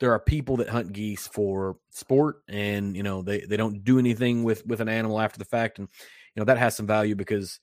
there 0.00 0.12
are 0.12 0.20
people 0.20 0.56
that 0.58 0.68
hunt 0.68 0.92
geese 0.92 1.26
for 1.26 1.76
sport 1.90 2.42
and 2.48 2.96
you 2.96 3.02
know 3.02 3.22
they 3.22 3.40
they 3.40 3.56
don't 3.56 3.82
do 3.82 3.98
anything 3.98 4.44
with 4.44 4.64
with 4.66 4.80
an 4.80 4.88
animal 4.88 5.20
after 5.20 5.38
the 5.38 5.44
fact 5.44 5.78
and 5.78 5.88
you 6.34 6.40
know 6.40 6.44
that 6.44 6.58
has 6.58 6.76
some 6.76 6.86
value 6.86 7.16
because 7.16 7.58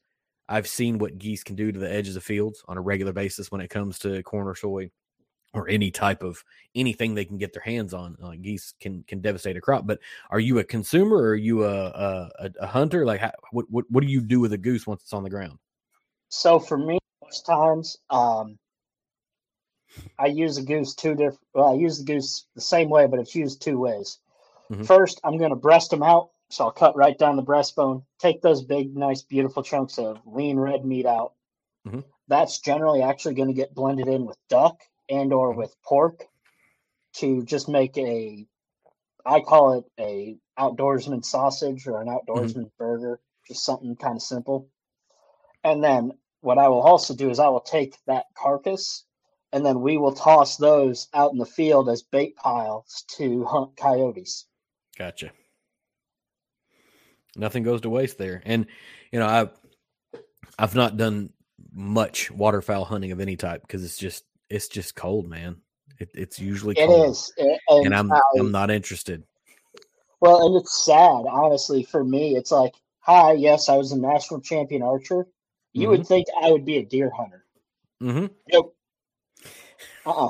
I've 0.48 0.68
seen 0.68 1.00
what 1.00 1.18
geese 1.18 1.44
can 1.44 1.56
do 1.56 1.72
to 1.72 1.80
the 1.80 1.92
edges 1.92 2.16
of 2.16 2.24
fields 2.24 2.64
on 2.68 2.78
a 2.78 2.82
regular 2.82 3.14
basis 3.14 3.52
when 3.52 3.62
it 3.62 3.70
comes 3.70 4.00
to 4.00 4.22
corner 4.24 4.54
soy 4.54 4.92
or 5.56 5.68
any 5.70 5.90
type 5.90 6.22
of 6.22 6.44
anything 6.76 7.16
they 7.16 7.26
can 7.26 7.38
get 7.38 7.54
their 7.54 7.62
hands 7.64 7.94
on. 7.94 8.18
Like 8.20 8.42
geese 8.42 8.74
can 8.80 9.04
can 9.08 9.22
devastate 9.22 9.58
a 9.58 9.62
crop. 9.62 9.88
But 9.88 10.00
are 10.30 10.40
you 10.40 10.60
a 10.60 10.64
consumer 10.64 11.18
or 11.18 11.30
are 11.30 11.36
you 11.36 11.64
a 11.64 11.86
a, 11.88 12.32
a- 12.40 12.52
a 12.62 12.68
hunter? 12.68 13.06
Like 13.06 13.22
how, 13.22 13.32
what 13.52 13.66
what 13.70 13.86
what 13.90 14.02
do 14.04 14.08
you 14.10 14.22
do 14.22 14.40
with 14.40 14.54
a 14.54 14.58
goose 14.58 14.86
once 14.86 15.02
it's 15.04 15.14
on 15.14 15.24
the 15.24 15.30
ground? 15.30 15.58
so 16.30 16.60
for 16.60 16.78
me 16.78 16.98
most 17.24 17.46
times, 17.46 17.98
um, 18.10 18.58
I 20.20 20.26
use 20.28 20.58
the 20.58 20.64
goose 20.64 20.94
two 20.94 21.12
different. 21.16 21.40
Well, 21.54 21.72
I 21.72 21.76
use 21.76 22.00
the 22.00 22.04
goose 22.04 22.46
the 22.56 22.62
same 22.62 22.90
way, 22.90 23.08
but 23.08 23.20
it's 23.20 23.34
used 23.36 23.62
two 23.62 23.80
ways. 23.80 24.20
Mhm. 24.72 24.86
First, 24.86 25.22
I'm 25.24 25.38
going 25.38 25.52
to 25.52 25.56
breast 25.56 25.92
them 25.92 26.04
out, 26.04 26.32
so 26.50 26.66
I'll 26.66 26.72
cut 26.72 26.96
right 26.98 27.18
down 27.18 27.36
the 27.38 27.44
breastbone, 27.44 28.04
take 28.20 28.42
those 28.42 28.62
big, 28.64 28.96
nice, 28.98 29.22
beautiful 29.22 29.64
chunks 29.64 29.98
of 29.98 30.20
lean 30.26 30.58
red 30.58 30.84
meat 30.84 31.06
out. 31.06 31.34
Mhm. 31.88 32.04
That's 32.28 32.60
generally 32.60 33.02
actually 33.02 33.36
going 33.36 33.48
to 33.50 33.54
get 33.54 33.74
blended 33.76 34.08
in 34.08 34.26
with 34.26 34.38
duck 34.50 34.82
and 35.10 35.34
or 35.34 35.54
with 35.54 35.76
pork 35.84 36.24
to 37.16 37.44
just 37.44 37.70
make 37.70 37.98
a 37.98 38.46
I 39.26 39.40
call 39.40 39.80
it 39.80 39.86
a 40.00 40.38
outdoorsman 40.58 41.26
sausage 41.26 41.88
or 41.88 42.02
an 42.02 42.08
mm-hmm. 42.08 42.32
outdoorsman 42.32 42.72
burger, 42.78 43.20
just 43.48 43.66
something 43.66 43.96
kind 43.96 44.18
of 44.18 44.22
simple. 44.22 44.70
And 45.64 45.84
then 45.84 46.12
what 46.42 46.60
I 46.60 46.68
will 46.68 46.82
also 46.82 47.16
do 47.16 47.30
is 47.30 47.40
I 47.40 47.48
will 47.48 47.62
take 47.62 47.96
that 48.06 48.26
carcass 48.38 49.04
and 49.52 49.66
then 49.66 49.82
we 49.82 49.98
will 49.98 50.14
toss 50.14 50.58
those 50.58 51.08
out 51.14 51.32
in 51.32 51.38
the 51.38 51.46
field 51.46 51.90
as 51.90 52.04
bait 52.04 52.36
piles 52.36 53.04
to 53.18 53.46
hunt 53.46 53.76
coyotes. 53.78 54.46
Gotcha. 54.98 55.32
Nothing 57.36 57.64
goes 57.64 57.82
to 57.82 57.90
waste 57.90 58.18
there. 58.18 58.42
And 58.46 58.68
you 59.12 59.20
know, 59.20 59.28
I've 59.28 59.50
I've 60.60 60.76
not 60.76 60.98
done 60.98 61.32
much 61.74 62.30
waterfowl 62.32 62.86
hunting 62.86 63.12
of 63.12 63.20
any 63.20 63.36
type 63.36 63.62
because 63.62 63.84
it's 63.84 63.98
just 63.98 64.24
it's 64.50 64.68
just 64.68 64.96
cold, 64.96 65.28
man. 65.28 65.58
It, 66.00 66.10
it's 66.14 66.40
usually 66.40 66.76
It 66.78 66.88
cold. 66.88 67.10
is, 67.12 67.32
a- 67.40 67.58
and, 67.70 67.86
and 67.88 67.96
I'm 67.96 68.12
I- 68.12 68.22
I'm 68.40 68.52
not 68.52 68.70
interested. 68.72 69.24
well, 70.22 70.46
and 70.48 70.56
it's 70.56 70.84
sad, 70.86 71.26
honestly. 71.30 71.84
For 71.84 72.04
me, 72.04 72.36
it's 72.36 72.52
like, 72.52 72.74
hi, 73.00 73.34
yes, 73.34 73.70
I 73.70 73.78
was 73.78 73.92
a 73.92 73.98
national 73.98 74.42
champion 74.42 74.82
archer. 74.82 75.28
You 75.74 75.90
would 75.90 76.08
think 76.08 76.28
I 76.42 76.52
would 76.52 76.64
be 76.66 76.78
a 76.78 76.86
deer 76.86 77.12
hunter. 77.16 77.44
Mm-hmm. 78.02 78.28
Nope. 78.52 78.76
Uh 80.06 80.26
uh 80.26 80.30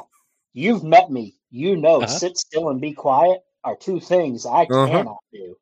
You've 0.53 0.83
met 0.83 1.11
me. 1.11 1.35
You 1.51 1.75
know, 1.75 1.97
Uh-huh. 2.01 2.07
sit 2.07 2.37
still 2.37 2.69
and 2.69 2.79
be 2.81 2.93
quiet 2.93 3.41
are 3.63 3.75
two 3.75 3.99
things 3.99 4.45
I 4.45 4.63
Uh-huh. 4.63 4.87
cannot 4.87 5.17
do. 5.33 5.55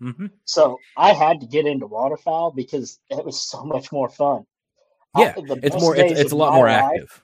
Mm-hmm. 0.00 0.26
So 0.44 0.78
I 0.96 1.12
had 1.12 1.40
to 1.40 1.46
get 1.46 1.66
into 1.66 1.86
waterfowl 1.86 2.50
because 2.52 2.98
it 3.10 3.24
was 3.24 3.40
so 3.48 3.64
much 3.64 3.92
more 3.92 4.08
fun. 4.08 4.44
I- 5.14 5.22
Yeah, 5.22 5.32
the 5.36 5.58
it's 5.62 5.80
more 5.80 5.96
it's, 5.96 6.18
it's 6.20 6.32
a 6.32 6.36
lot 6.36 6.54
more 6.54 6.66
life- 6.66 6.82
active. 6.84 7.22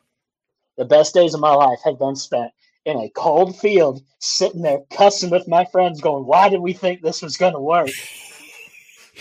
The 0.76 0.84
best 0.84 1.14
days 1.14 1.34
of 1.34 1.40
my 1.40 1.54
life 1.54 1.80
have 1.84 1.98
been 1.98 2.16
spent 2.16 2.52
in 2.84 2.96
a 2.96 3.10
cold 3.10 3.58
field, 3.58 4.02
sitting 4.18 4.62
there 4.62 4.80
cussing 4.90 5.30
with 5.30 5.46
my 5.46 5.64
friends, 5.66 6.00
going, 6.00 6.26
"Why 6.26 6.48
did 6.48 6.60
we 6.60 6.72
think 6.72 7.00
this 7.00 7.22
was 7.22 7.36
going 7.36 7.52
to 7.52 7.60
work?" 7.60 7.90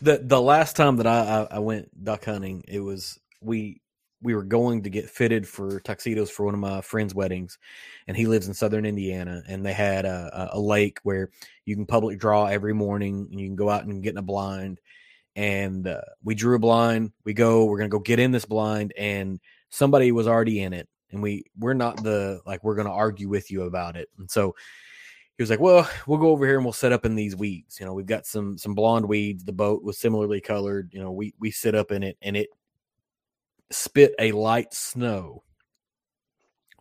the 0.00 0.20
the 0.22 0.40
last 0.40 0.76
time 0.76 0.96
that 0.96 1.06
I, 1.06 1.46
I 1.50 1.56
I 1.56 1.58
went 1.58 2.04
duck 2.04 2.24
hunting, 2.24 2.64
it 2.68 2.80
was 2.80 3.18
we 3.40 3.80
we 4.20 4.34
were 4.34 4.44
going 4.44 4.82
to 4.82 4.90
get 4.90 5.08
fitted 5.08 5.46
for 5.46 5.80
tuxedos 5.80 6.30
for 6.30 6.44
one 6.44 6.54
of 6.54 6.60
my 6.60 6.80
friends' 6.80 7.14
weddings, 7.14 7.58
and 8.06 8.16
he 8.16 8.26
lives 8.26 8.48
in 8.48 8.54
southern 8.54 8.84
Indiana, 8.84 9.42
and 9.46 9.64
they 9.64 9.72
had 9.72 10.04
a, 10.04 10.50
a, 10.54 10.58
a 10.58 10.60
lake 10.60 10.98
where 11.02 11.30
you 11.64 11.76
can 11.76 11.86
public 11.86 12.18
draw 12.18 12.46
every 12.46 12.74
morning, 12.74 13.28
and 13.30 13.40
you 13.40 13.46
can 13.46 13.56
go 13.56 13.70
out 13.70 13.84
and 13.84 14.02
get 14.02 14.12
in 14.12 14.18
a 14.18 14.22
blind. 14.22 14.80
And 15.36 15.86
uh, 15.86 16.00
we 16.24 16.34
drew 16.34 16.56
a 16.56 16.60
blind. 16.60 17.12
We 17.24 17.32
go. 17.32 17.64
We're 17.64 17.78
gonna 17.78 17.88
go 17.90 18.00
get 18.00 18.18
in 18.18 18.32
this 18.32 18.44
blind, 18.44 18.92
and 18.96 19.40
somebody 19.70 20.12
was 20.12 20.26
already 20.28 20.60
in 20.62 20.72
it, 20.72 20.88
and 21.10 21.22
we 21.22 21.44
we're 21.58 21.74
not 21.74 22.02
the 22.02 22.40
like 22.46 22.64
we're 22.64 22.76
gonna 22.76 22.92
argue 22.92 23.28
with 23.28 23.50
you 23.50 23.62
about 23.64 23.96
it, 23.96 24.08
and 24.18 24.30
so 24.30 24.54
he 25.36 25.42
was 25.42 25.50
like, 25.50 25.60
"Well, 25.60 25.88
we'll 26.06 26.18
go 26.18 26.30
over 26.30 26.44
here 26.46 26.56
and 26.56 26.64
we'll 26.64 26.72
set 26.72 26.92
up 26.92 27.04
in 27.06 27.14
these 27.14 27.36
weeds. 27.36 27.78
You 27.80 27.86
know, 27.86 27.94
we've 27.94 28.06
got 28.06 28.26
some 28.26 28.58
some 28.58 28.74
blonde 28.74 29.06
weeds. 29.06 29.44
The 29.44 29.52
boat 29.52 29.82
was 29.84 29.98
similarly 29.98 30.40
colored. 30.40 30.90
You 30.92 31.00
know, 31.00 31.12
we 31.12 31.34
we 31.38 31.50
sit 31.50 31.74
up 31.74 31.92
in 31.92 32.02
it, 32.02 32.16
and 32.22 32.36
it 32.36 32.48
spit 33.70 34.14
a 34.18 34.32
light 34.32 34.74
snow 34.74 35.44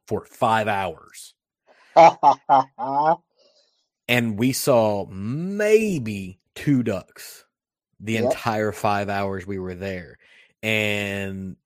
for 0.08 0.26
five 0.26 0.68
hours, 0.68 1.36
and 4.08 4.38
we 4.40 4.54
saw 4.54 5.06
maybe 5.08 6.40
two 6.56 6.84
ducks 6.84 7.46
the 8.00 8.18
Yep. 8.18 8.24
entire 8.26 8.72
five 8.72 9.10
hours 9.10 9.46
we 9.46 9.60
were 9.60 9.76
there, 9.76 10.18
and 10.64 11.58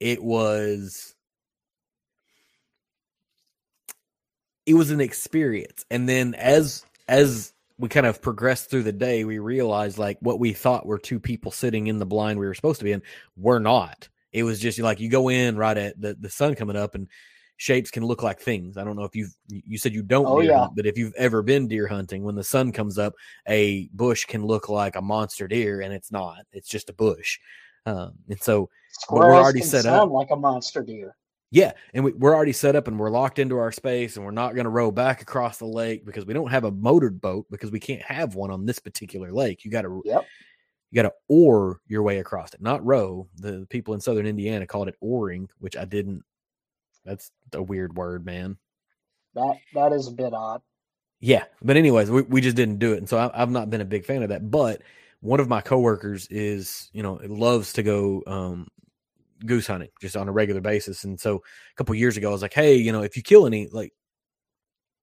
it 0.00 0.22
was 0.22 1.14
it 4.66 4.74
was 4.74 4.90
an 4.90 5.00
experience 5.00 5.84
and 5.90 6.08
then 6.08 6.34
as 6.34 6.84
as 7.08 7.52
we 7.78 7.88
kind 7.88 8.06
of 8.06 8.20
progressed 8.20 8.68
through 8.70 8.82
the 8.82 8.92
day 8.92 9.24
we 9.24 9.38
realized 9.38 9.98
like 9.98 10.18
what 10.20 10.38
we 10.38 10.52
thought 10.52 10.86
were 10.86 10.98
two 10.98 11.18
people 11.18 11.50
sitting 11.50 11.86
in 11.86 11.98
the 11.98 12.06
blind 12.06 12.38
we 12.38 12.46
were 12.46 12.54
supposed 12.54 12.78
to 12.78 12.84
be 12.84 12.92
in 12.92 13.02
were 13.36 13.58
not. 13.60 14.08
It 14.32 14.44
was 14.44 14.60
just 14.60 14.78
like 14.78 15.00
you 15.00 15.08
go 15.08 15.28
in 15.28 15.56
right 15.56 15.76
at 15.76 16.00
the, 16.00 16.14
the 16.20 16.28
sun 16.30 16.54
coming 16.54 16.76
up 16.76 16.94
and 16.94 17.08
shapes 17.56 17.90
can 17.90 18.04
look 18.04 18.22
like 18.22 18.38
things. 18.38 18.76
I 18.76 18.84
don't 18.84 18.96
know 18.96 19.04
if 19.04 19.16
you've 19.16 19.34
you 19.48 19.78
said 19.78 19.94
you 19.94 20.02
don't 20.02 20.26
Oh, 20.26 20.40
yeah. 20.40 20.58
hunt 20.60 20.76
but 20.76 20.86
if 20.86 20.96
you've 20.98 21.14
ever 21.16 21.42
been 21.42 21.68
deer 21.68 21.88
hunting 21.88 22.22
when 22.22 22.34
the 22.36 22.44
sun 22.44 22.70
comes 22.70 22.98
up 22.98 23.14
a 23.48 23.88
bush 23.92 24.24
can 24.26 24.44
look 24.44 24.68
like 24.68 24.94
a 24.96 25.02
monster 25.02 25.48
deer 25.48 25.80
and 25.80 25.92
it's 25.92 26.12
not. 26.12 26.44
It's 26.52 26.68
just 26.68 26.90
a 26.90 26.94
bush 26.94 27.38
um, 27.86 28.12
and 28.28 28.40
so 28.42 28.68
we're 29.10 29.34
already 29.34 29.62
set 29.62 29.86
up. 29.86 30.10
like 30.10 30.30
a 30.30 30.36
monster 30.36 30.82
deer. 30.82 31.16
Yeah, 31.52 31.72
and 31.94 32.04
we, 32.04 32.12
we're 32.12 32.34
already 32.34 32.52
set 32.52 32.76
up 32.76 32.86
and 32.86 32.98
we're 32.98 33.10
locked 33.10 33.40
into 33.40 33.58
our 33.58 33.72
space, 33.72 34.16
and 34.16 34.24
we're 34.24 34.30
not 34.30 34.54
going 34.54 34.64
to 34.64 34.70
row 34.70 34.90
back 34.92 35.20
across 35.20 35.58
the 35.58 35.66
lake 35.66 36.06
because 36.06 36.24
we 36.24 36.32
don't 36.32 36.50
have 36.50 36.64
a 36.64 36.70
motored 36.70 37.20
boat 37.20 37.46
because 37.50 37.72
we 37.72 37.80
can't 37.80 38.02
have 38.02 38.36
one 38.36 38.50
on 38.50 38.66
this 38.66 38.78
particular 38.78 39.32
lake. 39.32 39.64
You 39.64 39.70
got 39.70 39.82
to 39.82 40.00
Yep. 40.04 40.26
you 40.90 41.02
got 41.02 41.08
to 41.08 41.14
oar 41.28 41.80
your 41.88 42.02
way 42.02 42.18
across 42.18 42.54
it, 42.54 42.62
not 42.62 42.84
row. 42.84 43.28
The 43.36 43.66
people 43.68 43.94
in 43.94 44.00
southern 44.00 44.26
Indiana 44.26 44.66
called 44.66 44.88
it 44.88 44.96
oaring, 45.00 45.48
which 45.58 45.76
I 45.76 45.84
didn't. 45.84 46.22
That's 47.04 47.32
a 47.52 47.62
weird 47.62 47.96
word, 47.96 48.24
man. 48.24 48.56
That 49.34 49.56
that 49.74 49.92
is 49.92 50.06
a 50.06 50.12
bit 50.12 50.32
odd. 50.32 50.62
Yeah, 51.18 51.44
but 51.62 51.76
anyways, 51.76 52.10
we, 52.10 52.22
we 52.22 52.40
just 52.40 52.56
didn't 52.56 52.78
do 52.78 52.92
it, 52.92 52.98
and 52.98 53.08
so 53.08 53.18
I, 53.18 53.42
I've 53.42 53.50
not 53.50 53.70
been 53.70 53.80
a 53.80 53.86
big 53.86 54.04
fan 54.04 54.22
of 54.22 54.28
that. 54.28 54.50
But 54.50 54.82
one 55.20 55.40
of 55.40 55.48
my 55.48 55.60
coworkers 55.60 56.26
is, 56.28 56.90
you 56.92 57.02
know, 57.02 57.20
loves 57.24 57.72
to 57.74 57.82
go 57.82 58.22
um, 58.26 58.68
goose 59.44 59.66
hunting 59.66 59.90
just 60.00 60.16
on 60.16 60.28
a 60.28 60.32
regular 60.32 60.60
basis, 60.60 61.04
and 61.04 61.20
so 61.20 61.36
a 61.36 61.76
couple 61.76 61.94
years 61.94 62.16
ago, 62.16 62.28
I 62.28 62.32
was 62.32 62.42
like, 62.42 62.54
hey, 62.54 62.76
you 62.76 62.92
know, 62.92 63.02
if 63.02 63.16
you 63.16 63.22
kill 63.22 63.46
any, 63.46 63.68
like, 63.68 63.92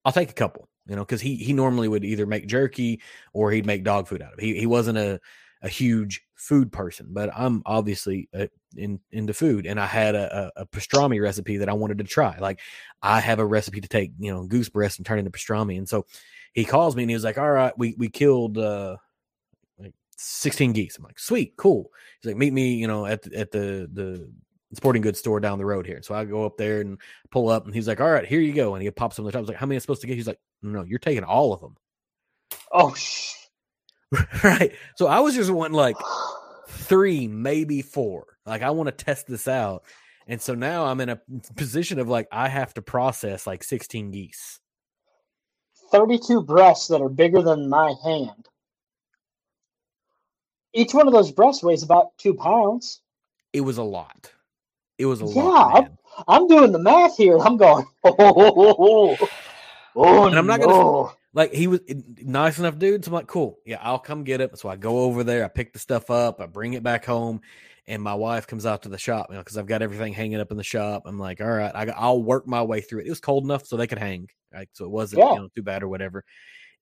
I'll 0.05 0.11
take 0.11 0.31
a 0.31 0.33
couple, 0.33 0.69
you 0.87 0.95
know, 0.95 1.03
because 1.03 1.21
he 1.21 1.35
he 1.35 1.53
normally 1.53 1.87
would 1.87 2.05
either 2.05 2.25
make 2.25 2.47
jerky 2.47 3.01
or 3.33 3.51
he'd 3.51 3.65
make 3.65 3.83
dog 3.83 4.07
food 4.07 4.21
out 4.21 4.33
of 4.33 4.39
it. 4.39 4.45
He 4.45 4.59
he 4.59 4.65
wasn't 4.65 4.97
a 4.97 5.19
a 5.61 5.69
huge 5.69 6.21
food 6.35 6.71
person, 6.71 7.07
but 7.09 7.29
I'm 7.35 7.61
obviously 7.65 8.29
uh, 8.33 8.47
in 8.75 8.99
into 9.11 9.33
food, 9.33 9.65
and 9.65 9.79
I 9.79 9.85
had 9.85 10.15
a, 10.15 10.51
a, 10.55 10.65
pastrami 10.67 11.21
recipe 11.21 11.57
that 11.57 11.69
I 11.69 11.73
wanted 11.73 11.97
to 11.97 12.03
try. 12.03 12.37
Like 12.37 12.59
I 13.01 13.19
have 13.19 13.39
a 13.39 13.45
recipe 13.45 13.81
to 13.81 13.87
take, 13.87 14.11
you 14.19 14.31
know, 14.31 14.45
goose 14.45 14.69
breast 14.69 14.99
and 14.99 15.05
turn 15.05 15.19
into 15.19 15.31
pastrami, 15.31 15.77
and 15.77 15.89
so 15.89 16.05
he 16.53 16.63
calls 16.63 16.95
me 16.95 17.03
and 17.03 17.09
he 17.09 17.15
was 17.15 17.23
like, 17.23 17.37
"All 17.37 17.51
right, 17.51 17.77
we 17.77 17.95
we 17.97 18.09
killed 18.09 18.57
uh 18.57 18.97
16 20.17 20.73
geese." 20.73 20.97
I'm 20.97 21.03
like, 21.03 21.19
"Sweet, 21.19 21.55
cool." 21.57 21.91
He's 22.21 22.29
like, 22.31 22.37
"Meet 22.37 22.53
me, 22.53 22.75
you 22.75 22.87
know, 22.87 23.05
at 23.05 23.23
the, 23.23 23.37
at 23.37 23.51
the 23.51 23.89
the 23.91 24.31
sporting 24.73 25.01
goods 25.01 25.19
store 25.19 25.39
down 25.39 25.57
the 25.57 25.65
road 25.65 25.85
here." 25.85 26.01
So 26.03 26.15
I 26.15 26.25
go 26.25 26.45
up 26.45 26.57
there 26.57 26.81
and 26.81 26.99
pull 27.31 27.49
up, 27.49 27.65
and 27.65 27.73
he's 27.75 27.87
like, 27.87 28.01
"All 28.01 28.11
right, 28.11 28.25
here 28.25 28.41
you 28.41 28.53
go," 28.53 28.75
and 28.75 28.83
he 28.83 28.91
pops 28.91 29.15
them 29.15 29.25
on 29.25 29.27
the 29.27 29.31
top. 29.31 29.39
I 29.39 29.41
was 29.41 29.49
like, 29.49 29.57
"How 29.57 29.65
many 29.65 29.75
am 29.75 29.79
I 29.79 29.81
supposed 29.81 30.01
to 30.01 30.07
get?" 30.07 30.15
He's 30.15 30.27
like, 30.27 30.39
"No, 30.61 30.83
you're 30.83 30.99
taking 30.99 31.23
all 31.23 31.53
of 31.53 31.61
them." 31.61 31.75
Oh, 32.71 32.93
sh- 32.93 33.33
right. 34.43 34.73
So 34.95 35.07
I 35.07 35.19
was 35.19 35.35
just 35.35 35.51
wanting 35.51 35.75
like 35.75 35.95
three, 36.69 37.27
maybe 37.27 37.81
four. 37.81 38.25
Like 38.45 38.61
I 38.61 38.71
want 38.71 38.87
to 38.87 39.05
test 39.05 39.27
this 39.27 39.47
out. 39.47 39.83
And 40.27 40.41
so 40.41 40.55
now 40.55 40.85
I'm 40.85 40.99
in 41.01 41.09
a 41.09 41.21
position 41.55 41.99
of 41.99 42.07
like 42.09 42.27
I 42.31 42.49
have 42.49 42.73
to 42.75 42.81
process 42.81 43.47
like 43.47 43.63
16 43.63 44.11
geese. 44.11 44.59
32 45.91 46.43
breasts 46.43 46.87
that 46.89 47.01
are 47.01 47.09
bigger 47.09 47.41
than 47.41 47.69
my 47.69 47.93
hand. 48.03 48.47
Each 50.77 50.93
one 50.93 51.07
of 51.07 51.13
those 51.13 51.31
breasts 51.31 51.63
weighs 51.63 51.81
about 51.83 52.15
two 52.19 52.35
pounds. 52.35 53.01
It 53.51 53.61
was 53.61 53.77
a 53.79 53.83
lot. 53.83 54.31
It 54.99 55.07
was 55.07 55.21
a 55.21 55.25
Yeah, 55.25 55.41
lot. 55.41 55.83
Man. 55.83 55.97
I'm 56.27 56.47
doing 56.47 56.71
the 56.71 56.79
math 56.79 57.17
here. 57.17 57.37
I'm 57.39 57.57
going, 57.57 57.85
oh, 58.03 58.15
oh, 58.19 58.33
oh, 58.37 58.53
oh, 58.55 58.75
oh, 58.79 59.17
oh, 59.21 59.29
oh, 59.29 59.29
oh 59.95 60.27
And 60.27 60.37
I'm 60.37 60.45
not 60.47 60.59
no. 60.59 60.67
gonna- 60.67 61.13
Like 61.33 61.53
he 61.53 61.67
was 61.67 61.81
nice 62.23 62.59
enough 62.59 62.77
dude. 62.77 63.03
So 63.05 63.09
I'm 63.09 63.13
like, 63.15 63.27
cool. 63.27 63.57
Yeah, 63.65 63.79
I'll 63.81 63.99
come 63.99 64.23
get 64.23 64.41
it. 64.41 64.57
So 64.59 64.69
I 64.69 64.75
go 64.75 64.99
over 64.99 65.23
there, 65.23 65.43
I 65.43 65.47
pick 65.47 65.73
the 65.73 65.79
stuff 65.79 66.09
up, 66.11 66.39
I 66.41 66.45
bring 66.45 66.73
it 66.73 66.83
back 66.83 67.05
home, 67.05 67.41
and 67.87 68.01
my 68.01 68.13
wife 68.13 68.45
comes 68.47 68.65
out 68.67 68.83
to 68.83 68.89
the 68.89 68.97
shop, 68.99 69.27
you 69.29 69.35
know, 69.35 69.41
because 69.41 69.57
I've 69.57 69.67
got 69.67 69.81
everything 69.81 70.13
hanging 70.13 70.39
up 70.39 70.51
in 70.51 70.57
the 70.57 70.63
shop. 70.63 71.03
I'm 71.05 71.17
like, 71.19 71.41
all 71.41 71.47
right, 71.47 71.71
I, 71.73 71.85
I'll 71.95 72.21
work 72.21 72.47
my 72.47 72.61
way 72.61 72.81
through 72.81 72.99
it. 73.01 73.07
It 73.07 73.11
was 73.11 73.19
cold 73.19 73.45
enough 73.45 73.65
so 73.65 73.77
they 73.77 73.87
could 73.87 73.97
hang, 73.99 74.29
right? 74.53 74.69
So 74.73 74.85
it 74.85 74.91
wasn't 74.91 75.19
Yeah. 75.21 75.33
you 75.33 75.39
know 75.39 75.47
too 75.55 75.63
bad 75.63 75.83
or 75.83 75.87
whatever. 75.87 76.23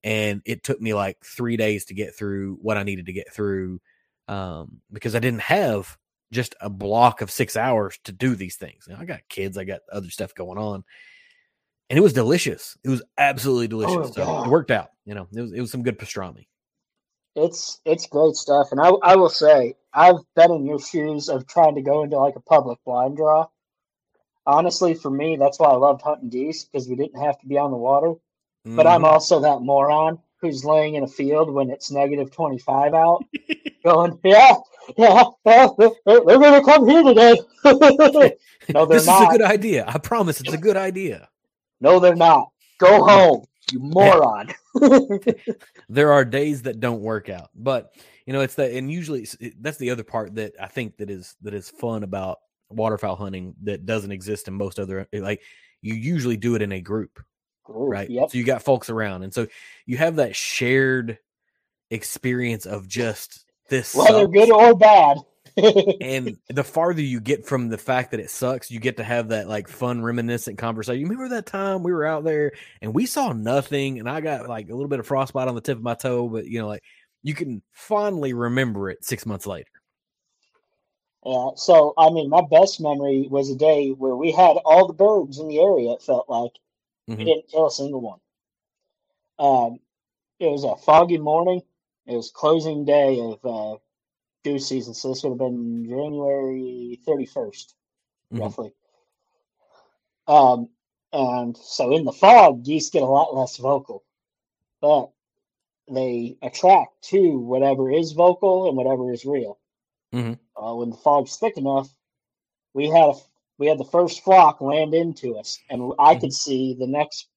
And 0.05 0.43
it 0.45 0.63
took 0.63 0.79
me 0.79 0.93
like 0.93 1.17
three 1.25 1.57
days 1.57 1.85
to 1.85 1.95
get 1.95 2.15
through 2.15 2.59
what 2.61 2.77
I 2.77 2.83
needed 2.83 3.07
to 3.07 3.13
get 3.13 3.33
through, 3.33 3.81
um, 4.27 4.79
because 4.93 5.15
I 5.15 5.19
didn't 5.19 5.41
have 5.41 5.97
just 6.31 6.53
a 6.61 6.69
block 6.69 7.21
of 7.21 7.31
six 7.31 7.57
hours 7.57 7.99
to 8.03 8.11
do 8.11 8.35
these 8.35 8.55
things. 8.55 8.85
You 8.87 8.93
know, 8.93 8.99
I 9.01 9.05
got 9.05 9.27
kids, 9.29 9.57
I 9.57 9.63
got 9.63 9.81
other 9.91 10.11
stuff 10.11 10.35
going 10.35 10.59
on, 10.59 10.83
and 11.89 11.97
it 11.97 12.01
was 12.01 12.13
delicious. 12.13 12.77
It 12.83 12.89
was 12.89 13.01
absolutely 13.17 13.67
delicious. 13.67 14.13
so 14.13 14.25
God. 14.25 14.45
it 14.45 14.49
worked 14.51 14.69
out. 14.69 14.91
You 15.05 15.15
know, 15.15 15.27
it 15.33 15.41
was 15.41 15.53
it 15.53 15.61
was 15.61 15.71
some 15.71 15.81
good 15.83 15.97
pastrami. 15.97 16.45
It's 17.35 17.81
it's 17.83 18.05
great 18.05 18.35
stuff, 18.35 18.67
and 18.71 18.79
I 18.79 18.89
I 19.01 19.15
will 19.15 19.29
say 19.29 19.73
I've 19.91 20.21
been 20.35 20.51
in 20.51 20.65
your 20.65 20.79
shoes 20.79 21.29
of 21.29 21.47
trying 21.47 21.75
to 21.75 21.81
go 21.81 22.03
into 22.03 22.17
like 22.17 22.35
a 22.35 22.41
public 22.41 22.77
blind 22.85 23.17
draw. 23.17 23.47
Honestly, 24.45 24.93
for 24.93 25.09
me, 25.09 25.35
that's 25.35 25.59
why 25.59 25.69
I 25.69 25.75
loved 25.75 26.03
hunting 26.03 26.29
geese 26.29 26.65
because 26.65 26.87
we 26.87 26.95
didn't 26.95 27.19
have 27.19 27.39
to 27.39 27.47
be 27.47 27.57
on 27.57 27.71
the 27.71 27.77
water. 27.77 28.13
But 28.65 28.87
I'm 28.87 29.01
Mhm. 29.03 29.11
also 29.11 29.39
that 29.41 29.61
moron 29.61 30.19
who's 30.41 30.65
laying 30.65 30.95
in 30.95 31.03
a 31.03 31.07
field 31.07 31.51
when 31.53 31.69
it's 31.69 31.91
negative 31.91 32.31
twenty 32.31 32.57
five 32.57 32.93
out, 32.93 33.23
going, 33.83 34.17
yeah, 34.23 34.53
yeah, 34.97 35.23
yeah 35.45 35.67
they're, 35.77 35.89
going 36.39 36.59
to 36.59 36.61
come 36.63 36.87
here 36.87 37.03
today. 37.03 37.39
no, 38.73 38.85
they're 38.85 38.97
this 38.99 39.05
not. 39.07 39.21
is 39.21 39.35
a 39.35 39.37
good 39.37 39.41
idea. 39.47 39.85
I 39.87 39.97
promise 39.97 40.41
it's 40.41 40.53
a 40.53 40.57
good 40.57 40.77
idea. 40.77 41.29
no, 41.79 41.99
they're 41.99 42.15
not. 42.15 42.49
Go 42.79 43.03
home, 43.03 43.45
you 43.71 43.79
moron. 43.79 44.53
There 45.89 46.11
are 46.11 46.25
days 46.25 46.63
that 46.63 46.79
don't 46.79 47.01
work 47.01 47.29
out, 47.29 47.49
but 47.55 47.93
you 48.25 48.33
know 48.33 48.41
it's 48.41 48.55
that, 48.55 48.71
and 48.71 48.91
usually 48.91 49.27
that's 49.61 49.77
the 49.77 49.91
other 49.91 50.03
part 50.03 50.35
that 50.35 50.53
I 50.59 50.67
think 50.67 50.97
that 50.97 51.09
is 51.11 51.35
that 51.43 51.53
is 51.53 51.69
fun 51.69 52.03
about 52.03 52.39
waterfowl 52.69 53.15
hunting 53.15 53.53
that 53.63 53.85
doesn't 53.85 54.11
exist 54.11 54.47
in 54.47 54.55
most 54.55 54.79
other 54.79 55.07
like 55.13 55.41
you 55.81 55.93
usually 55.93 56.35
do 56.35 56.55
it 56.55 56.63
in 56.63 56.71
a 56.71 56.81
group 56.81 57.23
Ooh, 57.69 57.87
right? 57.87 58.09
Yep. 58.09 58.31
So 58.31 58.37
you 58.37 58.43
got 58.43 58.63
folks 58.63 58.89
around, 58.89 59.23
and 59.23 59.33
so 59.33 59.47
you 59.85 59.97
have 59.97 60.17
that 60.17 60.35
shared 60.35 61.19
experience 61.89 62.65
of 62.65 62.87
just 62.87 63.45
this. 63.69 63.95
Whether 63.95 64.23
sucks. 64.23 64.33
good 64.33 64.51
or 64.51 64.75
bad. 64.75 65.17
and 66.01 66.37
the 66.49 66.65
farther 66.65 67.01
you 67.01 67.21
get 67.21 67.45
from 67.45 67.69
the 67.69 67.77
fact 67.77 68.11
that 68.11 68.19
it 68.19 68.29
sucks, 68.29 68.69
you 68.69 68.79
get 68.79 68.97
to 68.97 69.03
have 69.05 69.29
that 69.29 69.47
like 69.47 69.69
fun, 69.69 70.03
reminiscent 70.03 70.57
conversation. 70.57 70.99
You 70.99 71.07
remember 71.07 71.33
that 71.35 71.45
time 71.45 71.81
we 71.81 71.93
were 71.93 72.05
out 72.05 72.25
there 72.25 72.51
and 72.81 72.93
we 72.93 73.05
saw 73.05 73.31
nothing, 73.31 73.99
and 73.99 74.09
I 74.09 74.19
got 74.19 74.49
like 74.49 74.69
a 74.69 74.73
little 74.73 74.89
bit 74.89 74.99
of 74.99 75.07
frostbite 75.07 75.47
on 75.47 75.55
the 75.55 75.61
tip 75.61 75.77
of 75.77 75.83
my 75.83 75.93
toe, 75.93 76.27
but 76.27 76.45
you 76.45 76.59
know, 76.59 76.67
like 76.67 76.83
you 77.23 77.33
can 77.33 77.61
fondly 77.71 78.33
remember 78.33 78.89
it 78.89 79.05
six 79.05 79.25
months 79.25 79.47
later. 79.47 79.69
Yeah, 81.25 81.51
so 81.55 81.93
I 81.97 82.09
mean, 82.09 82.29
my 82.29 82.43
best 82.51 82.81
memory 82.81 83.27
was 83.31 83.49
a 83.49 83.55
day 83.55 83.91
where 83.91 84.15
we 84.15 84.31
had 84.31 84.57
all 84.65 84.87
the 84.87 84.93
birds 84.93 85.39
in 85.39 85.47
the 85.47 85.59
area. 85.59 85.93
It 85.93 86.03
felt 86.03 86.29
like 86.29 86.51
we 87.07 87.15
Mhm. 87.15 87.25
didn't 87.25 87.47
kill 87.47 87.67
a 87.67 87.71
single 87.71 88.01
one. 88.01 88.19
Um, 89.37 89.79
it 90.39 90.47
was 90.47 90.63
a 90.63 90.75
foggy 90.75 91.17
morning. 91.17 91.61
It 92.05 92.15
was 92.15 92.31
closing 92.31 92.85
day 92.85 93.19
of 93.19 93.45
uh, 93.45 93.77
goose 94.43 94.67
season, 94.67 94.93
so 94.93 95.09
this 95.09 95.23
would 95.23 95.31
have 95.31 95.39
been 95.39 95.87
January 95.87 96.99
thirty 97.05 97.25
Mhm. 97.25 98.39
roughly. 98.39 98.73
Um, 100.27 100.69
and 101.13 101.55
so 101.57 101.91
in 101.91 102.03
the 102.03 102.11
fog, 102.11 102.63
geese 102.63 102.89
get 102.89 103.03
a 103.03 103.07
lot 103.07 103.35
less 103.35 103.57
vocal, 103.57 104.03
but 104.81 105.11
they 105.87 106.37
attract 106.41 107.03
to 107.03 107.39
whatever 107.39 107.91
is 107.91 108.11
vocal 108.13 108.67
and 108.67 108.75
whatever 108.75 109.11
is 109.11 109.25
real. 109.25 109.59
Mm-hmm. 110.13 110.33
Uh, 110.61 110.75
when 110.75 110.89
the 110.89 110.97
fog's 110.97 111.37
thick 111.37 111.57
enough, 111.57 111.89
we 112.73 112.87
had 112.87 113.09
a, 113.09 113.13
we 113.57 113.67
had 113.67 113.77
the 113.77 113.85
first 113.85 114.23
flock 114.23 114.61
land 114.61 114.93
into 114.93 115.37
us, 115.37 115.59
and 115.69 115.93
I 115.99 116.15
could 116.15 116.33
see 116.33 116.73
the 116.73 116.87
next 116.87 117.27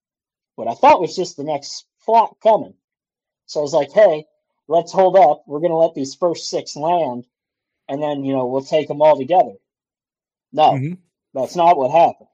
what 0.57 0.69
I 0.69 0.75
thought 0.75 1.01
was 1.01 1.15
just 1.15 1.37
the 1.37 1.45
next 1.45 1.87
flock 1.99 2.41
coming. 2.41 2.75
So 3.47 3.61
I 3.61 3.63
was 3.63 3.73
like, 3.73 3.93
"Hey, 3.93 4.27
let's 4.67 4.93
hold 4.93 5.17
up. 5.17 5.45
We're 5.47 5.61
going 5.61 5.71
to 5.71 5.77
let 5.77 5.95
these 5.95 6.15
first 6.15 6.49
six 6.49 6.77
land, 6.77 7.27
and 7.89 8.03
then 8.03 8.25
you 8.25 8.33
know 8.33 8.47
we'll 8.47 8.63
take 8.63 8.89
them 8.89 9.03
all 9.03 9.17
together." 9.17 9.55
No, 10.53 10.73
Mhm. 10.73 10.99
that's 11.35 11.57
not 11.57 11.77
what 11.77 11.91
happened. 11.91 12.29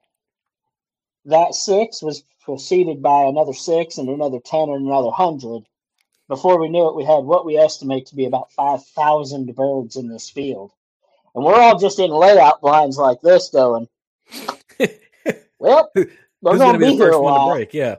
That 1.25 1.55
six 1.55 2.01
was 2.01 2.23
preceded 2.41 3.01
by 3.01 3.23
another 3.23 3.53
six 3.53 3.97
and 3.97 4.09
another 4.09 4.39
10 4.39 4.69
and 4.69 4.85
another 4.85 5.09
100. 5.09 5.67
Before 6.27 6.59
we 6.59 6.69
knew 6.69 6.87
it, 6.87 6.95
we 6.95 7.03
had 7.03 7.25
what 7.25 7.45
we 7.45 7.57
estimate 7.57 8.07
to 8.07 8.15
be 8.15 8.25
about 8.25 8.51
5,000 8.51 9.55
birds 9.55 9.95
in 9.95 10.07
this 10.07 10.29
field. 10.29 10.71
And 11.35 11.43
we're 11.43 11.55
all 11.55 11.77
just 11.77 11.99
in 11.99 12.11
layout 12.11 12.61
blinds 12.61 12.97
like 12.97 13.21
this 13.21 13.49
going, 13.49 13.87
well, 15.59 15.91
we're 16.41 16.57
going 16.57 16.73
to 16.73 16.79
be 16.79 16.91
be 16.91 16.95
here 16.95 17.07
first 17.07 17.19
a 17.19 17.21
one 17.21 17.33
to 17.35 17.39
while. 17.39 17.51
break? 17.53 17.73
Yeah. 17.73 17.97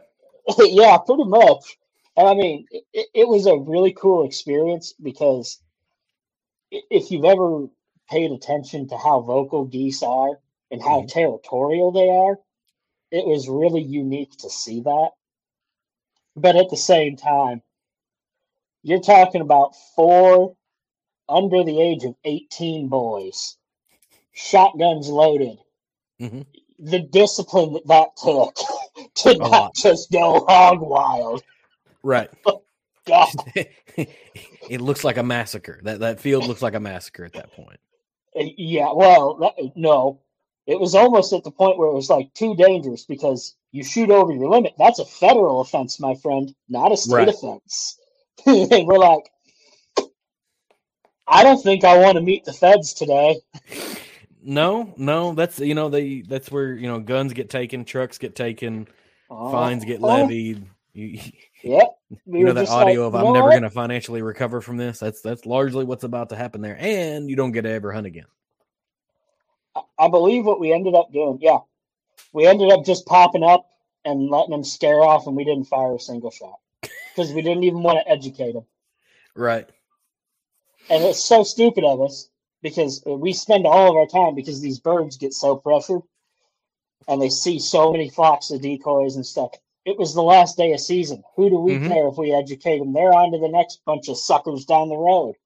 yeah, 0.58 0.98
pretty 0.98 1.24
much. 1.24 1.78
And 2.16 2.28
I 2.28 2.34
mean, 2.34 2.66
it, 2.70 3.06
it 3.14 3.28
was 3.28 3.46
a 3.46 3.56
really 3.56 3.92
cool 3.92 4.26
experience 4.26 4.94
because 5.02 5.60
if 6.70 7.10
you've 7.10 7.24
ever 7.24 7.66
paid 8.10 8.32
attention 8.32 8.88
to 8.88 8.96
how 8.96 9.20
vocal 9.20 9.64
geese 9.66 10.02
are 10.02 10.40
and 10.70 10.82
how 10.82 11.02
Mhm. 11.02 11.08
territorial 11.08 11.92
they 11.92 12.08
are, 12.08 12.38
it 13.10 13.26
was 13.26 13.48
really 13.48 13.82
unique 13.82 14.36
to 14.38 14.50
see 14.50 14.80
that. 14.80 15.10
But 16.36 16.56
at 16.56 16.70
the 16.70 16.76
same 16.76 17.16
time, 17.16 17.62
you're 18.82 19.00
talking 19.00 19.40
about 19.42 19.74
four 19.94 20.56
under 21.28 21.64
the 21.64 21.80
age 21.80 22.04
of 22.04 22.14
18 22.24 22.88
boys, 22.88 23.56
shotguns 24.32 25.08
loaded. 25.08 25.58
Mhm. 26.20 26.46
The 26.78 27.00
discipline 27.00 27.72
that 27.74 27.86
that 27.86 28.16
took 28.16 28.54
to 29.14 29.32
lot. 29.32 29.50
not 29.50 29.74
just 29.74 30.10
go 30.12 30.44
hog 30.48 30.80
wild. 30.80 31.42
Right. 32.02 32.30
God. 33.06 33.28
it 33.96 34.80
looks 34.80 35.04
like 35.04 35.16
a 35.16 35.22
massacre. 35.22 35.80
That 35.84 36.00
that 36.00 36.20
field 36.20 36.46
looks 36.46 36.62
like 36.62 36.74
a 36.74 36.80
massacre 36.80 37.24
at 37.24 37.32
that 37.34 37.52
point. 37.52 37.78
Uh, 38.38 38.44
Yeah, 38.56 38.92
well, 38.92 39.36
that- 39.36 39.76
no, 39.76 40.20
it 40.66 40.78
was 40.80 40.94
almost 40.94 41.32
at 41.32 41.44
the 41.44 41.50
point 41.50 41.78
where 41.78 41.88
it 41.88 41.94
was 41.94 42.10
like 42.10 42.32
too 42.34 42.54
dangerous 42.56 43.04
because 43.04 43.54
you 43.72 43.84
shoot 43.84 44.10
over 44.10 44.32
your 44.32 44.48
limit. 44.50 44.74
That's 44.78 44.98
a 44.98 45.04
federal 45.04 45.60
offense, 45.60 46.00
my 46.00 46.14
friend, 46.16 46.54
not 46.68 46.92
a 46.92 46.96
state 46.96 47.14
Right. 47.14 47.28
offense. 47.28 47.98
and 48.46 48.86
we're 48.86 48.98
like, 48.98 49.30
I 51.28 51.42
don't 51.42 51.62
think 51.62 51.84
I 51.84 51.98
want 51.98 52.16
to 52.16 52.20
meet 52.22 52.44
the 52.44 52.52
feds 52.52 52.94
today. 52.94 53.40
No, 54.42 54.94
no, 54.96 55.34
that's 55.34 55.58
you 55.58 55.74
know 55.74 55.88
they 55.88 56.20
that's 56.20 56.50
where 56.52 56.72
you 56.74 56.86
know 56.86 57.00
guns 57.00 57.32
get 57.32 57.50
taken, 57.50 57.84
trucks 57.84 58.18
get 58.18 58.36
taken, 58.36 58.86
oh. 59.28 59.50
fines 59.50 59.84
get 59.84 60.00
Oh, 60.00 60.06
levied. 60.06 60.66
You, 60.92 61.18
Yep. 61.62 61.92
We 62.24 62.38
you 62.38 62.44
know 62.44 62.52
that 62.52 62.68
audio 62.68 63.08
like, 63.08 63.20
of 63.20 63.26
I'm 63.26 63.32
never 63.32 63.50
going 63.50 63.62
to 63.62 63.70
financially 63.70 64.22
recover 64.22 64.60
from 64.60 64.76
this. 64.76 65.00
That's 65.00 65.20
that's 65.22 65.44
largely 65.44 65.84
what's 65.84 66.04
about 66.04 66.28
to 66.28 66.36
happen 66.36 66.60
there, 66.60 66.76
and 66.78 67.28
you 67.28 67.34
don't 67.34 67.50
get 67.50 67.62
to 67.62 67.70
ever 67.70 67.90
hunt 67.90 68.06
again. 68.06 68.26
I- 69.74 69.82
I 69.98 70.08
believe 70.08 70.46
what 70.46 70.60
we 70.60 70.72
ended 70.72 70.94
up 70.94 71.12
doing. 71.12 71.38
Yeah, 71.40 71.58
we 72.32 72.46
ended 72.46 72.70
up 72.70 72.84
just 72.84 73.06
popping 73.06 73.42
up 73.42 73.68
and 74.04 74.30
letting 74.30 74.52
them 74.52 74.62
scare 74.62 75.02
off, 75.02 75.26
and 75.26 75.36
we 75.36 75.44
didn't 75.44 75.64
fire 75.64 75.96
a 75.96 75.98
single 75.98 76.30
shot 76.30 76.60
because 76.80 77.32
we 77.32 77.42
didn't 77.42 77.64
even 77.64 77.82
want 77.82 77.98
to 77.98 78.08
educate 78.08 78.52
them. 78.52 78.64
Right. 79.34 79.68
And 80.88 81.02
it's 81.04 81.24
so 81.24 81.42
stupid 81.42 81.84
of 81.84 82.00
us 82.00 82.28
because 82.62 83.02
we 83.06 83.32
spend 83.32 83.66
all 83.66 83.90
of 83.90 83.96
our 83.96 84.06
time 84.06 84.34
because 84.34 84.60
these 84.60 84.78
birds 84.78 85.16
get 85.16 85.32
so 85.34 85.56
pressured 85.56 86.02
and 87.08 87.20
they 87.20 87.28
see 87.28 87.58
so 87.58 87.92
many 87.92 88.08
flocks 88.08 88.50
of 88.50 88.60
decoys 88.62 89.16
and 89.16 89.26
stuff. 89.26 89.50
It 89.84 89.98
was 89.98 90.14
the 90.14 90.22
last 90.22 90.56
day 90.56 90.72
of 90.72 90.80
season. 90.80 91.22
Who 91.36 91.48
do 91.48 91.58
we 91.58 91.74
Mhm. 91.74 91.88
care 91.88 92.08
if 92.08 92.16
we 92.18 92.32
educate 92.32 92.78
them? 92.78 92.92
They're 92.92 93.12
on 93.12 93.32
to 93.32 93.38
the 93.38 93.48
next 93.48 93.84
bunch 93.84 94.08
of 94.08 94.18
suckers 94.18 94.64
down 94.64 94.88
the 94.88 94.96
road. 94.96 95.36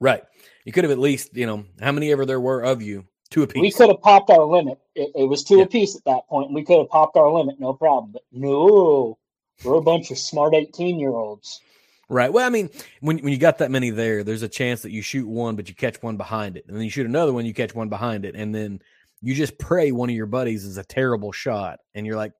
Right. 0.00 0.24
You 0.64 0.72
could 0.72 0.84
have 0.84 0.90
at 0.90 0.98
least, 0.98 1.36
you 1.36 1.46
know, 1.46 1.64
how 1.80 1.92
many 1.92 2.10
ever 2.10 2.26
there 2.26 2.40
were 2.40 2.62
of 2.62 2.82
you, 2.82 3.04
two 3.30 3.42
apiece. 3.44 3.60
We 3.60 3.70
could 3.70 3.88
have 3.88 4.00
popped 4.02 4.30
our 4.30 4.44
limit. 4.44 4.80
It, 4.96 5.12
it 5.14 5.24
was 5.24 5.44
two 5.44 5.58
Yeah. 5.58 5.64
apiece 5.64 5.94
at 5.96 6.04
that 6.04 6.28
point, 6.28 6.46
and 6.46 6.54
we 6.54 6.64
could 6.64 6.78
have 6.78 6.88
popped 6.88 7.16
our 7.16 7.30
limit, 7.30 7.60
no 7.60 7.72
problem. 7.74 8.10
But 8.12 8.22
no, 8.32 9.18
we're 9.64 9.74
a 9.74 9.80
bunch 9.80 10.10
of 10.10 10.18
smart 10.18 10.54
18 10.54 10.98
year 10.98 11.14
olds. 11.14 11.60
Right. 12.08 12.32
Well, 12.32 12.46
I 12.46 12.50
mean, 12.50 12.70
when 13.00 13.18
when 13.18 13.32
you 13.32 13.38
got 13.38 13.58
that 13.58 13.70
many 13.70 13.90
there, 13.90 14.22
there's 14.22 14.42
a 14.42 14.48
chance 14.48 14.82
that 14.82 14.92
you 14.92 15.02
shoot 15.02 15.26
one, 15.26 15.56
but 15.56 15.68
you 15.68 15.74
catch 15.74 16.00
one 16.02 16.16
behind 16.16 16.56
it, 16.56 16.64
and 16.68 16.76
then 16.76 16.84
you 16.84 16.90
shoot 16.90 17.06
another 17.06 17.32
one, 17.32 17.44
you 17.46 17.52
catch 17.54 17.74
one 17.74 17.88
behind 17.88 18.24
it, 18.24 18.36
and 18.36 18.54
then 18.54 18.80
you 19.22 19.34
just 19.34 19.58
pray 19.58 19.90
one 19.90 20.08
of 20.08 20.14
your 20.14 20.26
buddies 20.26 20.64
is 20.64 20.76
a 20.76 20.84
terrible 20.84 21.32
shot, 21.32 21.80
and 21.94 22.06
you're 22.06 22.16
like, 22.16 22.32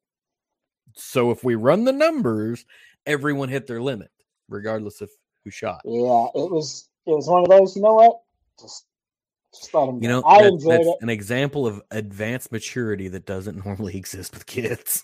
so 0.94 1.32
if 1.32 1.42
we 1.42 1.56
run 1.56 1.84
the 1.84 1.92
numbers, 1.92 2.64
everyone 3.06 3.48
hit 3.48 3.66
their 3.66 3.82
limit, 3.82 4.10
regardless 4.48 5.00
of 5.00 5.10
who 5.44 5.50
shot. 5.50 5.80
Yeah, 5.84 6.26
it 6.34 6.50
was 6.50 6.88
it 7.06 7.10
was 7.10 7.26
one 7.28 7.42
of 7.42 7.48
those. 7.48 7.74
You 7.74 7.82
know 7.82 7.94
what? 7.94 8.20
Just 8.60 8.86
just 9.52 9.74
let 9.74 9.86
them. 9.86 10.00
You 10.00 10.08
know, 10.08 10.22
I 10.24 10.42
that- 10.42 10.48
enjoyed 10.52 10.80
it. 10.82 10.96
an 11.00 11.08
example 11.08 11.66
of 11.66 11.82
advanced 11.90 12.52
maturity 12.52 13.08
that 13.08 13.26
doesn't 13.26 13.56
normally 13.66 13.96
exist 13.96 14.32
with 14.32 14.46
kids. 14.46 15.02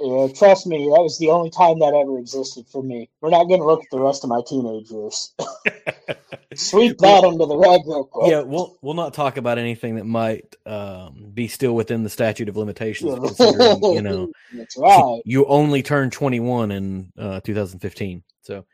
Yeah, 0.00 0.28
trust 0.34 0.66
me, 0.66 0.84
that 0.84 1.02
was 1.02 1.18
the 1.18 1.30
only 1.30 1.50
time 1.50 1.80
that 1.80 1.92
ever 1.94 2.18
existed 2.18 2.66
for 2.68 2.82
me. 2.82 3.08
We're 3.20 3.30
not 3.30 3.44
going 3.44 3.60
to 3.60 3.66
look 3.66 3.82
at 3.82 3.90
the 3.90 4.00
rest 4.00 4.22
of 4.22 4.30
my 4.30 4.42
teenage 4.46 4.90
years. 4.90 5.32
Sweep 6.54 6.98
that 6.98 7.24
under 7.24 7.46
the 7.46 7.56
rug 7.56 7.82
real 7.86 8.04
quick. 8.04 8.30
yeah, 8.30 8.40
we'll 8.40 8.78
we'll 8.80 8.94
not 8.94 9.12
talk 9.12 9.36
about 9.36 9.58
anything 9.58 9.96
that 9.96 10.06
might 10.06 10.56
um, 10.66 11.30
be 11.34 11.46
still 11.48 11.74
within 11.74 12.02
the 12.04 12.08
statute 12.10 12.48
of 12.48 12.56
limitations. 12.56 13.14
Considering, 13.18 13.82
you 13.82 14.02
know, 14.08 14.32
That's 14.54 14.76
right. 14.76 15.20
you 15.24 15.44
only 15.46 15.82
turned 15.82 16.12
21 16.12 16.70
in 16.70 17.12
uh, 17.18 17.40
2015. 17.40 18.22
So, 18.42 18.64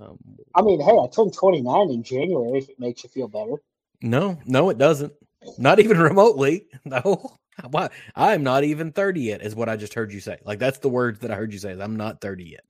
um, 0.00 0.18
I 0.54 0.62
mean, 0.62 0.80
hey, 0.80 0.90
I 0.92 1.06
turned 1.14 1.32
29 1.34 1.90
in 1.90 2.02
January. 2.02 2.58
If 2.58 2.68
it 2.68 2.78
makes 2.80 3.04
you 3.04 3.10
feel 3.10 3.28
better. 3.28 3.56
no, 4.02 4.38
no, 4.44 4.70
it 4.70 4.78
doesn't. 4.78 5.12
Not 5.58 5.78
even 5.80 5.98
remotely. 5.98 6.66
No, 6.84 7.36
why? 7.70 7.90
I'm 8.14 8.42
not 8.42 8.64
even 8.64 8.92
30 8.92 9.20
yet. 9.20 9.42
Is 9.42 9.54
what 9.54 9.68
I 9.68 9.76
just 9.76 9.94
heard 9.94 10.12
you 10.12 10.20
say. 10.20 10.38
Like 10.44 10.58
that's 10.58 10.78
the 10.78 10.88
words 10.88 11.20
that 11.20 11.30
I 11.30 11.34
heard 11.34 11.52
you 11.52 11.58
say. 11.58 11.72
is 11.72 11.80
I'm 11.80 11.96
not 11.96 12.20
30 12.20 12.44
yet. 12.44 12.64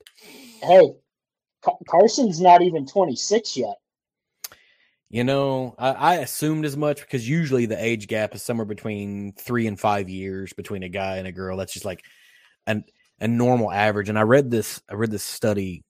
Hey, 0.63 0.95
Carson's 1.89 2.41
not 2.41 2.63
even 2.63 2.87
26 2.87 3.57
yet. 3.57 3.77
You 5.11 5.23
know, 5.23 5.75
I, 5.79 5.91
I 5.91 6.15
assumed 6.17 6.65
as 6.65 6.77
much 6.77 7.01
because 7.01 7.29
usually 7.29 7.67
the 7.67 7.83
age 7.83 8.09
gap 8.09 8.35
is 8.35 8.43
somewhere 8.43 8.65
between 8.65 9.33
three 9.35 9.67
and 9.67 9.79
five 9.79 10.09
years 10.09 10.53
between 10.53 10.83
a 10.83 10.89
guy 10.89 11.19
and 11.19 11.29
a 11.29 11.33
girl. 11.33 11.57
That's 11.57 11.73
just 11.73 11.85
like 11.85 12.05
an 12.67 12.85
a 13.21 13.29
normal 13.29 13.71
average. 13.71 14.09
And 14.09 14.19
I 14.19 14.23
read 14.23 14.51
this, 14.51 14.83
I 14.91 14.95
read 14.95 15.11
this 15.11 15.23
study 15.23 15.85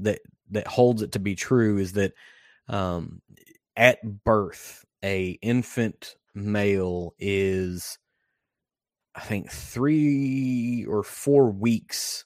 that 0.00 0.20
that 0.50 0.66
holds 0.66 1.02
it 1.02 1.12
to 1.12 1.18
be 1.18 1.34
true 1.34 1.78
is 1.78 1.92
that 1.92 2.12
um, 2.68 3.22
at 3.76 3.98
birth, 4.24 4.84
a 5.02 5.38
infant 5.42 6.16
male 6.34 7.14
is, 7.18 7.98
I 9.14 9.20
think, 9.20 9.50
three 9.50 10.86
or 10.88 11.02
four 11.02 11.50
weeks 11.50 12.24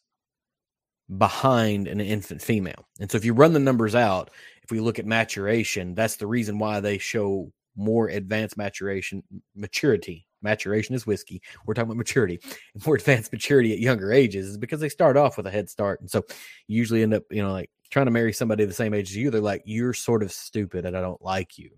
behind 1.19 1.87
an 1.89 2.01
infant 2.01 2.41
female. 2.43 2.87
And 3.01 3.11
so 3.11 3.17
if 3.17 3.25
you 3.25 3.35
run 3.35 3.53
the 3.53 3.59
numbers 3.59 3.95
out, 3.95 4.31
if 4.63 4.71
we 4.71 4.81
look 4.81 4.99
at 4.99 5.07
maturation, 5.07 5.95
that's 5.95 6.17
the 6.17 6.27
reason 6.27 6.59
why 6.59 6.81
they 6.81 6.99
show 6.99 7.53
more 7.77 8.09
advanced 8.09 8.57
maturation 8.57 9.23
maturity. 9.55 10.27
Maturation 10.43 10.95
is 10.95 11.07
whiskey. 11.07 11.43
We're 11.67 11.75
talking 11.75 11.89
about 11.89 11.97
maturity. 11.97 12.39
More 12.87 12.97
advanced 12.97 13.33
maturity 13.33 13.73
at 13.73 13.79
younger 13.79 14.13
ages 14.13 14.47
is 14.47 14.59
because 14.59 14.79
they 14.79 14.91
start 14.91 15.17
off 15.17 15.39
with 15.39 15.47
a 15.47 15.51
head 15.51 15.71
start. 15.71 16.03
And 16.03 16.11
so 16.11 16.23
you 16.69 16.77
usually 16.77 17.03
end 17.03 17.15
up, 17.15 17.23
you 17.31 17.43
know, 17.43 17.51
like 17.51 17.71
trying 17.91 18.05
to 18.05 18.11
marry 18.13 18.33
somebody 18.35 18.67
the 18.67 18.75
same 18.75 18.93
age 18.93 19.09
as 19.09 19.17
you. 19.17 19.31
They're 19.31 19.41
like, 19.41 19.63
you're 19.65 19.95
sort 19.95 20.23
of 20.23 20.31
stupid 20.31 20.85
and 20.85 20.95
I 20.95 21.01
don't 21.01 21.23
like 21.23 21.57
you. 21.57 21.71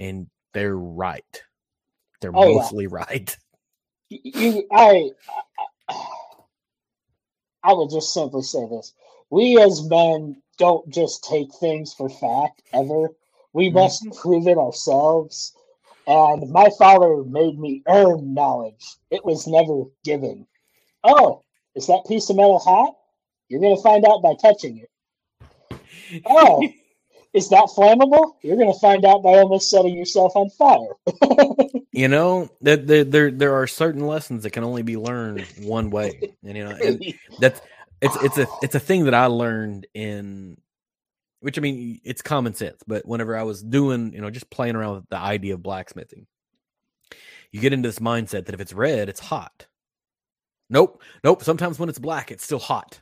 And 0.00 0.26
they're 0.52 0.76
right. 0.76 1.42
They're 2.20 2.32
Oh, 2.34 2.54
mostly 2.54 2.86
right. 2.88 3.36
You, 4.24 4.66
I, 4.70 5.10
I, 5.88 6.06
I 7.64 7.72
will 7.72 7.88
just 7.88 8.12
simply 8.12 8.42
say 8.42 8.66
this: 8.68 8.92
we 9.30 9.60
as 9.60 9.82
men 9.88 10.42
don't 10.58 10.88
just 10.88 11.24
take 11.24 11.52
things 11.54 11.94
for 11.94 12.08
fact 12.08 12.62
ever. 12.72 13.08
We 13.52 13.68
mm-hmm. 13.68 13.76
must 13.76 14.04
prove 14.20 14.46
it 14.46 14.58
ourselves. 14.58 15.54
And 16.06 16.50
my 16.50 16.68
father 16.78 17.22
made 17.24 17.58
me 17.58 17.82
earn 17.88 18.34
knowledge; 18.34 18.96
it 19.10 19.24
was 19.24 19.46
never 19.46 19.84
given. 20.04 20.46
Oh, 21.04 21.42
is 21.74 21.86
that 21.86 22.06
piece 22.06 22.28
of 22.28 22.36
metal 22.36 22.58
hot? 22.58 22.94
You're 23.48 23.60
going 23.60 23.76
to 23.76 23.82
find 23.82 24.04
out 24.04 24.22
by 24.22 24.34
touching 24.40 24.78
it. 24.78 24.90
Oh, 26.26 26.62
is 27.34 27.48
that 27.48 27.68
flammable? 27.76 28.34
You're 28.42 28.56
going 28.56 28.72
to 28.72 28.78
find 28.78 29.04
out 29.04 29.22
by 29.22 29.38
almost 29.38 29.70
setting 29.70 29.96
yourself 29.96 30.36
on 30.36 30.50
fire. 30.50 30.90
you 31.92 32.08
know, 32.08 32.50
that 32.60 32.86
there 32.86 33.04
there 33.04 33.30
there 33.30 33.54
are 33.54 33.66
certain 33.66 34.06
lessons 34.06 34.42
that 34.42 34.50
can 34.50 34.64
only 34.64 34.82
be 34.82 34.96
learned 34.96 35.46
one 35.60 35.90
way. 35.90 36.34
And 36.44 36.56
you 36.56 36.64
know, 36.64 36.70
and 36.70 37.02
that's 37.38 37.60
it's 38.00 38.16
it's 38.22 38.38
a 38.38 38.46
it's 38.62 38.74
a 38.74 38.80
thing 38.80 39.04
that 39.04 39.14
I 39.14 39.26
learned 39.26 39.86
in 39.94 40.58
which 41.40 41.58
I 41.58 41.60
mean 41.60 42.00
it's 42.04 42.22
common 42.22 42.54
sense, 42.54 42.82
but 42.86 43.06
whenever 43.06 43.36
I 43.36 43.44
was 43.44 43.62
doing, 43.62 44.12
you 44.12 44.20
know, 44.20 44.30
just 44.30 44.50
playing 44.50 44.76
around 44.76 44.96
with 44.96 45.08
the 45.08 45.16
idea 45.16 45.54
of 45.54 45.62
blacksmithing, 45.62 46.26
you 47.50 47.60
get 47.60 47.72
into 47.72 47.88
this 47.88 47.98
mindset 47.98 48.46
that 48.46 48.54
if 48.54 48.60
it's 48.60 48.72
red, 48.72 49.08
it's 49.08 49.20
hot. 49.20 49.66
Nope, 50.68 51.02
nope. 51.24 51.42
Sometimes 51.42 51.78
when 51.78 51.88
it's 51.88 51.98
black, 51.98 52.30
it's 52.30 52.44
still 52.44 52.58
hot. 52.58 53.00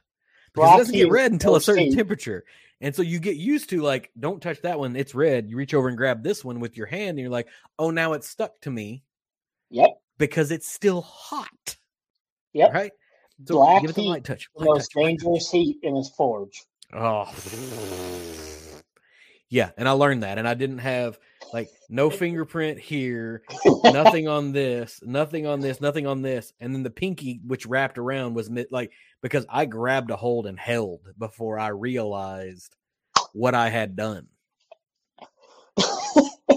Because 0.52 0.74
it 0.74 0.78
doesn't 0.78 0.94
get 0.94 1.10
red 1.10 1.32
until 1.32 1.54
a 1.54 1.60
certain 1.60 1.94
temperature. 1.94 2.44
And 2.80 2.94
so 2.94 3.02
you 3.02 3.18
get 3.18 3.36
used 3.36 3.70
to 3.70 3.82
like, 3.82 4.10
don't 4.18 4.42
touch 4.42 4.62
that 4.62 4.78
one, 4.78 4.96
it's 4.96 5.14
red. 5.14 5.50
You 5.50 5.56
reach 5.56 5.74
over 5.74 5.88
and 5.88 5.96
grab 5.96 6.22
this 6.22 6.44
one 6.44 6.60
with 6.60 6.76
your 6.76 6.86
hand, 6.86 7.10
and 7.10 7.18
you're 7.18 7.28
like, 7.28 7.48
oh, 7.78 7.90
now 7.90 8.14
it's 8.14 8.28
stuck 8.28 8.60
to 8.62 8.70
me 8.70 9.02
yep, 9.70 9.90
because 10.18 10.50
it's 10.50 10.68
still 10.68 11.02
hot. 11.02 11.76
yep. 12.52 12.72
Right? 12.72 12.92
So 13.46 13.54
Black 13.54 13.82
give 13.82 13.90
it 13.90 13.96
the 13.96 14.02
light 14.02 14.24
touch. 14.24 14.48
The 14.54 14.60
light 14.60 14.74
most 14.74 14.92
touch, 14.92 15.02
dangerous 15.02 15.50
heat 15.50 15.78
in 15.82 15.94
his 15.94 16.10
forge. 16.10 16.62
Oh, 16.92 17.32
yeah. 19.48 19.70
And 19.76 19.88
I 19.88 19.92
learned 19.92 20.22
that. 20.22 20.38
And 20.38 20.46
I 20.46 20.54
didn't 20.54 20.78
have 20.78 21.18
like 21.52 21.68
no 21.88 22.10
fingerprint 22.10 22.78
here, 22.78 23.42
nothing 23.84 24.28
on 24.28 24.52
this, 24.52 25.00
nothing 25.02 25.46
on 25.46 25.60
this, 25.60 25.80
nothing 25.80 26.06
on 26.06 26.22
this. 26.22 26.52
And 26.60 26.74
then 26.74 26.82
the 26.82 26.90
pinky, 26.90 27.40
which 27.46 27.66
wrapped 27.66 27.98
around, 27.98 28.34
was 28.34 28.50
like 28.70 28.92
because 29.22 29.46
I 29.48 29.64
grabbed 29.66 30.10
a 30.10 30.16
hold 30.16 30.46
and 30.46 30.58
held 30.58 31.00
before 31.18 31.58
I 31.58 31.68
realized 31.68 32.74
what 33.32 33.54
I 33.54 33.68
had 33.68 33.96
done. 33.96 34.26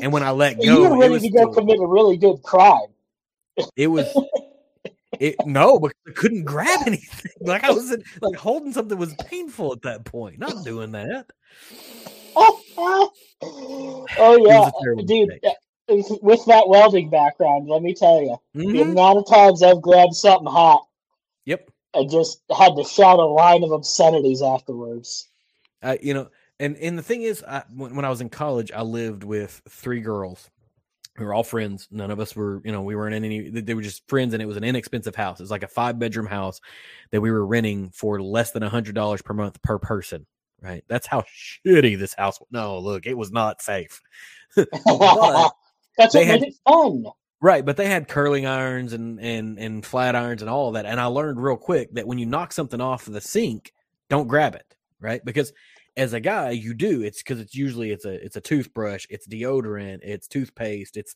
And 0.01 0.11
when 0.11 0.23
I 0.23 0.31
let 0.31 0.55
go, 0.61 0.81
you 0.83 0.89
were 0.89 0.97
ready 0.97 1.19
to 1.19 1.29
go 1.29 1.47
commit 1.49 1.79
a 1.79 1.87
really 1.87 2.17
good 2.17 2.41
crime. 2.43 2.87
it 3.75 3.87
was 3.87 4.13
it 5.19 5.45
no, 5.45 5.79
because 5.79 5.95
I 6.07 6.11
couldn't 6.11 6.43
grab 6.45 6.81
anything. 6.87 7.31
Like 7.41 7.63
I 7.63 7.71
was 7.71 7.95
like 8.21 8.35
holding 8.35 8.73
something 8.73 8.97
was 8.97 9.13
painful 9.15 9.73
at 9.73 9.81
that 9.83 10.05
point. 10.05 10.39
Not 10.39 10.63
doing 10.63 10.91
that. 10.93 11.27
oh 12.35 13.11
yeah, 14.47 14.59
was 14.59 14.67
a 14.67 14.83
terrible 14.83 15.03
dude. 15.03 15.29
mistake. 15.29 15.55
With 16.21 16.45
that 16.45 16.67
welding 16.67 17.09
background, 17.09 17.67
let 17.67 17.81
me 17.81 17.93
tell 17.93 18.21
you, 18.21 18.37
the 18.55 18.61
Mhm. 18.61 18.91
amount 18.93 19.17
of 19.19 19.27
times 19.27 19.61
I've 19.61 19.81
grabbed 19.81 20.15
something 20.15 20.47
hot 20.47 20.87
Yep. 21.45 21.69
And 21.93 22.09
just 22.09 22.41
had 22.55 22.75
to 22.75 22.83
shout 22.83 23.19
a 23.19 23.25
line 23.25 23.63
of 23.63 23.71
obscenities 23.71 24.41
afterwards. 24.41 25.29
Uh, 25.81 25.97
you 26.01 26.13
know, 26.13 26.29
and 26.59 26.77
and 26.77 26.97
the 26.97 27.03
thing 27.03 27.23
is, 27.23 27.43
I, 27.43 27.63
when, 27.75 27.95
when 27.95 28.05
I 28.05 28.09
was 28.09 28.21
in 28.21 28.29
college, 28.29 28.71
I 28.71 28.81
lived 28.81 29.23
with 29.23 29.61
three 29.69 29.99
girls, 30.01 30.49
We 31.19 31.25
were 31.25 31.33
all 31.33 31.43
friends. 31.43 31.87
None 31.91 32.09
of 32.11 32.19
us 32.19 32.35
were, 32.35 32.61
you 32.63 32.71
know, 32.71 32.81
we 32.81 32.95
weren't 32.95 33.15
in 33.15 33.23
any. 33.25 33.49
They 33.49 33.73
were 33.73 33.81
just 33.81 34.07
friends, 34.07 34.33
and 34.33 34.41
it 34.41 34.45
was 34.47 34.57
an 34.57 34.63
inexpensive 34.63 35.15
house. 35.15 35.39
It 35.39 35.43
was 35.43 35.51
like 35.51 35.63
a 35.63 35.67
five 35.67 35.99
bedroom 35.99 36.27
house 36.27 36.61
that 37.11 37.21
we 37.21 37.31
were 37.31 37.45
renting 37.45 37.89
for 37.91 38.21
less 38.21 38.51
than 38.51 38.63
a 38.63 38.69
hundred 38.69 38.95
dollars 38.95 39.21
per 39.21 39.33
month 39.33 39.61
per 39.61 39.77
person. 39.77 40.25
Right? 40.61 40.85
That's 40.87 41.05
how 41.07 41.23
shitty 41.23 41.99
this 41.99 42.13
house. 42.13 42.39
was. 42.39 42.47
No, 42.51 42.79
look, 42.79 43.05
it 43.05 43.17
was 43.17 43.31
not 43.31 43.61
safe. 43.61 44.01
That's 44.55 44.75
what 44.85 45.53
made 46.13 46.27
had- 46.27 46.43
it 46.43 46.55
fun. 46.65 47.03
Right, 47.43 47.65
but 47.65 47.75
they 47.75 47.87
had 47.87 48.07
curling 48.07 48.45
irons 48.45 48.93
and 48.93 49.19
and 49.19 49.59
and 49.59 49.85
flat 49.85 50.15
irons 50.15 50.41
and 50.41 50.49
all 50.49 50.69
of 50.69 50.75
that. 50.75 50.85
And 50.85 50.97
I 50.97 51.07
learned 51.07 51.43
real 51.43 51.57
quick 51.57 51.93
that 51.95 52.07
when 52.07 52.17
you 52.17 52.25
knock 52.25 52.53
something 52.53 52.79
off 52.79 53.03
the 53.03 53.19
sink, 53.19 53.73
don't 54.09 54.29
grab 54.29 54.55
it, 54.55 54.77
right? 55.01 55.19
Because 55.25 55.51
as 55.97 56.13
a 56.13 56.21
guy, 56.21 56.51
you 56.51 56.73
do. 56.73 57.01
It's 57.01 57.21
because 57.21 57.41
it's 57.41 57.53
usually 57.53 57.91
it's 57.91 58.05
a 58.05 58.13
it's 58.13 58.37
a 58.37 58.41
toothbrush, 58.41 59.07
it's 59.09 59.27
deodorant, 59.27 59.99
it's 60.03 60.29
toothpaste, 60.29 60.95
it's 60.95 61.15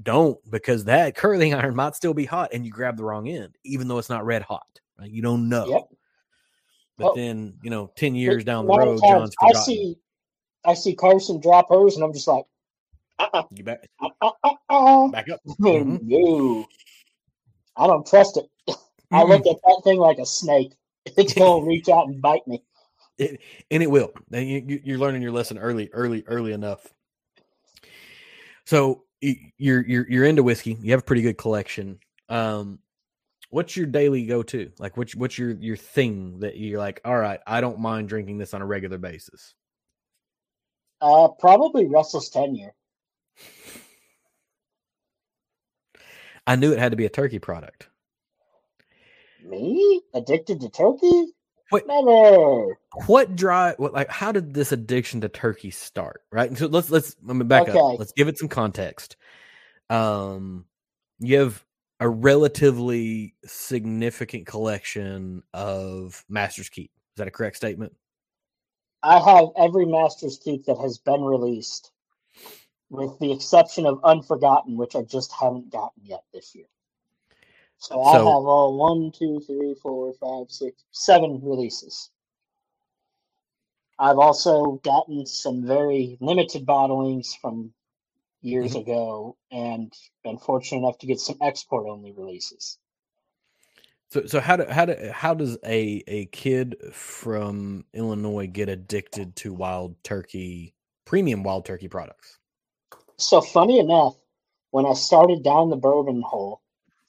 don't 0.00 0.38
because 0.48 0.84
that 0.84 1.16
curling 1.16 1.54
iron 1.54 1.74
might 1.74 1.96
still 1.96 2.14
be 2.14 2.24
hot 2.24 2.50
and 2.52 2.64
you 2.64 2.70
grab 2.70 2.96
the 2.96 3.02
wrong 3.02 3.26
end, 3.26 3.56
even 3.64 3.88
though 3.88 3.98
it's 3.98 4.08
not 4.08 4.24
red 4.24 4.42
hot. 4.42 4.80
Right? 4.96 5.10
You 5.10 5.22
don't 5.22 5.48
know. 5.48 5.66
Yep. 5.66 5.88
But 6.98 7.04
Well, 7.04 7.14
then 7.16 7.54
you 7.64 7.70
know, 7.70 7.90
ten 7.96 8.14
years 8.14 8.44
down 8.44 8.64
the 8.64 8.78
road, 8.78 9.00
John's 9.00 9.34
I 9.42 9.52
see, 9.54 9.96
I 10.64 10.74
see 10.74 10.94
Carson 10.94 11.40
drop 11.40 11.68
hers, 11.68 11.96
and 11.96 12.04
I'm 12.04 12.12
just 12.12 12.28
like, 12.28 12.44
uh-uh, 13.18 13.42
You 13.50 13.64
back 13.64 13.88
uh-uh, 14.00 15.08
back 15.08 15.28
up. 15.30 15.40
Mhm. 15.46 16.00
no, 16.02 16.68
I 17.76 17.86
don't 17.86 18.06
trust 18.06 18.36
it. 18.36 18.46
I 19.12 19.22
Mm-mm. 19.22 19.28
look 19.28 19.46
at 19.46 19.56
that 19.64 19.80
thing 19.84 19.98
like 19.98 20.18
a 20.18 20.26
snake. 20.26 20.72
It's 21.16 21.32
gonna 21.34 21.64
reach 21.66 21.88
out 21.88 22.06
and 22.08 22.20
bite 22.20 22.46
me. 22.46 22.62
it, 23.18 23.40
and 23.70 23.82
it 23.82 23.90
will. 23.90 24.12
And 24.32 24.48
you, 24.48 24.64
you- 24.66 24.80
you're 24.84 24.98
learning 24.98 25.22
your 25.22 25.32
lesson 25.32 25.58
early, 25.58 25.88
early, 25.92 26.22
early 26.26 26.52
enough. 26.52 26.86
So 28.66 29.04
you're 29.20 29.84
you're 29.86 30.06
you're 30.08 30.24
into 30.24 30.42
whiskey. 30.42 30.76
You 30.82 30.90
have 30.92 31.00
a 31.00 31.04
pretty 31.04 31.22
good 31.22 31.38
collection. 31.38 31.98
Um, 32.28 32.78
what's 33.50 33.76
your 33.76 33.86
daily 33.86 34.26
go 34.26 34.42
to? 34.44 34.70
Like, 34.78 34.96
what's 34.96 35.16
what's 35.16 35.38
your 35.38 35.52
your 35.52 35.76
thing 35.76 36.40
that 36.40 36.56
you're 36.58 36.78
like? 36.78 37.00
All 37.04 37.16
right, 37.18 37.40
I 37.46 37.60
don't 37.62 37.80
mind 37.80 38.08
drinking 38.10 38.38
this 38.38 38.52
on 38.54 38.60
a 38.62 38.66
regular 38.66 38.98
basis. 38.98 39.54
Uh, 41.00 41.28
probably 41.28 41.86
Russell's 41.86 42.28
10 42.28 42.54
year. 42.56 42.74
I 46.46 46.56
knew 46.56 46.72
it 46.72 46.78
had 46.78 46.92
to 46.92 46.96
be 46.96 47.06
a 47.06 47.10
turkey 47.10 47.38
product. 47.38 47.88
Me 49.44 50.00
addicted 50.14 50.60
to 50.60 50.70
turkey? 50.70 51.26
Wait. 51.70 51.86
Never. 51.86 52.78
What 53.06 53.36
drive? 53.36 53.78
What 53.78 53.92
like? 53.92 54.08
How 54.10 54.32
did 54.32 54.54
this 54.54 54.72
addiction 54.72 55.20
to 55.20 55.28
turkey 55.28 55.70
start? 55.70 56.22
Right. 56.32 56.56
So 56.56 56.66
let's 56.66 56.90
let's 56.90 57.16
let 57.22 57.36
me 57.36 57.44
back 57.44 57.68
Okay. 57.68 57.78
up. 57.78 57.98
Let's 57.98 58.12
give 58.12 58.28
it 58.28 58.38
some 58.38 58.48
context. 58.48 59.16
Um, 59.90 60.64
you 61.18 61.38
have 61.38 61.62
a 62.00 62.08
relatively 62.08 63.34
significant 63.44 64.46
collection 64.46 65.42
of 65.52 66.24
Master's 66.28 66.68
Keep. 66.68 66.90
Is 66.94 67.18
that 67.18 67.28
a 67.28 67.32
correct 67.32 67.56
statement? 67.56 67.92
I 69.02 69.18
have 69.18 69.48
every 69.56 69.86
Master's 69.86 70.38
Keep 70.38 70.64
that 70.66 70.78
has 70.78 70.98
been 70.98 71.22
released, 71.22 71.90
with 72.90 73.18
the 73.18 73.32
exception 73.32 73.86
of 73.86 74.00
Unforgotten, 74.04 74.76
which 74.76 74.96
I 74.96 75.02
just 75.02 75.32
haven't 75.32 75.70
gotten 75.70 76.04
yet 76.04 76.24
this 76.32 76.54
year. 76.54 76.66
So, 77.78 78.02
I 78.02 78.14
have 78.14 78.24
all 78.24 78.76
one, 78.76 79.12
two, 79.12 79.40
three, 79.46 79.74
four, 79.82 80.12
five, 80.14 80.50
six, 80.50 80.84
seven 80.92 81.40
releases. 81.42 82.10
I've 83.98 84.18
also 84.18 84.80
gotten 84.84 85.26
some 85.26 85.66
very 85.66 86.18
limited 86.20 86.66
bottlings 86.66 87.36
from 87.40 87.72
years 88.42 88.74
Mhm. 88.74 88.82
ago 88.82 89.36
and 89.50 89.92
been 90.24 90.38
fortunate 90.38 90.78
enough 90.78 90.98
to 90.98 91.06
get 91.06 91.20
some 91.20 91.36
export 91.40 91.88
only 91.88 92.12
releases. 92.12 92.78
So 94.10 94.26
so 94.26 94.40
how 94.40 94.56
do 94.56 94.64
how 94.70 94.86
do 94.86 95.10
how 95.12 95.34
does 95.34 95.58
a 95.64 96.02
a 96.06 96.26
kid 96.26 96.76
from 96.92 97.84
Illinois 97.92 98.46
get 98.46 98.68
addicted 98.68 99.36
to 99.36 99.52
wild 99.52 100.02
turkey 100.04 100.74
premium 101.04 101.42
wild 101.42 101.66
turkey 101.66 101.88
products? 101.88 102.38
So 103.18 103.40
funny 103.40 103.78
enough, 103.78 104.14
when 104.70 104.86
I 104.86 104.94
started 104.94 105.42
down 105.42 105.70
the 105.70 105.76
bourbon 105.76 106.22
hole, 106.22 106.62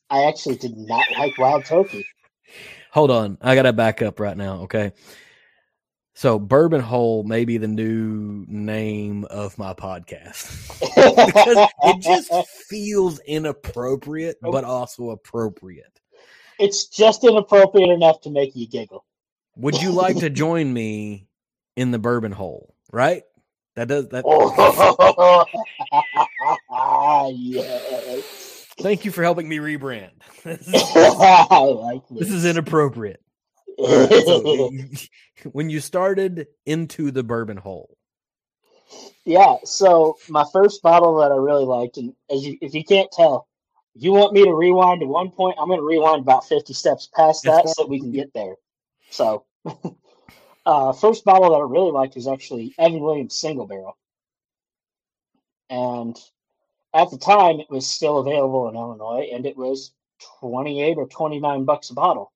I 0.10 0.24
actually 0.24 0.56
did 0.56 0.76
not 0.76 1.06
like 1.18 1.38
wild 1.38 1.66
turkey. 1.66 2.06
Hold 2.92 3.12
on, 3.12 3.38
I 3.42 3.56
gotta 3.56 3.74
back 3.74 4.02
up 4.02 4.20
right 4.20 4.36
now. 4.36 4.62
Okay, 4.62 4.92
so 6.20 6.38
Bourbon 6.38 6.82
Hole 6.82 7.24
may 7.24 7.46
be 7.46 7.58
the 7.58 7.68
new 7.70 8.44
name 8.50 9.24
of 9.30 9.58
my 9.58 9.74
podcast 9.74 10.68
because 11.26 11.70
it 11.84 12.02
just 12.02 12.30
feels 12.68 13.20
inappropriate, 13.20 14.36
but 14.42 14.66
also 14.66 15.12
appropriate. 15.12 16.02
it's 16.60 16.88
just 16.88 17.24
inappropriate 17.24 17.90
enough 17.90 18.20
to 18.22 18.32
make 18.32 18.54
you 18.54 18.68
giggle. 18.68 19.06
Would 19.56 19.82
you 19.82 19.92
like 19.92 20.18
to 20.18 20.30
join 20.32 20.74
me 20.74 21.30
in 21.78 21.92
the 21.92 22.00
Bourbon 22.00 22.34
Hole? 22.34 22.76
Right? 22.92 23.24
That 23.76 23.88
does 23.88 24.10
that. 24.10 24.24
Oh. 24.26 25.46
yes. 27.34 28.66
Thank 28.80 29.06
you 29.06 29.12
for 29.12 29.24
helping 29.24 29.48
me 29.48 29.58
rebrand. 29.58 30.12
This 30.44 30.68
is, 30.68 30.74
I 30.96 31.60
like 31.60 32.08
this. 32.10 32.20
this 32.20 32.32
is 32.32 32.46
inappropriate. 32.46 33.22
All 33.78 34.08
right, 34.08 34.26
so 34.26 34.72
when 35.52 35.70
you 35.70 35.82
started 35.82 36.48
into 36.66 37.12
the 37.12 37.24
Bourbon 37.24 37.58
Hole, 37.58 37.98
yeah, 39.26 39.56
so 39.66 40.18
my 40.30 40.46
first 40.52 40.82
bottle 40.82 41.18
that 41.18 41.32
I 41.32 41.36
really 41.36 41.66
liked, 41.66 41.98
and 41.98 42.14
as 42.32 42.46
you, 42.46 42.58
if 42.62 42.74
you 42.74 42.84
can't 42.84 43.12
tell, 43.12 43.48
if 43.96 44.04
you 44.04 44.14
want 44.14 44.34
me 44.34 44.46
to 44.46 44.54
rewind 44.54 45.02
to 45.02 45.08
one 45.08 45.30
point, 45.30 45.58
I'm 45.60 45.68
going 45.68 45.80
to 45.80 45.86
rewind 45.86 46.22
about 46.22 46.48
50 46.48 46.74
steps 46.74 47.10
past 47.14 47.44
that 47.44 47.68
so 47.68 47.86
we 47.86 48.00
can 48.00 48.12
get 48.12 48.34
there. 48.34 48.56
So, 49.10 49.46
uh, 50.70 50.94
first 50.94 51.26
bottle 51.26 51.50
that 51.50 51.56
I 51.56 51.68
really 51.68 51.92
liked 51.92 52.14
was 52.14 52.28
actually 52.28 52.76
Evan 52.78 53.00
Williams 53.00 53.34
Single 53.34 53.66
Barrel. 53.66 53.98
And 55.68 56.16
at 56.94 57.10
the 57.10 57.18
time, 57.18 57.60
it 57.60 57.72
was 57.72 57.88
still 57.88 58.20
available 58.20 58.70
in 58.70 58.76
Illinois, 58.76 59.32
and 59.34 59.48
it 59.48 59.58
was 59.58 59.92
28 60.42 60.98
or 60.98 61.08
29 61.08 61.66
bucks 61.66 61.90
a 61.90 61.96
bottle 61.96 62.32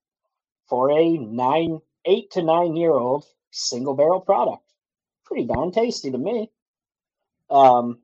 for 0.68 0.92
a 0.92 1.18
nine, 1.18 1.80
eight 2.06 2.32
to 2.32 2.42
nine 2.42 2.76
year 2.76 2.94
old 2.94 3.24
single 3.52 3.94
barrel 3.94 4.22
product. 4.22 4.64
Pretty 5.26 5.46
darn 5.46 5.72
tasty 5.72 6.10
to 6.10 6.18
me. 6.18 6.50
Um, 7.52 8.00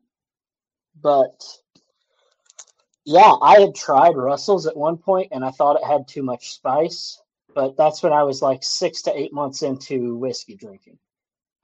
but 1.02 1.44
yeah, 3.04 3.34
I 3.42 3.62
had 3.62 3.74
tried 3.74 4.16
Russell's 4.16 4.68
at 4.68 4.78
one 4.78 4.98
point 4.98 5.30
and 5.32 5.44
I 5.44 5.50
thought 5.50 5.78
it 5.78 5.88
had 5.88 6.08
too 6.08 6.22
much 6.22 6.52
spice, 6.54 7.20
but 7.60 7.76
that's 7.76 8.02
when 8.02 8.14
I 8.14 8.24
was 8.24 8.42
like 8.42 8.64
six 8.64 9.02
to 9.02 9.20
eight 9.20 9.34
months 9.34 9.64
into 9.64 10.16
whiskey 10.16 10.56
drinking. 10.56 10.98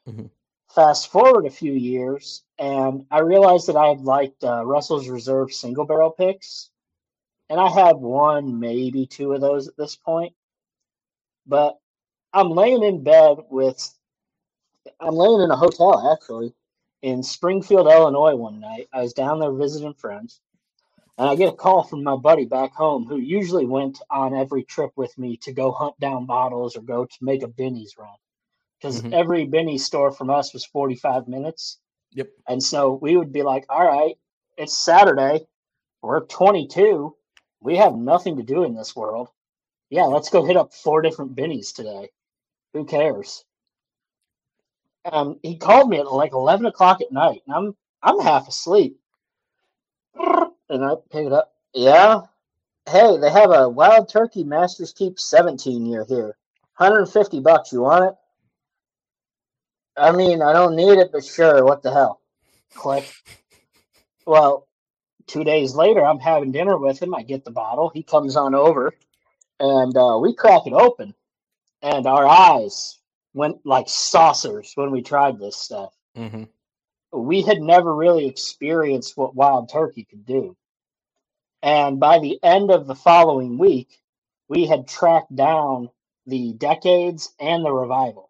Mhm. 0.06 0.30
Fast 0.68 1.08
forward 1.08 1.46
a 1.46 1.50
few 1.50 1.72
years, 1.72 2.44
and 2.60 3.06
I 3.12 3.20
realized 3.20 3.68
that 3.68 3.78
I 3.78 3.88
had 3.88 4.02
liked 4.02 4.44
uh, 4.44 4.66
Russell's 4.66 5.08
Reserve 5.08 5.54
single 5.54 5.86
barrel 5.86 6.12
picks, 6.12 6.70
and 7.50 7.62
I 7.62 7.70
had 7.70 7.96
one, 7.96 8.60
maybe 8.60 9.08
two 9.08 9.32
of 9.32 9.40
those 9.40 9.70
at 9.70 9.78
this 9.78 9.96
point. 9.96 10.36
But 11.48 11.80
I'm 12.34 12.50
laying 12.50 12.84
in 12.84 13.02
bed 13.02 13.38
with, 13.50 13.80
I'm 15.00 15.16
laying 15.16 15.44
in 15.44 15.52
a 15.52 15.56
hotel 15.56 16.12
actually 16.12 16.54
in 17.04 17.24
Springfield, 17.24 17.88
Illinois 17.88 18.36
one 18.36 18.60
night. 18.60 18.90
I 18.92 19.02
was 19.02 19.14
down 19.14 19.40
there 19.40 19.54
visiting 19.54 19.94
friends, 19.94 20.42
and 21.18 21.30
I 21.30 21.36
get 21.36 21.54
a 21.54 21.56
call 21.56 21.84
from 21.84 22.04
my 22.04 22.16
buddy 22.16 22.46
back 22.46 22.74
home 22.74 23.06
who 23.06 23.18
usually 23.18 23.66
went 23.66 24.02
on 24.10 24.34
every 24.34 24.64
trip 24.64 24.92
with 24.96 25.18
me 25.18 25.38
to 25.38 25.54
go 25.54 25.72
hunt 25.72 25.98
down 26.00 26.26
bottles 26.26 26.76
or 26.76 26.82
go 26.82 27.06
to 27.06 27.18
make 27.22 27.44
a 27.44 27.48
Binny's 27.48 27.96
run. 27.98 28.16
Because 28.80 29.02
Mhm. 29.02 29.14
every 29.14 29.46
Binny's 29.46 29.86
store 29.86 30.12
from 30.12 30.30
us 30.30 30.54
was 30.54 30.66
45 30.66 31.28
minutes. 31.28 31.80
Yep. 32.12 32.30
And 32.48 32.62
so 32.62 32.94
we 32.94 33.16
would 33.18 33.32
be 33.32 33.44
like, 33.44 33.66
all 33.70 33.86
right, 33.86 34.18
it's 34.58 34.78
Saturday. 34.78 35.48
We're 36.02 36.26
22. 36.26 37.16
We 37.62 37.78
have 37.78 37.96
nothing 37.96 38.38
to 38.38 38.44
do 38.44 38.64
in 38.64 38.76
this 38.76 38.96
world. 38.96 39.30
Yeah, 39.90 40.04
let's 40.04 40.30
go 40.30 40.44
hit 40.44 40.58
up 40.58 40.74
four 40.74 41.02
different 41.02 41.36
Binny's 41.36 41.72
today. 41.72 42.10
Who 42.74 42.86
cares? 42.86 43.46
Um, 45.06 45.40
he 45.44 45.58
called 45.58 45.90
me 45.90 46.00
at 46.00 46.12
like 46.12 46.34
11 46.34 46.66
o'clock 46.66 47.02
at 47.02 47.12
night, 47.12 47.42
and 47.48 47.56
I'm 47.56 47.78
I'm 48.02 48.20
half 48.20 48.48
asleep. 48.48 49.00
And 50.70 50.84
I 50.84 50.96
pick 51.12 51.26
it 51.26 51.34
up. 51.34 51.54
Yeah. 51.74 52.22
Hey, 52.90 53.18
they 53.18 53.32
have 53.32 53.52
a 53.52 53.70
Wild 53.70 54.10
Turkey 54.10 54.44
Masters 54.44 54.94
Keep 54.94 55.20
17 55.20 55.86
year 55.86 56.06
here. 56.08 56.38
150 56.78 57.40
bucks. 57.40 57.72
You 57.72 57.82
want 57.82 58.06
it? 58.06 58.16
I 59.98 60.12
mean, 60.12 60.42
I 60.42 60.54
don't 60.54 60.76
need 60.76 61.00
it, 61.00 61.12
but 61.12 61.24
sure. 61.24 61.64
What 61.64 61.82
the 61.82 61.94
hell? 61.94 62.22
Click. 62.74 63.06
Well, 64.26 64.68
two 65.28 65.44
days 65.44 65.76
later, 65.76 66.06
I'm 66.06 66.20
having 66.20 66.52
dinner 66.52 66.78
with 66.78 67.02
him. 67.02 67.16
I 67.16 67.24
get 67.24 67.46
the 67.46 67.52
bottle. 67.52 67.90
He 67.90 68.04
comes 68.04 68.36
on 68.36 68.56
over, 68.56 68.94
and 69.60 69.96
uh, 69.96 70.18
we 70.22 70.34
crack 70.34 70.64
it 70.66 70.74
open, 70.74 71.14
and 71.82 72.06
our 72.08 72.28
eyes 72.28 73.00
went 73.34 73.66
like 73.66 73.88
saucers 73.88 74.74
when 74.76 74.92
we 74.92 75.02
tried 75.02 75.40
this 75.40 75.58
stuff. 75.58 75.94
mm-hmm. 76.18 76.44
We 77.18 77.42
had 77.42 77.62
never 77.62 77.94
really 77.96 78.28
experienced 78.28 79.18
what 79.18 79.36
wild 79.36 79.70
turkey 79.70 80.06
could 80.10 80.26
do. 80.26 80.56
And 81.64 82.00
by 82.00 82.20
the 82.20 82.40
end 82.44 82.72
of 82.72 82.88
the 82.88 82.96
following 82.96 83.58
week, 83.58 84.00
we 84.48 84.66
had 84.66 84.88
tracked 84.88 85.36
down 85.36 85.90
the 86.28 86.54
decades 86.54 87.34
and 87.40 87.66
the 87.66 87.72
revival. 87.72 88.30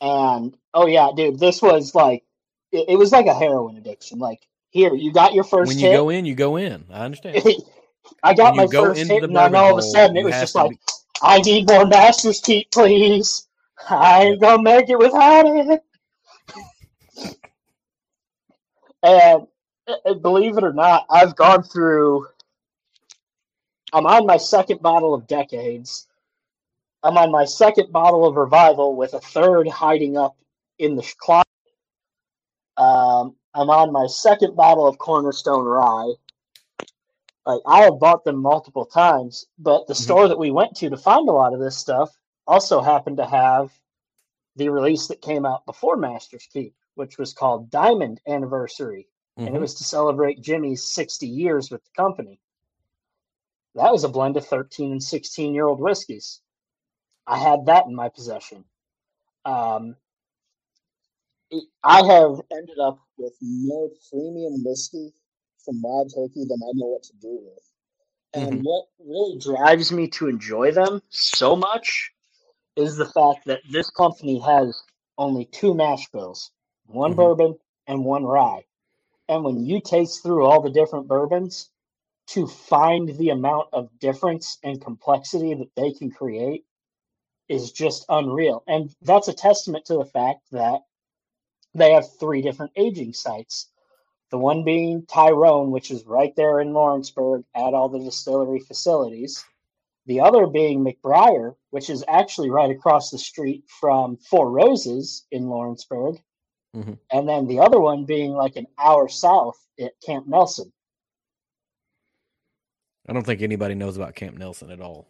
And 0.00 0.56
oh 0.74 0.86
yeah, 0.86 1.10
dude, 1.14 1.38
this 1.38 1.62
was 1.62 1.94
like 1.94 2.24
it, 2.72 2.86
it 2.90 2.96
was 2.96 3.12
like 3.12 3.26
a 3.26 3.34
heroin 3.34 3.76
addiction. 3.76 4.18
Like 4.18 4.40
here, 4.70 4.94
you 4.94 5.12
got 5.12 5.34
your 5.34 5.44
first 5.44 5.68
when 5.68 5.78
you 5.78 5.88
hit. 5.88 5.92
go 5.92 6.08
in, 6.10 6.24
you 6.24 6.34
go 6.34 6.56
in. 6.56 6.84
I 6.90 7.04
understand. 7.04 7.44
I 8.22 8.34
got 8.34 8.56
my 8.56 8.66
go 8.66 8.84
first 8.84 9.08
hit, 9.08 9.24
and 9.24 9.36
then 9.36 9.54
all 9.54 9.72
of 9.72 9.78
a 9.78 9.82
sudden 9.82 10.16
it 10.16 10.24
was 10.24 10.38
just 10.40 10.54
like, 10.54 10.70
be- 10.70 10.78
I 11.22 11.38
need 11.40 11.68
more 11.68 11.86
Master's 11.88 12.40
Keep, 12.40 12.70
please. 12.70 13.46
I 13.88 14.24
ain't 14.24 14.40
gonna 14.40 14.62
make 14.62 14.88
it 14.90 14.98
without 14.98 15.46
it. 15.46 15.82
And 19.02 19.46
believe 20.22 20.58
it 20.58 20.64
or 20.64 20.72
not, 20.72 21.06
I've 21.10 21.36
gone 21.36 21.62
through. 21.62 22.26
I'm 23.92 24.06
on 24.06 24.26
my 24.26 24.36
second 24.36 24.82
bottle 24.82 25.14
of 25.14 25.26
Decades. 25.26 26.06
I'm 27.02 27.16
on 27.16 27.30
my 27.32 27.44
second 27.46 27.92
bottle 27.92 28.26
of 28.26 28.36
Revival 28.36 28.94
with 28.94 29.14
a 29.14 29.20
third 29.20 29.68
hiding 29.68 30.16
up 30.16 30.36
in 30.78 30.96
the 30.96 31.14
closet. 31.18 31.46
Um, 32.76 33.36
I'm 33.54 33.70
on 33.70 33.92
my 33.92 34.06
second 34.06 34.54
bottle 34.54 34.86
of 34.86 34.98
Cornerstone 34.98 35.64
Rye. 35.64 36.12
Like 37.46 37.62
I 37.66 37.82
have 37.82 37.98
bought 37.98 38.24
them 38.24 38.36
multiple 38.36 38.84
times, 38.84 39.46
but 39.58 39.86
the 39.86 39.94
Mhm. 39.94 40.02
store 40.02 40.28
that 40.28 40.38
we 40.38 40.50
went 40.50 40.76
to 40.76 40.90
to 40.90 40.96
find 40.96 41.28
a 41.28 41.32
lot 41.32 41.54
of 41.54 41.60
this 41.60 41.76
stuff 41.76 42.16
also 42.46 42.80
happened 42.80 43.16
to 43.16 43.26
have 43.26 43.72
the 44.56 44.68
release 44.68 45.06
that 45.08 45.22
came 45.22 45.46
out 45.46 45.64
before 45.66 45.96
Master's 45.96 46.46
Keep, 46.52 46.74
which 47.00 47.16
was 47.16 47.32
called 47.32 47.70
Diamond 47.70 48.20
Anniversary, 48.28 49.08
and 49.38 49.56
it 49.56 49.58
Mhm. 49.58 49.62
was 49.62 49.74
to 49.76 49.84
celebrate 49.84 50.42
Jimmy's 50.42 50.84
60 50.84 51.26
years 51.26 51.70
with 51.70 51.82
the 51.82 51.90
company. 51.96 52.38
That 53.74 53.90
was 53.90 54.04
a 54.04 54.08
blend 54.10 54.36
of 54.36 54.46
13 54.46 54.92
and 54.92 55.02
16 55.02 55.54
year 55.54 55.66
old 55.66 55.80
whiskeys. 55.80 56.42
I 57.26 57.38
had 57.38 57.64
that 57.66 57.86
in 57.86 57.94
my 57.94 58.10
possession. 58.10 58.66
Um, 59.46 59.96
I 61.82 62.04
have 62.04 62.42
ended 62.52 62.78
up 62.78 62.98
with 63.16 63.32
more 63.40 63.88
premium 64.10 64.62
whiskey 64.62 65.14
from 65.64 65.80
Wild 65.80 66.12
Turkey 66.14 66.44
than 66.44 66.62
I 66.62 66.72
know 66.74 66.88
what 66.88 67.04
to 67.04 67.16
do 67.16 67.40
with. 67.40 67.72
And 68.34 68.60
Mhm. 68.60 68.62
what 68.62 68.88
really 68.98 69.38
drives 69.38 69.90
me 69.90 70.08
to 70.08 70.28
enjoy 70.28 70.72
them 70.72 71.02
so 71.08 71.56
much 71.56 72.12
is 72.76 72.98
the 72.98 73.10
fact 73.10 73.46
that 73.46 73.62
this 73.70 73.88
company 73.88 74.38
has 74.40 74.82
only 75.16 75.46
two 75.46 75.72
mash 75.72 76.10
bills 76.10 76.52
one 76.92 77.12
Mhm. 77.12 77.16
bourbon 77.16 77.58
and 77.86 78.04
one 78.04 78.24
rye. 78.24 78.64
And 79.28 79.44
when 79.44 79.64
you 79.64 79.80
taste 79.80 80.22
through 80.22 80.44
all 80.44 80.60
the 80.60 80.70
different 80.70 81.08
bourbons, 81.08 81.70
to 82.28 82.46
find 82.46 83.08
the 83.16 83.30
amount 83.30 83.68
of 83.72 83.98
difference 83.98 84.58
and 84.62 84.80
complexity 84.80 85.52
that 85.54 85.74
they 85.74 85.92
can 85.92 86.10
create 86.10 86.64
is 87.48 87.72
just 87.72 88.04
unreal. 88.08 88.62
And 88.68 88.94
that's 89.02 89.26
a 89.26 89.32
testament 89.32 89.86
to 89.86 89.94
the 89.94 90.04
fact 90.04 90.42
that 90.52 90.82
they 91.74 91.92
have 91.92 92.16
three 92.18 92.40
different 92.40 92.72
aging 92.76 93.14
sites. 93.14 93.68
The 94.30 94.38
one 94.38 94.62
being 94.62 95.06
Tyrone, 95.06 95.72
which 95.72 95.90
is 95.90 96.06
right 96.06 96.34
there 96.36 96.60
in 96.60 96.72
Lawrenceburg 96.72 97.44
at 97.54 97.74
all 97.74 97.88
the 97.88 97.98
distillery 97.98 98.60
facilities. 98.60 99.44
The 100.06 100.20
other 100.20 100.46
being 100.46 100.84
McBrayer, 100.84 101.56
which 101.70 101.90
is 101.90 102.04
actually 102.06 102.50
right 102.50 102.70
across 102.70 103.10
the 103.10 103.18
street 103.18 103.64
from 103.68 104.16
Four 104.18 104.50
Roses 104.50 105.26
in 105.32 105.48
Lawrenceburg. 105.48 106.22
Mhm. 106.74 106.98
And 107.10 107.28
then 107.28 107.46
the 107.46 107.60
other 107.60 107.80
one 107.80 108.04
being 108.04 108.32
like 108.32 108.56
an 108.56 108.66
hour 108.78 109.08
south 109.08 109.58
at 109.78 109.92
Camp 110.04 110.26
Nelson. 110.26 110.72
I 113.08 113.12
don't 113.12 113.24
think 113.24 113.42
anybody 113.42 113.74
knows 113.74 113.96
about 113.96 114.14
Camp 114.14 114.38
Nelson 114.38 114.70
at 114.70 114.80
all. 114.80 115.08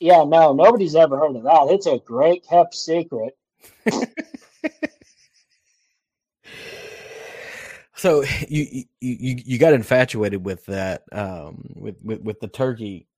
Yeah, 0.00 0.24
no, 0.24 0.52
nobody's 0.52 0.94
ever 0.94 1.18
heard 1.18 1.36
of 1.36 1.42
that. 1.42 1.68
It's 1.70 1.86
a 1.86 1.98
great 1.98 2.46
kept 2.46 2.74
secret. 2.74 3.36
So 7.98 8.22
you 8.46 8.62
you 8.62 8.84
you, 9.00 9.36
you 9.44 9.58
got 9.58 9.72
infatuated 9.72 10.44
with 10.44 10.66
that 10.66 11.04
um 11.12 11.64
with, 11.74 11.96
with 12.02 12.20
with 12.20 12.40
the 12.40 12.48
turkey. 12.48 13.08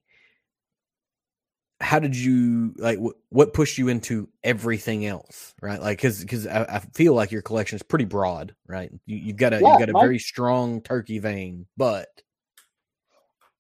How 1.81 2.01
did 2.01 2.17
you 2.17 2.75
like 2.77 2.99
what 2.99 3.17
what 3.29 3.55
pushed 3.55 3.79
you 3.79 3.89
into 3.89 4.29
everything 4.43 5.07
else, 5.07 5.55
right? 5.63 5.81
Like 5.81 6.01
cuz 6.01 6.25
cuz 6.25 6.47
I, 6.47 6.63
I 6.65 6.79
feel 6.95 7.15
like 7.15 7.31
your 7.31 7.43
collection 7.43 7.77
is 7.77 7.83
pretty 7.85 8.05
broad, 8.05 8.55
right? 8.67 8.91
You 9.07 9.17
you've 9.17 9.37
got 9.37 9.53
a 9.53 9.61
Yeah, 9.61 9.71
you've 9.71 9.79
got 9.79 9.89
a 9.89 9.93
my- 9.93 10.01
very 10.01 10.19
strong 10.19 10.81
turkey 10.83 11.19
vein, 11.21 11.67
but 11.77 12.09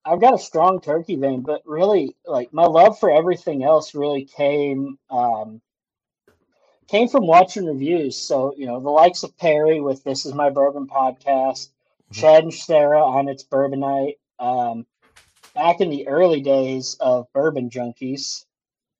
I've 0.04 0.20
got 0.20 0.34
a 0.34 0.38
strong 0.38 0.80
turkey 0.80 1.16
vein, 1.16 1.42
but 1.42 1.62
really, 1.66 2.16
like 2.24 2.52
my 2.52 2.64
love 2.64 2.98
for 2.98 3.10
everything 3.10 3.62
else 3.62 3.94
really 3.94 4.24
came 4.24 4.98
um, 5.10 5.60
came 6.88 7.08
from 7.08 7.26
watching 7.26 7.66
reviews. 7.66 8.16
So 8.16 8.54
you 8.56 8.66
know, 8.66 8.80
the 8.80 8.88
likes 8.90 9.22
of 9.22 9.36
Perry 9.36 9.80
with 9.80 10.02
"This 10.04 10.24
Is 10.26 10.34
My 10.34 10.50
Bourbon" 10.50 10.86
podcast, 10.88 11.68
Mhm. 12.12 12.14
Chad 12.14 12.42
and 12.44 12.54
Sarah 12.54 13.04
on 13.04 13.28
It's 13.28 13.42
Bourbon 13.42 13.80
Night. 13.80 14.18
Um, 14.38 14.86
back 15.54 15.80
in 15.80 15.90
the 15.90 16.06
early 16.08 16.40
days 16.40 16.96
of 17.00 17.32
Bourbon 17.32 17.70
Junkies, 17.70 18.44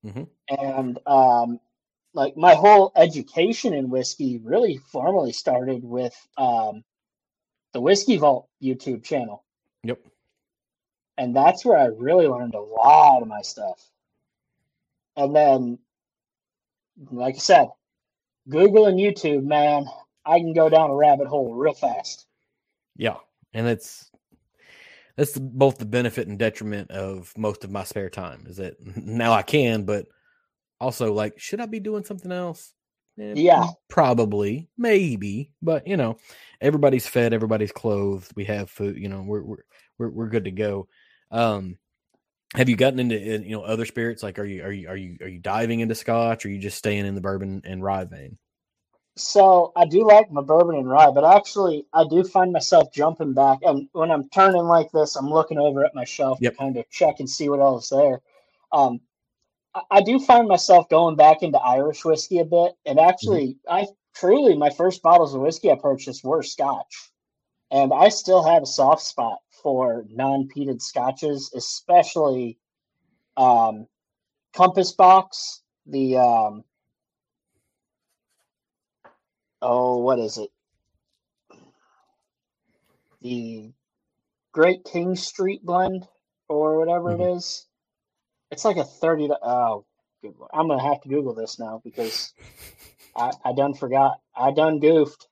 Mhm. 0.05 0.29
and 0.49 0.99
um, 1.07 1.61
like 2.15 2.37
my 2.37 2.55
whole 2.55 2.93
education 2.97 3.75
in 3.75 3.91
whiskey 3.91 4.39
really 4.39 4.77
formally 4.79 5.33
started 5.33 5.85
with 5.85 6.15
um, 6.37 6.85
the 7.73 7.81
Whiskey 7.81 8.17
Vault 8.17 8.49
YouTube 8.63 9.05
channel 9.05 9.45
yep. 9.83 10.01
and 11.17 11.35
that's 11.35 11.65
where 11.65 11.79
I 11.79 11.87
really 11.87 12.27
learned 12.27 12.55
a 12.55 12.61
lot 12.61 13.23
of 13.23 13.29
my 13.29 13.43
stuff. 13.43 13.91
And 15.17 15.35
then, 15.35 15.79
like 17.11 17.35
I 17.35 17.39
said, 17.39 17.69
Google 18.49 18.87
and 18.87 18.99
YouTube, 18.99 19.45
man, 19.45 19.87
I 20.25 20.39
can 20.39 20.53
go 20.53 20.69
down 20.69 20.91
a 20.91 20.95
rabbit 20.95 21.27
hole 21.27 21.55
real 21.55 21.75
fast. 21.75 22.27
Yeah, 22.97 23.17
and 23.53 23.67
that's 23.67 24.11
that's 25.19 25.33
the, 25.33 25.41
both 25.41 25.79
the 25.79 25.85
benefit 25.85 26.29
and 26.29 26.39
detriment 26.39 26.93
of 26.93 27.37
most 27.37 27.65
of 27.65 27.73
my 27.73 27.83
spare 27.83 28.09
time. 28.09 28.45
Is 28.47 28.59
that 28.59 28.77
now 28.97 29.33
I 29.33 29.43
can, 29.43 29.83
but 29.83 30.07
also 30.81 31.13
like, 31.13 31.41
should 31.41 31.61
I 31.61 31.67
be 31.67 31.81
doing 31.81 32.05
something 32.05 32.31
else? 32.31 32.73
Eh, 33.19 33.33
Yeah. 33.35 33.67
probably, 33.89 34.69
maybe, 34.79 35.51
but 35.61 35.89
you 35.89 35.97
know, 35.97 36.19
everybody's 36.61 37.09
fed, 37.09 37.33
everybody's 37.35 37.73
clothed, 37.73 38.31
we 38.37 38.45
have 38.45 38.71
food. 38.71 38.97
You 38.97 39.09
know, 39.09 39.23
we're 39.23 39.43
we're 39.43 39.65
we're, 39.99 40.11
we're 40.11 40.29
good 40.29 40.45
to 40.45 40.53
go. 40.53 40.87
Um, 41.33 41.79
have 42.55 42.69
you 42.69 42.77
gotten 42.77 43.01
into 43.01 43.17
uh, 43.17 43.41
you 43.41 43.51
know 43.57 43.63
other 43.63 43.87
spirits? 43.87 44.23
Like, 44.23 44.39
are 44.39 44.45
you 44.45 44.63
are 44.63 44.73
you 44.73 44.89
are 44.89 44.97
you 44.97 45.17
are 45.21 45.29
you 45.29 45.41
diving 45.41 45.81
into 45.81 45.97
Scotch? 45.97 46.45
Or 46.45 46.49
are 46.49 46.53
you 46.53 46.61
just 46.61 46.79
staying 46.79 47.07
in 47.07 47.17
the 47.17 47.21
bourbon 47.21 47.61
and 47.65 47.83
rye 47.83 48.05
vein? 48.05 48.39
So 49.19 49.73
I 49.77 49.85
do 49.85 50.07
like 50.07 50.31
my 50.31 50.43
bourbon 50.43 50.77
and 50.77 50.89
rye, 50.89 51.11
but 51.11 51.25
actually, 51.25 51.87
I 51.93 52.05
do 52.09 52.23
find 52.25 52.53
myself 52.53 52.93
jumping 52.93 53.35
back. 53.35 53.59
And 53.63 53.89
when 53.93 54.11
I'm 54.11 54.29
turning 54.29 54.63
like 54.63 54.91
this, 54.93 55.17
I'm 55.17 55.29
looking 55.29 55.59
over 55.59 55.85
at 55.85 55.95
my 55.95 56.05
shelf 56.05 56.39
Yep. 56.41 56.53
to 56.53 56.59
kind 56.59 56.77
of 56.77 56.89
check 56.91 57.17
and 57.19 57.29
see 57.29 57.49
what 57.49 57.61
else 57.61 57.85
is 57.85 57.99
there. 57.99 58.21
Um, 58.73 59.01
I, 59.75 59.83
I 59.91 60.01
do 60.03 60.19
find 60.19 60.47
myself 60.49 60.89
going 60.89 61.17
back 61.17 61.43
into 61.43 61.59
Irish 61.59 62.05
whiskey 62.05 62.39
a 62.39 62.45
bit. 62.45 62.73
And 62.87 62.99
actually, 62.99 63.59
I 63.69 63.87
truly, 64.15 64.57
my 64.57 64.71
first 64.71 65.03
bottles 65.03 65.35
of 65.35 65.41
whiskey 65.41 65.71
I 65.71 65.77
purchased 65.77 66.25
were 66.25 66.43
Scotch. 66.43 67.11
And 67.71 67.93
I 67.93 68.09
still 68.09 68.43
have 68.43 68.63
a 68.63 68.67
soft 68.67 69.03
spot 69.03 69.39
for 69.63 70.05
non 70.09 70.49
peated 70.49 70.81
scotches, 70.81 71.51
especially 71.55 72.59
um, 73.37 73.87
Compass 74.55 74.93
Box, 74.93 75.63
the. 75.87 76.17
Um, 76.19 76.65
oh, 79.63 79.99
what 79.99 80.19
is 80.19 80.39
it? 80.39 80.51
The 83.23 83.73
Great 84.53 84.85
King 84.85 85.17
Street 85.17 85.65
blend 85.65 86.07
or 86.49 86.79
whatever 86.79 87.13
it 87.13 87.19
mm-hmm. 87.19 87.39
is. 87.39 87.67
It's 88.51 88.65
like 88.65 88.77
a 88.77 88.85
30 88.85 89.29
to, 89.29 89.39
oh, 89.43 89.85
good 90.23 90.35
lord. 90.39 90.51
I'm 90.55 90.69
going 90.69 90.79
to 90.79 90.85
have 90.85 91.01
to 91.03 91.09
Google 91.09 91.35
this 91.35 91.59
now 91.59 91.81
because 91.85 92.33
I, 93.17 93.33
I 93.45 93.53
done 93.53 93.75
forgot. 93.75 94.21
I 94.37 94.53
done 94.53 94.81
goofed. 94.81 95.27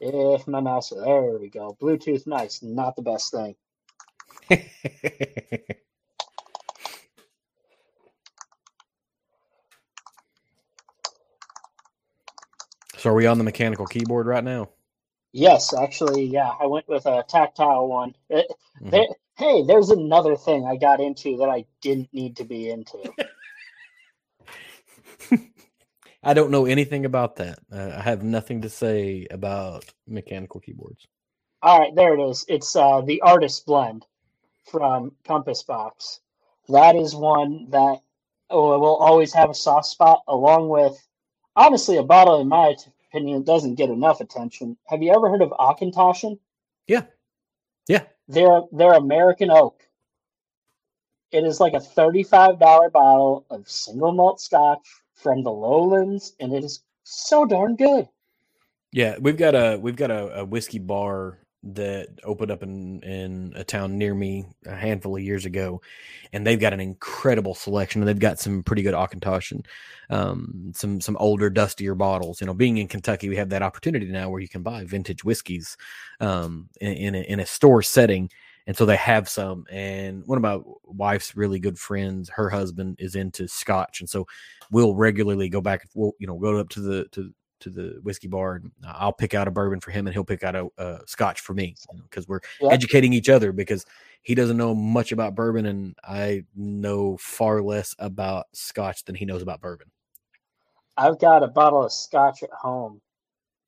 If 0.00 0.46
my 0.46 0.60
mouse, 0.60 0.90
there 0.90 1.38
we 1.38 1.48
go. 1.48 1.76
Bluetooth, 1.80 2.26
nice. 2.26 2.62
Not 2.62 2.96
the 2.96 3.02
best 3.02 3.32
thing. 3.32 3.56
so, 13.08 13.12
are 13.12 13.14
we 13.14 13.26
on 13.26 13.38
the 13.38 13.44
mechanical 13.44 13.86
keyboard 13.86 14.26
right 14.26 14.44
now? 14.44 14.70
Yes, 15.32 15.74
actually, 15.74 16.24
yeah. 16.24 16.52
I 16.60 16.66
went 16.66 16.88
with 16.88 17.06
a 17.06 17.24
tactile 17.28 17.88
one. 17.88 18.14
It, 18.30 18.46
Mhm. 18.82 18.90
there- 18.92 19.08
hey, 19.38 19.62
there's 19.64 19.90
another 19.90 20.36
thing 20.36 20.66
I 20.66 20.76
got 20.76 21.00
into 21.00 21.38
that 21.38 21.50
I 21.50 21.66
didn't 21.82 22.12
need 22.14 22.36
to 22.38 22.44
be 22.44 22.70
into. 22.70 22.98
I 26.22 26.34
don't 26.34 26.50
know 26.50 26.66
anything 26.66 27.04
about 27.06 27.36
that. 27.36 27.60
Uh, 27.72 27.92
I 27.98 28.02
have 28.02 28.22
nothing 28.24 28.62
to 28.62 28.70
say 28.70 29.26
about 29.30 29.84
mechanical 30.06 30.60
keyboards. 30.60 31.06
All 31.62 31.80
right, 31.80 31.94
there 31.94 32.14
it 32.14 32.20
is. 32.20 32.44
It's 32.48 32.76
uh, 32.76 33.02
the 33.02 33.20
Artist 33.22 33.66
Blend 33.66 34.06
from 34.70 35.12
Compass 35.26 35.62
Box. 35.62 36.20
That 36.68 36.96
is 36.96 37.14
one 37.14 37.68
that 37.70 38.00
oh, 38.50 38.78
will 38.78 38.96
always 38.96 39.32
have 39.34 39.50
a 39.50 39.54
soft 39.54 39.86
spot, 39.86 40.22
along 40.28 40.68
with 40.68 40.96
honestly 41.56 41.96
a 41.96 42.02
bottle, 42.02 42.40
in 42.40 42.48
my 42.48 42.74
opinion, 43.10 43.42
doesn't 43.42 43.76
get 43.76 43.90
enough 43.90 44.20
attention. 44.20 44.76
Have 44.86 45.02
you 45.02 45.12
ever 45.14 45.28
heard 45.30 45.42
of 45.42 45.50
Auchentoshan? 45.50 46.38
Yeah, 46.86 47.02
yeah. 47.86 48.04
They're 48.28 48.62
they're 48.72 48.94
American 48.94 49.50
oak. 49.50 49.82
It 51.30 51.44
is 51.44 51.60
like 51.60 51.74
a 51.74 51.80
thirty-five 51.80 52.58
dollar 52.58 52.90
bottle 52.90 53.46
of 53.50 53.68
single 53.68 54.12
malt 54.12 54.40
Scotch 54.40 54.86
from 55.14 55.42
the 55.42 55.50
Lowlands, 55.50 56.34
and 56.40 56.52
it 56.52 56.64
is 56.64 56.82
so 57.04 57.44
darn 57.44 57.76
good. 57.76 58.08
Yeah, 58.92 59.16
we've 59.20 59.36
got 59.36 59.54
a 59.54 59.78
we've 59.78 59.96
got 59.96 60.10
a, 60.10 60.40
a 60.40 60.44
whiskey 60.44 60.78
bar 60.78 61.38
that 61.62 62.08
opened 62.24 62.50
up 62.50 62.62
in 62.62 63.02
in 63.02 63.52
a 63.56 63.64
town 63.64 63.98
near 63.98 64.14
me 64.14 64.46
a 64.66 64.74
handful 64.74 65.16
of 65.16 65.22
years 65.22 65.44
ago, 65.44 65.80
and 66.32 66.46
they've 66.46 66.60
got 66.60 66.72
an 66.72 66.80
incredible 66.80 67.54
selection. 67.54 68.00
And 68.00 68.08
they've 68.08 68.18
got 68.18 68.38
some 68.38 68.62
pretty 68.62 68.82
good 68.82 68.94
Auchentoshan, 68.94 69.64
and 70.08 70.18
um, 70.18 70.72
some 70.74 71.00
some 71.00 71.16
older, 71.18 71.50
dustier 71.50 71.94
bottles. 71.94 72.40
You 72.40 72.46
know, 72.46 72.54
being 72.54 72.78
in 72.78 72.88
Kentucky, 72.88 73.28
we 73.28 73.36
have 73.36 73.50
that 73.50 73.62
opportunity 73.62 74.06
now 74.06 74.30
where 74.30 74.40
you 74.40 74.48
can 74.48 74.62
buy 74.62 74.84
vintage 74.84 75.24
whiskeys 75.24 75.76
um, 76.20 76.68
in 76.80 76.92
in 76.92 77.14
a, 77.14 77.20
in 77.22 77.40
a 77.40 77.46
store 77.46 77.82
setting. 77.82 78.30
And 78.66 78.76
so 78.76 78.84
they 78.84 78.96
have 78.96 79.30
some. 79.30 79.64
And 79.70 80.26
one 80.26 80.36
of 80.36 80.42
my 80.42 80.60
wife's 80.84 81.34
really 81.34 81.58
good 81.58 81.78
friends, 81.78 82.28
her 82.28 82.50
husband 82.50 82.96
is 83.00 83.14
into 83.14 83.48
Scotch, 83.48 84.00
and 84.00 84.08
so 84.08 84.26
we'll 84.70 84.94
regularly 84.94 85.48
go 85.48 85.62
back. 85.62 85.88
We'll 85.94 86.12
you 86.18 86.26
know 86.26 86.38
go 86.38 86.58
up 86.58 86.68
to 86.70 86.80
the 86.80 87.04
to 87.12 87.32
to 87.60 87.70
the 87.70 87.98
whiskey 88.02 88.28
bar 88.28 88.56
and 88.56 88.70
I'll 88.86 89.12
pick 89.12 89.34
out 89.34 89.48
a 89.48 89.50
bourbon 89.50 89.80
for 89.80 89.90
him 89.90 90.06
and 90.06 90.14
he'll 90.14 90.24
pick 90.24 90.42
out 90.42 90.54
a, 90.54 90.68
a 90.78 91.00
scotch 91.06 91.40
for 91.40 91.54
me 91.54 91.74
because 92.04 92.26
you 92.28 92.34
know, 92.34 92.40
we're 92.60 92.70
educating 92.70 93.12
each 93.12 93.28
other 93.28 93.52
because 93.52 93.84
he 94.22 94.34
doesn't 94.34 94.56
know 94.56 94.74
much 94.74 95.12
about 95.12 95.34
bourbon 95.34 95.66
and 95.66 95.96
I 96.04 96.44
know 96.54 97.16
far 97.18 97.62
less 97.62 97.94
about 97.98 98.46
scotch 98.52 99.04
than 99.04 99.14
he 99.14 99.24
knows 99.24 99.42
about 99.42 99.60
bourbon. 99.60 99.90
I've 100.96 101.18
got 101.18 101.42
a 101.42 101.48
bottle 101.48 101.84
of 101.84 101.92
scotch 101.92 102.42
at 102.42 102.50
home 102.50 103.00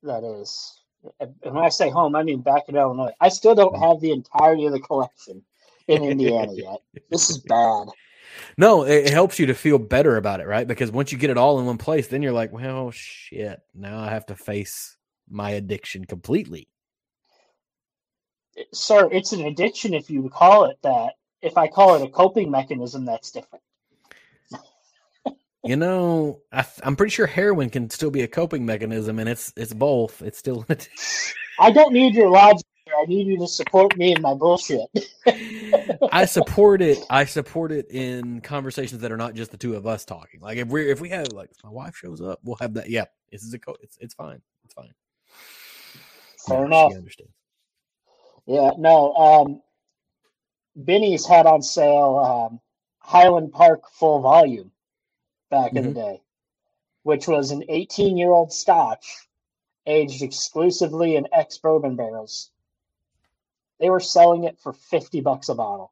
that 0.03 0.23
is 0.23 0.81
and 1.19 1.33
when 1.41 1.63
I 1.63 1.69
say 1.69 1.89
home 1.89 2.15
I 2.15 2.23
mean 2.23 2.41
back 2.41 2.63
in 2.67 2.75
Illinois. 2.75 3.11
I 3.19 3.29
still 3.29 3.55
don't 3.55 3.75
mm. 3.75 3.87
have 3.87 4.01
the 4.01 4.11
entirety 4.11 4.65
of 4.65 4.73
the 4.73 4.79
collection 4.79 5.43
in 5.87 6.03
Indiana 6.03 6.51
yet. 6.55 6.79
This 7.09 7.29
is 7.29 7.39
bad. 7.39 7.87
No, 8.57 8.83
it, 8.83 9.11
helps 9.11 9.39
you 9.39 9.45
to 9.47 9.53
feel 9.53 9.77
better 9.77 10.17
about 10.17 10.39
it, 10.39 10.47
right? 10.47 10.67
Because 10.67 10.91
once 10.91 11.11
you 11.11 11.17
get 11.17 11.29
it 11.29 11.37
all 11.37 11.59
in 11.59 11.65
one 11.65 11.77
place, 11.77 12.07
then 12.07 12.21
you're 12.21 12.31
like, 12.31 12.51
well, 12.51 12.91
shit. 12.91 13.61
Now 13.73 13.99
I 13.99 14.09
have 14.09 14.25
to 14.27 14.35
face 14.35 14.97
my 15.29 15.51
addiction 15.51 16.05
completely. 16.05 16.67
Sir, 18.73 19.09
it's 19.11 19.31
an 19.31 19.45
addiction 19.45 19.93
if 19.93 20.09
you 20.09 20.29
call 20.29 20.65
it 20.65 20.77
that. 20.83 21.13
If 21.41 21.57
I 21.57 21.67
call 21.67 21.95
it 21.95 22.03
a 22.03 22.09
coping 22.09 22.51
mechanism, 22.51 23.05
that's 23.05 23.31
different. 23.31 23.63
you 25.63 25.75
know, 25.75 26.41
I, 26.51 26.65
am 26.83 26.95
pretty 26.95 27.11
sure 27.11 27.25
heroin 27.25 27.69
can 27.69 27.89
still 27.89 28.11
be 28.11 28.21
a 28.21 28.27
coping 28.27 28.65
mechanism, 28.65 29.17
and 29.17 29.27
it's 29.27 29.51
it's 29.55 29.73
both. 29.73 30.21
It's 30.21 30.37
still. 30.37 30.65
I 31.59 31.71
don't 31.71 31.93
need 31.93 32.13
your 32.13 32.29
logic 32.29 32.65
I 32.87 33.05
need 33.05 33.27
you 33.27 33.37
to 33.39 33.47
support 33.47 33.95
me 33.97 34.13
in 34.15 34.21
my 34.21 34.33
bullshit. 34.33 34.87
I 36.11 36.25
support 36.25 36.81
it. 36.81 36.99
I 37.09 37.25
support 37.25 37.71
it 37.71 37.89
in 37.89 38.41
conversations 38.41 39.01
that 39.01 39.11
are 39.11 39.17
not 39.17 39.33
just 39.33 39.51
the 39.51 39.57
two 39.57 39.75
of 39.75 39.87
us 39.87 40.05
talking. 40.05 40.41
Like 40.41 40.57
if 40.57 40.67
we 40.67 40.89
if 40.89 40.99
we 40.99 41.09
have 41.09 41.31
like 41.31 41.51
if 41.51 41.63
my 41.63 41.69
wife 41.69 41.95
shows 41.95 42.21
up, 42.21 42.39
we'll 42.43 42.57
have 42.57 42.73
that. 42.75 42.89
Yeah, 42.89 43.05
this 43.31 43.43
is 43.43 43.53
a 43.53 43.59
co- 43.59 43.77
it's 43.81 43.97
it's 43.99 44.13
fine. 44.13 44.41
It's 44.65 44.73
fine. 44.73 44.93
Fair 46.47 46.65
enough. 46.65 46.93
Understand. 46.93 47.29
Yeah, 48.45 48.71
no. 48.77 49.13
Um, 49.13 49.61
Binny's 50.83 51.27
had 51.27 51.45
on 51.45 51.61
sale 51.61 52.49
um, 52.51 52.59
Highland 52.99 53.51
Park 53.51 53.83
full 53.91 54.21
volume 54.21 54.71
back 55.49 55.69
mm-hmm. 55.69 55.77
in 55.77 55.83
the 55.83 55.89
mm-hmm. 55.89 56.13
day, 56.13 56.21
which 57.03 57.27
was 57.27 57.51
an 57.51 57.63
18 57.69 58.17
year 58.17 58.31
old 58.31 58.51
Scotch 58.51 59.27
aged 59.85 60.21
exclusively 60.21 61.15
in 61.15 61.27
ex 61.31 61.57
bourbon 61.57 61.95
barrels. 61.95 62.51
They 63.81 63.89
were 63.89 63.99
selling 63.99 64.43
it 64.43 64.59
for 64.59 64.73
50 64.73 65.21
bucks 65.21 65.49
a 65.49 65.55
bottle. 65.55 65.91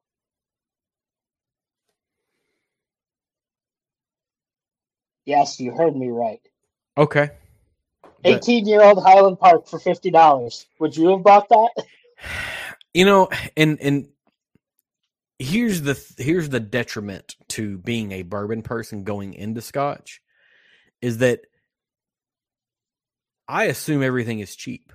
Yes, 5.25 5.59
you 5.59 5.71
heard 5.71 5.95
me 5.95 6.09
right. 6.09 6.41
Okay. 6.97 7.31
18 8.23 8.67
year 8.67 8.83
old 8.83 9.03
Highland 9.03 9.39
Park 9.39 9.67
for 9.67 9.79
$50. 9.79 10.65
Would 10.79 10.95
you 10.95 11.09
have 11.09 11.23
bought 11.23 11.49
that? 11.49 11.71
You 12.91 13.05
know, 13.05 13.29
and 13.55 13.79
and 13.81 14.07
here's 15.37 15.83
the 15.83 15.95
here's 16.17 16.49
the 16.49 16.59
detriment 16.59 17.35
to 17.49 17.77
being 17.77 18.11
a 18.11 18.23
bourbon 18.23 18.63
person 18.63 19.03
going 19.03 19.35
into 19.35 19.61
scotch 19.61 20.23
is 20.99 21.19
that 21.19 21.41
I 23.47 23.65
assume 23.65 24.01
everything 24.01 24.39
is 24.39 24.55
cheap. 24.55 24.91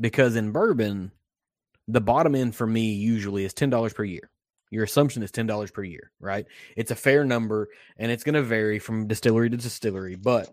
Because 0.00 0.34
in 0.34 0.50
bourbon, 0.50 1.12
the 1.88 2.00
bottom 2.00 2.34
end 2.34 2.54
for 2.54 2.66
me 2.66 2.92
usually 2.92 3.44
is 3.44 3.54
$10 3.54 3.94
per 3.94 4.04
year. 4.04 4.30
Your 4.70 4.84
assumption 4.84 5.22
is 5.22 5.32
$10 5.32 5.72
per 5.72 5.82
year, 5.82 6.12
right? 6.20 6.46
It's 6.76 6.90
a 6.90 6.96
fair 6.96 7.24
number 7.24 7.68
and 7.96 8.12
it's 8.12 8.22
going 8.22 8.34
to 8.34 8.42
vary 8.42 8.78
from 8.78 9.08
distillery 9.08 9.48
to 9.48 9.56
distillery. 9.56 10.14
But 10.14 10.50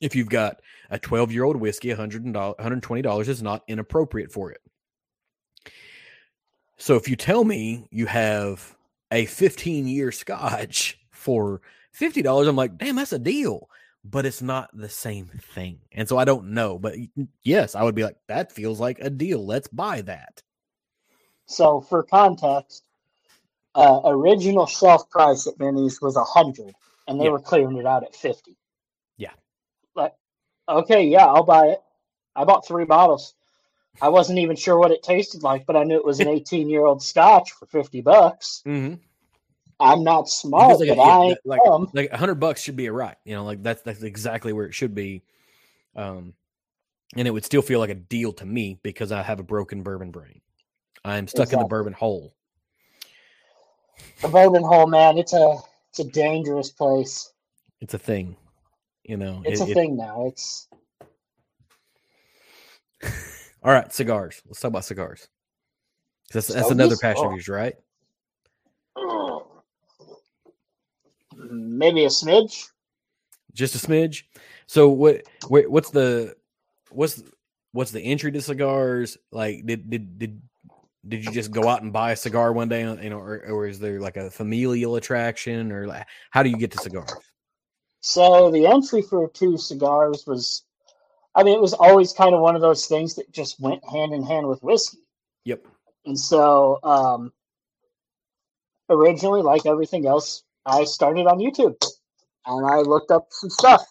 if 0.00 0.16
you've 0.16 0.30
got 0.30 0.60
a 0.90 0.98
12 0.98 1.30
year 1.30 1.44
old 1.44 1.56
whiskey, 1.56 1.90
$100, 1.90 2.32
$120 2.32 3.28
is 3.28 3.42
not 3.42 3.62
inappropriate 3.68 4.32
for 4.32 4.50
it. 4.50 4.60
So 6.78 6.96
if 6.96 7.08
you 7.08 7.16
tell 7.16 7.44
me 7.44 7.86
you 7.90 8.06
have 8.06 8.74
a 9.10 9.26
15 9.26 9.86
year 9.86 10.10
scotch 10.10 10.98
for 11.10 11.60
$50, 12.00 12.48
I'm 12.48 12.56
like, 12.56 12.78
damn, 12.78 12.96
that's 12.96 13.12
a 13.12 13.18
deal 13.18 13.68
but 14.04 14.26
it's 14.26 14.42
not 14.42 14.70
the 14.74 14.88
same 14.88 15.26
thing. 15.54 15.80
And 15.92 16.08
so 16.08 16.18
I 16.18 16.24
don't 16.24 16.50
know. 16.50 16.78
But 16.78 16.94
yes, 17.42 17.74
I 17.74 17.82
would 17.82 17.94
be 17.94 18.04
like, 18.04 18.18
that 18.28 18.52
feels 18.52 18.78
like 18.78 18.98
a 19.00 19.10
deal. 19.10 19.44
Let's 19.44 19.68
buy 19.68 20.02
that. 20.02 20.42
So 21.46 21.80
for 21.80 22.02
context, 22.02 22.84
uh, 23.74 24.00
original 24.04 24.66
shelf 24.66 25.08
price 25.10 25.46
at 25.46 25.58
Binny's 25.58 26.00
was 26.00 26.16
a 26.16 26.24
hundred, 26.24 26.74
and 27.08 27.20
they 27.20 27.24
yeah. 27.24 27.30
were 27.30 27.40
clearing 27.40 27.76
it 27.76 27.86
out 27.86 28.04
at 28.04 28.14
fifty. 28.14 28.56
Yeah. 29.16 29.32
Like, 29.94 30.14
okay, 30.68 31.04
yeah, 31.04 31.26
I'll 31.26 31.44
buy 31.44 31.68
it. 31.68 31.82
I 32.36 32.44
bought 32.44 32.66
three 32.66 32.84
bottles. 32.84 33.34
I 34.02 34.08
wasn't 34.08 34.40
even 34.40 34.56
sure 34.56 34.78
what 34.78 34.90
it 34.90 35.02
tasted 35.02 35.42
like, 35.42 35.66
but 35.66 35.76
I 35.76 35.84
knew 35.84 35.96
it 35.96 36.04
was 36.04 36.20
an 36.20 36.28
18 36.36 36.68
year 36.68 36.84
old 36.84 37.02
Scotch 37.02 37.52
for 37.52 37.66
50 37.66 38.00
bucks. 38.00 38.62
Mm-hmm. 38.66 38.94
I'm 39.80 40.04
not 40.04 40.28
smart, 40.28 40.80
like, 40.80 40.88
but 40.88 41.00
I 41.00 41.36
like 41.44 41.60
like 41.92 42.10
a 42.12 42.16
hundred 42.16 42.36
bucks 42.36 42.62
should 42.62 42.76
be 42.76 42.86
a 42.86 42.92
right. 42.92 43.16
You 43.24 43.34
know, 43.34 43.44
like 43.44 43.62
that's 43.62 43.82
that's 43.82 44.02
exactly 44.02 44.52
where 44.52 44.66
it 44.66 44.74
should 44.74 44.94
be. 44.94 45.22
Um, 45.96 46.34
and 47.16 47.28
it 47.28 47.30
would 47.30 47.44
still 47.44 47.62
feel 47.62 47.80
like 47.80 47.90
a 47.90 47.94
deal 47.94 48.32
to 48.34 48.46
me 48.46 48.78
because 48.82 49.12
I 49.12 49.22
have 49.22 49.40
a 49.40 49.44
broken 49.44 49.82
bourbon 49.82 50.10
brain. 50.10 50.40
I'm 51.04 51.28
stuck 51.28 51.44
exactly. 51.44 51.56
in 51.56 51.62
the 51.64 51.68
bourbon 51.68 51.92
hole. 51.92 52.34
The 54.22 54.28
bourbon 54.28 54.62
hole, 54.62 54.86
man. 54.86 55.18
It's 55.18 55.32
a 55.32 55.58
it's 55.90 56.00
a 56.00 56.04
dangerous 56.04 56.70
place. 56.70 57.32
It's 57.80 57.94
a 57.94 57.98
thing. 57.98 58.36
You 59.04 59.16
know, 59.16 59.42
it's 59.44 59.60
it, 59.60 59.68
a 59.68 59.70
it, 59.70 59.74
thing 59.74 59.96
now. 59.96 60.26
It's 60.26 60.68
all 63.62 63.72
right. 63.72 63.92
Cigars. 63.92 64.42
Let's 64.46 64.60
talk 64.60 64.70
about 64.70 64.84
cigars. 64.84 65.28
That's 66.32 66.48
that's 66.48 66.70
another 66.70 66.96
passion 66.96 67.26
of 67.26 67.32
yours, 67.32 67.48
right? 67.48 67.74
maybe 71.50 72.04
a 72.04 72.08
smidge. 72.08 72.66
Just 73.52 73.74
a 73.74 73.78
smidge. 73.78 74.24
So 74.66 74.88
what? 74.88 75.22
what's 75.48 75.90
the 75.90 76.34
what's 76.90 77.22
what's 77.72 77.90
the 77.90 78.00
entry 78.00 78.32
to 78.32 78.40
cigars? 78.40 79.18
Like, 79.30 79.66
did 79.66 79.90
did 79.90 80.18
did 80.18 80.42
did 81.06 81.24
you 81.24 81.30
just 81.32 81.50
go 81.50 81.68
out 81.68 81.82
and 81.82 81.92
buy 81.92 82.12
a 82.12 82.16
cigar 82.16 82.52
one 82.52 82.68
day? 82.68 82.80
You 82.80 83.10
know, 83.10 83.18
or, 83.18 83.44
or 83.46 83.66
is 83.66 83.78
there 83.78 84.00
like 84.00 84.16
a 84.16 84.30
familial 84.30 84.96
attraction, 84.96 85.70
or 85.70 85.86
like, 85.86 86.06
how 86.30 86.42
do 86.42 86.50
you 86.50 86.56
get 86.56 86.70
to 86.72 86.78
cigars? 86.78 87.12
So 88.00 88.50
the 88.50 88.66
entry 88.66 89.02
for 89.02 89.30
two 89.30 89.56
cigars 89.56 90.24
was, 90.26 90.64
I 91.34 91.42
mean, 91.42 91.54
it 91.54 91.60
was 91.60 91.72
always 91.72 92.12
kind 92.12 92.34
of 92.34 92.42
one 92.42 92.54
of 92.54 92.60
those 92.60 92.86
things 92.86 93.14
that 93.14 93.32
just 93.32 93.58
went 93.58 93.82
hand 93.88 94.12
in 94.12 94.22
hand 94.22 94.46
with 94.46 94.62
whiskey. 94.62 94.98
Yep. 95.44 95.66
And 96.04 96.18
so, 96.18 96.78
um, 96.82 97.32
originally, 98.90 99.40
like 99.40 99.64
everything 99.64 100.06
else, 100.06 100.42
I 100.66 100.84
started 100.84 101.26
on 101.26 101.38
YouTube 101.38 101.76
and 102.46 102.66
I 102.66 102.80
looked 102.80 103.10
up 103.10 103.28
some 103.30 103.50
stuff. 103.50 103.84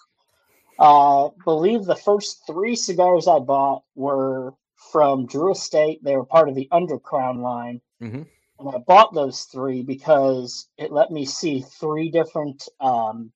Uh, 0.79 1.29
believe 1.45 1.85
the 1.85 1.95
first 1.95 2.43
three 2.47 2.75
cigars 2.75 3.27
I 3.27 3.39
bought 3.39 3.83
were 3.95 4.53
from 4.91 5.27
Drew 5.27 5.51
Estate. 5.51 6.03
They 6.03 6.15
were 6.15 6.25
part 6.25 6.49
of 6.49 6.55
the 6.55 6.67
Undercrown 6.71 7.41
line. 7.41 7.81
Mm-hmm. 8.01 8.23
And 8.59 8.75
I 8.75 8.79
bought 8.79 9.13
those 9.13 9.43
three 9.43 9.81
because 9.83 10.67
it 10.77 10.91
let 10.91 11.11
me 11.11 11.25
see 11.25 11.61
three 11.61 12.09
different 12.09 12.67
um, 12.79 13.31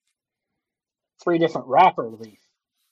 three 1.24 1.38
different 1.38 1.68
wrapper 1.68 2.10
leaf 2.10 2.40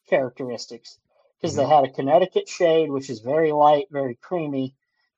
characteristics 0.09 0.99
because 1.37 1.55
Mhm. 1.55 1.57
they 1.57 1.67
had 1.67 1.83
a 1.83 1.91
Connecticut 1.91 2.47
shade, 2.49 2.89
which 2.89 3.09
is 3.09 3.19
very 3.19 3.51
light, 3.51 3.87
very 3.91 4.15
creamy. 4.15 4.75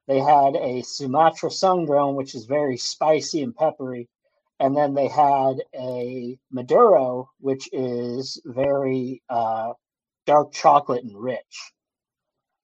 They 0.08 0.20
had 0.20 0.56
a 0.56 0.82
Sumatra 0.84 1.52
sun-grown, 1.52 2.16
which 2.16 2.34
is 2.36 2.46
very 2.46 2.78
spicy 2.78 3.44
and 3.44 3.56
peppery, 3.56 4.10
and 4.60 4.78
then 4.78 4.96
they 4.96 5.10
had 5.10 5.56
a 5.76 6.40
Maduro, 6.52 7.32
which 7.40 7.70
is 7.74 8.42
very 8.46 9.24
uh, 9.30 9.74
dark 10.28 10.54
chocolate 10.54 11.04
and 11.04 11.18
rich. 11.18 11.74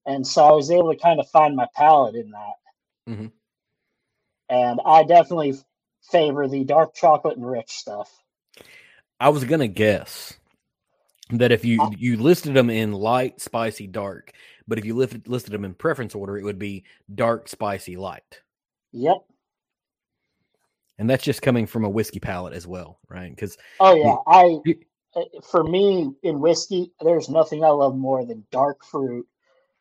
And 0.08 0.26
so 0.28 0.44
I 0.46 0.54
was 0.54 0.72
able 0.72 0.94
to 0.94 1.00
kind 1.00 1.20
of 1.20 1.30
find 1.30 1.56
my 1.56 1.68
palate 1.76 2.16
in 2.16 2.32
that. 2.32 2.56
Mhm. 3.10 3.32
And 4.50 4.80
I 4.86 5.04
definitely 5.04 5.56
favor 6.12 6.48
the 6.48 6.66
dark 6.66 6.96
chocolate 6.96 7.38
and 7.38 7.48
rich 7.50 7.72
stuff. 7.72 8.12
I 9.20 9.30
was 9.30 9.46
gonna 9.46 9.68
guess 9.70 10.34
that 11.32 11.52
if 11.52 11.66
you 11.66 11.78
Uh 11.80 11.90
you 11.98 12.18
listed 12.18 12.54
them 12.56 12.70
in 12.70 12.94
light, 12.94 13.42
spicy, 13.42 13.88
dark, 13.88 14.34
but 14.68 14.80
if 14.80 14.86
you 14.86 14.96
listed 14.96 15.28
listed 15.28 15.54
them 15.54 15.66
in 15.66 15.74
preference 15.76 16.16
order, 16.16 16.38
it 16.38 16.44
would 16.44 16.60
be 16.60 16.86
dark, 17.14 17.50
spicy, 17.50 17.98
light, 17.98 18.42
Yep. 18.94 19.18
And 20.98 21.10
that's 21.10 21.24
just 21.24 21.42
coming 21.42 21.66
from 21.66 21.86
a 21.86 21.90
whiskey 21.90 22.20
palate 22.20 22.54
as 22.54 22.68
well, 22.68 23.00
right? 23.10 23.30
Because 23.30 23.58
Oh 23.80 23.96
yeah, 23.96 24.18
I 24.28 24.62
uh, 25.16 25.22
for 25.44 25.64
me 25.64 26.14
in 26.24 26.40
whiskey, 26.40 26.92
there's 27.02 27.30
nothing 27.30 27.64
I 27.64 27.70
love 27.70 27.96
more 27.96 28.26
than 28.26 28.46
dark 28.52 28.84
fruit 28.84 29.28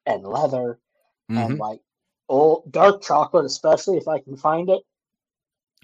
and 0.07 0.25
leather 0.25 0.79
and 1.31 1.59
like 1.59 1.81
old 2.29 2.71
dark 2.71 3.03
chocolate, 3.03 3.45
especially 3.45 3.97
if 3.97 4.09
I 4.09 4.21
can 4.21 4.37
find 4.37 4.69
it. 4.69 4.83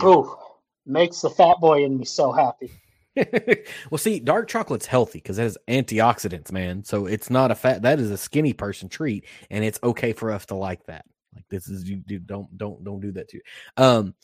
Yeah. 0.00 0.08
Oh, 0.08 0.38
makes 0.86 1.20
the 1.20 1.30
fat 1.30 1.56
boy 1.60 1.84
in 1.84 1.98
me 1.98 2.04
so 2.04 2.32
happy. 2.32 2.70
well, 3.90 3.98
see, 3.98 4.20
dark 4.20 4.48
chocolate's 4.48 4.86
healthy 4.86 5.18
because 5.18 5.38
it 5.38 5.42
has 5.42 5.58
antioxidants, 5.68 6.52
man. 6.52 6.84
So 6.84 7.06
it's 7.06 7.30
not 7.30 7.50
a 7.50 7.54
fat. 7.54 7.82
That 7.82 7.98
is 7.98 8.10
a 8.10 8.18
skinny 8.18 8.52
person 8.52 8.88
treat, 8.88 9.26
and 9.50 9.64
it's 9.64 9.78
okay 9.82 10.12
for 10.12 10.30
us 10.30 10.46
to 10.46 10.54
like 10.54 10.84
that. 10.86 11.04
Like 11.34 11.44
this 11.48 11.68
is 11.68 11.88
you 11.88 11.96
do 11.96 12.18
don't 12.18 12.56
don't 12.56 12.82
don't 12.84 13.00
do 13.00 13.12
that 13.12 13.28
to. 13.28 13.36
you. 13.38 13.42
Um, 13.76 14.14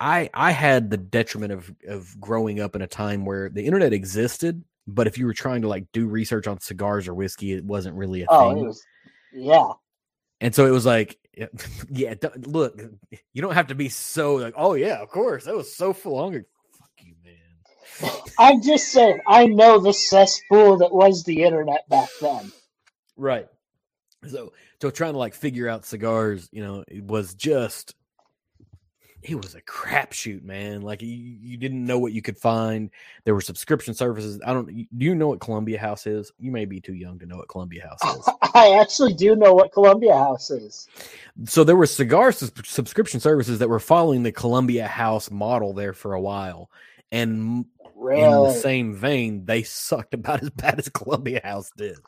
I 0.00 0.30
I 0.34 0.50
had 0.52 0.90
the 0.90 0.96
detriment 0.96 1.52
of 1.52 1.70
of 1.86 2.18
growing 2.20 2.60
up 2.60 2.74
in 2.74 2.82
a 2.82 2.86
time 2.86 3.24
where 3.24 3.48
the 3.50 3.66
internet 3.66 3.92
existed, 3.92 4.64
but 4.86 5.06
if 5.06 5.18
you 5.18 5.26
were 5.26 5.34
trying 5.34 5.62
to 5.62 5.68
like 5.68 5.86
do 5.92 6.06
research 6.08 6.46
on 6.46 6.60
cigars 6.60 7.06
or 7.06 7.14
whiskey, 7.14 7.52
it 7.52 7.64
wasn't 7.64 7.96
really 7.96 8.22
a 8.22 8.26
Oh, 8.28 8.50
thing. 8.50 8.58
it 8.58 8.66
was 8.66 8.82
yeah. 9.32 9.72
And 10.40 10.54
so 10.54 10.66
it 10.66 10.70
was 10.70 10.86
like, 10.86 11.18
yeah, 11.90 12.14
look, 12.46 12.80
you 13.32 13.42
don't 13.42 13.54
have 13.54 13.68
to 13.68 13.74
be 13.74 13.88
so 13.90 14.36
like, 14.36 14.54
oh 14.56 14.74
yeah, 14.74 15.02
of 15.02 15.10
course, 15.10 15.44
that 15.44 15.54
was 15.54 15.74
so 15.74 15.94
long 16.06 16.34
I'm 16.36 16.46
fuck 16.78 16.90
you, 17.02 17.14
man. 17.24 18.10
I'm 18.38 18.62
just 18.62 18.88
saying, 18.88 19.20
I 19.26 19.46
know 19.46 19.78
the 19.78 19.92
cesspool 19.92 20.78
that 20.78 20.92
was 20.92 21.24
the 21.24 21.42
internet 21.42 21.88
back 21.88 22.08
then. 22.20 22.50
Right. 23.16 23.46
So 24.28 24.52
so 24.80 24.90
trying 24.90 25.12
to 25.12 25.18
like 25.18 25.34
figure 25.34 25.68
out 25.68 25.84
cigars, 25.84 26.48
you 26.52 26.62
know, 26.62 26.84
it 26.88 27.04
was 27.04 27.34
just 27.34 27.94
it 29.22 29.34
was 29.34 29.54
a 29.54 29.60
crapshoot, 29.60 30.42
man. 30.42 30.80
Like 30.80 31.02
you, 31.02 31.08
you 31.08 31.56
didn't 31.56 31.84
know 31.84 31.98
what 31.98 32.12
you 32.12 32.22
could 32.22 32.38
find. 32.38 32.90
There 33.24 33.34
were 33.34 33.40
subscription 33.40 33.92
services. 33.94 34.40
I 34.44 34.52
don't. 34.52 34.66
Do 34.66 35.04
you 35.04 35.14
know 35.14 35.28
what 35.28 35.40
Columbia 35.40 35.78
House 35.78 36.06
is? 36.06 36.32
You 36.38 36.50
may 36.50 36.64
be 36.64 36.80
too 36.80 36.94
young 36.94 37.18
to 37.18 37.26
know 37.26 37.36
what 37.36 37.48
Columbia 37.48 37.86
House 37.86 38.16
is. 38.16 38.28
I 38.54 38.78
actually 38.80 39.14
do 39.14 39.36
know 39.36 39.52
what 39.52 39.72
Columbia 39.72 40.14
House 40.14 40.50
is. 40.50 40.88
so 41.44 41.64
there 41.64 41.76
were 41.76 41.86
cigar 41.86 42.32
sus- 42.32 42.52
subscription 42.64 43.20
services 43.20 43.58
that 43.58 43.68
were 43.68 43.80
following 43.80 44.22
the 44.22 44.32
Columbia 44.32 44.86
House 44.86 45.30
model 45.30 45.74
there 45.74 45.92
for 45.92 46.14
a 46.14 46.20
while, 46.20 46.70
and 47.12 47.66
in 48.00 48.30
the 48.44 48.52
same 48.52 48.94
vein, 48.94 49.44
they 49.44 49.62
sucked 49.62 50.14
about 50.14 50.42
as 50.42 50.50
bad 50.50 50.78
as 50.78 50.88
Columbia 50.88 51.40
House 51.44 51.70
did. 51.76 51.98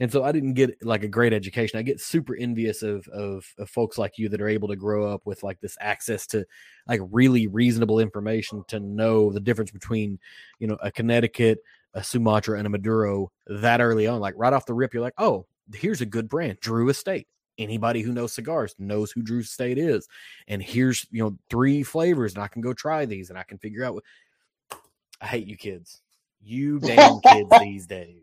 And 0.00 0.10
so 0.12 0.22
I 0.22 0.32
didn't 0.32 0.54
get 0.54 0.84
like 0.84 1.02
a 1.02 1.08
great 1.08 1.32
education. 1.32 1.78
I 1.78 1.82
get 1.82 2.00
super 2.00 2.36
envious 2.36 2.82
of, 2.82 3.06
of 3.08 3.52
of 3.58 3.68
folks 3.68 3.98
like 3.98 4.18
you 4.18 4.28
that 4.28 4.40
are 4.40 4.48
able 4.48 4.68
to 4.68 4.76
grow 4.76 5.12
up 5.12 5.22
with 5.24 5.42
like 5.42 5.60
this 5.60 5.76
access 5.80 6.26
to 6.28 6.44
like 6.86 7.00
really 7.10 7.46
reasonable 7.46 7.98
information 7.98 8.64
to 8.68 8.80
know 8.80 9.32
the 9.32 9.40
difference 9.40 9.70
between, 9.70 10.18
you 10.58 10.66
know, 10.68 10.78
a 10.82 10.92
Connecticut, 10.92 11.58
a 11.94 12.02
Sumatra, 12.02 12.58
and 12.58 12.66
a 12.66 12.70
Maduro 12.70 13.32
that 13.46 13.80
early 13.80 14.06
on. 14.06 14.20
Like 14.20 14.34
right 14.36 14.52
off 14.52 14.66
the 14.66 14.74
rip, 14.74 14.94
you're 14.94 15.02
like, 15.02 15.14
oh, 15.18 15.46
here's 15.74 16.00
a 16.00 16.06
good 16.06 16.28
brand, 16.28 16.60
Drew 16.60 16.88
Estate. 16.88 17.26
Anybody 17.58 18.02
who 18.02 18.12
knows 18.12 18.32
cigars 18.32 18.76
knows 18.78 19.10
who 19.10 19.20
Drew 19.22 19.40
Estate 19.40 19.78
is. 19.78 20.06
And 20.46 20.62
here's, 20.62 21.06
you 21.10 21.22
know, 21.24 21.36
three 21.50 21.82
flavors, 21.82 22.34
and 22.34 22.42
I 22.42 22.46
can 22.48 22.62
go 22.62 22.72
try 22.72 23.04
these 23.04 23.30
and 23.30 23.38
I 23.38 23.42
can 23.42 23.58
figure 23.58 23.84
out 23.84 23.94
what 23.94 24.04
I 25.20 25.26
hate 25.26 25.48
you 25.48 25.56
kids. 25.56 26.00
You 26.40 26.78
damn 26.80 27.20
kids 27.20 27.50
these 27.60 27.86
days. 27.86 28.22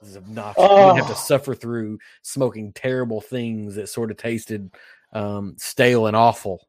This 0.00 0.10
is 0.10 0.16
obnoxious. 0.16 0.62
You 0.62 0.68
didn't 0.68 0.96
have 0.96 1.06
to 1.06 1.12
Oh. 1.12 1.16
suffer 1.16 1.54
through 1.54 1.98
smoking 2.22 2.72
terrible 2.72 3.20
things 3.20 3.74
that 3.76 3.88
sort 3.88 4.10
of 4.10 4.16
tasted 4.16 4.70
um, 5.12 5.54
stale 5.58 6.06
and 6.06 6.16
awful. 6.16 6.66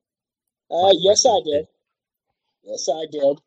Uh, 0.71 0.91
yes, 0.99 1.25
I 1.25 1.39
did. 1.45 1.67
Yes, 2.63 2.87
I 2.93 3.05
did. 3.11 3.37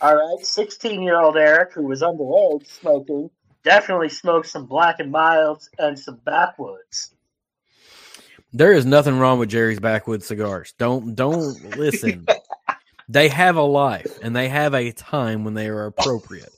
All 0.00 0.14
right, 0.14 0.44
16 0.44 1.02
year 1.02 1.20
old 1.20 1.36
Eric, 1.36 1.72
who 1.72 1.82
was 1.86 2.02
underage 2.02 2.66
smoking, 2.66 3.30
definitely 3.62 4.08
smoked 4.08 4.48
some 4.48 4.66
black 4.66 5.00
and 5.00 5.10
milds 5.10 5.68
and 5.78 5.98
some 5.98 6.16
backwoods. 6.24 7.14
There 8.52 8.72
is 8.72 8.86
nothing 8.86 9.18
wrong 9.18 9.38
with 9.38 9.50
Jerry's 9.50 9.80
backwoods 9.80 10.26
cigars. 10.26 10.72
Don't 10.78 11.14
don't 11.14 11.76
listen. 11.76 12.26
they 13.08 13.28
have 13.28 13.56
a 13.56 13.62
life 13.62 14.18
and 14.22 14.34
they 14.34 14.48
have 14.48 14.74
a 14.74 14.92
time 14.92 15.44
when 15.44 15.54
they 15.54 15.68
are 15.68 15.86
appropriate. 15.86 16.52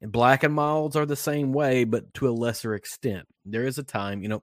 And 0.00 0.12
black 0.12 0.44
and 0.44 0.54
milds 0.54 0.96
are 0.96 1.06
the 1.06 1.16
same 1.16 1.52
way, 1.52 1.84
but 1.84 2.12
to 2.14 2.28
a 2.28 2.30
lesser 2.30 2.74
extent. 2.74 3.26
There 3.44 3.66
is 3.66 3.78
a 3.78 3.82
time, 3.82 4.22
you 4.22 4.28
know, 4.28 4.42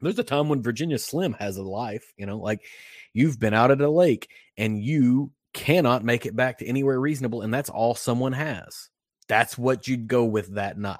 there's 0.00 0.18
a 0.18 0.24
time 0.24 0.48
when 0.48 0.62
Virginia 0.62 0.98
Slim 0.98 1.34
has 1.34 1.56
a 1.56 1.62
life, 1.62 2.12
you 2.16 2.26
know, 2.26 2.38
like 2.38 2.64
you've 3.12 3.38
been 3.38 3.54
out 3.54 3.70
at 3.70 3.80
a 3.80 3.90
lake 3.90 4.28
and 4.56 4.82
you 4.82 5.30
cannot 5.52 6.04
make 6.04 6.26
it 6.26 6.34
back 6.34 6.58
to 6.58 6.66
anywhere 6.66 6.98
reasonable, 6.98 7.42
and 7.42 7.52
that's 7.52 7.70
all 7.70 7.94
someone 7.94 8.32
has. 8.32 8.88
That's 9.28 9.56
what 9.56 9.86
you'd 9.86 10.08
go 10.08 10.24
with 10.24 10.54
that 10.54 10.78
night, 10.78 10.98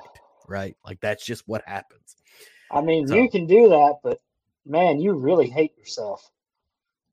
right? 0.49 0.77
Like 0.85 1.01
that's 1.01 1.25
just 1.25 1.43
what 1.47 1.63
happens. 1.67 2.17
I 2.71 2.81
mean, 2.81 3.09
So- 3.09 3.15
you 3.17 3.29
can 3.31 3.47
do 3.47 3.71
that, 3.71 3.97
but 4.03 4.19
man, 4.67 5.01
you 5.01 5.13
really 5.13 5.49
hate 5.49 5.77
yourself. 5.77 6.31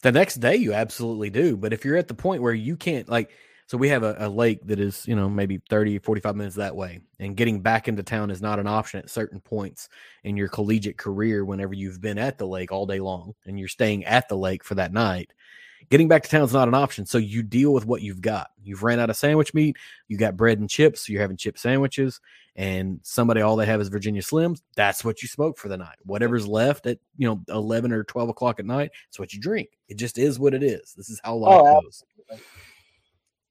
The 0.02 0.12
next 0.12 0.36
day, 0.36 0.56
you 0.56 0.74
absolutely 0.74 1.30
do. 1.30 1.58
But 1.58 1.74
if 1.74 1.84
you're 1.84 1.98
at 1.98 2.08
the 2.08 2.14
point 2.14 2.42
where 2.42 2.54
you 2.54 2.78
can't, 2.78 3.10
like, 3.10 3.32
so 3.70 3.78
we 3.78 3.90
have 3.90 4.02
a, 4.02 4.16
a 4.18 4.28
lake 4.28 4.66
that 4.66 4.80
is, 4.80 5.08
you 5.08 5.16
know, 5.16 5.30
maybe 5.30 5.62
30, 5.70 6.00
45 6.00 6.36
minutes 6.36 6.56
that 6.56 6.76
way, 6.76 7.02
and 7.20 7.38
getting 7.38 7.62
back 7.62 7.88
into 7.88 8.02
town 8.02 8.32
is 8.32 8.42
not 8.42 8.58
an 8.58 8.66
option 8.66 9.00
at 9.00 9.12
certain 9.12 9.40
points 9.40 9.90
in 10.24 10.36
your 10.36 10.48
collegiate 10.48 10.98
career 10.98 11.46
whenever 11.46 11.76
you've 11.76 12.02
been 12.02 12.18
at 12.18 12.40
the 12.40 12.48
lake 12.48 12.72
all 12.72 12.88
day 12.88 13.00
long 13.00 13.36
and 13.46 13.60
you're 13.60 13.68
staying 13.68 14.06
at 14.06 14.28
the 14.28 14.36
lake 14.36 14.64
for 14.64 14.74
that 14.74 14.92
night. 14.92 15.34
Getting 15.92 16.08
back 16.08 16.24
to 16.24 16.30
town 16.30 16.42
is 16.42 16.52
not 16.52 16.68
an 16.68 16.74
option. 16.74 17.06
So 17.06 17.20
you 17.20 17.44
deal 17.44 17.72
with 17.72 17.86
what 17.86 18.02
you've 18.02 18.22
got. 18.22 18.50
You've 18.60 18.82
ran 18.82 19.00
out 19.00 19.12
of 19.12 19.18
sandwich 19.18 19.54
meat, 19.54 19.78
you 20.08 20.18
got 20.18 20.36
bread 20.36 20.58
and 20.58 20.68
chips, 20.68 21.06
so 21.06 21.14
you're 21.14 21.22
having 21.22 21.38
chip 21.38 21.60
sandwiches, 21.60 22.20
and 22.56 23.00
somebody 23.04 23.42
all 23.42 23.56
they 23.56 23.68
have 23.68 23.82
is 23.82 23.90
Virginia 23.90 24.24
Slims. 24.24 24.62
That's 24.78 25.06
what 25.06 25.22
you 25.22 25.28
smoke 25.28 25.60
for 25.60 25.68
the 25.68 25.78
night. 25.78 25.98
Whatever's 26.06 26.48
left 26.48 26.88
at 26.88 26.98
you 27.20 27.28
know 27.28 27.44
11 27.50 27.92
or 27.92 28.04
12 28.04 28.30
o'clock 28.30 28.60
at 28.60 28.66
night, 28.66 28.90
it's 29.10 29.20
what 29.20 29.32
you 29.32 29.40
drink. 29.40 29.70
It 29.88 29.98
just 29.98 30.18
is 30.18 30.40
what 30.40 30.56
it 30.56 30.64
is. 30.64 30.96
This 30.98 31.12
is 31.12 31.22
how 31.24 31.36
life 31.36 31.62
Oh, 31.64 31.82
goes. 31.82 32.04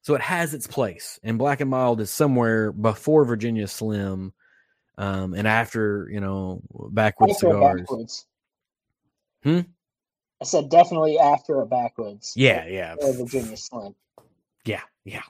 So 0.09 0.15
it 0.15 0.23
has 0.23 0.55
its 0.55 0.67
place, 0.67 1.21
and 1.23 1.37
Black 1.37 1.61
and 1.61 1.69
Mild 1.69 2.01
is 2.01 2.11
somewhere 2.11 2.73
before 2.73 3.27
Virginia 3.27 3.69
Slim, 3.69 4.33
um, 4.97 5.35
and 5.35 5.47
after 5.47 6.09
you 6.11 6.19
know 6.19 6.63
backwoods 6.73 7.39
cigars. 7.39 7.83
backwoods. 7.83 8.27
Hmm? 9.43 9.61
I 10.41 10.45
said 10.47 10.71
definitely 10.71 11.19
after 11.19 11.61
a 11.61 11.67
backwoods. 11.67 12.33
Yeah, 12.35 12.67
yeah, 12.67 12.95
Virginia 12.99 13.59
Slim. 13.59 13.95
yeah, 14.65 14.81
yeah. 15.05 15.25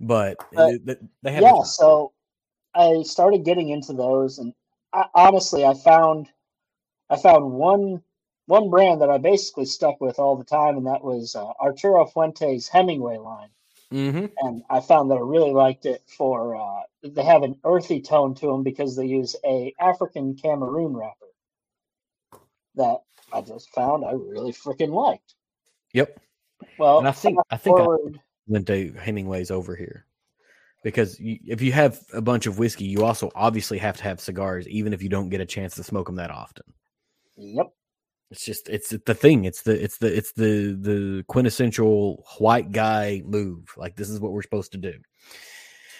But 0.00 0.38
Uh, 0.56 0.70
th- 0.70 0.84
th- 0.84 0.98
they 1.22 1.30
have 1.30 1.42
yeah, 1.42 1.62
so 1.62 2.12
I 2.74 3.04
started 3.04 3.44
getting 3.44 3.68
into 3.68 3.92
those, 3.92 4.38
and 4.38 4.52
I, 4.92 5.04
honestly, 5.14 5.64
I 5.64 5.74
found 5.74 6.28
I 7.10 7.16
found 7.16 7.52
one 7.52 8.02
one 8.46 8.70
brand 8.70 9.00
that 9.00 9.10
I 9.10 9.18
basically 9.18 9.66
stuck 9.66 10.00
with 10.00 10.18
all 10.18 10.36
the 10.36 10.44
time, 10.44 10.76
and 10.76 10.86
that 10.86 11.04
was 11.04 11.36
uh, 11.36 11.46
Arturo 11.60 12.06
Fuente's 12.06 12.68
Hemingway 12.68 13.18
line. 13.18 13.50
Mhm. 13.92 14.32
And 14.38 14.62
I 14.70 14.80
found 14.80 15.10
that 15.10 15.16
I 15.16 15.20
really 15.20 15.52
liked 15.52 15.84
it 15.84 16.02
for 16.06 16.56
uh, 16.56 16.82
they 17.02 17.22
have 17.22 17.42
an 17.42 17.58
earthy 17.64 18.00
tone 18.00 18.34
to 18.36 18.46
them 18.46 18.62
because 18.62 18.96
they 18.96 19.04
use 19.06 19.36
a 19.44 19.74
African 19.78 20.34
Cameroon 20.34 20.96
wrapper 20.96 21.26
that 22.74 23.02
I 23.32 23.42
just 23.42 23.70
found 23.70 24.04
I 24.04 24.12
really 24.12 24.52
freaking 24.52 24.90
liked. 24.90 25.34
Yep. 25.92 26.18
Well, 26.78 27.00
And 27.00 27.08
I 27.08 27.12
think 27.12 27.38
I 27.50 27.56
think 27.58 27.78
I 27.78 27.84
forward, 27.84 28.20
went 28.46 28.66
to 28.68 28.92
Hemingway's 28.92 29.50
over 29.50 29.76
here 29.76 30.06
because 30.82 31.20
you, 31.20 31.38
if 31.46 31.60
you 31.60 31.72
have 31.72 32.00
a 32.14 32.22
bunch 32.22 32.46
of 32.46 32.58
whiskey, 32.58 32.84
you 32.84 33.04
also 33.04 33.30
obviously 33.34 33.78
have 33.78 33.98
to 33.98 34.04
have 34.04 34.20
cigars, 34.20 34.66
even 34.68 34.94
if 34.94 35.02
you 35.02 35.10
don't 35.10 35.28
get 35.28 35.40
a 35.40 35.46
chance 35.46 35.74
to 35.74 35.82
smoke 35.82 36.06
them 36.06 36.16
that 36.16 36.30
often. 36.30 36.64
yep. 37.36 37.72
It's 38.32 38.44
just 38.44 38.68
it's 38.70 38.88
the 38.88 39.14
thing. 39.14 39.44
It's 39.44 39.62
the 39.62 39.82
it's 39.82 39.98
the 39.98 40.16
it's 40.16 40.32
the 40.32 40.72
the 40.80 41.24
quintessential 41.28 42.24
white 42.38 42.72
guy 42.72 43.22
move. 43.26 43.72
Like 43.76 43.94
this 43.94 44.08
is 44.08 44.20
what 44.20 44.32
we're 44.32 44.42
supposed 44.42 44.72
to 44.72 44.78
do. 44.78 44.94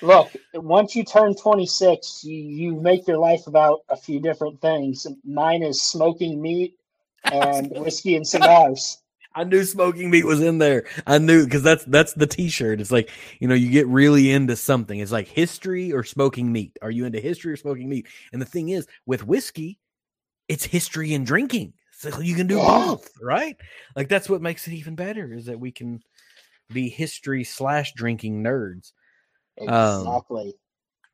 Look, 0.01 0.33
once 0.55 0.97
you 0.97 1.05
turn 1.05 1.35
26, 1.37 2.25
you, 2.25 2.35
you 2.35 2.81
make 2.81 3.07
your 3.07 3.19
life 3.19 3.47
about 3.47 3.81
a 3.89 3.97
few 3.97 4.19
different 4.19 4.61
things. 4.61 5.07
Mine 5.25 5.63
is 5.63 5.81
smoking 5.81 6.43
meat 6.43 6.75
and 7.25 7.71
whiskey 7.77 8.17
and 8.17 8.27
cigars. 8.27 8.99
I 9.35 9.45
knew 9.45 9.63
smoking 9.63 10.11
meat 10.11 10.25
was 10.25 10.41
in 10.41 10.59
there. 10.59 10.85
I 11.07 11.19
knew 11.19 11.45
because 11.45 11.63
that's 11.63 11.85
that's 11.85 12.15
the 12.15 12.27
T-shirt. 12.27 12.81
It's 12.81 12.91
like 12.91 13.11
you 13.41 13.47
know 13.47 13.55
you 13.55 13.71
get 13.71 13.87
really 13.89 14.31
into 14.31 14.57
something. 14.57 14.99
It's 14.99 15.13
like 15.13 15.29
history 15.29 15.93
or 15.93 16.03
smoking 16.03 16.51
meat. 16.51 16.79
Are 16.81 16.91
you 16.91 17.05
into 17.05 17.21
history 17.21 17.53
or 17.53 17.57
smoking 17.57 17.91
meat? 17.91 18.07
And 18.33 18.41
the 18.41 18.47
thing 18.47 18.71
is, 18.71 18.87
with 19.05 19.27
whiskey, 19.27 19.79
it's 20.49 20.65
history 20.65 21.13
and 21.13 21.27
drinking. 21.27 21.75
So 22.03 22.21
you 22.21 22.35
can 22.35 22.49
do 22.49 22.57
both, 22.57 23.09
right? 23.21 23.57
Like 23.95 24.09
that's 24.09 24.29
what 24.29 24.43
makes 24.43 24.67
it 24.67 24.73
even 24.73 24.97
better 24.97 25.33
is 25.33 25.47
that 25.47 25.61
we 25.61 25.71
can 25.71 26.03
be 26.69 26.89
history 26.89 27.45
slash 27.45 27.93
drinking 27.93 28.43
nerds. 28.43 28.91
Exactly. 29.57 30.47
Um, 30.47 30.53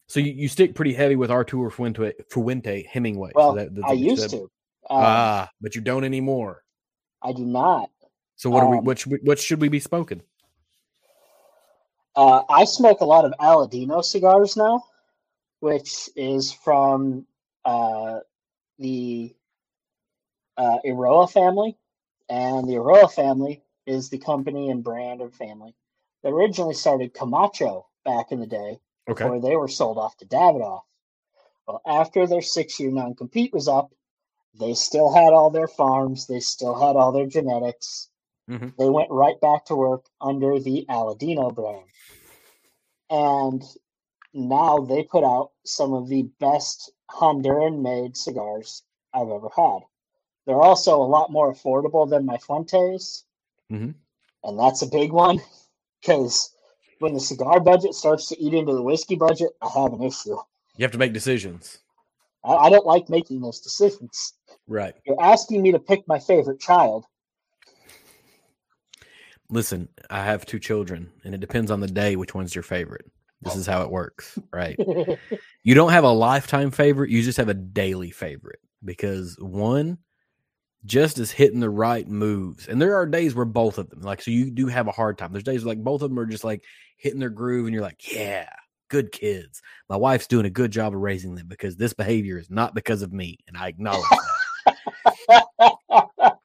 so 0.07 0.21
you, 0.21 0.33
you 0.33 0.49
stick 0.49 0.75
pretty 0.75 0.95
heavy 0.95 1.15
with 1.15 1.31
Arturo 1.31 1.69
Fuente, 1.69 2.13
Fuente 2.31 2.89
Hemingway. 2.91 3.33
Well, 3.35 3.53
so 3.53 3.57
that, 3.57 3.85
I 3.85 3.93
used 3.93 4.31
to. 4.31 4.45
Um, 4.89 5.03
ah, 5.03 5.51
but 5.61 5.75
you 5.75 5.83
don't 5.83 6.05
anymore. 6.05 6.63
I 7.23 7.33
do 7.33 7.45
not. 7.45 7.91
So 8.37 8.49
what 8.49 8.63
um, 8.63 8.69
are 8.69 8.71
we? 8.71 8.79
What 8.79 8.99
should 8.99 9.13
we, 9.13 9.19
what 9.25 9.39
should 9.39 9.61
we 9.61 9.69
be 9.69 9.81
smoking? 9.81 10.23
Uh, 12.17 12.45
I 12.49 12.65
smoke 12.65 13.03
a 13.03 13.05
lot 13.05 13.27
of 13.27 13.35
Aladino 13.39 14.03
cigars 14.03 14.57
now, 14.57 14.83
which 15.61 16.09
is 16.17 16.51
from 16.51 17.27
uh, 17.67 18.21
the 18.79 19.35
uh, 20.59 21.27
family, 21.29 21.79
and 22.29 22.69
the 22.69 22.75
Eiroa 22.75 23.11
family 23.11 23.63
is 23.87 24.11
the 24.11 24.19
company 24.19 24.69
and 24.69 24.85
brand 24.85 25.23
and 25.23 25.35
family 25.35 25.75
that 26.23 26.31
originally 26.31 26.75
started 26.75 27.15
Camacho 27.15 27.87
back 28.05 28.33
in 28.33 28.41
the 28.41 28.47
day, 28.47 28.81
okay. 29.09 29.25
before 29.25 29.41
they 29.41 29.57
were 29.57 29.69
sold 29.69 29.97
off 29.97 30.17
to 30.19 30.27
Davidoff. 30.27 30.83
Well, 31.67 31.81
after 31.87 32.27
their 32.27 32.43
six-year 32.43 32.91
non-compete 32.91 33.53
was 33.53 33.69
up, 33.69 33.93
they 34.59 34.75
still 34.75 35.13
had 35.13 35.33
all 35.33 35.51
their 35.51 35.69
farms, 35.69 36.27
they 36.27 36.41
still 36.41 36.75
had 36.75 36.97
all 36.97 37.13
their 37.13 37.27
genetics. 37.27 38.09
Mm-hmm. 38.51 38.69
They 38.79 38.89
went 38.89 39.11
right 39.11 39.41
back 39.41 39.67
to 39.67 39.77
work 39.77 40.07
under 40.21 40.59
the 40.59 40.87
Aladino 40.89 41.55
brand. 41.55 41.85
And 43.11 43.63
now 44.35 44.79
they 44.79 45.03
put 45.03 45.25
out 45.25 45.53
some 45.65 45.93
of 45.93 46.09
the 46.09 46.23
best 46.41 46.91
Honduran 47.11 47.83
made 47.83 48.17
cigars 48.17 48.83
I've 49.15 49.29
ever 49.29 49.49
had. 49.55 49.81
They're 50.49 50.63
also 50.63 50.97
a 50.97 51.05
lot 51.05 51.31
more 51.31 51.53
affordable 51.53 52.09
than 52.09 52.25
my 52.25 52.39
Fuentes. 52.39 53.25
Mm-hmm. 53.71 53.91
And 54.45 54.59
that's 54.59 54.81
a 54.81 54.87
big 54.87 55.13
one 55.13 55.41
because 56.01 56.57
when 57.01 57.13
the 57.13 57.21
cigar 57.21 57.61
budget 57.61 57.93
starts 57.93 58.29
to 58.29 58.43
eat 58.43 58.55
into 58.55 58.73
the 58.73 58.83
whiskey 58.83 59.15
budget, 59.15 59.51
I 59.61 59.69
have 59.79 59.93
an 59.93 60.03
issue. 60.03 60.39
You 60.79 60.85
have 60.85 60.93
to 60.93 60.99
make 60.99 61.13
decisions. 61.13 61.81
I, 62.43 62.55
I 62.55 62.71
don't 62.71 62.87
like 62.87 63.11
making 63.11 63.43
those 63.43 63.61
decisions. 63.61 64.33
Right. 64.67 64.95
You're 65.05 65.23
asking 65.23 65.61
me 65.61 65.71
to 65.73 65.79
pick 65.79 66.09
my 66.09 66.19
favorite 66.19 66.61
child. 66.61 67.05
Listen, 69.51 69.91
I 70.09 70.25
have 70.25 70.47
two 70.47 70.59
children, 70.59 71.11
and 71.25 71.35
it 71.35 71.41
depends 71.41 71.71
on 71.71 71.81
the 71.81 71.89
day 71.89 72.17
which 72.17 72.35
one's 72.35 72.55
your 72.55 72.65
favorite. 72.65 73.05
This 73.43 73.55
is 73.55 73.67
how 73.67 73.83
it 73.83 73.91
works, 73.91 74.39
right? 74.51 74.79
you 75.63 75.75
don't 75.75 75.93
have 75.93 76.05
a 76.05 76.11
lifetime 76.11 76.71
favorite, 76.71 77.11
you 77.11 77.23
just 77.23 77.37
have 77.37 77.51
a 77.51 77.55
daily 77.55 78.11
favorite 78.11 78.61
because 78.83 79.37
one 79.39 79.99
just 80.85 81.19
as 81.19 81.31
hitting 81.31 81.61
the 81.61 81.71
right 81.71 82.07
moves. 82.09 82.69
And 82.69 82.81
there 82.81 82.97
are 82.97 83.07
days 83.07 83.35
where 83.35 83.45
both 83.45 83.79
of 83.79 83.91
them, 83.91 84.01
like, 84.03 84.23
so 84.23 84.31
you 84.31 84.51
do 84.51 84.67
have 84.67 84.89
a 84.89 84.93
hard 84.93 85.19
time. 85.19 85.33
There's 85.33 85.45
days 85.45 85.65
like 85.65 85.83
both 85.83 86.03
of 86.03 86.11
them 86.11 86.19
are 86.19 86.27
just 86.27 86.45
like 86.45 86.65
hitting 86.97 87.21
their 87.21 87.31
groove, 87.31 87.67
and 87.67 87.75
you're 87.75 87.83
like, 87.83 88.13
yeah, 88.13 88.49
good 88.89 89.13
kids. 89.13 89.63
My 89.89 89.97
wife's 89.97 90.27
doing 90.27 90.47
a 90.47 90.51
good 90.51 90.71
job 90.71 90.95
of 90.95 91.01
raising 91.01 91.35
them 91.35 91.47
because 91.47 91.77
this 91.77 91.93
behavior 91.93 92.39
is 92.39 92.51
not 92.51 92.75
because 92.75 93.03
of 93.03 93.13
me, 93.13 93.39
and 93.47 93.57
I 93.57 93.69
acknowledge 93.69 94.05
that. 94.67 96.39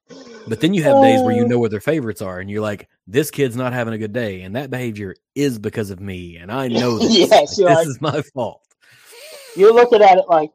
but 0.47 0.59
then 0.59 0.73
you 0.73 0.83
have 0.83 1.01
days 1.01 1.21
where 1.21 1.35
you 1.35 1.43
oh. 1.43 1.47
know 1.47 1.59
where 1.59 1.69
their 1.69 1.79
favorites 1.79 2.21
are, 2.21 2.39
and 2.39 2.49
you're 2.49 2.61
like, 2.61 2.89
this 3.07 3.31
kid's 3.31 3.55
not 3.55 3.73
having 3.73 3.93
a 3.93 3.97
good 3.97 4.13
day, 4.13 4.41
and 4.41 4.55
that 4.55 4.69
behavior 4.69 5.15
is 5.35 5.59
because 5.59 5.89
of 5.89 5.99
me, 5.99 6.37
and 6.37 6.51
I 6.51 6.67
know 6.67 6.97
this. 6.99 7.15
yes, 7.17 7.29
like, 7.31 7.49
this 7.49 7.59
like, 7.59 7.87
is 7.87 8.01
my 8.01 8.21
fault. 8.33 8.61
You're 9.55 9.73
looking 9.73 10.01
at 10.01 10.17
it 10.17 10.25
like 10.27 10.51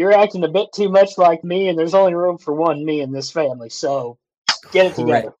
you're 0.00 0.14
acting 0.14 0.42
a 0.44 0.48
bit 0.48 0.72
too 0.72 0.88
much 0.88 1.18
like 1.18 1.44
me, 1.44 1.68
and 1.68 1.78
there's 1.78 1.92
only 1.92 2.14
room 2.14 2.38
for 2.38 2.54
one 2.54 2.82
me 2.86 3.02
in 3.02 3.12
this 3.12 3.30
family. 3.30 3.68
So 3.68 4.16
get 4.72 4.86
it 4.86 4.94
together. 4.94 5.34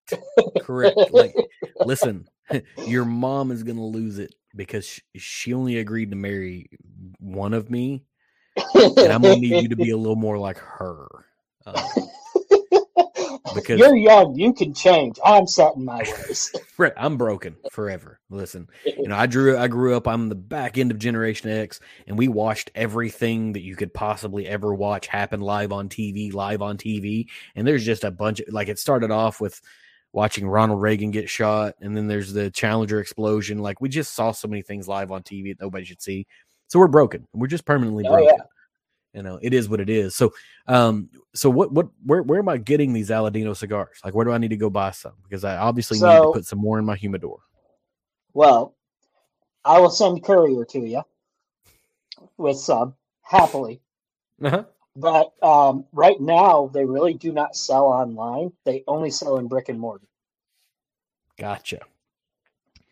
Correct. 0.60 0.98
Like, 1.10 1.34
listen, 1.86 2.28
your 2.84 3.06
mom 3.06 3.52
is 3.52 3.62
gonna 3.62 3.82
lose 3.82 4.18
it 4.18 4.34
because 4.54 5.00
she 5.16 5.54
only 5.54 5.78
agreed 5.78 6.10
to 6.10 6.16
marry 6.16 6.68
one 7.18 7.54
of 7.54 7.70
me, 7.70 8.04
and 8.74 9.10
I'm 9.10 9.22
gonna 9.22 9.36
need 9.36 9.62
you 9.62 9.68
to 9.70 9.76
be 9.76 9.90
a 9.92 9.96
little 9.96 10.14
more 10.14 10.36
like 10.36 10.58
her. 10.58 11.08
Um, 11.64 11.76
because 13.54 13.78
you're 13.78 13.96
young, 13.96 14.34
you 14.38 14.52
can 14.52 14.74
change. 14.74 15.18
I'm 15.24 15.46
set 15.46 15.74
in 15.76 15.84
my 15.84 15.98
ways. 16.28 16.54
right, 16.78 16.92
I'm 16.96 17.16
broken 17.16 17.56
forever. 17.70 18.20
Listen, 18.30 18.68
you 18.84 19.08
know, 19.08 19.16
I 19.16 19.26
drew, 19.26 19.56
I 19.56 19.68
grew 19.68 19.96
up. 19.96 20.06
I'm 20.06 20.28
the 20.28 20.34
back 20.34 20.78
end 20.78 20.90
of 20.90 20.98
Generation 20.98 21.50
X, 21.50 21.80
and 22.06 22.18
we 22.18 22.28
watched 22.28 22.70
everything 22.74 23.52
that 23.52 23.62
you 23.62 23.76
could 23.76 23.92
possibly 23.92 24.46
ever 24.46 24.74
watch 24.74 25.06
happen 25.06 25.40
live 25.40 25.72
on 25.72 25.88
TV, 25.88 26.32
live 26.32 26.62
on 26.62 26.76
TV. 26.76 27.26
And 27.54 27.66
there's 27.66 27.84
just 27.84 28.04
a 28.04 28.10
bunch 28.10 28.40
of 28.40 28.52
like 28.52 28.68
it 28.68 28.78
started 28.78 29.10
off 29.10 29.40
with 29.40 29.60
watching 30.12 30.48
Ronald 30.48 30.80
Reagan 30.80 31.10
get 31.10 31.28
shot, 31.28 31.74
and 31.80 31.96
then 31.96 32.06
there's 32.06 32.32
the 32.32 32.50
Challenger 32.50 33.00
explosion. 33.00 33.58
Like 33.58 33.80
we 33.80 33.88
just 33.88 34.14
saw 34.14 34.32
so 34.32 34.48
many 34.48 34.62
things 34.62 34.88
live 34.88 35.10
on 35.12 35.22
TV 35.22 35.50
that 35.50 35.64
nobody 35.64 35.84
should 35.84 36.02
see. 36.02 36.26
So 36.68 36.78
we're 36.78 36.88
broken. 36.88 37.26
We're 37.32 37.48
just 37.48 37.64
permanently 37.64 38.04
oh, 38.06 38.12
broken. 38.12 38.34
Yeah 38.38 38.44
you 39.12 39.22
know 39.22 39.38
it 39.42 39.52
is 39.52 39.68
what 39.68 39.80
it 39.80 39.90
is. 39.90 40.14
So 40.14 40.32
um 40.66 41.08
so 41.34 41.50
what 41.50 41.72
what 41.72 41.88
where 42.04 42.22
where 42.22 42.38
am 42.38 42.48
i 42.48 42.56
getting 42.56 42.92
these 42.92 43.10
aladino 43.10 43.56
cigars? 43.56 43.98
Like 44.04 44.14
where 44.14 44.24
do 44.24 44.32
i 44.32 44.38
need 44.38 44.48
to 44.48 44.56
go 44.56 44.70
buy 44.70 44.90
some? 44.92 45.14
Because 45.22 45.44
i 45.44 45.56
obviously 45.56 45.98
so, 45.98 46.08
need 46.08 46.26
to 46.26 46.32
put 46.32 46.46
some 46.46 46.58
more 46.58 46.78
in 46.78 46.84
my 46.84 46.96
humidor. 46.96 47.38
Well 48.32 48.74
i 49.64 49.78
will 49.78 49.90
send 49.90 50.22
courier 50.22 50.64
to 50.64 50.80
you 50.80 51.02
with 52.36 52.56
some 52.56 52.94
happily. 53.22 53.80
Uh-huh. 54.42 54.64
but 54.96 55.32
um 55.42 55.84
right 55.92 56.18
now 56.18 56.70
they 56.72 56.84
really 56.84 57.14
do 57.14 57.32
not 57.32 57.56
sell 57.56 57.86
online. 57.86 58.52
They 58.64 58.84
only 58.86 59.10
sell 59.10 59.36
in 59.38 59.48
brick 59.48 59.68
and 59.68 59.78
mortar. 59.78 60.06
Gotcha. 61.38 61.80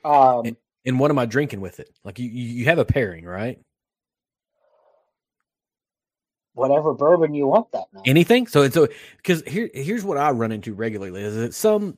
Um 0.04 0.46
and, 0.46 0.56
and 0.84 0.98
what 0.98 1.10
am 1.10 1.18
i 1.18 1.26
drinking 1.26 1.60
with 1.60 1.80
it? 1.80 1.90
Like 2.04 2.18
you 2.18 2.28
you 2.28 2.64
have 2.64 2.78
a 2.78 2.84
pairing 2.84 3.24
right 3.24 3.58
whatever 6.58 6.92
bourbon 6.92 7.34
you 7.34 7.46
want 7.46 7.70
that 7.72 7.86
night. 7.92 8.02
Anything. 8.06 8.46
So 8.46 8.62
it's 8.62 8.74
so 8.74 8.88
because 9.16 9.42
here 9.46 9.70
here's 9.72 10.04
what 10.04 10.18
I 10.18 10.30
run 10.30 10.52
into 10.52 10.74
regularly 10.74 11.22
is 11.22 11.36
that 11.36 11.54
some 11.54 11.96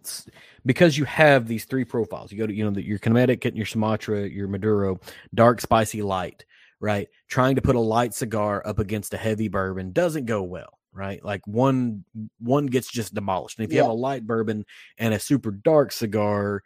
because 0.65 0.97
you 0.99 1.05
have 1.05 1.49
these 1.49 1.65
three 1.65 1.85
profiles. 1.85 2.31
You 2.31 2.39
go 2.39 2.47
to 2.47 2.55
you 2.55 2.65
know 2.65 2.71
the, 2.71 2.85
your 2.85 2.99
Connecticut, 2.99 3.57
your 3.57 3.67
Sumatra, 3.67 4.29
your 4.29 4.49
Maduro, 4.49 5.01
dark, 5.35 5.61
spicy, 5.61 6.03
light. 6.03 6.45
Right, 6.83 7.09
trying 7.29 7.57
to 7.57 7.63
put 7.63 7.77
a 7.77 7.81
light 7.81 8.15
cigar 8.15 8.63
up 8.65 8.79
against 8.79 9.13
a 9.13 9.19
heavy 9.19 9.49
bourbon 9.49 9.93
doesn't 9.93 10.25
go 10.25 10.43
well. 10.43 10.79
Right, 10.93 11.23
like 11.25 11.47
one 11.47 12.05
one 12.39 12.67
gets 12.67 12.91
just 12.91 13.15
demolished. 13.15 13.59
And 13.59 13.67
if 13.67 13.73
you 13.73 13.79
yeah. 13.79 13.85
have 13.85 13.93
a 13.93 13.95
light 13.95 14.27
bourbon 14.27 14.65
and 14.97 15.13
a 15.13 15.21
super 15.21 15.51
dark 15.51 15.93
cigar, 15.93 16.63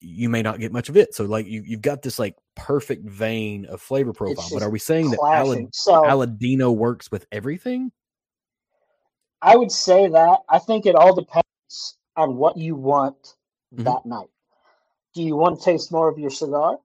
you 0.00 0.28
may 0.28 0.42
not 0.42 0.60
get 0.60 0.72
much 0.72 0.88
of 0.88 0.96
it. 0.96 1.14
So 1.14 1.24
like 1.24 1.46
you 1.46 1.62
you've 1.66 1.82
got 1.82 2.02
this 2.02 2.18
like 2.18 2.36
perfect 2.56 3.08
vein 3.08 3.66
of 3.66 3.80
flavor 3.80 4.12
profile. 4.12 4.48
But 4.52 4.62
are 4.62 4.70
we 4.70 4.78
saying 4.78 5.10
that 5.10 5.20
Alad- 5.20 5.68
so, 5.72 6.02
Aladino 6.02 6.74
works 6.74 7.10
with 7.10 7.26
everything? 7.30 7.92
I 9.42 9.56
would 9.56 9.70
say 9.70 10.08
that. 10.08 10.40
I 10.48 10.58
think 10.58 10.86
it 10.86 10.94
all 10.94 11.14
depends 11.14 11.98
on 12.16 12.36
what 12.36 12.56
you 12.56 12.74
want 12.74 13.34
mm-hmm. 13.72 13.84
that 13.84 14.04
night. 14.04 14.30
Do 15.14 15.22
you 15.22 15.36
want 15.36 15.58
to 15.58 15.64
taste 15.64 15.92
more 15.92 16.08
of 16.08 16.18
your 16.18 16.30
cigar? 16.30 16.78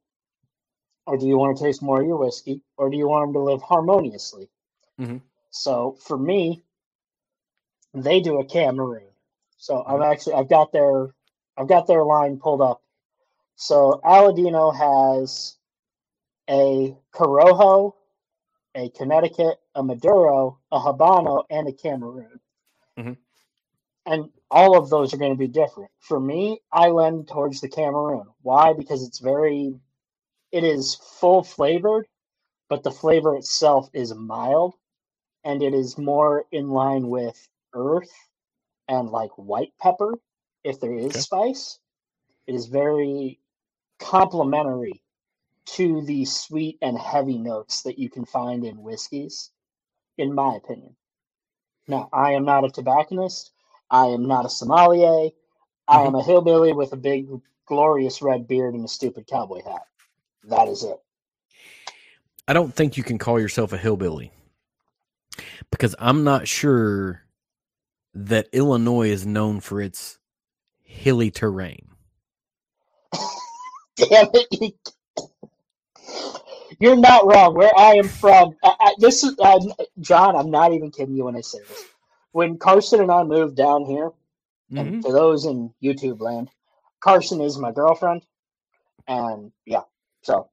Or 1.08 1.18
do 1.18 1.26
you 1.26 1.38
want 1.38 1.58
to 1.58 1.64
taste 1.64 1.82
more 1.82 2.02
of 2.02 2.08
your 2.08 2.18
whiskey? 2.18 2.62
Or 2.78 2.90
do 2.90 2.98
you 2.98 3.08
want 3.08 3.28
them 3.28 3.34
to 3.34 3.40
live 3.40 3.62
harmoniously? 3.62 4.50
Mm-hmm. 5.00 5.18
So 5.50 5.98
for 6.00 6.18
me, 6.18 6.62
they 7.94 8.22
do 8.22 8.40
a 8.40 8.46
Cameroon. 8.46 9.10
So 9.58 9.76
mm-hmm. 9.76 9.92
I've 9.92 10.02
actually 10.02 10.34
I've 10.36 10.50
got 10.50 10.72
their 10.72 11.08
I've 11.58 11.68
got 11.68 11.88
their 11.88 12.04
line 12.04 12.38
pulled 12.38 12.62
up 12.62 12.82
so 13.62 14.02
Aladino 14.04 14.76
has 14.76 15.56
a 16.52 16.96
Corojo, 17.14 17.94
a 18.76 18.90
Connecticut, 18.90 19.58
a 19.74 19.82
Maduro, 19.82 20.60
a 20.72 20.80
Habano, 20.80 21.46
and 21.50 21.68
a 21.68 21.72
Cameroon. 21.72 22.40
Mm-hmm. 23.00 23.14
And 24.06 24.30
all 24.50 24.78
of 24.78 24.90
those 24.90 25.14
are 25.14 25.18
going 25.18 25.32
to 25.32 25.38
be 25.38 25.48
different. 25.48 25.92
For 26.00 26.20
me, 26.20 26.60
I 26.72 26.90
lend 26.90 27.30
towards 27.30 27.62
the 27.62 27.70
Cameroon. 27.70 28.26
Why? 28.42 28.74
Because 28.74 29.04
it's 29.04 29.20
very, 29.20 29.74
it 30.52 30.64
is 30.66 30.96
full 31.20 31.44
flavored, 31.44 32.08
but 32.68 32.84
the 32.84 32.92
flavor 32.92 33.38
itself 33.38 33.90
is 33.94 34.14
mild 34.14 34.74
and 35.44 35.64
it 35.64 35.74
is 35.74 35.98
more 35.98 36.46
in 36.52 36.70
line 36.70 37.08
with 37.08 37.48
earth 37.74 38.12
and 38.88 39.10
like 39.10 39.32
white 39.38 39.72
pepper 39.80 40.16
if 40.64 40.80
there 40.82 40.94
is 40.94 41.12
okay. 41.12 41.20
spice. 41.20 41.80
It 42.46 42.56
is 42.56 42.66
very 42.66 43.40
complementary 44.00 45.02
to 45.66 46.02
the 46.06 46.26
sweet 46.26 46.78
and 46.82 46.98
heavy 46.98 47.38
notes 47.38 47.84
that 47.84 48.00
you 48.00 48.10
can 48.10 48.26
find 48.26 48.66
in 48.66 48.82
whiskeys, 48.82 49.52
in 50.18 50.34
my 50.34 50.56
opinion. 50.56 50.96
Now, 51.88 52.10
I 52.12 52.34
am 52.34 52.46
not 52.46 52.66
a 52.66 52.70
tobacconist. 52.70 53.52
I 53.90 54.08
am 54.08 54.28
not 54.28 54.46
a 54.46 54.50
sommelier. 54.50 55.30
I 55.88 56.02
am 56.02 56.08
mm-hmm. 56.08 56.16
a 56.16 56.24
hillbilly 56.24 56.74
with 56.74 56.94
a 56.94 56.98
big, 56.98 57.28
glorious 57.66 58.22
red 58.22 58.48
beard 58.48 58.74
and 58.74 58.86
a 58.86 58.88
stupid 58.88 59.28
cowboy 59.28 59.64
hat. 59.64 59.84
That 60.46 60.68
is 60.68 60.84
it. 60.84 60.98
I 62.48 62.54
don't 62.54 62.74
think 62.74 62.98
you 62.98 63.04
can 63.04 63.18
call 63.18 63.40
yourself 63.40 63.74
a 63.74 63.78
hillbilly 63.78 64.32
because 65.70 65.96
I'm 66.00 66.24
not 66.24 66.48
sure 66.48 67.24
that 68.14 68.50
Illinois 68.52 69.10
is 69.10 69.26
known 69.26 69.60
for 69.60 69.82
its 69.82 70.18
hilly 70.84 71.32
terrain. 71.32 71.88
Damn 73.96 74.28
it! 74.34 74.48
You, 74.52 74.72
are 76.82 76.96
not 76.96 77.26
wrong. 77.26 77.54
Where 77.56 77.72
I 77.78 77.94
am 77.96 78.08
from, 78.08 78.56
I, 78.64 78.76
I, 78.80 78.94
this 78.98 79.24
is 79.24 79.36
uh, 79.40 79.60
John. 80.00 80.36
I'm 80.36 80.52
not 80.52 80.74
even 80.74 80.92
kidding 80.92 81.16
you 81.16 81.26
when 81.26 81.36
I 81.36 81.42
say 81.42 81.60
this. 81.68 81.86
When 82.32 82.58
Carson 82.58 83.02
and 83.02 83.12
I 83.12 83.24
moved 83.24 83.56
down 83.56 83.86
here, 83.86 84.10
mm-hmm. 84.10 84.78
and 84.78 85.04
for 85.04 85.12
those 85.12 85.46
in 85.46 85.74
YouTube 85.84 86.22
land, 86.22 86.50
Carson 87.02 87.42
is 87.42 87.58
my 87.58 87.72
girlfriend, 87.72 88.24
and 89.08 89.52
yeah. 89.66 89.82
So 90.22 90.50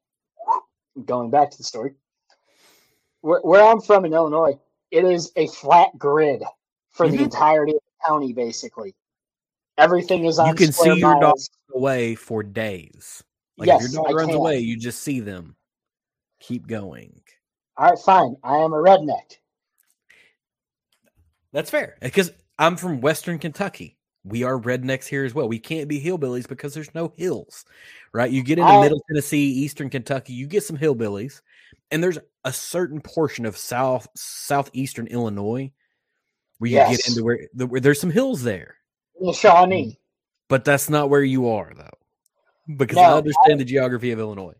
going 1.05 1.31
back 1.31 1.51
to 1.51 1.59
the 1.59 1.65
story, 1.65 1.93
where, 3.21 3.41
where 3.41 3.63
I'm 3.63 3.81
from 3.81 4.05
in 4.05 4.13
Illinois, 4.13 4.59
it 4.91 5.05
is 5.05 5.31
a 5.37 5.47
flat 5.47 5.91
grid 5.99 6.43
for 6.91 7.07
mm-hmm. 7.07 7.17
the 7.17 7.23
entirety 7.25 7.73
of 7.73 7.81
the 7.83 8.07
county, 8.07 8.33
basically. 8.33 8.95
Everything 9.77 10.25
is 10.25 10.39
on. 10.41 10.49
You 10.49 10.55
can 10.55 10.73
see 10.73 10.99
your 10.99 11.21
dog 11.21 11.39
away 11.73 12.17
for 12.17 12.43
days. 12.43 13.23
Like 13.59 13.67
yes, 13.67 13.85
if 13.85 13.93
your 13.93 14.05
dog 14.05 14.13
I 14.13 14.15
runs 14.15 14.29
can. 14.29 14.37
away, 14.37 14.59
you 14.61 14.77
just 14.79 15.03
see 15.03 15.21
them. 15.21 15.57
Keep 16.41 16.69
going. 16.69 17.21
All 17.77 17.91
right, 17.91 17.99
fine. 17.99 18.37
I 18.43 18.57
am 18.59 18.73
a 18.73 18.77
redneck. 18.77 19.39
That's 21.53 21.71
fair 21.71 21.97
because 22.01 22.31
I'm 22.59 22.77
from 22.77 23.01
Western 23.01 23.39
Kentucky. 23.39 23.99
We 24.25 24.45
are 24.45 24.59
rednecks 24.59 25.07
here 25.07 25.25
as 25.25 25.35
well. 25.35 25.49
We 25.49 25.59
can't 25.59 25.89
be 25.89 26.01
hillbillies 26.01 26.49
because 26.49 26.75
there's 26.75 26.95
no 26.95 27.13
hills, 27.17 27.65
right? 28.13 28.31
You 28.31 28.43
get 28.43 28.59
into 28.59 28.71
I, 28.71 28.83
Middle 28.83 29.03
Tennessee, 29.09 29.47
Eastern 29.47 29.91
Kentucky, 29.91 30.35
you 30.35 30.47
get 30.47 30.65
some 30.65 30.77
hillbillies, 30.77 31.41
and 31.91 32.03
there's 32.03 32.19
a 32.45 32.53
certain 32.53 33.01
portion 33.01 33.47
of 33.47 33.57
South 33.57 34.07
Southeastern 34.15 35.07
Illinois 35.07 35.73
where 36.59 36.71
you 36.71 36.77
yes. 36.77 36.97
get 36.97 37.09
into 37.09 37.25
where, 37.25 37.49
where 37.55 37.81
there's 37.81 38.01
some 38.01 38.11
hills 38.11 38.43
there. 38.43 38.77
The 39.21 39.33
Shawnee. 39.33 39.99
But 40.49 40.65
that's 40.65 40.89
not 40.91 41.11
where 41.11 41.23
you 41.23 41.49
are 41.49 41.73
though. 41.75 41.98
Because 42.77 42.97
no, 42.97 43.03
I 43.03 43.13
understand 43.13 43.55
I, 43.55 43.57
the 43.57 43.65
geography 43.65 44.11
of 44.11 44.19
Illinois. 44.19 44.55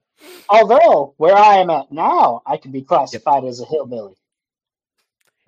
Although 0.49 1.15
where 1.19 1.37
I 1.37 1.57
am 1.57 1.71
at 1.71 1.93
now, 1.93 2.43
I 2.47 2.57
can 2.57 2.73
be 2.73 2.83
classified 2.83 3.45
yep. 3.45 3.51
as 3.51 3.61
a 3.61 3.65
hillbilly. 3.67 4.15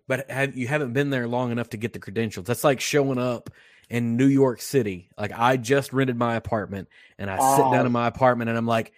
But 0.07 0.31
have 0.31 0.57
you 0.57 0.67
haven't 0.67 0.93
been 0.93 1.11
there 1.11 1.27
long 1.29 1.53
enough 1.53 1.71
to 1.71 1.77
get 1.77 1.93
the 1.93 1.99
credentials. 1.99 2.47
That's 2.47 2.65
like 2.65 2.81
showing 2.81 3.19
up 3.19 3.51
in 3.91 4.17
New 4.17 4.27
York 4.27 4.61
City. 4.61 5.11
Like 5.19 5.33
I 5.35 5.57
just 5.57 5.93
rented 5.93 6.17
my 6.17 6.37
apartment 6.37 6.89
and 7.19 7.29
I 7.29 7.37
uh, 7.37 7.57
sit 7.57 7.63
down 7.65 7.81
in 7.81 7.87
uh, 7.87 7.91
my 7.91 8.07
apartment 8.07 8.49
and 8.49 8.57
I'm 8.57 8.67
like, 8.67 8.93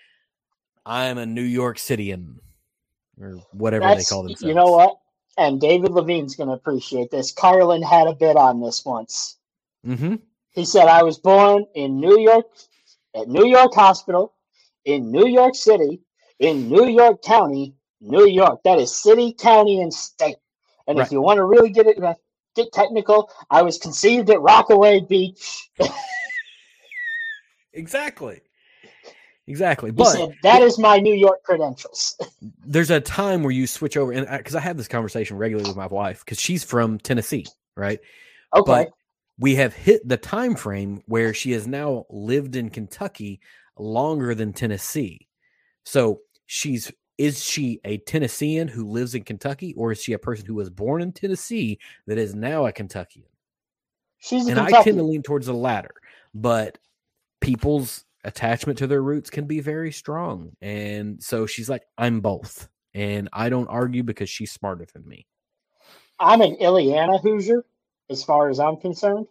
I 0.84 1.06
am 1.06 1.18
a 1.18 1.26
New 1.26 1.42
York 1.42 1.78
Cityan 1.78 2.36
or 3.20 3.38
whatever 3.52 3.86
they 3.94 4.04
call 4.04 4.22
themselves. 4.22 4.42
You 4.42 4.54
know 4.54 4.70
what? 4.70 4.98
And 5.38 5.60
David 5.60 5.92
Levine's 5.92 6.36
going 6.36 6.48
to 6.48 6.54
appreciate 6.54 7.10
this. 7.10 7.32
Carlin 7.32 7.82
had 7.82 8.06
a 8.06 8.14
bit 8.14 8.36
on 8.36 8.60
this 8.60 8.84
once. 8.84 9.38
Mm-hmm. 9.86 10.16
He 10.50 10.66
said, 10.66 10.88
I 10.88 11.02
was 11.02 11.18
born 11.18 11.64
in 11.74 11.98
New 11.98 12.20
York, 12.20 12.46
at 13.14 13.28
New 13.28 13.46
York 13.46 13.74
Hospital, 13.74 14.34
in 14.84 15.10
New 15.10 15.26
York 15.26 15.54
City, 15.54 16.00
in 16.38 16.68
New 16.68 16.88
York 16.88 17.22
County, 17.22 17.74
New 18.00 18.26
York. 18.26 18.60
That 18.64 18.78
is 18.78 18.94
city, 18.94 19.32
county, 19.32 19.80
and 19.80 19.92
state. 19.92 20.36
And 20.86 20.98
right. 20.98 21.06
if 21.06 21.12
you 21.12 21.20
want 21.20 21.38
to 21.38 21.44
really 21.44 21.70
get 21.70 21.86
it 21.86 22.02
uh, 22.02 22.14
get 22.56 22.72
technical, 22.72 23.30
I 23.50 23.62
was 23.62 23.78
conceived 23.78 24.28
at 24.30 24.40
Rockaway 24.40 25.00
Beach. 25.00 25.70
exactly. 27.72 28.40
Exactly. 29.46 29.90
He 29.90 29.94
but 29.94 30.04
said, 30.12 30.34
that 30.42 30.62
is 30.62 30.78
my 30.78 30.98
New 30.98 31.14
York 31.14 31.42
credentials. 31.42 32.16
there's 32.64 32.90
a 32.90 33.00
time 33.00 33.42
where 33.42 33.50
you 33.50 33.66
switch 33.66 33.96
over, 33.96 34.12
and 34.12 34.26
because 34.38 34.54
I, 34.54 34.58
I, 34.58 34.62
have 34.62 34.76
this 34.76 34.88
conversation 34.88 35.36
regularly 35.36 35.68
with 35.68 35.76
my 35.76 35.86
wife 35.86 36.24
because 36.24 36.40
she's 36.40 36.62
from 36.62 36.98
Tennessee, 36.98 37.46
right? 37.76 37.98
Okay. 38.54 38.62
But 38.66 38.90
we 39.38 39.54
have 39.56 39.74
hit 39.74 40.06
the 40.06 40.16
time 40.16 40.54
frame 40.54 41.02
where 41.06 41.34
she 41.34 41.52
has 41.52 41.66
now 41.66 42.06
lived 42.10 42.56
in 42.56 42.70
Kentucky 42.70 43.40
longer 43.78 44.34
than 44.34 44.52
Tennessee. 44.52 45.28
So 45.84 46.20
she's 46.46 46.92
is 47.18 47.44
she 47.44 47.80
a 47.84 47.98
Tennessean 47.98 48.68
who 48.68 48.88
lives 48.88 49.14
in 49.14 49.22
Kentucky, 49.22 49.74
or 49.74 49.92
is 49.92 50.02
she 50.02 50.12
a 50.12 50.18
person 50.18 50.46
who 50.46 50.54
was 50.54 50.70
born 50.70 51.02
in 51.02 51.12
Tennessee 51.12 51.78
that 52.06 52.18
is 52.18 52.34
now 52.34 52.66
a 52.66 52.72
Kentuckian? 52.72 53.26
She's 54.18 54.46
and 54.46 54.56
Kentucky. 54.56 54.74
I 54.74 54.82
tend 54.82 54.96
to 54.98 55.04
lean 55.04 55.22
towards 55.22 55.46
the 55.46 55.54
latter, 55.54 55.94
but 56.34 56.78
people's 57.40 58.04
attachment 58.24 58.78
to 58.78 58.86
their 58.86 59.02
roots 59.02 59.30
can 59.30 59.46
be 59.46 59.60
very 59.60 59.92
strong, 59.92 60.52
and 60.60 61.22
so 61.22 61.46
she's 61.46 61.68
like, 61.68 61.82
"I'm 61.98 62.20
both," 62.20 62.68
and 62.94 63.28
I 63.32 63.50
don't 63.50 63.68
argue 63.68 64.02
because 64.02 64.30
she's 64.30 64.52
smarter 64.52 64.86
than 64.92 65.06
me. 65.06 65.26
I'm 66.18 66.40
an 66.40 66.56
Illiana 66.56 67.20
Hoosier, 67.20 67.64
as 68.12 68.22
far 68.22 68.48
as 68.48 68.60
I'm 68.60 68.76
concerned. 68.76 69.26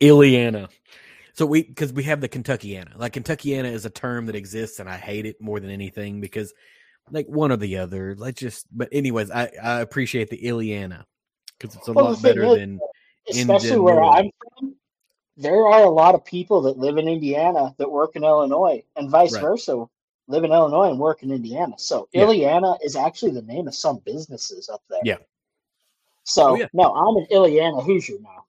Illiana. 0.00 0.68
So 1.32 1.46
we 1.46 1.62
because 1.62 1.92
we 1.92 2.02
have 2.04 2.20
the 2.20 2.28
Kentuckiana. 2.28 2.96
Like 2.96 3.14
Kentuckiana 3.14 3.72
is 3.72 3.86
a 3.86 3.90
term 3.90 4.26
that 4.26 4.36
exists, 4.36 4.78
and 4.78 4.88
I 4.88 4.96
hate 4.96 5.26
it 5.26 5.40
more 5.40 5.58
than 5.58 5.70
anything 5.70 6.20
because 6.20 6.52
like 7.10 7.26
one 7.26 7.50
or 7.50 7.56
the 7.56 7.78
other. 7.78 8.14
Let's 8.16 8.40
just. 8.40 8.66
But 8.70 8.88
anyways, 8.92 9.30
I 9.30 9.50
I 9.62 9.80
appreciate 9.80 10.30
the 10.30 10.38
Illiana 10.38 11.04
because 11.58 11.74
it's 11.76 11.88
a 11.88 11.92
well, 11.92 12.12
lot 12.12 12.22
better 12.22 12.44
is, 12.44 12.58
than 12.58 12.80
especially 13.30 13.78
where 13.78 14.02
I'm 14.02 14.30
from. 14.58 14.76
There 15.36 15.66
are 15.66 15.84
a 15.84 15.90
lot 15.90 16.14
of 16.14 16.24
people 16.24 16.62
that 16.62 16.76
live 16.76 16.98
in 16.98 17.08
Indiana 17.08 17.74
that 17.78 17.90
work 17.90 18.16
in 18.16 18.24
Illinois, 18.24 18.82
and 18.96 19.08
vice 19.08 19.32
right. 19.34 19.40
versa. 19.40 19.86
Live 20.30 20.44
in 20.44 20.52
Illinois 20.52 20.90
and 20.90 20.98
work 20.98 21.22
in 21.22 21.30
Indiana. 21.32 21.74
So 21.76 22.08
yeah. 22.12 22.30
Is 22.84 22.96
actually 22.96 23.32
the 23.32 23.42
name 23.42 23.66
of 23.66 23.74
some 23.74 23.98
businesses 24.04 24.68
up 24.68 24.82
there. 24.88 25.00
Yeah. 25.04 25.16
So 26.22 26.50
oh, 26.50 26.54
yeah. 26.54 26.68
no, 26.72 26.94
I'm 26.94 27.16
an 27.16 27.26
Illiana 27.32 27.84
Hoosier 27.84 28.18
now. 28.20 28.44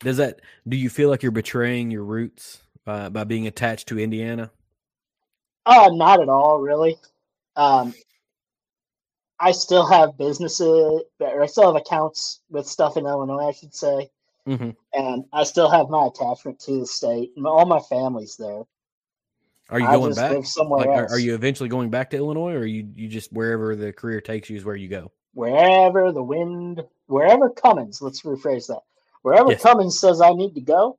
Does 0.00 0.18
that 0.18 0.40
do 0.68 0.76
you 0.76 0.90
feel 0.90 1.08
like 1.08 1.22
you're 1.22 1.32
betraying 1.32 1.90
your 1.90 2.04
roots 2.04 2.62
by, 2.84 3.08
by 3.08 3.24
being 3.24 3.46
attached 3.46 3.88
to 3.88 3.98
Indiana? 3.98 4.50
Uh, 5.64 5.88
not 5.92 6.20
at 6.20 6.28
all, 6.28 6.60
really. 6.60 6.96
Um, 7.56 7.94
I 9.40 9.52
still 9.52 9.86
have 9.86 10.18
businesses, 10.18 11.02
or 11.18 11.42
I 11.42 11.46
still 11.46 11.72
have 11.72 11.80
accounts 11.80 12.40
with 12.50 12.66
stuff 12.66 12.96
in 12.96 13.06
Illinois, 13.06 13.48
I 13.48 13.52
should 13.52 13.74
say. 13.74 14.10
Mm-hmm. 14.46 14.70
And 14.92 15.24
I 15.32 15.44
still 15.44 15.70
have 15.70 15.88
my 15.88 16.06
attachment 16.06 16.60
to 16.60 16.80
the 16.80 16.86
state. 16.86 17.32
All 17.44 17.66
my 17.66 17.80
family's 17.80 18.36
there. 18.36 18.62
Are 19.68 19.80
you 19.80 19.86
I 19.86 19.96
going 19.96 20.14
back? 20.14 20.32
Like, 20.32 20.86
else. 20.86 21.12
Are 21.12 21.18
you 21.18 21.34
eventually 21.34 21.68
going 21.68 21.90
back 21.90 22.10
to 22.10 22.16
Illinois, 22.16 22.52
or 22.52 22.66
you 22.66 22.88
you 22.94 23.08
just 23.08 23.32
wherever 23.32 23.74
the 23.74 23.92
career 23.92 24.20
takes 24.20 24.48
you 24.48 24.56
is 24.56 24.64
where 24.64 24.76
you 24.76 24.88
go? 24.88 25.10
Wherever 25.34 26.12
the 26.12 26.22
wind, 26.22 26.82
wherever 27.06 27.50
Cummins. 27.50 28.00
Let's 28.00 28.22
rephrase 28.22 28.68
that. 28.68 28.80
Wherever 29.22 29.50
yes. 29.50 29.62
Cummins 29.62 29.98
says 29.98 30.20
I 30.20 30.32
need 30.32 30.54
to 30.54 30.60
go, 30.60 30.98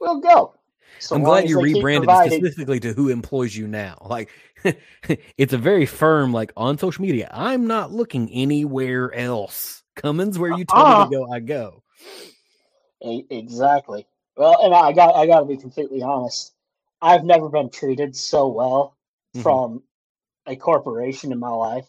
we'll 0.00 0.20
go. 0.20 0.54
So 0.98 1.14
I'm 1.14 1.22
glad 1.22 1.48
you 1.48 1.60
rebranded 1.60 2.08
specifically 2.32 2.80
to 2.80 2.94
who 2.94 3.10
employs 3.10 3.54
you 3.54 3.66
now. 3.68 3.98
Like 4.08 4.30
it's 5.36 5.52
a 5.52 5.58
very 5.58 5.84
firm, 5.84 6.32
like 6.32 6.52
on 6.56 6.78
social 6.78 7.02
media. 7.02 7.28
I'm 7.30 7.66
not 7.66 7.92
looking 7.92 8.30
anywhere 8.30 9.12
else. 9.14 9.82
Cummins, 9.96 10.38
where 10.38 10.56
you 10.56 10.64
tell 10.64 10.78
uh-uh. 10.78 11.08
me 11.08 11.16
to 11.16 11.22
uh-huh. 11.22 11.26
go, 11.26 11.32
I 11.32 11.40
go. 11.40 11.82
Exactly. 13.30 14.06
Well, 14.36 14.58
and 14.62 14.74
I 14.74 14.92
got 14.92 15.14
I 15.14 15.26
got 15.26 15.40
to 15.40 15.46
be 15.46 15.56
completely 15.56 16.02
honest. 16.02 16.52
I've 17.00 17.24
never 17.24 17.48
been 17.48 17.70
treated 17.70 18.16
so 18.16 18.48
well 18.48 18.96
mm-hmm. 19.34 19.42
from 19.42 19.82
a 20.46 20.56
corporation 20.56 21.32
in 21.32 21.38
my 21.38 21.50
life 21.50 21.86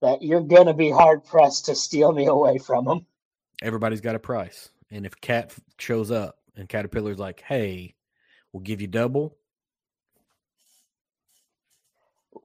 that 0.00 0.22
you're 0.22 0.40
gonna 0.40 0.74
be 0.74 0.90
hard 0.90 1.24
pressed 1.24 1.66
to 1.66 1.74
steal 1.74 2.12
me 2.12 2.26
away 2.26 2.58
from 2.58 2.84
them. 2.84 3.06
Everybody's 3.62 4.00
got 4.00 4.14
a 4.14 4.20
price. 4.20 4.70
And 4.90 5.04
if 5.04 5.20
Cat 5.20 5.54
shows 5.78 6.10
up 6.10 6.38
and 6.56 6.68
Caterpillar's 6.68 7.18
like, 7.18 7.40
"Hey, 7.40 7.94
we'll 8.52 8.62
give 8.62 8.80
you 8.80 8.86
double," 8.86 9.36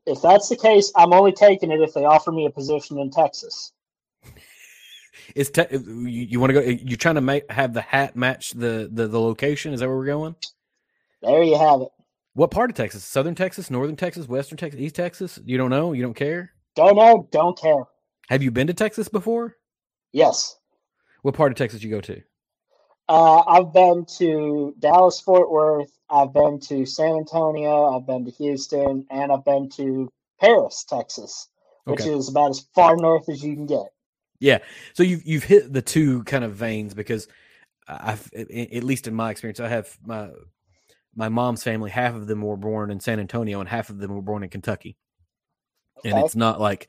if 0.06 0.22
that's 0.22 0.50
the 0.50 0.56
case, 0.56 0.92
I'm 0.96 1.14
only 1.14 1.32
taking 1.32 1.72
it 1.72 1.82
if 1.82 1.94
they 1.94 2.06
offer 2.06 2.32
me 2.32 2.46
a 2.46 2.50
position 2.50 3.00
in 3.00 3.12
Texas. 3.12 3.72
Is 5.36 5.50
te- 5.52 5.68
you, 5.72 5.78
you 6.08 6.40
want 6.40 6.54
to 6.54 6.62
go? 6.62 6.68
You're 6.68 6.98
trying 6.98 7.16
to 7.16 7.22
make 7.22 7.50
have 7.50 7.74
the 7.74 7.82
hat 7.82 8.16
match 8.16 8.52
the, 8.52 8.90
the 8.92 9.08
the 9.08 9.22
location? 9.22 9.74
Is 9.74 9.80
that 9.80 9.88
where 9.88 9.96
we're 9.96 10.06
going? 10.06 10.36
There 11.22 11.44
you 11.44 11.58
have 11.58 11.82
it. 11.82 11.90
What 12.36 12.50
part 12.52 12.70
of 12.72 12.76
Texas? 12.76 13.04
Southern 13.04 13.36
Texas, 13.36 13.70
Northern 13.70 13.96
Texas, 13.96 14.28
Western 14.28 14.58
Texas, 14.58 14.82
East 14.82 14.96
Texas? 14.96 15.40
You 15.46 15.58
don't 15.58 15.70
know? 15.70 15.94
You 15.94 16.02
don't 16.02 16.16
care? 16.16 16.52
Don't 16.76 16.96
know. 16.96 17.28
Don't 17.32 17.60
care. 17.60 17.84
Have 18.30 18.42
you 18.42 18.50
been 18.50 18.68
to 18.68 18.74
Texas 18.74 19.08
before? 19.08 19.58
Yes. 20.12 20.58
What 21.22 21.36
part 21.36 21.52
of 21.52 21.58
Texas 21.58 21.84
you 21.84 21.92
go 21.92 22.02
to? 22.02 22.22
Uh, 23.08 23.42
I've 23.42 23.72
been 23.74 24.06
to 24.18 24.74
Dallas, 24.80 25.20
Fort 25.20 25.52
Worth. 25.52 25.92
I've 26.10 26.34
been 26.34 26.60
to 26.62 26.86
San 26.86 27.18
Antonio. 27.18 27.96
I've 27.96 28.08
been 28.08 28.26
to 28.26 28.32
Houston, 28.32 29.06
and 29.12 29.32
I've 29.32 29.46
been 29.46 29.70
to 29.72 30.12
Paris, 30.40 30.86
Texas, 30.88 31.50
which 31.86 32.02
Okay. 32.02 32.14
is 32.14 32.30
about 32.30 32.52
as 32.52 32.66
far 32.74 32.96
north 32.96 33.30
as 33.30 33.44
you 33.44 33.56
can 33.56 33.66
get. 33.66 33.88
Yeah. 34.40 34.60
So 34.94 35.04
you've 35.04 35.24
you've 35.26 35.44
hit 35.44 35.72
the 35.72 35.82
two 35.82 36.24
kind 36.24 36.44
of 36.44 36.54
veins 36.56 36.94
because 36.94 37.28
I've 37.88 38.32
at 38.34 38.84
least 38.84 39.08
in 39.08 39.14
my 39.14 39.30
experience, 39.32 39.60
I 39.60 39.68
have 39.68 39.98
my 40.04 40.30
my 41.16 41.30
mom's 41.30 41.64
family. 41.64 41.92
Half 41.92 42.16
of 42.16 42.28
them 42.28 42.42
were 42.42 42.58
born 42.58 42.92
in 42.92 43.00
San 43.00 43.20
Antonio, 43.20 43.60
and 43.60 43.70
half 43.70 43.90
of 43.90 43.98
them 43.98 44.14
were 44.14 44.22
born 44.22 44.44
in 44.44 44.50
Kentucky. 44.50 44.98
And 46.06 46.18
Okay. 46.18 46.26
it's 46.26 46.36
not 46.36 46.60
like 46.60 46.88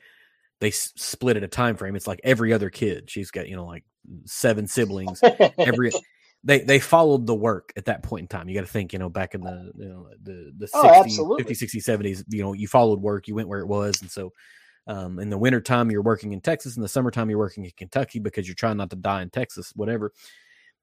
they 0.60 0.68
s- 0.68 0.92
split 0.96 1.36
at 1.36 1.42
a 1.42 1.48
time 1.48 1.76
frame. 1.76 1.96
It's 1.96 2.06
like 2.06 2.20
every 2.24 2.52
other 2.52 2.70
kid. 2.70 3.10
She's 3.10 3.30
got 3.30 3.48
you 3.48 3.56
know 3.56 3.66
like 3.66 3.84
seven 4.24 4.66
siblings. 4.66 5.22
Every 5.64 5.92
they 6.44 6.60
they 6.60 6.78
followed 6.78 7.26
the 7.26 7.34
work 7.34 7.72
at 7.76 7.86
that 7.86 8.02
point 8.02 8.22
in 8.22 8.28
time. 8.28 8.48
You 8.48 8.54
got 8.54 8.66
to 8.66 8.72
think, 8.72 8.92
you 8.92 8.98
know, 8.98 9.08
back 9.08 9.34
in 9.34 9.40
the 9.40 9.72
you 9.76 9.88
know 9.88 10.08
the 10.22 10.52
the 10.56 10.68
Oh, 10.74 10.82
60s, 10.82 10.96
absolutely. 10.96 11.44
50s, 11.44 11.62
60s, 11.62 11.84
70s, 11.84 12.24
you 12.28 12.42
know, 12.42 12.52
you 12.52 12.66
followed 12.68 13.00
work, 13.00 13.28
you 13.28 13.34
went 13.34 13.48
where 13.48 13.60
it 13.60 13.68
was, 13.68 14.00
and 14.02 14.10
so 14.10 14.32
um, 14.86 15.18
in 15.18 15.30
the 15.30 15.38
wintertime 15.38 15.90
you're 15.90 16.02
working 16.02 16.32
in 16.32 16.40
Texas, 16.40 16.76
in 16.76 16.82
the 16.82 16.88
summertime 16.88 17.30
you're 17.30 17.38
working 17.38 17.64
in 17.64 17.70
Kentucky 17.76 18.18
because 18.18 18.46
you're 18.46 18.54
trying 18.54 18.76
not 18.76 18.90
to 18.90 18.96
die 18.96 19.22
in 19.22 19.30
Texas, 19.30 19.72
whatever. 19.74 20.12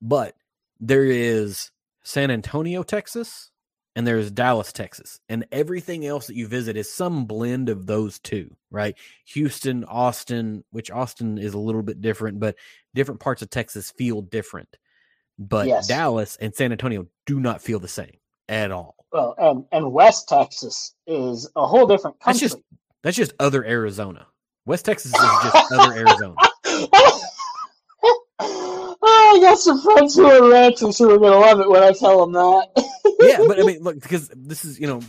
But 0.02 0.36
there 0.80 1.06
is 1.06 1.70
San 2.03 2.32
Antonio, 2.32 2.84
Texas, 2.84 3.52
and 3.95 4.07
there's 4.07 4.32
Dallas, 4.32 4.72
Texas, 4.72 5.19
and 5.30 5.45
everything 5.52 6.06
else 6.06 6.28
that 6.28 6.36
you 6.36 6.48
visit 6.48 6.78
is 6.78 6.91
some 6.91 7.26
blend 7.26 7.68
of 7.69 7.86
those 7.86 8.19
two, 8.19 8.49
right? 8.69 8.95
Houston, 9.34 9.84
Austin, 9.84 10.64
which 10.72 10.90
Austin 10.90 11.38
is 11.38 11.53
a 11.53 11.60
little 11.60 11.84
bit 11.84 12.02
different, 12.02 12.40
but 12.40 12.56
different 12.95 13.19
parts 13.19 13.41
of 13.41 13.49
Texas 13.49 13.91
feel 13.98 14.22
different. 14.22 14.69
But 15.38 15.68
Yes. 15.68 15.88
Dallas 15.88 16.38
and 16.40 16.56
San 16.56 16.72
Antonio 16.72 17.07
do 17.26 17.40
not 17.40 17.61
feel 17.61 17.80
the 17.80 17.88
same 17.88 18.18
at 18.48 18.72
all. 18.72 18.95
well, 19.11 19.36
and, 19.38 19.65
and 19.72 19.91
West 19.91 20.30
Texas 20.30 20.94
is 21.07 21.49
a 21.56 21.65
whole 21.68 21.86
different 21.88 22.15
That's 22.26 22.40
country. 22.40 22.48
just 22.48 22.57
that's 23.03 23.18
just 23.18 23.34
other 23.40 23.65
Arizona. 23.65 24.28
West 24.65 24.86
Texas 24.86 25.11
is 25.14 25.19
just 25.19 25.72
other 25.73 25.94
Arizona. 25.98 26.36
oh, 29.42 29.48
I 29.48 29.50
got 29.50 29.60
some 29.60 29.82
friends 29.82 30.16
who 30.16 30.26
are 30.26 30.50
ranchers 30.52 30.98
who 30.98 31.10
are 31.12 31.18
going 31.18 31.34
to 31.34 31.40
love 31.40 31.60
it 31.60 31.70
when 31.70 31.84
I 31.84 31.92
tell 31.92 32.26
them 32.26 32.34
that. 32.34 32.70
yeah, 33.22 33.38
but 33.48 33.60
I 33.60 33.64
mean, 33.66 33.82
look, 33.84 34.00
because 34.02 34.30
this 34.36 34.66
is 34.66 34.80
you 34.80 34.88
know 34.88 35.02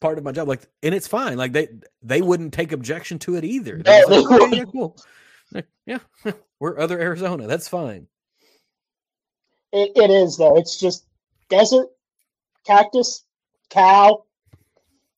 part 0.00 0.18
of 0.18 0.24
my 0.24 0.32
job, 0.32 0.48
like, 0.48 0.62
and 0.82 0.94
it's 0.94 1.06
fine. 1.06 1.36
Like 1.36 1.52
they 1.52 1.68
they 2.02 2.22
wouldn't 2.22 2.52
take 2.52 2.72
objection 2.72 3.18
to 3.20 3.36
it 3.36 3.44
either. 3.44 3.78
No, 3.78 4.02
like, 4.08 4.42
"Okay, 4.42 4.56
yeah, 4.58 4.64
cool. 4.64 4.96
Like, 5.52 5.66
Yeah, 5.86 5.98
we're 6.60 6.78
other 6.78 7.00
Arizona. 7.00 7.46
That's 7.46 7.68
fine. 7.68 8.06
It, 9.72 9.92
it 9.96 10.10
is 10.10 10.36
though. 10.36 10.56
It's 10.58 10.78
just 10.78 11.04
desert, 11.48 11.88
cactus, 12.66 13.24
cow. 13.70 14.24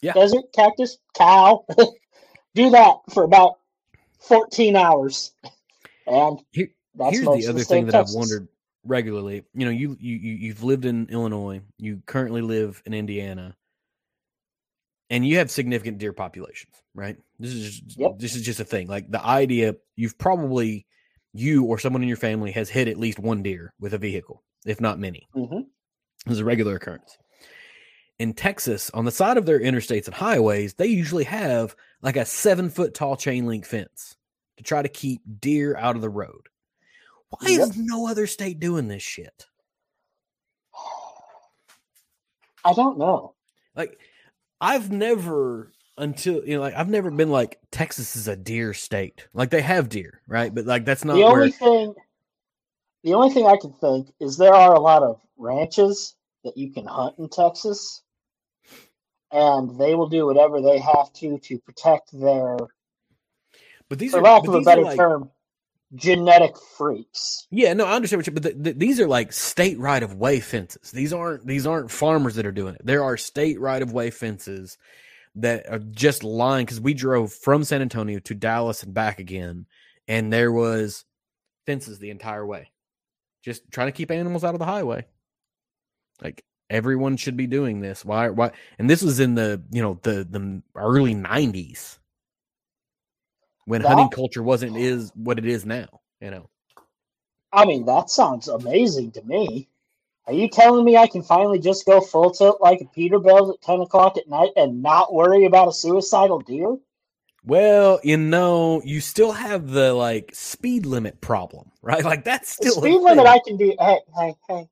Yeah. 0.00 0.12
Desert, 0.14 0.44
cactus, 0.54 0.98
cow. 1.16 1.64
Do 2.54 2.70
that 2.70 2.96
for 3.12 3.22
about 3.22 3.58
fourteen 4.18 4.74
hours, 4.76 5.32
and 6.06 6.40
Here- 6.52 6.72
that's 6.94 7.16
Here's 7.16 7.26
the 7.26 7.46
other 7.48 7.60
state 7.64 7.74
thing 7.74 7.86
that 7.86 7.94
I've 7.94 8.10
wondered 8.10 8.48
regularly. 8.84 9.44
You 9.54 9.64
know, 9.66 9.70
you 9.70 9.96
you 10.00 10.16
you- 10.16 10.34
you've 10.36 10.62
lived 10.62 10.84
in 10.84 11.08
Illinois. 11.08 11.60
You 11.78 12.02
currently 12.06 12.42
live 12.42 12.82
in 12.86 12.94
Indiana, 12.94 13.56
and 15.08 15.26
you 15.26 15.38
have 15.38 15.50
significant 15.50 15.98
deer 15.98 16.12
populations, 16.12 16.74
right? 16.94 17.16
This 17.38 17.52
is 17.52 17.80
just, 17.80 17.98
Yep. 17.98 18.12
this 18.18 18.36
is 18.36 18.42
just 18.42 18.60
a 18.60 18.64
thing. 18.64 18.86
Like 18.86 19.10
the 19.10 19.24
idea, 19.24 19.76
you've 19.96 20.18
probably 20.18 20.86
you 21.32 21.64
or 21.64 21.78
someone 21.78 22.02
in 22.02 22.08
your 22.08 22.16
family 22.16 22.50
has 22.52 22.68
hit 22.68 22.88
at 22.88 22.98
least 22.98 23.18
one 23.18 23.42
deer 23.42 23.72
with 23.78 23.94
a 23.94 23.98
vehicle, 23.98 24.42
if 24.66 24.80
not 24.80 24.98
many. 24.98 25.28
Mhm. 25.34 25.66
This 26.26 26.34
is 26.34 26.40
a 26.40 26.44
regular 26.44 26.74
occurrence. 26.76 27.16
In 28.18 28.34
Texas, 28.34 28.90
on 28.90 29.04
the 29.06 29.10
side 29.12 29.38
of 29.38 29.46
their 29.46 29.60
interstates 29.60 30.04
and 30.06 30.14
highways, 30.14 30.74
they 30.74 30.88
usually 30.88 31.24
have 31.24 31.74
like 32.02 32.16
a 32.16 32.24
seven 32.26 32.68
foot 32.68 32.92
tall 32.94 33.16
chain 33.16 33.46
link 33.46 33.64
fence 33.64 34.16
to 34.58 34.62
try 34.64 34.82
to 34.82 34.88
keep 34.88 35.22
deer 35.40 35.74
out 35.76 35.96
of 35.96 36.02
the 36.02 36.10
road. 36.10 36.48
Why 37.30 37.48
Yep. 37.50 37.60
is 37.60 37.76
no 37.76 38.08
other 38.08 38.26
state 38.26 38.60
doing 38.60 38.88
this 38.88 39.02
shit? 39.02 39.46
I 42.64 42.72
don't 42.74 42.98
know. 42.98 43.34
Like, 43.74 43.98
I've 44.60 44.90
never 44.90 45.72
until 45.96 46.44
you 46.46 46.54
know, 46.56 46.60
like 46.60 46.74
I've 46.74 46.88
never 46.88 47.10
been 47.10 47.30
like 47.30 47.58
Texas 47.70 48.16
is 48.16 48.26
a 48.28 48.36
deer 48.36 48.74
state. 48.74 49.26
Like 49.32 49.50
they 49.50 49.60
have 49.62 49.88
deer, 49.88 50.20
right? 50.26 50.54
But 50.54 50.66
like 50.66 50.84
that's 50.84 51.04
not 51.04 51.14
the 51.14 51.20
where. 51.20 51.32
only 51.32 51.50
thing, 51.52 51.94
the 53.04 53.14
only 53.14 53.30
thing 53.32 53.46
I 53.46 53.56
can 53.60 53.72
think 53.74 54.08
is 54.20 54.36
there 54.36 54.52
are 54.54 54.74
a 54.74 54.80
lot 54.80 55.02
of 55.02 55.20
ranches 55.38 56.14
that 56.44 56.56
you 56.56 56.72
can 56.72 56.86
hunt 56.86 57.16
in 57.18 57.28
Texas, 57.28 58.02
and 59.30 59.78
they 59.78 59.94
will 59.94 60.08
do 60.08 60.26
whatever 60.26 60.60
they 60.60 60.78
have 60.78 61.12
to 61.14 61.38
to 61.38 61.58
protect 61.60 62.10
their, 62.18 62.56
but 63.88 63.98
these 63.98 64.12
for 64.12 64.18
are, 64.18 64.22
lack 64.22 64.46
of 64.48 64.54
a 64.54 64.60
better 64.62 64.82
like- 64.82 64.96
term, 64.96 65.30
genetic 65.94 66.56
freaks. 66.76 67.46
Yeah, 67.50 67.72
no, 67.74 67.86
I 67.86 67.94
understand 67.94 68.20
what 68.20 68.26
you. 68.26 68.32
But 68.32 68.42
th 68.44 68.62
th 68.62 68.76
these 68.78 69.00
are 69.00 69.08
like 69.08 69.32
state 69.32 69.78
right 69.78 70.02
of 70.02 70.14
way 70.14 70.40
fences. 70.40 70.90
These 70.90 71.12
aren't 71.12 71.46
these 71.46 71.66
aren't 71.66 71.90
farmers 71.90 72.36
that 72.36 72.46
are 72.46 72.52
doing 72.52 72.74
it. 72.74 72.82
There 72.84 73.04
are 73.04 73.16
state 73.16 73.60
right 73.60 73.82
of 73.82 73.92
way 73.92 74.10
fences 74.10 74.78
that 75.36 75.68
are 75.70 75.78
just 75.78 76.24
lying 76.24 76.66
because 76.66 76.80
we 76.80 76.94
drove 76.94 77.32
from 77.32 77.64
San 77.64 77.82
Antonio 77.82 78.18
to 78.20 78.34
Dallas 78.34 78.82
and 78.82 78.94
back 78.94 79.18
again, 79.20 79.66
and 80.08 80.32
there 80.32 80.52
was 80.52 81.04
fences 81.66 81.98
the 81.98 82.10
entire 82.10 82.46
way, 82.46 82.70
just 83.44 83.62
trying 83.70 83.88
to 83.88 83.92
keep 83.92 84.10
animals 84.10 84.44
out 84.44 84.54
of 84.54 84.60
the 84.60 84.66
highway. 84.66 85.06
Like 86.22 86.44
everyone 86.68 87.16
should 87.16 87.36
be 87.36 87.46
doing 87.46 87.80
this. 87.80 88.04
Why? 88.04 88.30
Why? 88.30 88.52
And 88.78 88.90
this 88.90 89.02
was 89.02 89.20
in 89.20 89.34
the 89.36 89.62
you 89.70 89.82
know 89.82 90.00
the 90.02 90.26
the 90.28 90.62
early 90.76 91.14
'90s 91.14 91.99
when 93.70 93.82
hunting 93.82 94.10
culture 94.10 94.42
wasn't 94.42 94.76
is 94.76 95.12
what 95.14 95.38
it 95.38 95.46
is 95.46 95.64
now. 95.64 95.86
You 96.20 96.30
know. 96.32 96.50
I 97.52 97.64
mean, 97.64 97.86
that 97.86 98.10
sounds 98.10 98.48
amazing 98.48 99.12
to 99.12 99.22
me. 99.22 99.68
Are 100.26 100.32
you 100.32 100.48
telling 100.48 100.84
me 100.84 100.96
I 100.96 101.06
can 101.06 101.22
finally 101.22 101.58
just 101.58 101.86
go 101.86 102.00
full 102.00 102.30
tilt 102.30 102.60
like 102.60 102.80
a 102.80 102.84
Peterbilt 102.84 103.54
at 103.54 103.62
ten 103.62 103.80
o'clock 103.80 104.16
at 104.16 104.28
night 104.28 104.50
and 104.56 104.82
not 104.82 105.14
worry 105.14 105.44
about 105.44 105.68
a 105.68 105.72
suicidal 105.72 106.40
deer? 106.40 106.76
Well, 107.44 108.00
you 108.04 108.16
know, 108.16 108.82
you 108.84 109.00
still 109.00 109.32
have 109.32 109.70
the 109.70 109.94
like 109.94 110.34
speed 110.34 110.84
limit 110.84 111.20
problem, 111.20 111.70
right? 111.82 112.04
Like 112.04 112.24
that's 112.24 112.56
The 112.56 112.70
still 112.70 112.84
a 112.84 112.88
speed 112.88 113.00
limit. 113.02 113.26
I 113.26 113.40
can 113.46 113.56
do. 113.56 113.74
Hey, 113.78 114.00
hey, 114.16 114.34
hey. 114.48 114.68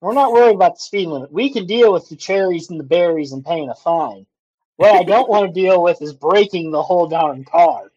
We're 0.00 0.12
not 0.12 0.32
worried 0.32 0.56
about 0.56 0.74
the 0.74 0.80
speed 0.80 1.08
limit. 1.08 1.32
We 1.32 1.50
can 1.50 1.66
deal 1.66 1.92
with 1.92 2.08
the 2.08 2.16
cherries 2.16 2.68
and 2.68 2.78
the 2.78 2.84
berries 2.84 3.32
and 3.32 3.44
paying 3.44 3.70
a 3.70 3.74
fine. 3.74 4.26
What 4.76 4.94
I 4.94 5.04
don't 5.04 5.30
want 5.30 5.46
to 5.46 5.60
deal 5.60 5.82
with 5.82 6.02
is 6.02 6.12
breaking 6.12 6.72
the 6.72 6.82
whole 6.82 7.08
darn 7.08 7.44
car. 7.44 7.90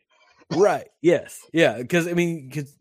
Right? 0.55 0.87
Yes, 1.01 1.41
yeah. 1.53 1.77
Because 1.77 2.07
I 2.07 2.13
mean, 2.13 2.47
because 2.49 2.75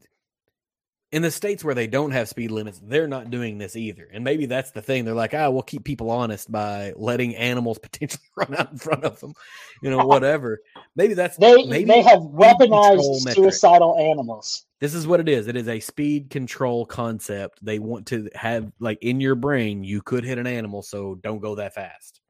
in 1.13 1.23
the 1.23 1.31
states 1.31 1.65
where 1.65 1.75
they 1.75 1.87
don't 1.87 2.11
have 2.11 2.29
speed 2.29 2.51
limits, 2.51 2.81
they're 2.83 3.07
not 3.09 3.31
doing 3.31 3.59
this 3.59 3.77
either. 3.77 4.09
And 4.13 4.25
maybe 4.25 4.47
that's 4.47 4.73
the 4.73 4.83
thing. 4.83 5.05
They're 5.05 5.15
like, 5.15 5.35
ah, 5.35 5.49
we'll 5.51 5.63
keep 5.63 5.85
people 5.85 6.11
honest 6.11 6.51
by 6.51 6.93
letting 6.97 7.37
animals 7.37 7.79
potentially 7.83 8.23
run 8.37 8.55
out 8.57 8.73
in 8.73 8.79
front 8.79 9.05
of 9.05 9.21
them, 9.21 9.35
you 9.83 9.91
know, 9.91 10.01
whatever. 10.07 10.61
Maybe 10.97 11.15
that's 11.15 11.39
They 11.39 11.65
maybe 11.65 11.85
they 11.85 12.03
have 12.03 12.21
weaponized 12.21 13.25
metric. 13.25 13.53
suicidal 13.53 13.97
animals. 13.99 14.67
this 14.81 14.95
is 14.95 15.07
what 15.07 15.21
it 15.21 15.29
is. 15.29 15.47
It 15.47 15.57
is 15.57 15.69
a 15.69 15.81
speed 15.81 16.31
control 16.31 16.85
concept. 16.87 17.65
They 17.65 17.79
want 17.79 18.07
to 18.09 18.29
have 18.35 18.73
like 18.81 18.99
in 19.03 19.21
your 19.21 19.37
brain, 19.37 19.85
you 19.85 20.03
could 20.03 20.25
hit 20.25 20.39
an 20.39 20.47
animal, 20.47 20.83
so 20.83 21.15
don't 21.17 21.41
go 21.41 21.55
that 21.57 21.75
fast. 21.75 22.21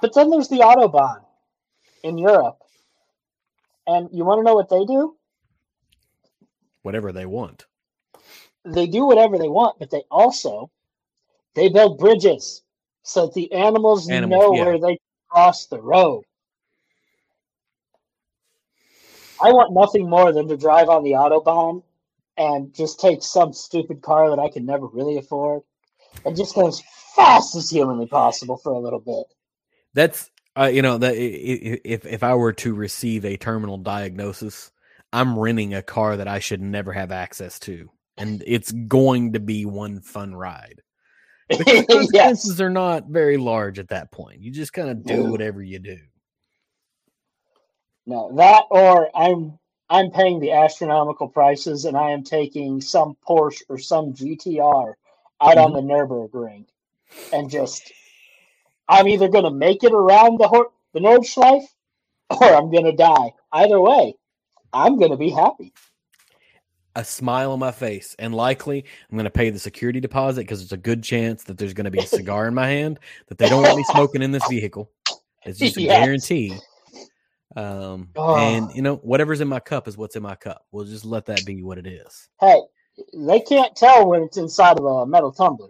But 0.00 0.14
then 0.14 0.30
there's 0.30 0.48
the 0.48 0.58
autobahn 0.60 1.24
in 2.02 2.18
Europe, 2.18 2.58
and 3.86 4.08
you 4.12 4.24
want 4.24 4.40
to 4.40 4.42
know 4.42 4.54
what 4.54 4.68
they 4.68 4.84
do? 4.84 5.16
Whatever 6.82 7.12
they 7.12 7.26
want. 7.26 7.66
They 8.64 8.86
do 8.86 9.06
whatever 9.06 9.38
they 9.38 9.48
want, 9.48 9.78
but 9.78 9.90
they 9.90 10.02
also 10.10 10.70
they 11.54 11.68
build 11.68 11.98
bridges 11.98 12.62
so 13.02 13.26
that 13.26 13.34
the 13.34 13.52
animals, 13.52 14.08
Animals, 14.08 14.42
know 14.42 14.54
yeah. 14.54 14.64
where 14.64 14.80
they 14.80 14.98
cross 15.30 15.66
the 15.66 15.80
road. 15.80 16.24
I 19.40 19.52
want 19.52 19.72
nothing 19.72 20.08
more 20.08 20.32
than 20.32 20.48
to 20.48 20.56
drive 20.56 20.88
on 20.88 21.04
the 21.04 21.12
autobahn 21.12 21.82
and 22.36 22.74
just 22.74 23.00
take 23.00 23.22
some 23.22 23.52
stupid 23.52 24.02
car 24.02 24.30
that 24.30 24.38
I 24.38 24.48
can 24.48 24.66
never 24.66 24.86
really 24.86 25.18
afford 25.18 25.62
and 26.24 26.36
just 26.36 26.54
go 26.54 26.66
as 26.66 26.82
fast 27.14 27.54
as 27.54 27.70
humanly 27.70 28.06
possible 28.06 28.56
for 28.56 28.72
a 28.72 28.78
little 28.78 29.00
bit. 29.00 29.26
That's 29.94 30.30
uh, 30.56 30.66
you 30.66 30.82
know 30.82 30.98
that 30.98 31.14
if 31.16 32.06
if 32.06 32.22
I 32.22 32.34
were 32.34 32.52
to 32.54 32.74
receive 32.74 33.24
a 33.24 33.36
terminal 33.36 33.78
diagnosis, 33.78 34.70
I'm 35.12 35.38
renting 35.38 35.74
a 35.74 35.82
car 35.82 36.16
that 36.16 36.28
I 36.28 36.38
should 36.38 36.60
never 36.60 36.92
have 36.92 37.12
access 37.12 37.58
to, 37.60 37.90
and 38.16 38.42
it's 38.46 38.72
going 38.72 39.34
to 39.34 39.40
be 39.40 39.66
one 39.66 40.00
fun 40.00 40.34
ride. 40.34 40.82
The 41.48 42.08
yes. 42.12 42.60
are 42.60 42.70
not 42.70 43.06
very 43.08 43.36
large 43.36 43.78
at 43.78 43.88
that 43.88 44.10
point. 44.10 44.40
You 44.40 44.50
just 44.50 44.72
kind 44.72 44.88
of 44.88 45.04
do 45.04 45.24
No. 45.24 45.30
whatever 45.30 45.62
you 45.62 45.78
do. 45.78 45.98
No, 48.06 48.34
that 48.36 48.64
or 48.70 49.10
I'm 49.16 49.58
I'm 49.88 50.10
paying 50.10 50.40
the 50.40 50.52
astronomical 50.52 51.28
prices 51.28 51.84
and 51.84 51.96
I 51.96 52.10
am 52.10 52.24
taking 52.24 52.80
some 52.80 53.16
Porsche 53.28 53.62
or 53.68 53.78
some 53.78 54.12
GTR 54.12 54.94
out 55.40 55.56
mm-hmm. 55.56 55.58
on 55.58 55.72
the 55.72 55.80
Nürburgring 55.80 56.66
and 57.32 57.50
just 57.50 57.92
I'm 58.88 59.08
either 59.08 59.28
going 59.28 59.44
to 59.44 59.50
make 59.50 59.84
it 59.84 59.92
around 59.92 60.38
the 60.38 60.48
Hor- 60.48 60.70
the 60.92 61.00
Nordschleife 61.00 61.66
or 62.30 62.54
I'm 62.54 62.70
going 62.70 62.84
to 62.84 62.92
die. 62.92 63.32
Either 63.52 63.80
way, 63.80 64.14
I'm 64.72 64.98
going 64.98 65.10
to 65.10 65.16
be 65.16 65.30
happy. 65.30 65.72
A 66.94 67.04
smile 67.04 67.52
on 67.52 67.58
my 67.58 67.72
face, 67.72 68.16
and 68.18 68.34
likely 68.34 68.84
I'm 69.10 69.16
going 69.16 69.24
to 69.24 69.30
pay 69.30 69.50
the 69.50 69.58
security 69.58 70.00
deposit 70.00 70.42
because 70.42 70.60
there's 70.60 70.72
a 70.72 70.78
good 70.78 71.02
chance 71.02 71.44
that 71.44 71.58
there's 71.58 71.74
going 71.74 71.84
to 71.84 71.90
be 71.90 71.98
a 71.98 72.06
cigar 72.06 72.48
in 72.48 72.54
my 72.54 72.68
hand 72.68 72.98
that 73.28 73.36
they 73.38 73.48
don't 73.48 73.62
want 73.62 73.76
me 73.76 73.84
smoking 73.84 74.22
in 74.22 74.32
this 74.32 74.46
vehicle. 74.48 74.90
It's 75.44 75.58
just 75.58 75.76
a 75.76 75.82
yes. 75.82 76.04
guarantee. 76.04 76.56
Um, 77.54 78.10
oh. 78.16 78.36
and 78.36 78.74
you 78.74 78.82
know, 78.82 78.96
whatever's 78.96 79.40
in 79.40 79.48
my 79.48 79.60
cup 79.60 79.88
is 79.88 79.96
what's 79.96 80.16
in 80.16 80.22
my 80.22 80.34
cup. 80.34 80.64
We'll 80.72 80.84
just 80.84 81.04
let 81.04 81.26
that 81.26 81.44
be 81.44 81.62
what 81.62 81.78
it 81.78 81.86
is. 81.86 82.28
Hey, 82.40 82.60
they 83.14 83.40
can't 83.40 83.76
tell 83.76 84.08
when 84.08 84.22
it's 84.22 84.36
inside 84.36 84.78
of 84.78 84.84
a 84.84 85.06
metal 85.06 85.32
tumbler. 85.32 85.68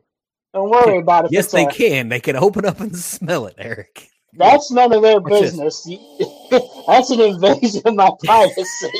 Don't 0.56 0.70
worry 0.70 0.98
about 1.02 1.26
it. 1.26 1.32
Yes, 1.32 1.52
they 1.52 1.66
a, 1.66 1.70
can. 1.70 2.08
They 2.08 2.20
can 2.20 2.34
open 2.34 2.64
up 2.64 2.80
and 2.80 2.96
smell 2.98 3.46
it, 3.46 3.54
Eric. 3.58 4.08
That's 4.32 4.70
none 4.70 4.92
of 4.92 5.02
their 5.02 5.20
Watch 5.20 5.40
business. 5.40 5.86
That's 6.86 7.10
an 7.10 7.20
invasion 7.20 7.82
of 7.84 7.94
my 7.94 8.10
privacy. 8.24 8.90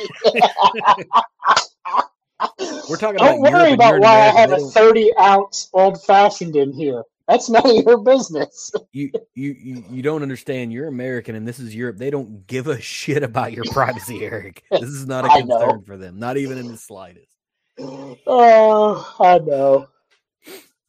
We're 2.88 2.96
talking 2.96 3.16
Don't 3.16 3.40
about 3.40 3.52
worry 3.52 3.72
about 3.72 4.00
why 4.00 4.20
I 4.20 4.26
have 4.26 4.52
a 4.52 4.58
30 4.58 5.16
ounce 5.18 5.70
old 5.72 6.02
fashioned 6.04 6.56
in 6.56 6.72
here. 6.72 7.02
That's 7.26 7.48
none 7.48 7.68
of 7.68 7.84
your 7.84 7.98
business. 7.98 8.70
you, 8.92 9.10
you 9.34 9.56
you 9.58 9.84
you 9.90 10.02
don't 10.02 10.22
understand. 10.22 10.72
You're 10.72 10.88
American 10.88 11.34
and 11.34 11.48
this 11.48 11.58
is 11.58 11.74
Europe. 11.74 11.96
They 11.96 12.10
don't 12.10 12.46
give 12.46 12.68
a 12.68 12.80
shit 12.80 13.22
about 13.22 13.52
your 13.52 13.64
privacy, 13.72 14.24
Eric. 14.24 14.62
This 14.70 14.82
is 14.82 15.06
not 15.06 15.24
a 15.24 15.28
concern 15.28 15.82
for 15.84 15.96
them, 15.96 16.18
not 16.18 16.36
even 16.36 16.58
in 16.58 16.68
the 16.68 16.76
slightest. 16.76 17.32
Oh, 18.26 19.14
I 19.20 19.38
know. 19.38 19.88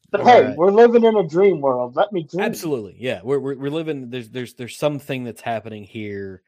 But 0.10 0.24
hey, 0.24 0.46
right. 0.46 0.58
we're 0.58 0.72
living 0.72 1.04
in 1.04 1.18
a 1.18 1.28
dream 1.28 1.60
world. 1.60 1.96
Let 1.96 2.14
me 2.14 2.24
dream. 2.24 2.46
Absolutely, 2.46 2.96
yeah. 2.98 3.20
We're, 3.24 3.40
we're 3.40 3.58
we're 3.58 3.72
living. 3.72 4.10
There's 4.10 4.30
there's 4.30 4.54
there's 4.54 4.78
something 4.78 5.26
that's 5.26 5.42
happening 5.42 5.84
here 5.84 6.44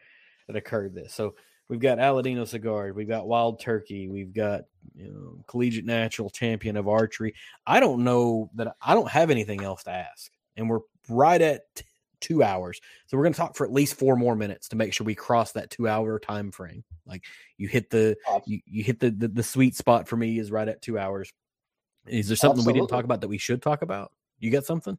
that 0.48 0.56
occurred. 0.56 0.96
This 0.96 1.14
so 1.14 1.36
we've 1.68 1.80
got 1.80 1.98
Aladino 1.98 2.48
cigar, 2.48 2.92
we've 2.94 3.08
got 3.08 3.28
Wild 3.28 3.60
Turkey, 3.60 4.10
we've 4.10 4.34
got 4.34 4.64
you 4.96 5.12
know 5.12 5.44
collegiate 5.48 5.86
natural 5.86 6.30
champion 6.30 6.78
of 6.78 6.88
archery. 6.88 7.36
I 7.66 7.80
don't 7.80 8.04
know 8.04 8.50
that 8.56 8.76
I 8.82 8.94
don't 8.94 9.10
have 9.10 9.30
anything 9.30 9.64
else 9.64 9.84
to 9.84 9.92
ask, 9.92 10.32
and 10.58 10.70
we're 10.70 10.80
right 11.10 11.42
at 11.42 11.62
two 12.22 12.44
hours. 12.44 12.82
So 13.08 13.18
we're 13.18 13.24
going 13.24 13.34
to 13.34 13.40
talk 13.40 13.56
for 13.56 13.66
at 13.66 13.72
least 13.72 13.96
four 13.96 14.16
more 14.16 14.36
minutes 14.36 14.70
to 14.70 14.76
make 14.76 14.94
sure 14.94 15.06
we 15.06 15.16
cross 15.16 15.54
that 15.54 15.70
two 15.70 15.88
hour 15.88 16.20
time 16.20 16.52
frame. 16.52 16.84
Like 17.06 17.24
you 17.58 17.68
hit 17.68 17.90
the 17.90 18.18
you, 18.46 18.60
you 18.66 18.84
hit 18.84 19.00
the, 19.00 19.12
the 19.12 19.28
the 19.28 19.44
sweet 19.44 19.76
spot 19.76 20.08
for 20.08 20.18
me 20.18 20.40
is 20.40 20.52
right 20.52 20.68
at 20.68 20.82
two 20.82 20.98
hours. 20.98 21.32
Is 22.10 22.28
there 22.28 22.36
something 22.36 22.60
Absolutely. 22.60 22.74
we 22.74 22.80
didn't 22.80 22.90
talk 22.90 23.06
about 23.06 23.22
that 23.22 23.28
we 23.28 23.38
should 23.38 23.62
talk 23.62 23.82
about? 23.82 24.12
You 24.40 24.52
got 24.52 24.66
something? 24.66 24.98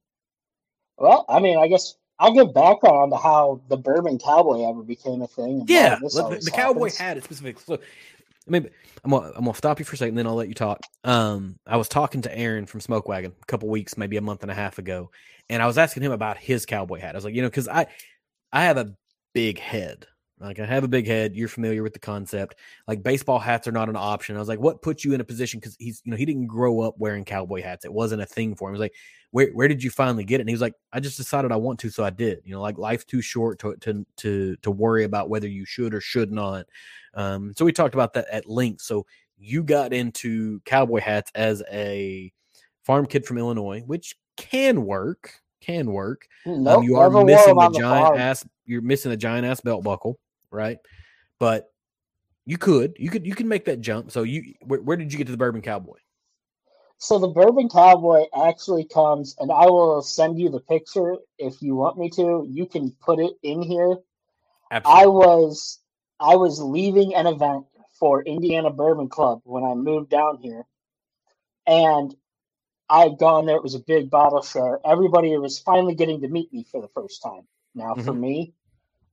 Well, 0.99 1.24
I 1.28 1.41
mean, 1.41 1.59
I 1.59 1.69
guess 1.69 1.95
I'll 2.19 2.35
give 2.35 2.53
background 2.53 3.12
on 3.12 3.20
how 3.20 3.62
the 3.69 3.77
bourbon 3.77 4.19
cowboy 4.19 4.69
ever 4.69 4.82
became 4.82 5.23
a 5.23 5.27
thing. 5.27 5.65
Yeah, 5.66 5.97
the, 5.97 6.41
the 6.43 6.51
cowboy 6.51 6.91
hat 6.93 7.16
is 7.16 7.24
specific. 7.24 7.59
So, 7.61 7.74
I 7.74 8.51
mean, 8.51 8.69
I'm 9.03 9.11
gonna, 9.11 9.32
I'm 9.35 9.45
gonna 9.45 9.55
stop 9.55 9.78
you 9.78 9.87
for 9.87 9.95
a 9.95 9.97
second, 9.97 10.16
then 10.16 10.27
I'll 10.27 10.35
let 10.35 10.49
you 10.49 10.55
talk. 10.55 10.81
Um, 11.05 11.59
I 11.66 11.78
was 11.78 11.89
talking 11.89 12.20
to 12.23 12.39
Aaron 12.39 12.66
from 12.66 12.81
Smoke 12.81 13.09
Wagon 13.09 13.32
a 13.41 13.47
couple 13.47 13.69
weeks, 13.69 13.97
maybe 13.97 14.19
a 14.19 14.20
month 14.20 14.43
and 14.43 14.51
a 14.51 14.55
half 14.55 14.78
ago, 14.78 15.11
and 15.49 15.62
I 15.62 15.66
was 15.66 15.78
asking 15.78 16.03
him 16.03 16.12
about 16.12 16.37
his 16.37 16.66
cowboy 16.66 17.01
hat. 17.01 17.15
I 17.15 17.19
was 17.19 17.24
like, 17.24 17.35
you 17.35 17.43
know, 17.43 17.49
because 17.49 17.69
I 17.69 17.87
I 18.53 18.65
have 18.65 18.77
a 18.77 18.95
big 19.32 19.59
head, 19.59 20.07
like 20.41 20.59
I 20.59 20.65
have 20.65 20.85
a 20.85 20.89
big 20.89 21.07
head. 21.07 21.37
You're 21.37 21.49
familiar 21.49 21.83
with 21.83 21.93
the 21.93 21.99
concept. 21.99 22.57
Like 22.89 23.03
baseball 23.03 23.39
hats 23.39 23.69
are 23.69 23.73
not 23.73 23.91
an 23.91 23.97
option. 23.97 24.37
I 24.37 24.39
was 24.39 24.49
like, 24.49 24.59
what 24.59 24.81
puts 24.81 25.05
you 25.05 25.12
in 25.12 25.21
a 25.21 25.25
position? 25.25 25.61
Because 25.61 25.77
he's, 25.79 26.01
you 26.05 26.11
know, 26.11 26.17
he 26.17 26.25
didn't 26.25 26.47
grow 26.47 26.81
up 26.81 26.95
wearing 26.99 27.25
cowboy 27.27 27.62
hats. 27.62 27.85
It 27.85 27.93
wasn't 27.93 28.23
a 28.23 28.27
thing 28.27 28.55
for 28.55 28.69
him. 28.69 28.75
He 28.75 28.81
was 28.81 28.85
like, 28.85 28.95
where 29.33 29.49
where 29.49 29.69
did 29.69 29.85
you 29.85 29.91
finally 29.91 30.25
get 30.25 30.37
it? 30.37 30.43
And 30.43 30.49
he 30.49 30.55
was 30.55 30.62
like, 30.62 30.75
I 30.93 31.01
just 31.01 31.19
decided 31.19 31.53
I 31.53 31.57
want 31.57 31.79
to, 31.81 31.91
so 31.91 32.05
I 32.05 32.11
did. 32.11 32.41
You 32.45 32.55
know, 32.55 32.62
like 32.62 32.79
life's 32.79 33.05
too 33.05 33.21
short 33.21 33.59
to 33.61 33.77
to 33.81 34.07
to 34.17 34.57
to 34.57 34.71
worry 34.71 35.05
about 35.05 35.29
whether 35.29 35.47
you 35.47 35.67
should 35.67 35.93
or 35.93 36.01
should 36.01 36.33
not. 36.33 36.67
Um, 37.12 37.53
so 37.55 37.67
we 37.67 37.73
talked 37.73 37.95
about 37.95 38.15
that 38.15 38.27
at 38.33 38.49
length. 38.49 38.81
So 38.81 39.07
you 39.37 39.62
got 39.62 39.93
into 39.93 40.61
cowboy 40.61 41.01
hats 41.01 41.31
as 41.35 41.62
a 41.71 42.33
farm 42.85 43.05
kid 43.05 43.27
from 43.27 43.37
Illinois, 43.37 43.83
which 43.87 44.17
can 44.37 44.87
work. 44.87 45.35
Can 45.61 45.93
work. 45.93 46.27
Hmm, 46.45 46.62
nope, 46.62 46.79
um, 46.79 46.85
you 46.85 46.97
are 46.97 47.11
missing 47.11 47.55
the 47.55 47.71
giant 47.79 48.19
ass. 48.19 48.47
You're 48.65 48.81
missing 48.81 49.12
a 49.12 49.17
giant 49.17 49.47
ass 49.47 49.61
belt 49.61 49.85
buckle 49.85 50.19
right? 50.51 50.78
But 51.39 51.72
you 52.47 52.59
could, 52.59 52.94
you 52.98 53.10
could, 53.10 53.27
you 53.27 53.35
can 53.35 53.48
make 53.48 53.64
that 53.66 53.81
jump. 53.81 54.10
So 54.10 54.22
you, 54.22 54.55
where, 54.62 54.81
where 54.81 54.97
did 54.97 55.12
you 55.12 55.18
get 55.18 55.27
to 55.27 55.32
the 55.32 55.39
Bourbon 55.39 55.62
Cowboy? 55.62 55.98
So 56.98 57.18
the 57.18 57.28
Bourbon 57.28 57.70
Cowboy 57.70 58.24
actually 58.36 58.85
comes, 58.85 59.35
and 59.39 59.51
I 59.51 59.64
will 59.66 60.02
send 60.02 60.39
you 60.39 60.51
the 60.51 60.60
picture 60.60 61.16
if 61.39 61.62
you 61.62 61.74
want 61.74 61.97
me 61.97 62.10
to. 62.10 62.47
You 62.47 62.66
can 62.66 62.90
put 63.01 63.18
it 63.18 63.32
in 63.43 63.62
here. 63.62 63.97
Absolutely. 64.70 65.02
I 65.02 65.06
was 65.06 65.78
I 66.20 66.36
was 66.36 66.60
leaving 66.60 67.14
an 67.14 67.27
event 67.27 67.64
for 67.98 68.22
Indiana 68.22 68.70
Bourbon 68.70 69.09
Club 69.09 69.40
when 69.44 69.64
I 69.64 69.74
moved 69.74 70.10
down 70.10 70.39
here, 70.43 70.66
and 71.66 72.14
I 72.90 73.05
had 73.05 73.18
gone 73.18 73.47
there. 73.47 73.56
It 73.56 73.62
was 73.62 73.74
a 73.74 73.81
big 73.81 74.10
bottle 74.10 74.43
share. 74.43 74.78
Everybody 74.85 75.35
was 75.39 75.59
finally 75.59 75.94
getting 75.94 76.20
to 76.20 76.28
meet 76.28 76.52
me 76.52 76.66
for 76.70 76.82
the 76.82 76.89
first 76.89 77.22
time. 77.22 77.48
Now, 77.74 77.94
mm-hmm. 77.94 78.02
for 78.02 78.12
me, 78.12 78.52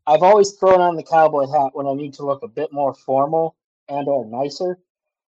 I've 0.08 0.24
always 0.24 0.54
thrown 0.54 0.80
on 0.80 0.96
the 0.96 1.04
cowboy 1.04 1.48
hat 1.48 1.72
when 1.74 1.86
I 1.86 1.94
need 1.94 2.14
to 2.14 2.26
look 2.26 2.42
a 2.42 2.48
bit 2.48 2.72
more 2.72 2.94
formal 2.94 3.58
and 3.90 4.08
or 4.08 4.26
nicer. 4.26 4.80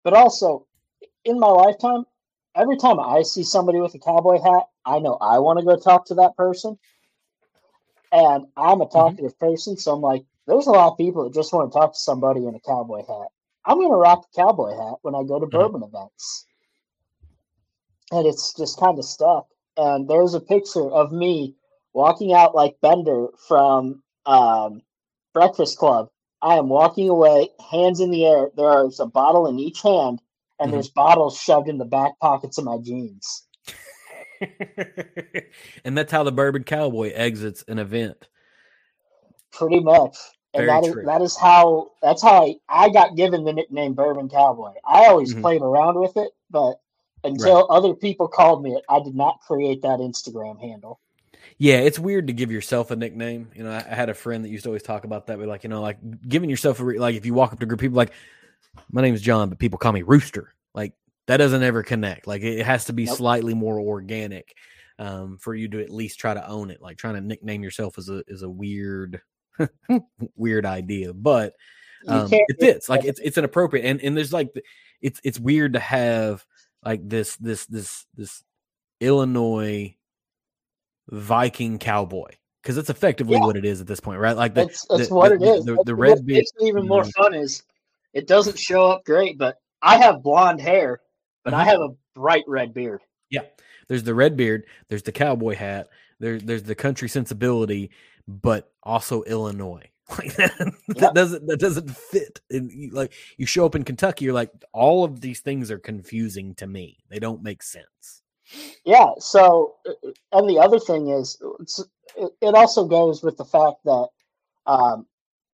But 0.05 0.13
also, 0.13 0.67
in 1.25 1.41
my 1.41 1.49
lifetime, 1.49 2.05
every 2.55 2.77
time 2.77 3.01
I 3.01 3.23
see 3.23 3.43
somebody 3.43 3.81
with 3.81 3.95
a 3.95 3.99
cowboy 3.99 4.41
hat, 4.43 4.65
I 4.85 4.99
know 4.99 5.17
I 5.23 5.39
want 5.39 5.59
to 5.59 5.65
go 5.65 5.77
talk 5.77 6.05
to 6.07 6.15
that 6.17 6.37
person. 6.37 6.79
And 8.13 8.47
I'm 8.59 8.83
a 8.83 8.87
mm-hmm. 8.87 8.99
talkative 8.99 9.33
mm-hmm. 9.33 9.47
person, 9.47 9.77
so 9.79 9.95
I'm 9.95 10.03
like, 10.03 10.25
there's 10.47 10.67
a 10.67 10.71
lot 10.71 10.93
of 10.93 10.99
people 10.99 11.25
that 11.25 11.35
just 11.35 11.53
want 11.53 11.73
to 11.73 11.79
talk 11.79 11.95
to 11.95 11.99
somebody 11.99 12.47
in 12.47 12.55
a 12.55 12.61
cowboy 12.61 13.07
hat. 13.07 13.29
I'm 13.65 13.79
going 13.79 13.91
to 13.91 13.97
rock 13.97 14.27
the 14.31 14.43
cowboy 14.43 14.71
hat 14.71 14.97
when 15.01 15.15
I 15.15 15.25
go 15.25 15.41
to 15.41 15.47
mm-hmm. 15.47 15.57
bourbon 15.57 15.83
events. 15.83 16.47
And 18.13 18.27
it's 18.27 18.55
just 18.55 18.79
kind 18.79 18.99
of 18.99 19.05
stuck. 19.05 19.47
And 19.79 20.09
there's 20.09 20.35
a 20.35 20.41
picture 20.41 20.91
of 20.91 21.13
me 21.13 21.55
walking 21.95 22.33
out 22.35 22.55
like 22.55 22.81
Bender 22.81 23.29
from 23.47 24.03
um, 24.29 24.83
Breakfast 25.35 25.79
Club. 25.79 26.11
I 26.41 26.57
am 26.57 26.69
walking 26.69 27.09
away, 27.09 27.49
hands 27.71 27.99
in 27.99 28.13
the 28.13 28.25
air. 28.25 28.51
There's 28.57 29.01
a 29.01 29.07
bottle 29.07 29.49
in 29.49 29.59
each 29.59 29.83
hand, 29.83 30.21
and 30.61 30.69
mm-hmm. 30.69 30.73
there's 30.73 30.89
bottles 30.89 31.37
shoved 31.37 31.69
in 31.69 31.79
the 31.79 31.85
back 31.85 32.13
pockets 32.21 32.59
of 32.59 32.65
my 32.65 32.79
jeans. 32.79 33.47
and 35.85 35.99
that's 35.99 36.13
how 36.13 36.23
the 36.23 36.31
Bourbon 36.31 36.63
Cowboy 36.63 37.11
exits 37.13 37.65
an 37.67 37.81
event. 37.81 38.29
Pretty 39.51 39.81
much. 39.81 40.17
And 40.55 40.67
Very 40.67 40.69
that 40.69 40.87
is, 40.87 41.05
that 41.05 41.23
is 41.23 41.37
how 41.37 41.91
that's 42.01 42.23
how 42.23 42.47
I, 42.47 42.55
I 42.69 42.89
got 42.89 43.17
given 43.17 43.45
the 43.45 43.53
nickname 43.53 43.95
Bourbon 43.95 44.29
Cowboy. 44.29 44.73
I 44.87 45.07
always 45.07 45.33
mm-hmm. 45.33 45.43
played 45.43 45.63
around 45.63 46.01
with 46.01 46.17
it, 46.17 46.31
but 46.51 46.81
until 47.25 47.57
right. 47.57 47.77
other 47.77 47.95
people 47.95 48.29
called 48.29 48.63
me 48.63 48.75
it, 48.75 48.85
I 48.89 49.01
did 49.01 49.15
not 49.15 49.41
create 49.41 49.83
that 49.83 49.99
Instagram 49.99 50.61
handle. 50.61 51.01
Yeah, 51.59 51.79
it's 51.79 51.99
weird 51.99 52.29
to 52.29 52.33
give 52.33 52.53
yourself 52.53 52.93
a 52.93 52.97
nickname. 52.97 53.51
You 53.55 53.65
know, 53.65 53.71
I, 53.71 53.79
I, 53.79 53.95
had 53.95 54.09
a 54.09 54.15
friend 54.15 54.45
that 54.45 54.49
used 54.49 54.63
to 54.63 54.71
always 54.71 54.85
talk 54.85 55.05
about 55.05 55.27
that, 55.27 55.39
but 55.39 55.49
like, 55.49 55.65
you 55.65 55.71
know, 55.71 55.83
like 55.83 55.99
giving 56.27 56.49
yourself 56.49 56.79
a 56.79 56.85
like 56.85 57.17
if 57.17 57.27
you 57.27 57.35
walk 57.35 57.53
up 57.53 57.59
to 57.59 57.65
a 57.65 57.67
group 57.67 57.81
of 57.81 57.83
people 57.83 57.97
like, 57.97 58.13
my 58.93 59.03
name 59.03 59.15
is 59.15 59.23
John, 59.23 59.49
but 59.49 59.59
people 59.59 59.79
call 59.79 59.93
me 59.93 60.03
Rooster. 60.03 60.55
Like 60.73 60.93
that 61.27 61.39
doesn't 61.39 61.63
ever 61.63 61.83
connect. 61.83 62.29
Like 62.29 62.43
it 62.43 62.65
has 62.65 62.85
to 62.87 62.93
be 62.93 63.07
nope. 63.07 63.17
slightly 63.17 63.55
more 63.55 63.81
organic 63.81 64.55
um, 65.01 65.37
for 65.39 65.55
you 65.55 65.69
to 65.69 65.83
at 65.83 65.91
least 65.91 66.21
try 66.21 66.33
to 66.33 66.49
own 66.49 66.71
it. 66.71 66.81
Like 66.81 66.97
trying 66.97 67.15
to 67.15 67.21
nickname 67.21 67.63
yourself 67.65 67.99
is 67.99 68.09
a 68.09 68.23
is 68.29 68.43
a 68.43 68.49
weird 68.49 69.21
weird 70.37 70.65
idea, 70.65 71.13
but 71.13 71.55
um, 72.07 72.29
it 72.31 72.61
fits. 72.61 72.89
Like 72.89 73.05
it's 73.05 73.19
it's 73.21 73.37
an 73.37 73.45
appropriate 73.45 73.85
and 73.85 74.01
and 74.01 74.17
there's 74.17 74.33
like 74.33 74.51
it's 75.01 75.21
it's 75.25 75.41
weird 75.41 75.73
to 75.73 75.81
have 75.81 76.45
like 76.85 77.09
this 77.09 77.37
this 77.37 77.67
this 77.67 78.07
this 78.15 78.45
Illinois 79.01 79.97
Viking 81.11 81.79
cowboy 81.79 82.31
because 82.63 82.77
that's 82.77 82.91
effectively 82.91 83.35
yeah. 83.35 83.45
what 83.45 83.57
it 83.57 83.65
is 83.65 83.81
at 83.81 83.87
this 83.87 84.01
point, 84.01 84.21
right? 84.21 84.37
Like 84.37 84.55
the, 84.55 84.67
that's, 84.67 84.87
that's 84.89 85.09
the, 85.09 85.15
what 85.15 85.31
the, 85.31 85.35
it 85.37 85.59
is. 85.59 85.65
The, 85.65 85.83
the 85.87 85.95
red 85.95 86.19
what 86.19 86.25
makes 86.25 86.51
it 86.59 86.67
even 86.67 86.87
more 86.87 87.05
fun 87.05 87.35
is 87.35 87.63
it 88.13 88.27
doesn't 88.27 88.59
show 88.59 88.91
up 88.91 89.05
great, 89.05 89.39
but 89.39 89.57
I 89.81 89.97
have 89.97 90.23
blonde 90.23 90.61
hair, 90.61 91.01
but 91.45 91.55
I 91.55 91.61
mm-hmm. 91.61 91.69
have 91.71 91.81
a 91.81 91.95
bright 92.15 92.45
red 92.47 92.75
beard. 92.75 93.01
Yeah, 93.31 93.43
there's 93.89 94.03
the 94.03 94.15
red 94.15 94.37
beard, 94.37 94.65
there's 94.89 95.03
the 95.03 95.13
cowboy 95.13 95.55
hat, 95.55 95.89
there's 96.21 96.43
there's 96.43 96.65
the 96.65 96.75
country 96.75 97.09
sensibility, 97.09 97.91
but 98.27 98.71
also 98.83 99.23
Illinois. 99.23 99.91
Like 100.19 100.37
that, 100.37 100.75
that 100.97 101.15
doesn't 101.15 101.47
that 101.49 101.61
doesn't 101.61 101.91
fit. 101.91 102.41
And 102.51 102.73
like 102.95 103.13
you 103.37 103.45
show 103.45 103.67
up 103.67 103.75
in 103.75 103.85
Kentucky, 103.85 104.25
you're 104.25 104.33
like 104.33 104.51
all 104.73 105.05
of 105.05 105.21
these 105.21 105.41
things 105.41 105.71
are 105.71 105.79
confusing 105.79 106.55
to 106.55 106.67
me. 106.67 106.97
They 107.11 107.19
don't 107.19 107.43
make 107.43 107.63
sense. 107.63 108.23
Yeah. 108.85 109.13
So, 109.19 109.77
and 110.33 110.49
the 110.49 110.59
other 110.59 110.79
thing 110.79 111.09
is, 111.09 111.41
it 112.17 112.55
also 112.55 112.85
goes 112.87 113.23
with 113.23 113.37
the 113.37 113.45
fact 113.45 113.85
that 113.85 114.09
um, 114.67 115.07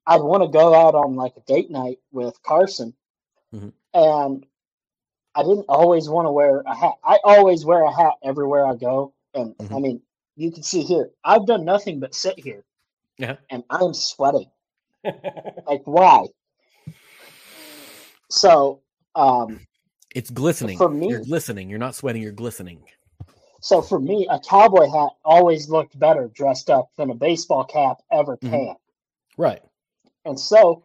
I'd 0.06 0.20
want 0.20 0.42
to 0.42 0.48
go 0.48 0.74
out 0.74 0.94
on 0.94 1.14
like 1.16 1.34
a 1.36 1.40
date 1.40 1.70
night 1.70 1.98
with 2.12 2.40
Carson, 2.42 2.94
Mhm. 3.54 3.72
and 3.92 4.46
I 5.34 5.42
didn't 5.42 5.66
always 5.68 6.08
want 6.08 6.26
to 6.26 6.32
wear 6.32 6.60
a 6.60 6.74
hat. 6.74 6.94
I 7.04 7.18
always 7.24 7.64
wear 7.64 7.82
a 7.84 7.92
hat 7.92 8.14
everywhere 8.22 8.66
I 8.66 8.76
go, 8.76 9.12
and 9.34 9.54
I 9.58 9.64
Mhm. 9.64 9.82
mean, 9.82 10.02
you 10.36 10.50
can 10.52 10.62
see 10.62 10.82
here, 10.82 11.10
I've 11.24 11.46
done 11.46 11.64
nothing 11.64 12.00
but 12.00 12.14
sit 12.14 12.38
here, 12.38 12.64
Yeah. 13.18 13.36
and 13.50 13.64
I'm 13.70 13.94
sweating. 13.94 14.50
Like, 15.66 15.82
why? 15.84 16.26
So, 18.30 18.80
um, 19.14 19.60
it's 20.14 20.30
glistening. 20.30 20.78
For 20.78 20.88
me- 20.88 21.08
you're 21.08 21.20
glistening. 21.24 21.68
You're 21.68 21.78
not 21.78 21.94
sweating. 21.94 22.22
You're 22.22 22.32
glistening. 22.32 22.84
so 23.60 23.80
for 23.80 23.98
me, 23.98 24.26
a 24.30 24.38
cowboy 24.40 24.86
hat 24.90 25.08
always 25.24 25.70
looked 25.70 25.98
better 25.98 26.28
dressed 26.34 26.68
up 26.68 26.90
than 26.96 27.08
a 27.10 27.14
baseball 27.14 27.64
cap 27.64 28.02
ever 28.12 28.36
Mhm. 28.36 28.50
can. 28.50 28.76
Right. 29.38 29.62
And 30.26 30.38
so 30.38 30.82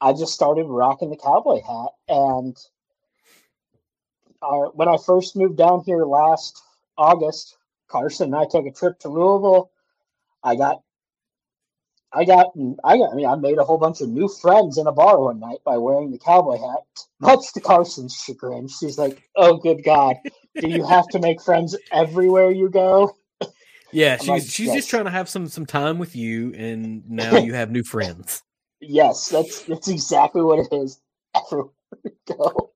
I 0.00 0.12
just 0.12 0.32
started 0.32 0.66
rocking 0.66 1.10
the 1.10 1.16
cowboy 1.16 1.60
hat. 1.62 1.88
And 2.08 2.56
uh, 4.42 4.66
when 4.74 4.86
I 4.86 4.96
first 4.96 5.34
moved 5.34 5.56
down 5.56 5.82
here 5.84 6.04
last 6.04 6.62
August, 6.96 7.56
Carson 7.88 8.26
and 8.26 8.36
I 8.36 8.44
took 8.46 8.64
a 8.66 8.70
trip 8.70 8.98
to 9.00 9.08
Louisville. 9.08 9.72
I 10.44 10.54
got, 10.54 10.83
I 12.14 12.24
got, 12.24 12.52
I 12.84 12.96
got, 12.96 13.12
I 13.12 13.14
mean, 13.14 13.26
I 13.26 13.34
made 13.34 13.58
a 13.58 13.64
whole 13.64 13.78
bunch 13.78 14.00
of 14.00 14.08
new 14.08 14.28
friends 14.28 14.78
in 14.78 14.86
a 14.86 14.92
bar 14.92 15.20
one 15.20 15.40
night 15.40 15.58
by 15.64 15.76
wearing 15.76 16.10
the 16.10 16.18
cowboy 16.18 16.58
hat, 16.58 16.82
much 17.20 17.52
to 17.54 17.60
Carson's 17.60 18.14
chagrin. 18.14 18.68
She's 18.68 18.98
like, 18.98 19.22
oh, 19.36 19.56
good 19.56 19.82
God, 19.84 20.16
do 20.60 20.68
you 20.68 20.86
have 20.86 21.08
to 21.08 21.18
make 21.18 21.42
friends 21.42 21.76
everywhere 21.92 22.50
you 22.50 22.70
go? 22.70 23.16
Yeah, 23.94 24.14
I'm 24.14 24.18
she's 24.18 24.28
like, 24.28 24.42
she's 24.42 24.66
yes. 24.66 24.76
just 24.76 24.90
trying 24.90 25.04
to 25.04 25.10
have 25.10 25.28
some 25.28 25.46
some 25.46 25.66
time 25.66 25.98
with 25.98 26.16
you, 26.16 26.52
and 26.54 27.08
now 27.08 27.36
you 27.38 27.54
have 27.54 27.70
new 27.70 27.84
friends. 27.84 28.42
Yes, 28.80 29.28
that's 29.28 29.62
that's 29.62 29.86
exactly 29.86 30.42
what 30.42 30.58
it 30.58 30.68
is. 30.72 31.00
Everywhere 31.36 31.70
you 32.04 32.10
go. 32.26 32.72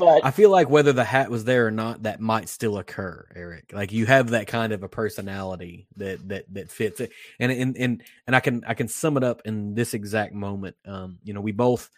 But 0.00 0.24
I 0.24 0.30
feel 0.30 0.48
like 0.48 0.70
whether 0.70 0.94
the 0.94 1.04
hat 1.04 1.30
was 1.30 1.44
there 1.44 1.66
or 1.66 1.70
not, 1.70 2.04
that 2.04 2.20
might 2.20 2.48
still 2.48 2.78
occur, 2.78 3.26
Eric. 3.36 3.70
Like 3.74 3.92
you 3.92 4.06
have 4.06 4.30
that 4.30 4.46
kind 4.46 4.72
of 4.72 4.82
a 4.82 4.88
personality 4.88 5.86
that 5.96 6.26
that 6.30 6.46
that 6.54 6.70
fits 6.70 7.00
it, 7.00 7.12
and 7.38 7.52
and 7.52 7.76
and 7.76 8.02
and 8.26 8.34
I 8.34 8.40
can 8.40 8.64
I 8.66 8.72
can 8.72 8.88
sum 8.88 9.18
it 9.18 9.22
up 9.22 9.42
in 9.44 9.74
this 9.74 9.92
exact 9.92 10.32
moment. 10.32 10.74
Um, 10.86 11.18
you 11.22 11.34
know, 11.34 11.42
we 11.42 11.52
both 11.52 11.90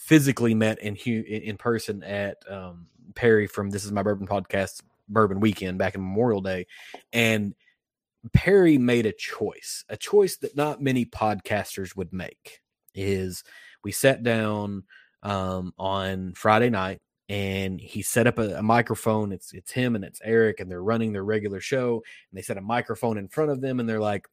physically 0.00 0.54
met 0.54 0.78
in 0.78 0.96
in 0.96 1.58
person 1.58 2.02
at 2.02 2.38
um, 2.50 2.86
Perry 3.14 3.46
from 3.46 3.68
This 3.68 3.84
Is 3.84 3.92
My 3.92 4.02
Bourbon 4.02 4.26
podcast 4.26 4.80
Bourbon 5.06 5.38
Weekend 5.38 5.76
back 5.76 5.94
in 5.94 6.00
Memorial 6.00 6.40
Day, 6.40 6.66
and 7.12 7.54
Perry 8.32 8.78
made 8.78 9.04
a 9.04 9.12
choice, 9.12 9.84
a 9.90 9.98
choice 9.98 10.38
that 10.38 10.56
not 10.56 10.80
many 10.80 11.04
podcasters 11.04 11.94
would 11.96 12.14
make. 12.14 12.62
Is 12.94 13.44
we 13.84 13.92
sat 13.92 14.22
down 14.22 14.84
um, 15.22 15.74
on 15.78 16.32
Friday 16.34 16.70
night 16.70 17.02
and 17.28 17.80
he 17.80 18.02
set 18.02 18.26
up 18.26 18.38
a, 18.38 18.56
a 18.56 18.62
microphone. 18.62 19.32
It's 19.32 19.52
it's 19.52 19.72
him 19.72 19.94
and 19.96 20.04
it's 20.04 20.20
Eric, 20.24 20.60
and 20.60 20.70
they're 20.70 20.82
running 20.82 21.12
their 21.12 21.24
regular 21.24 21.60
show. 21.60 22.02
And 22.30 22.38
they 22.38 22.42
set 22.42 22.58
a 22.58 22.62
microphone 22.62 23.18
in 23.18 23.28
front 23.28 23.50
of 23.50 23.60
them, 23.60 23.80
and 23.80 23.88
they're 23.88 24.00
like, 24.00 24.26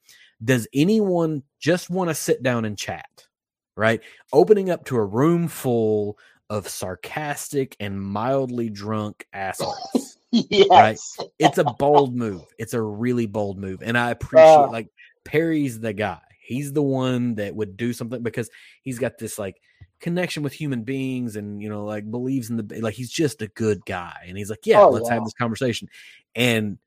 "Does 0.44 0.68
anyone 0.74 1.44
just 1.60 1.90
want 1.90 2.10
to 2.10 2.16
sit 2.16 2.44
down 2.44 2.66
and 2.66 2.78
chat?" 2.78 3.28
Right, 3.76 4.02
opening 4.32 4.70
up 4.70 4.86
to 4.86 4.98
a 4.98 5.06
room 5.06 5.48
full 5.48 6.18
of 6.50 6.68
sarcastic 6.68 7.76
and 7.80 8.00
mildly 8.00 8.70
drunk 8.70 9.26
assholes 9.34 10.18
yes, 10.32 11.18
it's 11.40 11.58
a 11.58 11.64
bold 11.64 12.16
move. 12.16 12.44
It's 12.60 12.74
a 12.74 12.82
really 12.82 13.28
bold 13.28 13.58
move, 13.60 13.82
and 13.84 13.98
I 13.98 14.12
appreciate 14.12 14.46
Uh. 14.46 14.70
like 14.72 14.90
Perry's 15.26 15.80
the 15.80 15.94
guy. 15.94 16.20
He's 16.42 16.74
the 16.74 16.84
one 16.84 17.36
that 17.36 17.56
would 17.56 17.78
do 17.78 17.94
something 17.94 18.22
because 18.22 18.50
he's 18.82 19.00
got 19.00 19.18
this 19.18 19.40
like 19.40 19.62
connection 20.04 20.44
with 20.44 20.54
human 20.54 20.84
beings, 20.84 21.36
and 21.38 21.64
you 21.64 21.70
know, 21.70 21.86
like 21.86 22.12
believes 22.12 22.52
in 22.52 22.58
the 22.58 22.82
like 22.82 22.94
he's 22.96 23.12
just 23.12 23.42
a 23.42 23.48
good 23.48 23.86
guy, 23.86 24.26
and 24.28 24.38
he's 24.38 24.52
like, 24.52 24.68
yeah, 24.68 24.84
Oh, 24.84 24.90
let's 24.92 25.10
yeah. 25.10 25.16
have 25.16 25.24
this 25.26 25.34
conversation. 25.34 25.90
And 26.36 26.78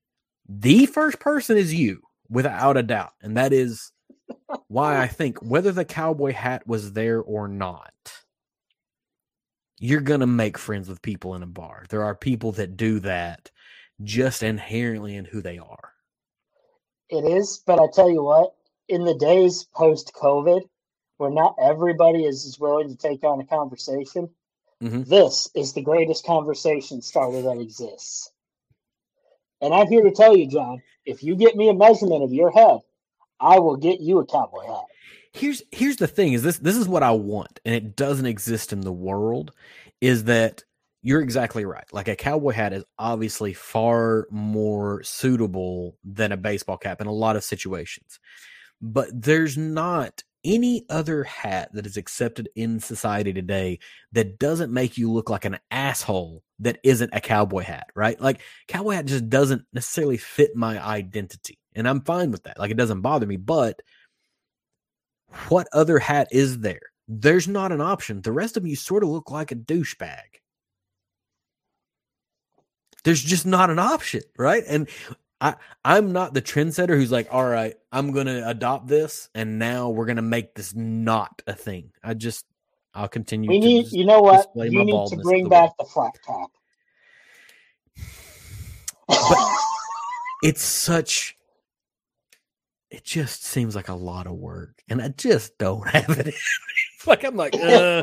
the 0.49 0.87
first 0.87 1.19
person 1.19 1.57
is 1.57 1.75
you, 1.75 2.03
without 2.31 2.77
a 2.77 2.85
doubt, 2.85 3.15
and 3.23 3.37
that 3.37 3.53
is 3.53 3.93
why 4.69 5.01
I 5.03 5.09
think 5.09 5.39
whether 5.43 5.73
the 5.73 5.85
cowboy 5.85 6.33
hat 6.33 6.67
was 6.69 6.93
there 6.93 7.21
or 7.21 7.49
not. 7.49 7.93
You're 9.79 10.01
gonna 10.01 10.27
make 10.27 10.57
friends 10.59 10.89
with 10.89 11.03
people 11.03 11.35
in 11.35 11.43
a 11.43 11.47
bar. 11.47 11.85
There 11.91 12.05
are 12.05 12.15
people 12.15 12.53
that 12.53 12.77
do 12.77 13.01
that 13.01 13.51
just 14.03 14.43
inherently 14.43 15.17
in 15.17 15.25
who 15.27 15.43
they 15.43 15.59
are. 15.59 15.93
it 17.11 17.25
is. 17.25 17.63
But 17.67 17.81
I 17.81 17.87
tell 17.93 18.11
you 18.11 18.23
what, 18.25 18.55
in 18.89 19.05
the 19.05 19.15
days 19.17 19.65
post 19.75 20.13
COVID, 20.15 20.63
where 21.19 21.31
not 21.31 21.57
everybody 21.61 22.25
is 22.25 22.47
as 22.47 22.59
willing 22.59 22.89
to 22.89 22.97
take 22.97 23.25
on 23.25 23.41
a 23.41 23.47
conversation, 23.47 24.29
Mhm. 24.83 25.07
this 25.07 25.49
is 25.55 25.73
the 25.73 25.83
greatest 25.83 26.25
conversation 26.27 27.03
starter 27.03 27.43
that 27.43 27.59
exists. 27.59 28.31
And 29.61 29.73
I'm 29.73 29.89
here 29.89 30.03
to 30.03 30.11
tell 30.11 30.37
you, 30.37 30.47
John, 30.47 30.83
if 31.07 31.23
you 31.23 31.35
get 31.35 31.57
me 31.57 31.69
a 31.69 31.75
measurement 31.75 32.23
of 32.23 32.33
your 32.33 32.51
head, 32.51 32.81
I 33.41 33.59
will 33.59 33.77
get 33.77 34.01
you 34.01 34.19
a 34.19 34.27
cowboy 34.27 34.67
hat. 34.67 34.85
Here's 35.33 35.63
here's 35.71 35.97
the 35.97 36.07
thing 36.07 36.33
is 36.33 36.43
this 36.43 36.59
this 36.59 36.77
is 36.77 36.89
what 36.89 37.03
I 37.03 37.11
want 37.13 37.61
and 37.65 37.75
it 37.75 37.95
doesn't 37.95 38.25
exist 38.27 38.73
in 38.73 38.81
the 38.81 38.93
world 38.93 39.53
is 40.01 40.25
that 40.25 40.65
you're 41.03 41.21
exactly 41.21 41.65
right. 41.65 41.85
Like 41.93 42.09
a 42.09 42.17
cowboy 42.17 42.53
hat 42.53 42.73
is 42.73 42.85
obviously 42.99 43.53
far 43.53 44.27
more 44.31 45.03
suitable 45.03 45.97
than 46.03 46.33
a 46.33 46.37
baseball 46.37 46.79
cap 46.79 47.01
in 47.01 47.07
a 47.07 47.13
lot 47.13 47.37
of 47.37 47.45
situations. 47.45 48.19
But 48.81 49.09
there's 49.13 49.57
not 49.57 50.23
any 50.47 50.87
other 50.89 51.25
hat 51.25 51.71
that 51.75 51.85
is 51.85 51.97
accepted 51.97 52.49
in 52.55 52.79
society 52.81 53.33
today 53.33 53.81
that 54.13 54.39
doesn't 54.39 54.73
make 54.73 54.97
you 54.97 55.13
look 55.13 55.29
like 55.29 55.45
an 55.45 55.59
asshole 55.71 56.43
that 56.61 56.79
isn't 56.85 57.11
a 57.13 57.21
cowboy 57.21 57.63
hat, 57.63 57.89
right? 57.95 58.19
Like 58.19 58.41
cowboy 58.69 58.93
hat 58.93 59.07
just 59.07 59.29
doesn't 59.29 59.65
necessarily 59.73 60.17
fit 60.17 60.55
my 60.57 60.83
identity. 60.83 61.59
And 61.75 61.87
I'm 61.87 62.01
fine 62.03 62.31
with 62.31 62.45
that. 62.45 62.59
Like 62.59 62.71
it 62.71 62.77
doesn't 62.77 63.03
bother 63.03 63.27
me, 63.27 63.37
but 63.37 63.81
what 65.49 65.67
other 65.73 65.99
hat 65.99 66.29
is 66.31 66.61
there? 66.61 66.81
There's 67.09 67.49
not 67.49 67.73
an 67.73 67.81
option. 67.81 68.23
The 68.23 68.33
rest 68.33 68.57
of 68.57 68.67
you 68.67 68.77
sort 68.77 69.03
of 69.03 69.11
look 69.11 69.31
like 69.31 69.51
a 69.53 69.57
douchebag. 69.57 70.41
There's 73.05 73.23
just 73.23 73.47
not 73.47 73.71
an 73.71 73.79
option, 73.79 74.23
right? 74.39 74.65
And 74.67 74.89
I 75.41 75.55
I'm 75.85 76.13
not 76.13 76.35
the 76.35 76.43
trendsetter 76.43 76.97
who's 76.97 77.13
like, 77.13 77.29
all 77.31 77.45
right, 77.45 77.75
I'm 77.93 78.13
gonna 78.13 78.43
adopt 78.47 78.87
this, 78.89 79.29
and 79.35 79.59
now 79.59 79.91
we're 79.91 80.07
gonna 80.07 80.23
make 80.23 80.55
this 80.55 80.75
not 80.75 81.43
a 81.47 81.53
thing. 81.53 81.93
I 82.03 82.15
just 82.15 82.47
I'll 82.95 83.09
continue. 83.09 83.51
We 83.51 83.61
to 83.61 83.67
need, 83.67 83.93
you 83.93 84.07
know 84.07 84.21
what? 84.21 84.51
You 84.55 84.85
need 84.85 85.09
to 85.09 85.17
bring 85.17 85.45
the 85.45 85.51
back 85.51 85.77
the 85.79 85.85
flat. 85.85 86.13
But- 86.27 86.49
it's 90.43 90.63
such 90.63 91.37
it 92.91 93.05
just 93.05 93.45
seems 93.45 93.75
like 93.75 93.89
a 93.89 93.95
lot 93.95 94.27
of 94.27 94.35
work 94.35 94.83
and 94.89 95.01
i 95.01 95.09
just 95.09 95.57
don't 95.59 95.87
have 95.89 96.19
it 96.19 96.35
like 97.07 97.25
i'm 97.25 97.37
like 97.37 97.55
uh, 97.55 98.03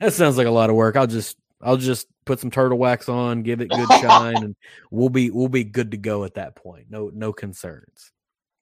that 0.00 0.12
sounds 0.12 0.36
like 0.36 0.46
a 0.46 0.50
lot 0.50 0.70
of 0.70 0.76
work 0.76 0.96
i'll 0.96 1.06
just 1.06 1.36
i'll 1.64 1.76
just 1.76 2.06
put 2.24 2.38
some 2.38 2.50
turtle 2.50 2.78
wax 2.78 3.08
on 3.08 3.42
give 3.42 3.60
it 3.60 3.68
good 3.68 3.92
shine 4.00 4.36
and 4.36 4.54
we'll 4.90 5.08
be 5.08 5.30
we'll 5.30 5.48
be 5.48 5.64
good 5.64 5.90
to 5.90 5.96
go 5.96 6.22
at 6.24 6.34
that 6.34 6.54
point 6.54 6.86
no 6.88 7.10
no 7.12 7.32
concerns 7.32 8.12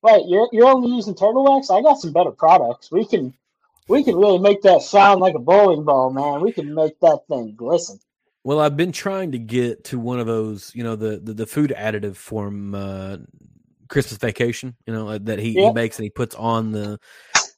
Right, 0.05 0.23
you're 0.27 0.49
you're 0.51 0.66
only 0.66 0.91
using 0.91 1.15
turtle 1.15 1.45
wax. 1.45 1.70
I 1.70 1.81
got 1.81 2.01
some 2.01 2.12
better 2.12 2.33
products. 2.33 2.91
We 2.91 3.05
can 3.05 3.33
we 3.87 4.03
can 4.03 4.16
really 4.16 4.41
make 4.41 4.61
that 4.62 4.83
shine 4.83 5.20
like 5.20 5.37
a 5.37 5.39
bowling 5.39 5.85
ball, 5.85 6.11
man. 6.12 6.41
We 6.41 6.51
can 6.51 6.74
make 6.74 6.99
that 7.01 7.20
thing 7.29 7.55
glisten. 7.57 8.01
well 8.45 8.59
i've 8.59 8.77
been 8.77 8.93
trying 8.93 9.33
to 9.33 9.39
get 9.39 9.85
to 9.85 9.99
one 9.99 10.19
of 10.19 10.27
those 10.27 10.73
you 10.74 10.83
know 10.83 10.97
the 10.97 11.19
the, 11.19 11.33
the 11.33 11.47
food 11.47 11.73
additive 11.77 12.16
from 12.16 12.74
uh 12.74 13.16
christmas 13.89 14.19
vacation 14.19 14.74
you 14.87 14.93
know 14.93 15.16
that 15.19 15.39
he, 15.39 15.53
he 15.53 15.70
makes 15.70 15.99
and 15.99 16.05
he 16.05 16.11
puts 16.11 16.35
on 16.35 16.73
the 16.73 16.99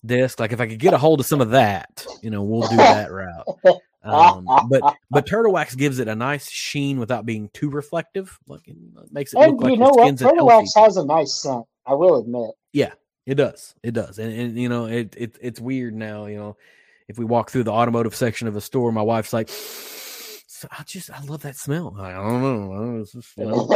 disc 0.05 0.39
like 0.39 0.53
if 0.53 0.61
i 0.61 0.67
could 0.67 0.79
get 0.79 0.93
a 0.93 0.99
hold 0.99 1.21
of 1.21 1.27
some 1.27 1.41
of 1.41 1.51
that 1.51 2.07
you 2.23 2.29
know 2.29 2.43
we'll 2.43 2.69
do 2.69 2.77
that 2.77 3.11
route 3.11 3.47
Um, 4.05 4.47
but 4.69 4.95
but 5.11 5.27
turtle 5.27 5.53
wax 5.53 5.75
gives 5.75 5.99
it 5.99 6.09
a 6.09 6.15
nice 6.15 6.51
sheen 6.51 6.99
without 6.99 7.27
being 7.27 7.49
too 7.53 7.71
reflective. 7.71 8.39
Like 8.47 8.69
it 8.69 8.77
makes 9.11 9.33
it 9.33 9.39
And 9.39 9.53
look 9.53 9.63
like 9.63 9.71
you 9.71 9.77
the 9.77 9.85
know 9.85 9.91
what? 9.91 10.19
Turtle 10.19 10.47
wax 10.47 10.75
has 10.77 10.97
a 10.97 11.05
nice 11.05 11.35
scent. 11.35 11.65
I 11.87 11.95
will 11.95 12.17
admit. 12.17 12.51
Yeah, 12.73 12.93
it 13.27 13.35
does, 13.35 13.75
it 13.83 13.93
does, 13.93 14.19
and, 14.19 14.33
and 14.33 14.59
you 14.59 14.69
know 14.69 14.87
it, 14.87 15.15
it 15.17 15.39
it's 15.41 15.61
weird 15.61 15.95
now. 15.95 16.27
You 16.27 16.37
know, 16.37 16.57
if 17.09 17.19
we 17.19 17.25
walk 17.25 17.51
through 17.51 17.65
the 17.65 17.73
automotive 17.73 18.15
section 18.15 18.49
of 18.49 18.57
a 18.57 18.61
store, 18.61 18.93
my 18.93 19.03
wife's 19.03 19.33
like, 19.33 19.49
"So 19.49 20.69
I 20.71 20.83
just 20.85 21.11
I 21.11 21.21
love 21.23 21.43
that 21.43 21.57
smell." 21.57 21.97
I 21.99 22.13
don't 22.13 22.43
know, 22.43 22.73
I 22.73 22.77
don't 22.77 22.95
know, 22.95 23.01
it's, 23.01 23.13
just, 23.13 23.37
you 23.37 23.45
know, 23.45 23.69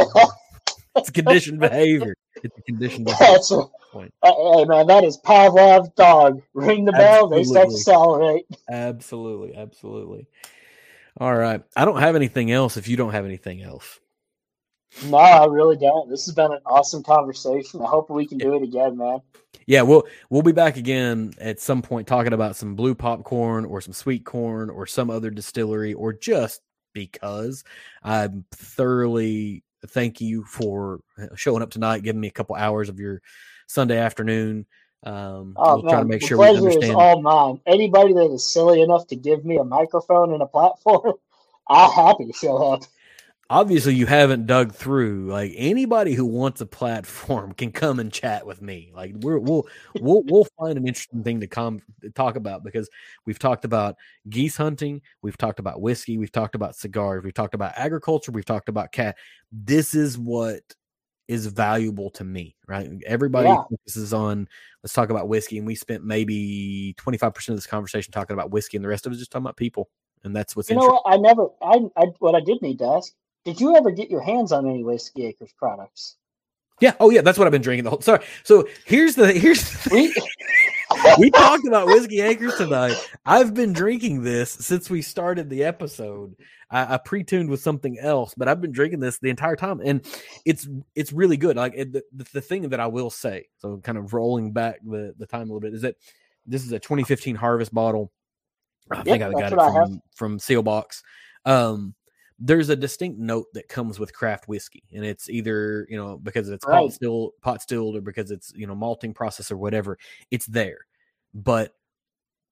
it's 0.95 1.09
conditioned 1.11 1.59
behavior. 1.59 2.15
It's 2.43 2.57
a 2.57 2.61
conditioned 2.61 3.05
behavior. 3.05 3.27
That's 3.33 3.51
a, 3.51 3.63
point. 3.91 4.13
uh, 4.23 4.31
hey 4.53 4.65
man, 4.65 4.87
that 4.87 5.03
is 5.03 5.17
Pavlov's 5.17 5.89
dog. 5.89 6.41
Ring 6.53 6.85
the 6.85 6.91
bell, 6.91 7.27
they 7.27 7.43
start 7.43 7.69
to 7.69 7.77
celebrate. 7.77 8.45
Absolutely, 8.69 9.55
absolutely. 9.55 10.27
All 11.17 11.35
right, 11.35 11.61
I 11.75 11.85
don't 11.85 11.99
have 11.99 12.15
anything 12.15 12.51
else. 12.51 12.77
If 12.77 12.87
you 12.87 12.95
don't 12.95 13.11
have 13.11 13.25
anything 13.25 13.61
else. 13.61 13.99
No, 15.05 15.17
I 15.17 15.45
really 15.45 15.77
don't. 15.77 16.09
This 16.09 16.25
has 16.25 16.33
been 16.33 16.51
an 16.51 16.61
awesome 16.65 17.03
conversation. 17.03 17.81
I 17.81 17.85
hope 17.85 18.09
we 18.09 18.25
can 18.25 18.37
do 18.37 18.55
it 18.55 18.63
again, 18.63 18.97
man. 18.97 19.19
Yeah, 19.65 19.83
we'll 19.83 20.07
we'll 20.29 20.41
be 20.41 20.51
back 20.51 20.77
again 20.77 21.33
at 21.39 21.59
some 21.59 21.81
point 21.81 22.07
talking 22.07 22.33
about 22.33 22.55
some 22.55 22.75
blue 22.75 22.95
popcorn 22.95 23.65
or 23.65 23.81
some 23.81 23.93
sweet 23.93 24.25
corn 24.25 24.69
or 24.69 24.87
some 24.87 25.09
other 25.09 25.29
distillery 25.29 25.93
or 25.93 26.13
just 26.13 26.61
because 26.93 27.63
I'm 28.03 28.45
thoroughly 28.51 29.63
thank 29.87 30.21
you 30.21 30.43
for 30.43 31.01
showing 31.35 31.61
up 31.61 31.71
tonight, 31.71 32.03
giving 32.03 32.21
me 32.21 32.27
a 32.27 32.31
couple 32.31 32.55
hours 32.55 32.89
of 32.89 32.99
your 32.99 33.21
Sunday 33.67 33.97
afternoon. 33.97 34.65
Um, 35.03 35.55
Oh 35.55 35.75
we'll 35.75 35.83
try 35.83 35.99
to 35.99 36.05
make 36.05 36.21
the 36.21 36.27
sure 36.27 36.37
we 36.37 36.45
pleasure 36.45 36.69
is 36.69 36.75
understand. 36.75 36.99
all 36.99 37.21
mine. 37.21 37.61
Anybody 37.65 38.13
that 38.13 38.31
is 38.31 38.45
silly 38.45 38.81
enough 38.81 39.07
to 39.07 39.15
give 39.15 39.45
me 39.45 39.57
a 39.57 39.63
microphone 39.63 40.33
and 40.33 40.41
a 40.41 40.45
platform, 40.45 41.13
I'm 41.67 41.91
happy 41.91 42.25
to 42.25 42.33
show 42.33 42.57
up. 42.57 42.83
Obviously 43.49 43.95
you 43.95 44.05
haven't 44.05 44.45
dug 44.45 44.73
through 44.73 45.27
like 45.27 45.51
anybody 45.55 46.13
who 46.13 46.25
wants 46.25 46.61
a 46.61 46.65
platform 46.65 47.51
can 47.57 47.71
come 47.71 47.99
and 47.99 48.11
chat 48.11 48.45
with 48.45 48.61
me 48.61 48.91
like 48.95 49.13
we're, 49.21 49.39
we'll 49.39 49.67
we'll 49.99 50.23
we'll 50.27 50.47
find 50.57 50.77
an 50.77 50.87
interesting 50.87 51.23
thing 51.23 51.39
to 51.39 51.47
come 51.47 51.81
talk 52.13 52.35
about 52.35 52.63
because 52.63 52.89
we've 53.25 53.39
talked 53.39 53.65
about 53.65 53.95
geese 54.29 54.55
hunting 54.55 55.01
we've 55.21 55.37
talked 55.37 55.59
about 55.59 55.81
whiskey 55.81 56.17
we've 56.17 56.31
talked 56.31 56.55
about 56.55 56.75
cigars 56.75 57.23
we've 57.23 57.33
talked 57.33 57.55
about 57.55 57.73
agriculture 57.75 58.31
we've 58.31 58.45
talked 58.45 58.69
about 58.69 58.91
cat 58.91 59.17
this 59.51 59.95
is 59.95 60.17
what 60.17 60.61
is 61.27 61.45
valuable 61.45 62.09
to 62.09 62.23
me 62.23 62.55
right 62.67 62.89
everybody 63.05 63.49
Yeah. 63.49 63.63
focuses 63.69 64.13
on 64.13 64.47
let's 64.83 64.93
talk 64.93 65.09
about 65.09 65.27
whiskey 65.27 65.57
and 65.59 65.67
we 65.67 65.75
spent 65.75 66.03
maybe 66.03 66.95
25% 66.99 67.49
of 67.49 67.55
this 67.55 67.67
conversation 67.67 68.11
talking 68.11 68.33
about 68.33 68.51
whiskey 68.51 68.77
and 68.77 68.83
the 68.83 68.89
rest 68.89 69.05
of 69.05 69.11
it 69.11 69.13
is 69.15 69.19
just 69.19 69.31
talking 69.31 69.45
about 69.45 69.57
people 69.57 69.89
and 70.23 70.35
that's 70.35 70.55
what's 70.55 70.69
You 70.69 70.75
know 70.75 70.85
what? 70.85 71.03
I 71.05 71.17
never. 71.17 71.47
I, 71.61 71.79
I 71.95 72.05
what 72.19 72.35
I 72.35 72.41
did 72.41 72.61
need 72.61 72.79
to 72.79 72.85
ask. 72.85 73.13
Did 73.45 73.59
you 73.59 73.75
ever 73.75 73.91
get 73.91 74.09
your 74.09 74.21
hands 74.21 74.51
on 74.51 74.67
any 74.67 74.83
Whiskey 74.83 75.25
Acres 75.25 75.53
products? 75.57 76.17
Yeah. 76.79 76.93
Oh, 76.99 77.09
yeah. 77.09 77.21
That's 77.21 77.37
what 77.37 77.45
I've 77.45 77.51
been 77.51 77.61
drinking 77.61 77.83
the 77.83 77.89
whole. 77.89 78.01
Sorry. 78.01 78.23
So 78.43 78.67
here's 78.85 79.15
the 79.15 79.33
here's 79.33 79.69
the, 79.83 79.89
We 79.91 80.13
we 81.17 81.29
talked 81.31 81.67
about 81.67 81.87
whiskey 81.87 82.21
acres 82.21 82.55
tonight. 82.55 82.95
I've 83.25 83.53
been 83.53 83.73
drinking 83.73 84.23
this 84.23 84.51
since 84.51 84.89
we 84.89 85.01
started 85.01 85.49
the 85.49 85.63
episode. 85.63 86.35
I, 86.71 86.95
I 86.95 86.97
pre-tuned 86.97 87.49
with 87.49 87.61
something 87.61 87.97
else, 87.99 88.33
but 88.35 88.47
I've 88.47 88.61
been 88.61 88.71
drinking 88.71 88.99
this 88.99 89.19
the 89.19 89.29
entire 89.29 89.55
time, 89.55 89.81
and 89.83 90.05
it's 90.45 90.67
it's 90.95 91.13
really 91.13 91.37
good. 91.37 91.57
Like 91.57 91.73
it, 91.75 91.93
the, 91.93 92.03
the 92.33 92.41
thing 92.41 92.69
that 92.69 92.79
I 92.79 92.87
will 92.87 93.09
say, 93.09 93.47
so 93.57 93.77
kind 93.77 93.97
of 93.97 94.13
rolling 94.13 94.51
back 94.51 94.79
the 94.83 95.13
the 95.17 95.25
time 95.25 95.49
a 95.49 95.53
little 95.53 95.59
bit, 95.59 95.73
is 95.73 95.81
that 95.81 95.95
this 96.45 96.63
is 96.63 96.71
a 96.71 96.79
2015 96.79 97.35
Harvest 97.35 97.73
bottle. 97.73 98.11
I 98.91 99.03
think 99.03 99.23
I 99.23 99.31
got 99.31 99.53
it 99.53 99.55
from 99.55 100.01
from 100.15 100.39
Seelbach's. 100.39 101.03
Um, 101.45 101.95
there's 102.39 102.69
a 102.69 102.75
distinct 102.75 103.19
note 103.19 103.47
that 103.53 103.67
comes 103.67 103.99
with 103.99 104.13
craft 104.13 104.47
whiskey, 104.47 104.83
and 104.93 105.05
it's 105.05 105.29
either 105.29 105.85
you 105.89 105.97
know 105.97 106.17
because 106.17 106.49
it's 106.49 106.65
pot 106.65 106.91
still 106.93 107.33
pot 107.41 107.61
stilled 107.61 107.97
or 107.97 108.01
because 108.01 108.31
it's 108.31 108.53
you 108.55 108.65
know 108.65 108.75
malting 108.75 109.13
process 109.13 109.51
or 109.51 109.57
whatever. 109.57 109.97
It's 110.31 110.45
there, 110.45 110.79
but 111.33 111.73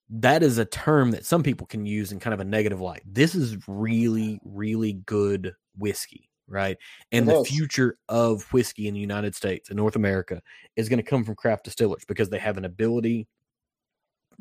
that 0.09 0.43
is 0.43 0.57
a 0.57 0.65
term 0.65 1.11
that 1.11 1.26
some 1.26 1.43
people 1.43 1.68
can 1.68 1.85
use 1.85 2.11
in 2.11 2.19
kind 2.19 2.34
of 2.34 2.39
a 2.39 2.45
negative 2.45 2.80
light. 2.81 3.03
This 3.05 3.35
is 3.35 3.57
really, 3.68 4.39
really 4.43 4.93
good 4.93 5.53
whiskey, 5.77 6.30
right? 6.47 6.77
And 7.11 7.27
It 7.27 7.34
the 7.34 7.41
is. 7.41 7.47
future 7.49 7.97
of 8.07 8.43
whiskey 8.53 8.88
in 8.88 8.93
the 8.93 8.99
United 8.99 9.35
States 9.35 9.69
and 9.69 9.77
North 9.77 9.95
America 9.95 10.41
is 10.76 10.88
going 10.88 10.97
to 10.97 11.03
come 11.03 11.23
from 11.23 11.35
craft 11.35 11.65
distillers 11.65 12.05
because 12.07 12.30
they 12.30 12.39
have 12.39 12.57
an 12.57 12.65
ability 12.65 13.27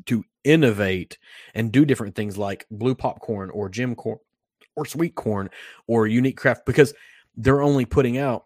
to 0.05 0.23
innovate 0.43 1.17
and 1.53 1.71
do 1.71 1.85
different 1.85 2.15
things 2.15 2.37
like 2.37 2.65
blue 2.71 2.95
popcorn 2.95 3.49
or 3.49 3.67
gem 3.67 3.95
corn 3.95 4.19
or 4.77 4.85
sweet 4.85 5.15
corn 5.15 5.49
or 5.87 6.07
unique 6.07 6.37
craft 6.37 6.65
because 6.65 6.93
they're 7.35 7.61
only 7.63 7.85
putting 7.85 8.17
out 8.19 8.45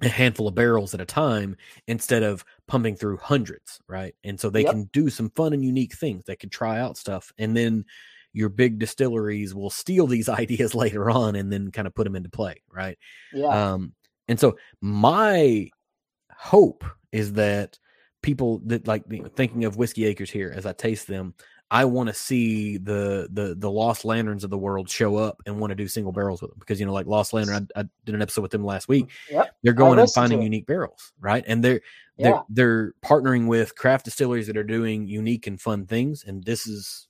a 0.00 0.08
handful 0.08 0.46
of 0.46 0.54
barrels 0.54 0.94
at 0.94 1.00
a 1.00 1.04
time 1.04 1.56
instead 1.88 2.22
of 2.22 2.44
pumping 2.68 2.94
through 2.94 3.16
hundreds, 3.16 3.80
right? 3.88 4.14
And 4.22 4.38
so 4.38 4.48
they 4.48 4.62
Yep. 4.62 4.72
can 4.72 4.84
do 4.92 5.10
some 5.10 5.30
fun 5.30 5.52
and 5.52 5.64
unique 5.64 5.94
things. 5.94 6.24
They 6.24 6.36
can 6.36 6.50
try 6.50 6.78
out 6.78 6.96
stuff 6.96 7.32
and 7.38 7.56
then 7.56 7.84
your 8.32 8.48
big 8.48 8.78
distilleries 8.78 9.54
will 9.54 9.70
steal 9.70 10.06
these 10.06 10.28
ideas 10.28 10.74
later 10.74 11.10
on 11.10 11.34
and 11.34 11.52
then 11.52 11.72
kind 11.72 11.88
of 11.88 11.94
put 11.94 12.04
them 12.04 12.14
into 12.14 12.30
play, 12.30 12.62
right? 12.70 12.98
yeah. 13.32 13.56
Um, 13.56 13.94
and 14.28 14.38
so 14.38 14.56
my 14.80 15.70
hope 16.32 16.84
is 17.12 17.34
that 17.34 17.78
people 18.22 18.60
that 18.66 18.86
like 18.86 19.04
you 19.10 19.22
know, 19.22 19.28
thinking 19.28 19.64
of 19.64 19.76
whiskey 19.76 20.04
acres 20.04 20.30
here 20.30 20.52
as 20.54 20.66
I 20.66 20.72
taste 20.72 21.06
them, 21.06 21.34
I 21.70 21.84
want 21.84 22.08
to 22.08 22.14
see 22.14 22.78
the 22.78 23.28
the 23.30 23.54
the 23.54 23.70
Lost 23.70 24.04
Lanterns 24.04 24.42
of 24.42 24.50
the 24.50 24.56
world 24.56 24.88
show 24.88 25.16
up 25.16 25.42
and 25.44 25.60
want 25.60 25.70
to 25.70 25.74
do 25.74 25.86
single 25.86 26.12
barrels 26.12 26.40
with 26.40 26.50
them 26.50 26.58
because 26.58 26.80
you 26.80 26.86
know 26.86 26.92
like 26.92 27.06
Lost 27.06 27.32
Lantern, 27.32 27.68
I, 27.76 27.80
I 27.80 27.84
did 28.04 28.14
an 28.14 28.22
episode 28.22 28.42
with 28.42 28.50
them 28.50 28.64
last 28.64 28.88
week. 28.88 29.10
Yep. 29.30 29.54
They're 29.62 29.72
going 29.74 29.98
and 29.98 30.10
finding 30.10 30.40
unique 30.40 30.66
barrels, 30.66 31.12
right? 31.20 31.44
And 31.46 31.62
they're 31.62 31.80
they're 32.16 32.30
Yeah. 32.32 32.42
they're 32.48 32.94
partnering 33.04 33.48
with 33.48 33.74
craft 33.76 34.06
distilleries 34.06 34.46
that 34.46 34.56
are 34.56 34.64
doing 34.64 35.06
unique 35.06 35.46
and 35.46 35.60
fun 35.60 35.86
things, 35.86 36.24
and 36.24 36.42
this 36.44 36.66
is 36.66 37.08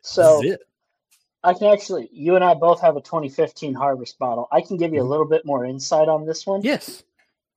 So 0.00 0.38
this 0.38 0.44
is 0.46 0.52
it. 0.54 0.60
I 1.44 1.54
can 1.54 1.72
actually, 1.72 2.08
you 2.12 2.34
and 2.34 2.42
I 2.42 2.54
both 2.54 2.80
have 2.80 2.96
a 2.96 3.00
2015 3.00 3.72
Harvest 3.72 4.18
bottle. 4.18 4.48
I 4.50 4.62
can 4.62 4.76
give 4.76 4.92
you 4.92 4.98
a 4.98 5.02
mm-hmm. 5.02 5.10
little 5.10 5.28
bit 5.28 5.46
more 5.46 5.64
insight 5.64 6.08
on 6.08 6.26
this 6.26 6.44
one. 6.44 6.62
Yes. 6.62 7.04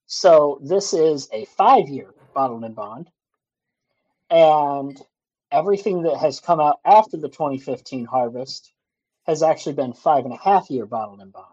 So 0.06 0.60
this 0.62 0.94
is 0.94 1.28
a 1.34 1.46
five-year 1.46 2.14
bottled 2.36 2.66
in 2.66 2.74
bond, 2.74 3.10
and 4.30 5.02
everything 5.52 6.04
that 6.04 6.18
has 6.18 6.40
come 6.40 6.60
out 6.60 6.80
after 6.86 7.18
the 7.18 7.30
2015 7.30 8.06
Harvest 8.06 8.72
has 9.26 9.44
actually 9.44 9.74
been 9.74 9.94
five 9.94 10.26
and 10.26 10.34
a 10.34 10.38
half 10.38 10.70
year 10.70 10.86
bottled 10.86 11.22
in 11.22 11.30
bond. 11.30 11.46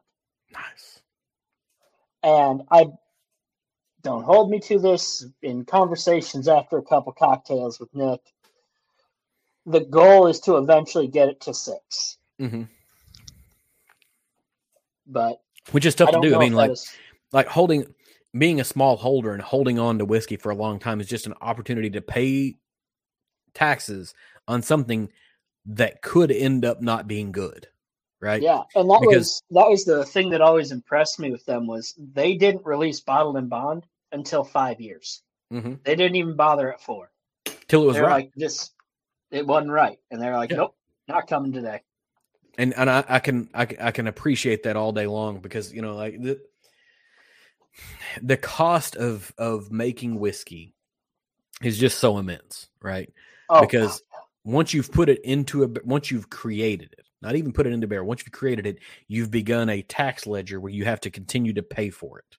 Nice. 0.52 1.00
And 2.22 2.62
I 2.70 2.86
don't 4.02 4.24
hold 4.24 4.50
me 4.50 4.60
to 4.60 4.78
this 4.78 5.26
in 5.42 5.64
conversations 5.64 6.48
after 6.48 6.78
a 6.78 6.82
couple 6.82 7.12
cocktails 7.12 7.78
with 7.80 7.94
Nick. 7.94 8.20
The 9.66 9.80
goal 9.80 10.28
is 10.28 10.40
to 10.40 10.56
eventually 10.56 11.08
get 11.08 11.28
it 11.28 11.40
to 11.42 11.54
six, 11.54 12.18
mm-hmm. 12.40 12.62
but 15.08 15.40
Which 15.72 15.84
is 15.84 15.96
tough 15.96 16.12
to 16.12 16.20
do. 16.20 16.36
I 16.36 16.38
mean, 16.38 16.52
like 16.52 16.70
is- 16.70 16.88
like 17.32 17.48
holding 17.48 17.92
being 18.38 18.60
a 18.60 18.64
small 18.64 18.96
holder 18.96 19.32
and 19.32 19.42
holding 19.42 19.78
on 19.78 19.98
to 19.98 20.04
whiskey 20.04 20.36
for 20.36 20.50
a 20.50 20.54
long 20.54 20.78
time 20.78 21.00
is 21.00 21.08
just 21.08 21.26
an 21.26 21.34
opportunity 21.40 21.90
to 21.90 22.00
pay 22.00 22.54
taxes 23.56 24.14
on 24.46 24.62
something 24.62 25.10
that 25.64 26.00
could 26.02 26.30
end 26.30 26.64
up 26.64 26.80
not 26.80 27.08
being 27.08 27.32
good 27.32 27.66
right 28.20 28.40
Yeah, 28.42 28.62
and 28.74 28.88
that 28.88 29.00
Because- 29.00 29.16
was 29.16 29.42
that 29.50 29.68
was 29.68 29.84
the 29.84 30.04
thing 30.04 30.30
that 30.30 30.40
always 30.40 30.70
impressed 30.72 31.18
me 31.18 31.30
with 31.32 31.44
them 31.46 31.66
was 31.66 31.94
they 31.98 32.36
didn't 32.36 32.64
release 32.64 33.00
bottled 33.00 33.36
in 33.36 33.48
bond 33.48 33.84
until 34.12 34.44
five 34.44 34.80
years. 34.80 35.22
hmm 35.50 35.74
They 35.84 35.96
didn't 35.96 36.16
even 36.16 36.36
bother 36.36 36.72
at 36.72 36.80
four. 36.80 37.10
till 37.68 37.82
it 37.82 37.86
was 37.86 37.94
They're 37.96 38.04
right 38.04 38.26
like, 38.26 38.32
this, 38.36 38.70
it 39.30 39.46
wasn't 39.46 39.72
right, 39.72 39.98
and 40.10 40.20
they're 40.22 40.36
like, 40.36 40.50
Yeah. 40.50 40.58
nope, 40.58 40.76
not 41.08 41.26
coming 41.26 41.52
today. 41.52 41.82
and 42.58 42.72
and 42.74 42.88
I, 42.88 43.04
I 43.08 43.18
can 43.18 43.48
I, 43.52 43.66
can- 43.66 43.80
I 43.80 43.90
can 43.90 44.06
appreciate 44.06 44.62
that 44.62 44.76
all 44.76 44.92
day 44.92 45.06
long 45.06 45.40
because 45.40 45.72
you 45.74 45.82
know 45.82 45.94
like 45.96 46.20
the 46.22 46.40
the 48.22 48.36
cost 48.38 48.96
of 48.96 49.32
of 49.36 49.70
making 49.70 50.18
whiskey 50.18 50.74
is 51.62 51.76
just 51.78 51.98
so 51.98 52.16
immense 52.18 52.68
right 52.80 53.12
Oh, 53.48 53.60
because 53.60 54.02
once 54.44 54.72
you've 54.74 54.90
put 54.92 55.08
it 55.08 55.20
into 55.24 55.64
a 55.64 55.68
once 55.84 56.10
you've 56.10 56.30
created 56.30 56.94
it 56.98 57.06
not 57.22 57.34
even 57.36 57.52
put 57.52 57.66
it 57.66 57.72
into 57.72 57.86
barrel 57.86 58.06
once 58.06 58.22
you've 58.24 58.32
created 58.32 58.66
it 58.66 58.78
you've 59.08 59.30
begun 59.30 59.68
a 59.70 59.82
tax 59.82 60.26
ledger 60.26 60.60
where 60.60 60.72
you 60.72 60.84
have 60.84 61.00
to 61.00 61.10
continue 61.10 61.52
to 61.52 61.62
pay 61.62 61.90
for 61.90 62.18
it 62.18 62.36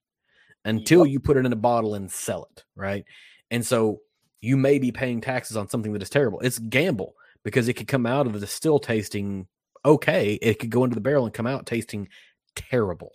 until 0.66 1.06
Yep. 1.06 1.12
you 1.14 1.20
put 1.20 1.38
it 1.38 1.46
in 1.46 1.54
a 1.54 1.58
bottle 1.58 1.96
and 1.96 2.12
sell 2.12 2.48
it 2.56 2.64
right? 2.76 3.06
And 3.52 3.66
so 3.66 4.02
you 4.42 4.56
may 4.58 4.80
be 4.80 4.92
paying 4.92 5.22
taxes 5.22 5.58
on 5.58 5.68
something 5.68 5.94
that 5.94 6.02
is 6.02 6.10
terrible. 6.10 6.40
It's 6.42 6.60
gamble 6.60 7.16
because 7.44 7.68
it 7.68 7.74
could 7.74 7.88
come 7.88 8.06
out 8.06 8.28
of 8.28 8.40
the 8.40 8.48
still 8.48 8.80
tasting 8.80 9.48
okay 9.86 10.34
it 10.42 10.60
could 10.60 10.70
go 10.70 10.84
into 10.84 10.96
the 10.96 11.02
barrel 11.02 11.26
and 11.26 11.34
come 11.34 11.48
out 11.48 11.66
tasting 11.66 12.08
terrible. 12.56 13.14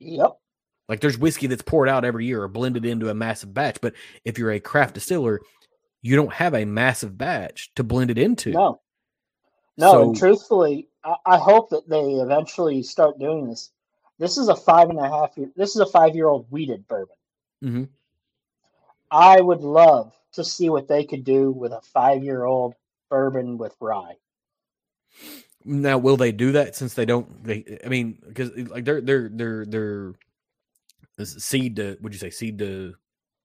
Yep, 0.00 0.32
like 0.88 1.00
there's 1.00 1.16
whiskey 1.18 1.46
that's 1.46 1.62
poured 1.62 1.88
out 1.88 2.04
every 2.04 2.26
year 2.26 2.42
or 2.42 2.48
blended 2.48 2.84
into 2.84 3.08
a 3.08 3.14
massive 3.14 3.54
batch 3.54 3.78
but 3.80 3.94
if 4.24 4.38
you're 4.38 4.50
a 4.52 4.60
craft 4.60 4.94
distiller 4.94 5.40
you 6.02 6.16
don't 6.16 6.32
have 6.32 6.54
a 6.54 6.64
massive 6.64 7.16
batch 7.16 7.72
to 7.76 7.84
blend 7.84 8.10
it 8.10 8.18
into 8.18 8.50
no, 8.50 8.80
no. 9.76 10.02
and 10.02 10.16
truthfully, 10.16 10.88
I, 11.04 11.14
I 11.24 11.38
hope 11.38 11.70
that 11.70 11.88
they 11.88 12.00
eventually 12.00 12.82
start 12.82 13.18
doing 13.18 13.48
this. 13.48 13.70
This 14.18 14.36
is 14.36 14.48
a 14.48 14.56
five 14.56 14.90
and 14.90 14.98
a 14.98 15.08
half 15.08 15.36
year. 15.36 15.50
This 15.56 15.70
is 15.70 15.80
a 15.80 15.86
five 15.86 16.14
year 16.14 16.28
old 16.28 16.46
wheated 16.50 16.86
bourbon. 16.86 17.16
Mm-hmm. 17.64 17.84
I 19.10 19.40
would 19.40 19.60
love 19.60 20.12
to 20.32 20.44
see 20.44 20.68
what 20.68 20.88
they 20.88 21.04
could 21.04 21.24
do 21.24 21.50
with 21.50 21.72
a 21.72 21.80
five 21.80 22.22
year 22.22 22.44
old 22.44 22.74
bourbon 23.08 23.58
with 23.58 23.74
rye. 23.80 24.16
Now, 25.64 25.98
will 25.98 26.16
they 26.16 26.32
do 26.32 26.52
that 26.52 26.74
since 26.74 26.94
they 26.94 27.04
don't? 27.04 27.44
They, 27.44 27.78
I 27.84 27.88
mean, 27.88 28.18
because 28.26 28.50
like 28.68 28.84
they're 28.84 29.00
they're 29.00 29.28
they're 29.32 29.64
they're 29.66 30.14
seed 31.24 31.76
to 31.76 31.96
would 32.00 32.12
you 32.12 32.18
say 32.18 32.30
seed 32.30 32.58
to 32.58 32.94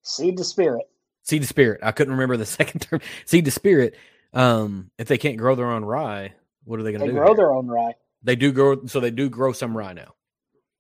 Seed 0.07 0.38
to 0.38 0.43
spirit. 0.43 0.89
Seed 1.28 1.41
to 1.41 1.48
spirit? 1.48 1.82
I 1.84 1.91
couldn't 1.91 2.14
remember 2.14 2.38
the 2.38 2.45
second 2.60 2.82
term. 2.82 3.02
Seed 3.26 3.45
to 3.45 3.52
spirit. 3.52 3.95
Um, 4.34 4.91
if 4.98 5.08
they 5.08 5.18
can't 5.18 5.38
grow 5.38 5.56
their 5.56 5.70
own 5.72 5.84
rye, 5.86 6.34
what 6.64 6.80
are 6.80 6.84
they 6.84 6.91
going 6.91 7.02
to 7.02 7.08
do? 7.08 7.14
grow 7.14 7.28
here? 7.28 7.36
their 7.36 7.52
own 7.54 7.68
rye. 7.68 7.95
They 8.24 8.36
do 8.36 8.52
grow, 8.52 8.86
so 8.88 8.99
they 8.99 9.12
do 9.12 9.30
grow 9.30 9.52
some 9.54 9.76
rye 9.78 9.94
now. 9.94 10.14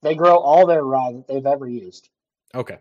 They 0.01 0.15
grow 0.15 0.37
all 0.37 0.65
their 0.67 0.83
rye 0.83 1.13
that 1.13 1.27
they've 1.27 1.45
ever 1.45 1.67
used, 1.67 2.09
Okay. 2.53 2.77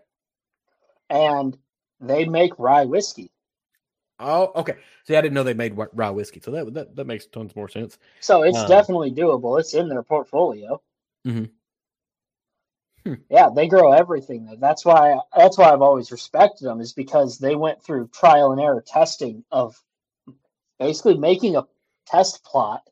and 1.08 1.56
they 2.00 2.24
make 2.26 2.58
rye 2.58 2.84
whiskey. 2.84 3.30
Oh, 4.18 4.50
okay. 4.56 4.74
See, 5.06 5.14
I 5.16 5.20
didn't 5.20 5.34
know 5.34 5.42
they 5.42 5.54
made 5.54 5.76
rye 5.92 6.10
whiskey, 6.10 6.40
so 6.40 6.50
that 6.52 6.74
that, 6.74 6.96
that 6.96 7.06
makes 7.06 7.26
tons 7.26 7.54
more 7.54 7.68
sense. 7.68 7.98
So 8.20 8.42
it's 8.42 8.56
Um, 8.58 8.68
definitely 8.68 9.12
doable. 9.12 9.58
It's 9.60 9.74
in 9.74 9.88
their 9.88 10.02
portfolio. 10.02 10.80
Mhm. 11.26 11.50
Yeah, 13.30 13.50
they 13.54 13.68
grow 13.68 13.92
everything. 13.92 14.56
That's 14.60 14.84
why 14.84 15.18
that's 15.36 15.58
why 15.58 15.72
I've 15.72 15.82
always 15.82 16.10
respected 16.10 16.64
them 16.64 16.80
is 16.80 16.92
because 16.92 17.38
they 17.38 17.54
went 17.54 17.82
through 17.82 18.08
trial 18.08 18.52
and 18.52 18.60
error 18.60 18.82
testing 18.86 19.44
of 19.50 19.80
basically 20.78 21.16
making 21.16 21.56
a 21.56 21.66
test 22.06 22.44
plot 22.44 22.82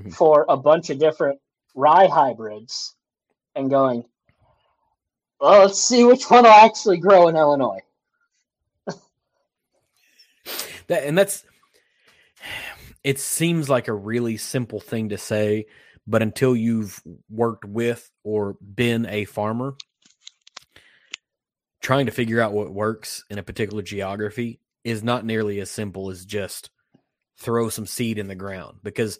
Mhm. 0.00 0.12
for 0.12 0.44
a 0.48 0.56
bunch 0.56 0.90
of 0.90 0.98
different 0.98 1.40
rye 1.74 2.08
hybrids 2.08 2.96
and 3.54 3.70
going, 3.70 4.04
well, 5.40 5.60
let's 5.66 5.78
see 5.80 6.04
which 6.04 6.28
one 6.28 6.42
will 6.44 6.50
actually 6.50 6.98
grow 6.98 7.28
in 7.28 7.36
Illinois. 7.36 7.80
That 10.88 11.04
and 11.04 11.16
that's 11.16 11.44
it 13.04 13.20
seems 13.20 13.68
like 13.68 13.88
a 13.88 13.92
really 13.94 14.36
simple 14.36 14.80
thing 14.80 15.10
to 15.10 15.18
say, 15.18 15.66
but 16.06 16.22
until 16.22 16.54
you've 16.54 17.02
worked 17.30 17.64
with 17.64 18.10
or 18.22 18.56
been 18.62 19.06
a 19.06 19.24
farmer, 19.24 19.76
trying 21.80 22.06
to 22.06 22.12
figure 22.12 22.40
out 22.40 22.52
what 22.52 22.72
works 22.72 23.24
in 23.30 23.38
a 23.38 23.42
particular 23.42 23.82
geography 23.82 24.60
is 24.84 25.02
not 25.02 25.24
nearly 25.24 25.60
as 25.60 25.70
simple 25.70 26.10
as 26.10 26.24
just 26.24 26.70
throw 27.38 27.68
some 27.68 27.86
seed 27.86 28.18
in 28.18 28.28
the 28.28 28.34
ground 28.34 28.78
because 28.82 29.18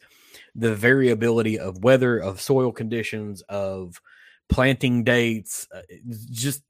the 0.54 0.74
variability 0.74 1.58
of 1.58 1.82
weather, 1.82 2.18
of 2.18 2.40
soil 2.40 2.72
conditions, 2.72 3.42
of 3.48 4.00
planting 4.48 5.04
dates, 5.04 5.66
uh, 5.74 5.82
just 6.30 6.62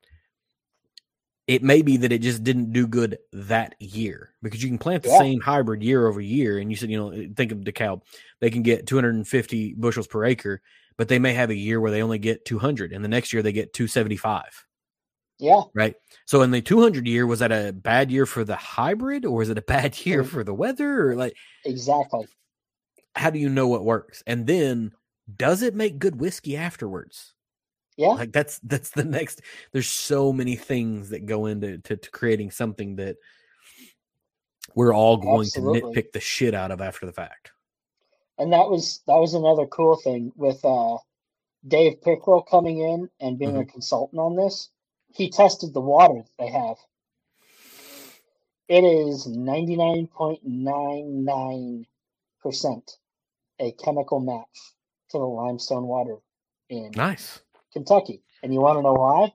it 1.47 1.63
may 1.63 1.83
be 1.83 1.97
that 1.99 2.13
it 2.13 2.23
just 2.23 2.43
didn't 2.43 2.73
do 2.73 2.87
good 2.87 3.19
that 3.33 3.75
year 3.79 4.31
because 4.43 4.63
you 4.63 4.69
can 4.69 4.79
plant 4.79 5.03
the 5.03 5.11
Yeah. 5.11 5.19
same 5.19 5.41
hybrid 5.41 5.83
year 5.83 6.07
over 6.07 6.21
year. 6.21 6.59
And 6.59 6.71
you 6.71 6.77
said, 6.77 6.91
you 6.91 6.97
know, 6.97 7.11
think 7.37 7.53
of 7.53 7.59
DeKalb, 7.59 8.01
they 8.41 8.51
can 8.51 8.63
get 8.63 8.87
250 8.87 9.75
bushels 9.75 10.07
per 10.07 10.25
acre, 10.25 10.63
but 10.97 11.09
they 11.09 11.19
may 11.19 11.35
have 11.35 11.51
a 11.51 11.55
year 11.55 11.81
where 11.81 11.91
they 11.91 12.03
only 12.03 12.19
get 12.19 12.45
200, 12.47 12.93
and 12.93 13.05
the 13.05 13.09
next 13.09 13.33
year 13.33 13.43
they 13.43 13.53
get 13.53 13.73
275. 13.75 14.65
Yeah, 15.39 15.63
Right. 15.75 15.97
So 16.27 16.43
in 16.43 16.51
the 16.53 16.63
200 16.63 17.07
year, 17.09 17.27
was 17.27 17.41
that 17.41 17.51
a 17.53 17.73
bad 17.73 18.11
year 18.11 18.25
for 18.25 18.45
the 18.45 18.55
hybrid, 18.57 19.25
or 19.27 19.43
is 19.43 19.51
it 19.51 19.59
a 19.59 19.63
bad 19.67 20.07
year 20.07 20.23
Mm. 20.23 20.29
for 20.29 20.45
the 20.45 20.55
weather, 20.55 21.11
or 21.11 21.17
like 21.17 21.37
exactly. 21.65 22.27
how 23.17 23.31
do 23.31 23.39
you 23.39 23.49
know 23.51 23.69
what 23.69 23.85
works? 23.85 24.23
And 24.27 24.47
then 24.47 24.93
does 25.37 25.61
it 25.63 25.75
make 25.75 25.99
good 25.99 26.21
whiskey 26.21 26.57
afterwards? 26.57 27.35
Yeah, 27.97 28.09
Like 28.09 28.33
that's 28.33 28.59
that's 28.61 28.91
the 28.91 29.05
next. 29.05 29.41
There's 29.73 29.89
so 29.89 30.33
many 30.33 30.57
things 30.57 31.11
that 31.11 31.27
go 31.27 31.47
into 31.47 31.79
to, 31.79 31.97
to 31.97 32.11
creating 32.11 32.51
something 32.51 32.97
that 32.97 33.17
we're 34.75 34.95
all 34.95 35.17
going 35.17 35.47
Absolutely. 35.47 35.81
to 35.81 35.87
nitpick 36.03 36.13
the 36.13 36.21
shit 36.21 36.55
out 36.55 36.71
of 36.73 36.81
after 36.81 37.07
the 37.07 37.13
fact. 37.13 37.53
and 38.39 38.53
that 38.53 38.69
was 38.69 39.01
that 39.07 39.17
was 39.17 39.35
another 39.35 39.67
cool 39.67 39.97
thing 39.97 40.33
with 40.35 40.65
uh, 40.65 40.97
Dave 41.69 42.01
Pickerell 42.03 42.43
coming 42.43 42.81
in 42.81 43.09
and 43.21 43.39
being 43.39 43.57
a 43.57 43.65
consultant 43.65 44.19
on 44.19 44.35
this. 44.37 44.71
He 45.13 45.31
tested 45.31 45.73
the 45.73 45.81
water 45.81 46.15
that 46.23 46.45
they 46.45 46.51
have. 46.51 46.77
It 48.69 48.83
is 48.83 49.27
ninety 49.29 49.77
nine 49.77 50.09
point 50.09 50.41
nine 50.45 51.25
nine 51.25 51.87
percent 52.43 52.99
a 53.61 53.71
chemical 53.73 54.19
match 54.19 54.75
to 55.11 55.19
the 55.19 55.25
limestone 55.25 55.85
water 55.87 56.17
in 56.69 56.91
Nice. 56.97 57.41
Kentucky. 57.75 58.23
And 58.43 58.55
you 58.55 58.61
want 58.61 58.79
to 58.79 58.83
know 58.83 58.95
why? 58.95 59.33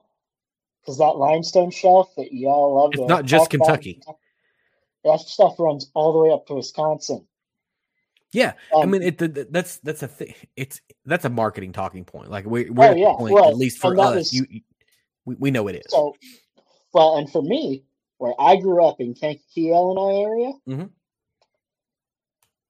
Because 0.82 0.98
that 0.98 1.16
limestone 1.16 1.70
shelf 1.70 2.12
that 2.16 2.32
y'all 2.32 2.74
love 2.74 2.94
It's 2.94 3.08
not 3.08 3.24
just 3.24 3.54
in 3.54 3.60
Kentucky. 3.60 4.00
That 5.04 5.20
stuff 5.20 5.54
runs 5.58 5.90
all 5.94 6.12
the 6.12 6.18
way 6.18 6.30
up 6.34 6.46
to 6.48 6.54
Wisconsin. 6.54 7.26
Yeah, 8.32 8.52
I 8.72 8.82
Um, 8.82 8.90
mean, 8.90 9.02
it, 9.02 9.18
th- 9.18 9.34
th- 9.34 9.48
that's 9.50 9.78
that's 9.78 10.02
a 10.04 10.08
thing. 10.08 10.34
It's 10.56 10.80
that's 11.04 11.24
a 11.24 11.28
marketing 11.30 11.72
talking 11.72 12.04
point. 12.04 12.30
Like 12.30 12.46
we, 12.46 12.70
we're 12.70 12.88
Oh, 12.88 12.90
at 12.92 12.98
yeah. 12.98 13.14
point, 13.16 13.34
Well, 13.34 13.48
at 13.48 13.56
least 13.56 13.78
for 13.78 13.98
us, 13.98 14.14
was- 14.14 14.32
you, 14.32 14.46
you- 14.48 14.60
we, 15.24 15.34
we 15.36 15.50
know 15.50 15.68
it 15.68 15.76
is. 15.76 15.82
So, 15.88 16.14
well, 16.92 17.16
and 17.16 17.30
for 17.30 17.42
me, 17.42 17.84
where 18.18 18.34
I 18.38 18.56
grew 18.56 18.84
up 18.84 19.00
in 19.00 19.14
Kankakee, 19.14 19.70
Illinois 19.70 20.22
area, 20.22 20.52
Mhm. 20.68 20.90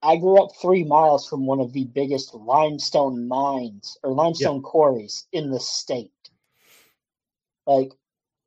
I 0.02 0.16
grew 0.16 0.42
up 0.42 0.50
three 0.60 0.84
miles 0.84 1.28
from 1.28 1.46
one 1.46 1.60
of 1.60 1.72
the 1.72 1.84
biggest 1.84 2.34
limestone 2.34 3.28
mines 3.28 3.98
or 4.02 4.12
limestone 4.12 4.62
quarries 4.62 5.26
in 5.32 5.50
the 5.50 5.60
state. 5.60 6.12
Like, 7.66 7.92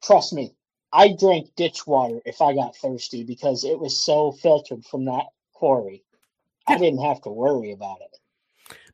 trust 0.03 0.33
me, 0.33 0.55
I 0.91 1.15
drank 1.19 1.55
ditch 1.55 1.85
water 1.85 2.21
if 2.25 2.41
I 2.41 2.55
got 2.55 2.75
thirsty 2.75 3.23
because 3.23 3.63
it 3.63 3.79
was 3.79 3.99
so 3.99 4.31
filtered 4.31 4.83
from 4.85 5.05
that 5.05 5.25
quarry. 5.53 6.03
I 6.67 6.77
didn't 6.77 7.03
have 7.03 7.21
to 7.21 7.29
worry 7.29 7.71
about 7.71 7.97
it. 8.01 8.17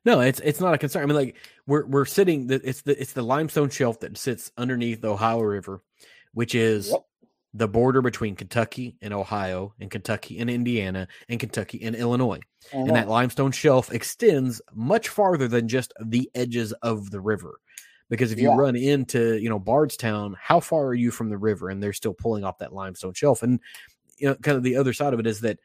No, 0.04 0.20
it's 0.20 0.40
it's 0.40 0.60
not 0.60 0.74
a 0.74 0.78
concern. 0.78 1.02
I 1.02 1.06
mean, 1.06 1.16
like 1.16 1.36
we're 1.66 1.86
we're 1.86 2.06
sitting. 2.06 2.46
The, 2.46 2.60
it's 2.66 2.82
the 2.82 3.00
it's 3.00 3.12
the 3.12 3.22
limestone 3.22 3.70
shelf 3.70 4.00
that 4.00 4.16
sits 4.16 4.50
underneath 4.56 5.02
the 5.02 5.08
Ohio 5.08 5.40
River, 5.40 5.82
which 6.32 6.54
is 6.54 6.90
Yep. 6.90 7.04
The 7.52 7.68
border 7.68 8.00
between 8.00 8.36
Kentucky 8.36 8.96
and 9.02 9.12
Ohio, 9.12 9.74
and 9.80 9.90
Kentucky 9.90 10.38
and 10.38 10.48
Indiana, 10.48 11.08
and 11.28 11.40
Kentucky 11.40 11.82
and 11.82 11.96
Illinois. 11.96 12.40
And 12.72 12.86
And 12.88 12.96
that 12.96 13.04
uh-huh. 13.04 13.10
limestone 13.10 13.52
shelf 13.52 13.92
extends 13.92 14.62
much 14.72 15.08
farther 15.08 15.48
than 15.48 15.66
just 15.68 15.92
the 16.04 16.30
edges 16.34 16.72
of 16.74 17.10
the 17.10 17.20
river. 17.20 17.60
Because 18.08 18.32
if 18.32 18.38
you 18.38 18.48
Yeah. 18.50 18.56
run 18.56 18.76
into, 18.76 19.36
you 19.38 19.48
know, 19.48 19.58
Bardstown, 19.58 20.36
how 20.40 20.60
far 20.60 20.86
are 20.86 20.94
you 20.94 21.10
from 21.10 21.28
the 21.28 21.38
river? 21.38 21.70
And 21.70 21.82
they're 21.82 21.92
still 21.92 22.14
pulling 22.14 22.44
off 22.44 22.58
that 22.58 22.72
limestone 22.72 23.14
shelf. 23.14 23.42
And 23.42 23.60
you 24.18 24.28
know, 24.28 24.34
kind 24.36 24.56
of 24.56 24.62
the 24.62 24.76
other 24.76 24.92
side 24.92 25.14
of 25.14 25.20
it 25.20 25.26
is 25.26 25.40
that 25.40 25.58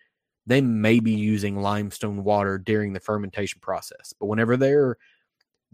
they 0.47 0.61
may 0.61 0.99
be 0.99 1.11
using 1.11 1.59
limestone 1.61 2.23
water 2.23 2.57
during 2.57 2.93
the 2.93 2.99
fermentation 2.99 3.59
process. 3.61 4.13
But 4.19 4.27
whenever 4.27 4.57
they're 4.57 4.97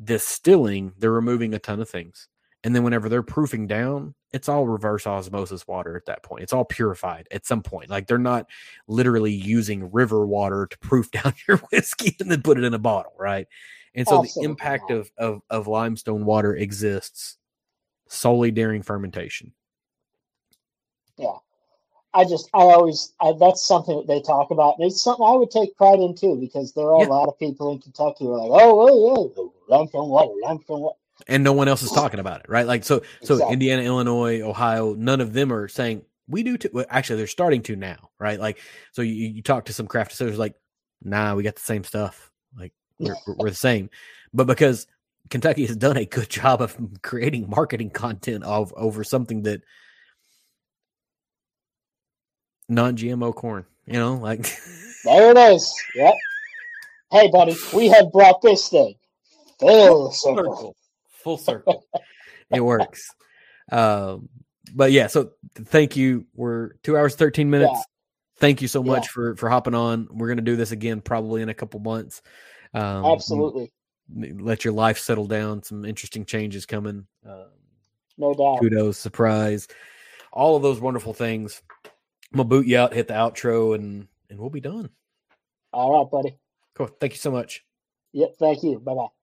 distilling, 0.04 0.94
they're 0.98 1.12
removing 1.12 1.54
a 1.54 1.60
ton 1.60 1.80
of 1.80 1.90
things. 1.90 2.28
And 2.64 2.76
then 2.76 2.84
whenever 2.84 3.08
they're 3.10 3.24
proofing 3.24 3.68
down, 3.68 4.16
it's 4.34 4.48
all 4.48 4.68
reverse 4.68 5.06
osmosis 5.06 5.68
water 5.68 5.95
at 5.95 6.06
that 6.06 6.24
point. 6.24 6.44
It's 6.44 6.53
all 6.53 6.66
purified 6.66 7.28
at 7.32 7.45
some 7.45 7.62
point. 7.62 7.90
Like 7.90 8.08
they're 8.08 8.18
not 8.18 8.48
literally 8.88 9.34
using 9.34 9.91
river 9.91 10.26
water 10.26 10.68
to 10.68 10.78
proof 10.80 11.12
down 11.12 11.34
your 11.48 11.58
whiskey 11.72 12.16
and 12.20 12.32
then 12.32 12.41
put 12.41 12.58
it 12.58 12.64
in 12.64 12.74
a 12.74 12.80
bottle, 12.80 13.14
right? 13.20 13.48
And 13.94 14.08
so 14.08 14.20
Absolutely 14.20 14.48
the 14.48 14.49
impact 14.52 14.91
of, 14.91 15.12
of 15.18 15.41
of 15.49 15.68
limestone 15.68 16.24
water 16.26 16.56
exists 16.56 17.38
solely 18.08 18.52
during 18.52 18.82
fermentation. 18.82 19.52
Yeah. 21.18 21.38
I 22.14 22.26
just, 22.26 22.49
I 22.53 22.60
always, 22.60 23.14
I, 23.22 23.32
that's 23.40 23.66
something 23.66 23.95
that 23.95 24.08
they 24.08 24.22
talk 24.22 24.52
about. 24.52 24.78
And 24.78 24.88
it's 24.88 25.02
something 25.02 25.26
I 25.26 25.32
would 25.32 25.49
take 25.49 25.78
pride 25.78 25.99
in 25.99 26.14
too, 26.14 26.36
because 26.36 26.74
there 26.74 26.91
are 26.94 26.99
Yeah. 26.99 27.08
a 27.08 27.08
lot 27.08 27.30
of 27.30 27.40
people 27.40 27.72
in 27.72 27.80
Kentucky 27.80 28.26
who 28.26 28.34
are 28.34 28.48
like, 28.48 28.62
oh, 28.62 28.80
oh, 28.82 29.16
oh, 29.16 29.34
oh 29.38 29.53
limestone 29.70 30.10
water, 30.10 30.34
limestone 30.44 30.82
water. 30.82 30.98
And 31.27 31.43
no 31.43 31.53
one 31.53 31.68
else 31.68 31.81
is 31.84 31.91
talking 31.91 32.19
about 32.19 32.41
it, 32.41 32.48
right? 32.49 32.65
Like 32.65 32.84
so 32.84 33.02
so 33.23 33.35
Exactly. 33.35 33.53
Indiana, 33.53 33.84
Illinois, 33.84 34.41
Ohio, 34.41 34.93
none 34.93 35.22
of 35.22 35.34
them 35.34 35.52
are 35.53 35.68
saying 35.68 36.03
we 36.27 36.43
do 36.43 36.57
too. 36.57 36.69
Well, 36.73 36.85
actually, 36.89 37.18
they're 37.18 37.27
starting 37.27 37.61
to 37.64 37.76
now, 37.76 38.10
right? 38.19 38.39
Like 38.39 38.60
so 38.91 39.02
you, 39.02 39.14
you 39.14 39.41
talk 39.41 39.65
to 39.65 39.73
some 39.73 39.88
craft 39.88 40.11
distillers 40.11 40.38
like, 40.39 40.56
nah, 41.02 41.35
we 41.35 41.43
got 41.43 41.56
the 41.56 41.61
same 41.61 41.84
stuff. 41.84 42.31
Like 42.57 42.73
we're, 42.99 43.15
we're- 43.27 43.38
we're 43.39 43.49
the 43.49 43.56
same. 43.56 43.89
But 44.34 44.48
because 44.48 44.88
Kentucky 45.30 45.65
has 45.65 45.76
done 45.76 45.98
a 45.98 46.06
good 46.06 46.30
job 46.30 46.61
of 46.61 46.77
creating 47.02 47.49
marketing 47.49 47.89
content 47.89 48.43
of 48.43 48.73
over 48.76 49.03
something 49.03 49.43
that 49.43 49.61
non-GMO 52.69 53.35
corn, 53.35 53.65
you 53.85 53.93
know, 53.93 54.15
like 54.15 54.41
There 55.03 55.31
it 55.31 55.38
is. 55.56 55.73
Yep. 55.95 56.14
Hey, 57.11 57.30
buddy, 57.31 57.56
we 57.73 57.88
have 57.89 58.11
brought 58.11 58.41
this 58.41 58.69
thing 58.69 58.95
full 59.60 60.11
circle. 60.11 60.76
Full 61.23 61.38
circle. 61.38 61.85
it 62.52 62.61
works. 62.61 63.07
Um, 63.72 64.30
but 64.73 64.91
yeah, 64.91 65.07
so 65.07 65.31
thank 65.56 65.95
you. 65.95 66.26
We're 66.34 66.73
two 66.84 66.98
hours 66.98 67.15
thirteen 67.15 67.49
minutes. 67.49 67.72
Yeah. 67.73 67.81
Thank 68.38 68.61
you 68.61 68.68
so 68.68 68.81
much 68.84 69.03
Yeah. 69.03 69.11
for 69.11 69.35
for 69.35 69.49
hopping 69.49 69.76
on. 69.76 70.07
We're 70.11 70.27
gonna 70.30 70.41
do 70.41 70.56
this 70.56 70.72
again 70.72 71.02
probably 71.02 71.41
in 71.41 71.49
a 71.49 71.53
couple 71.53 71.80
months. 71.80 72.22
Um, 72.73 73.06
Absolutely. 73.06 73.72
Let 74.14 74.65
your 74.65 74.73
life 74.73 74.98
settle 74.98 75.26
down. 75.27 75.64
Some 75.64 75.85
interesting 75.85 76.26
changes 76.26 76.65
coming. 76.65 77.06
Um, 77.26 77.45
No 78.18 78.34
doubt. 78.34 78.60
kudos, 78.60 78.98
surprise, 78.98 79.68
all 80.34 80.56
of 80.56 80.64
those 80.64 80.80
wonderful 80.81 81.14
things. 81.14 81.61
I'm 82.34 82.38
gonna 82.38 82.49
boot 82.49 82.65
you 82.68 82.77
out, 82.77 82.93
hit 82.93 83.07
the 83.07 83.14
outro, 83.14 83.76
and 83.76 84.07
and 84.30 84.39
we'll 84.39 84.49
be 84.49 84.61
done. 84.61 84.89
All 85.73 85.91
right, 86.03 86.10
buddy. 86.11 86.38
Cool. 86.76 86.88
Thank 86.99 87.14
you 87.14 87.19
so 87.19 87.31
much. 87.31 87.65
Yep. 88.14 88.35
Thank 88.39 88.64
you. 88.64 88.80
Bye 88.80 88.93
bye. 88.95 89.20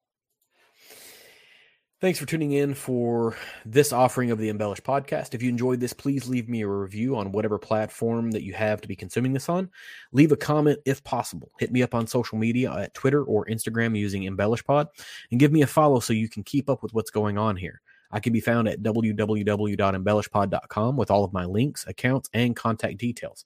Thanks 2.00 2.20
for 2.20 2.26
tuning 2.26 2.52
in 2.52 2.74
for 2.74 3.36
this 3.66 3.92
offering 3.92 4.30
of 4.30 4.38
the 4.38 4.50
Embellish 4.50 4.82
podcast. 4.82 5.34
If 5.34 5.42
you 5.42 5.48
enjoyed 5.48 5.80
this, 5.80 5.92
please 5.92 6.28
leave 6.28 6.48
me 6.48 6.62
a 6.62 6.68
review 6.68 7.16
on 7.16 7.32
whatever 7.32 7.58
platform 7.58 8.30
that 8.30 8.44
you 8.44 8.52
have 8.52 8.80
to 8.80 8.86
be 8.86 8.94
consuming 8.94 9.32
this 9.32 9.48
on. 9.48 9.68
Leave 10.12 10.30
a 10.30 10.36
comment 10.36 10.78
if 10.84 11.02
possible. 11.02 11.50
Hit 11.58 11.72
me 11.72 11.82
up 11.82 11.96
on 11.96 12.06
social 12.06 12.38
media 12.38 12.72
at 12.72 12.94
Twitter 12.94 13.24
or 13.24 13.46
Instagram 13.46 13.98
using 13.98 14.22
EmbellishPod 14.22 14.86
and 15.32 15.40
give 15.40 15.50
me 15.50 15.62
a 15.62 15.66
follow 15.66 15.98
so 15.98 16.12
you 16.12 16.28
can 16.28 16.44
keep 16.44 16.70
up 16.70 16.84
with 16.84 16.94
what's 16.94 17.10
going 17.10 17.36
on 17.36 17.56
here. 17.56 17.80
I 18.12 18.20
can 18.20 18.32
be 18.32 18.40
found 18.40 18.68
at 18.68 18.80
www.embellishpod.com 18.80 20.96
with 20.96 21.10
all 21.10 21.24
of 21.24 21.32
my 21.32 21.46
links, 21.46 21.84
accounts, 21.88 22.30
and 22.32 22.54
contact 22.54 22.98
details. 22.98 23.44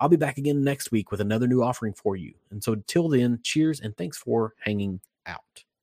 I'll 0.00 0.08
be 0.08 0.16
back 0.16 0.38
again 0.38 0.64
next 0.64 0.90
week 0.90 1.10
with 1.10 1.20
another 1.20 1.46
new 1.46 1.62
offering 1.62 1.92
for 1.92 2.16
you. 2.16 2.32
And 2.50 2.64
so, 2.64 2.76
till 2.86 3.10
then, 3.10 3.40
cheers 3.42 3.80
and 3.80 3.94
thanks 3.94 4.16
for 4.16 4.54
hanging 4.58 5.02
out. 5.26 5.64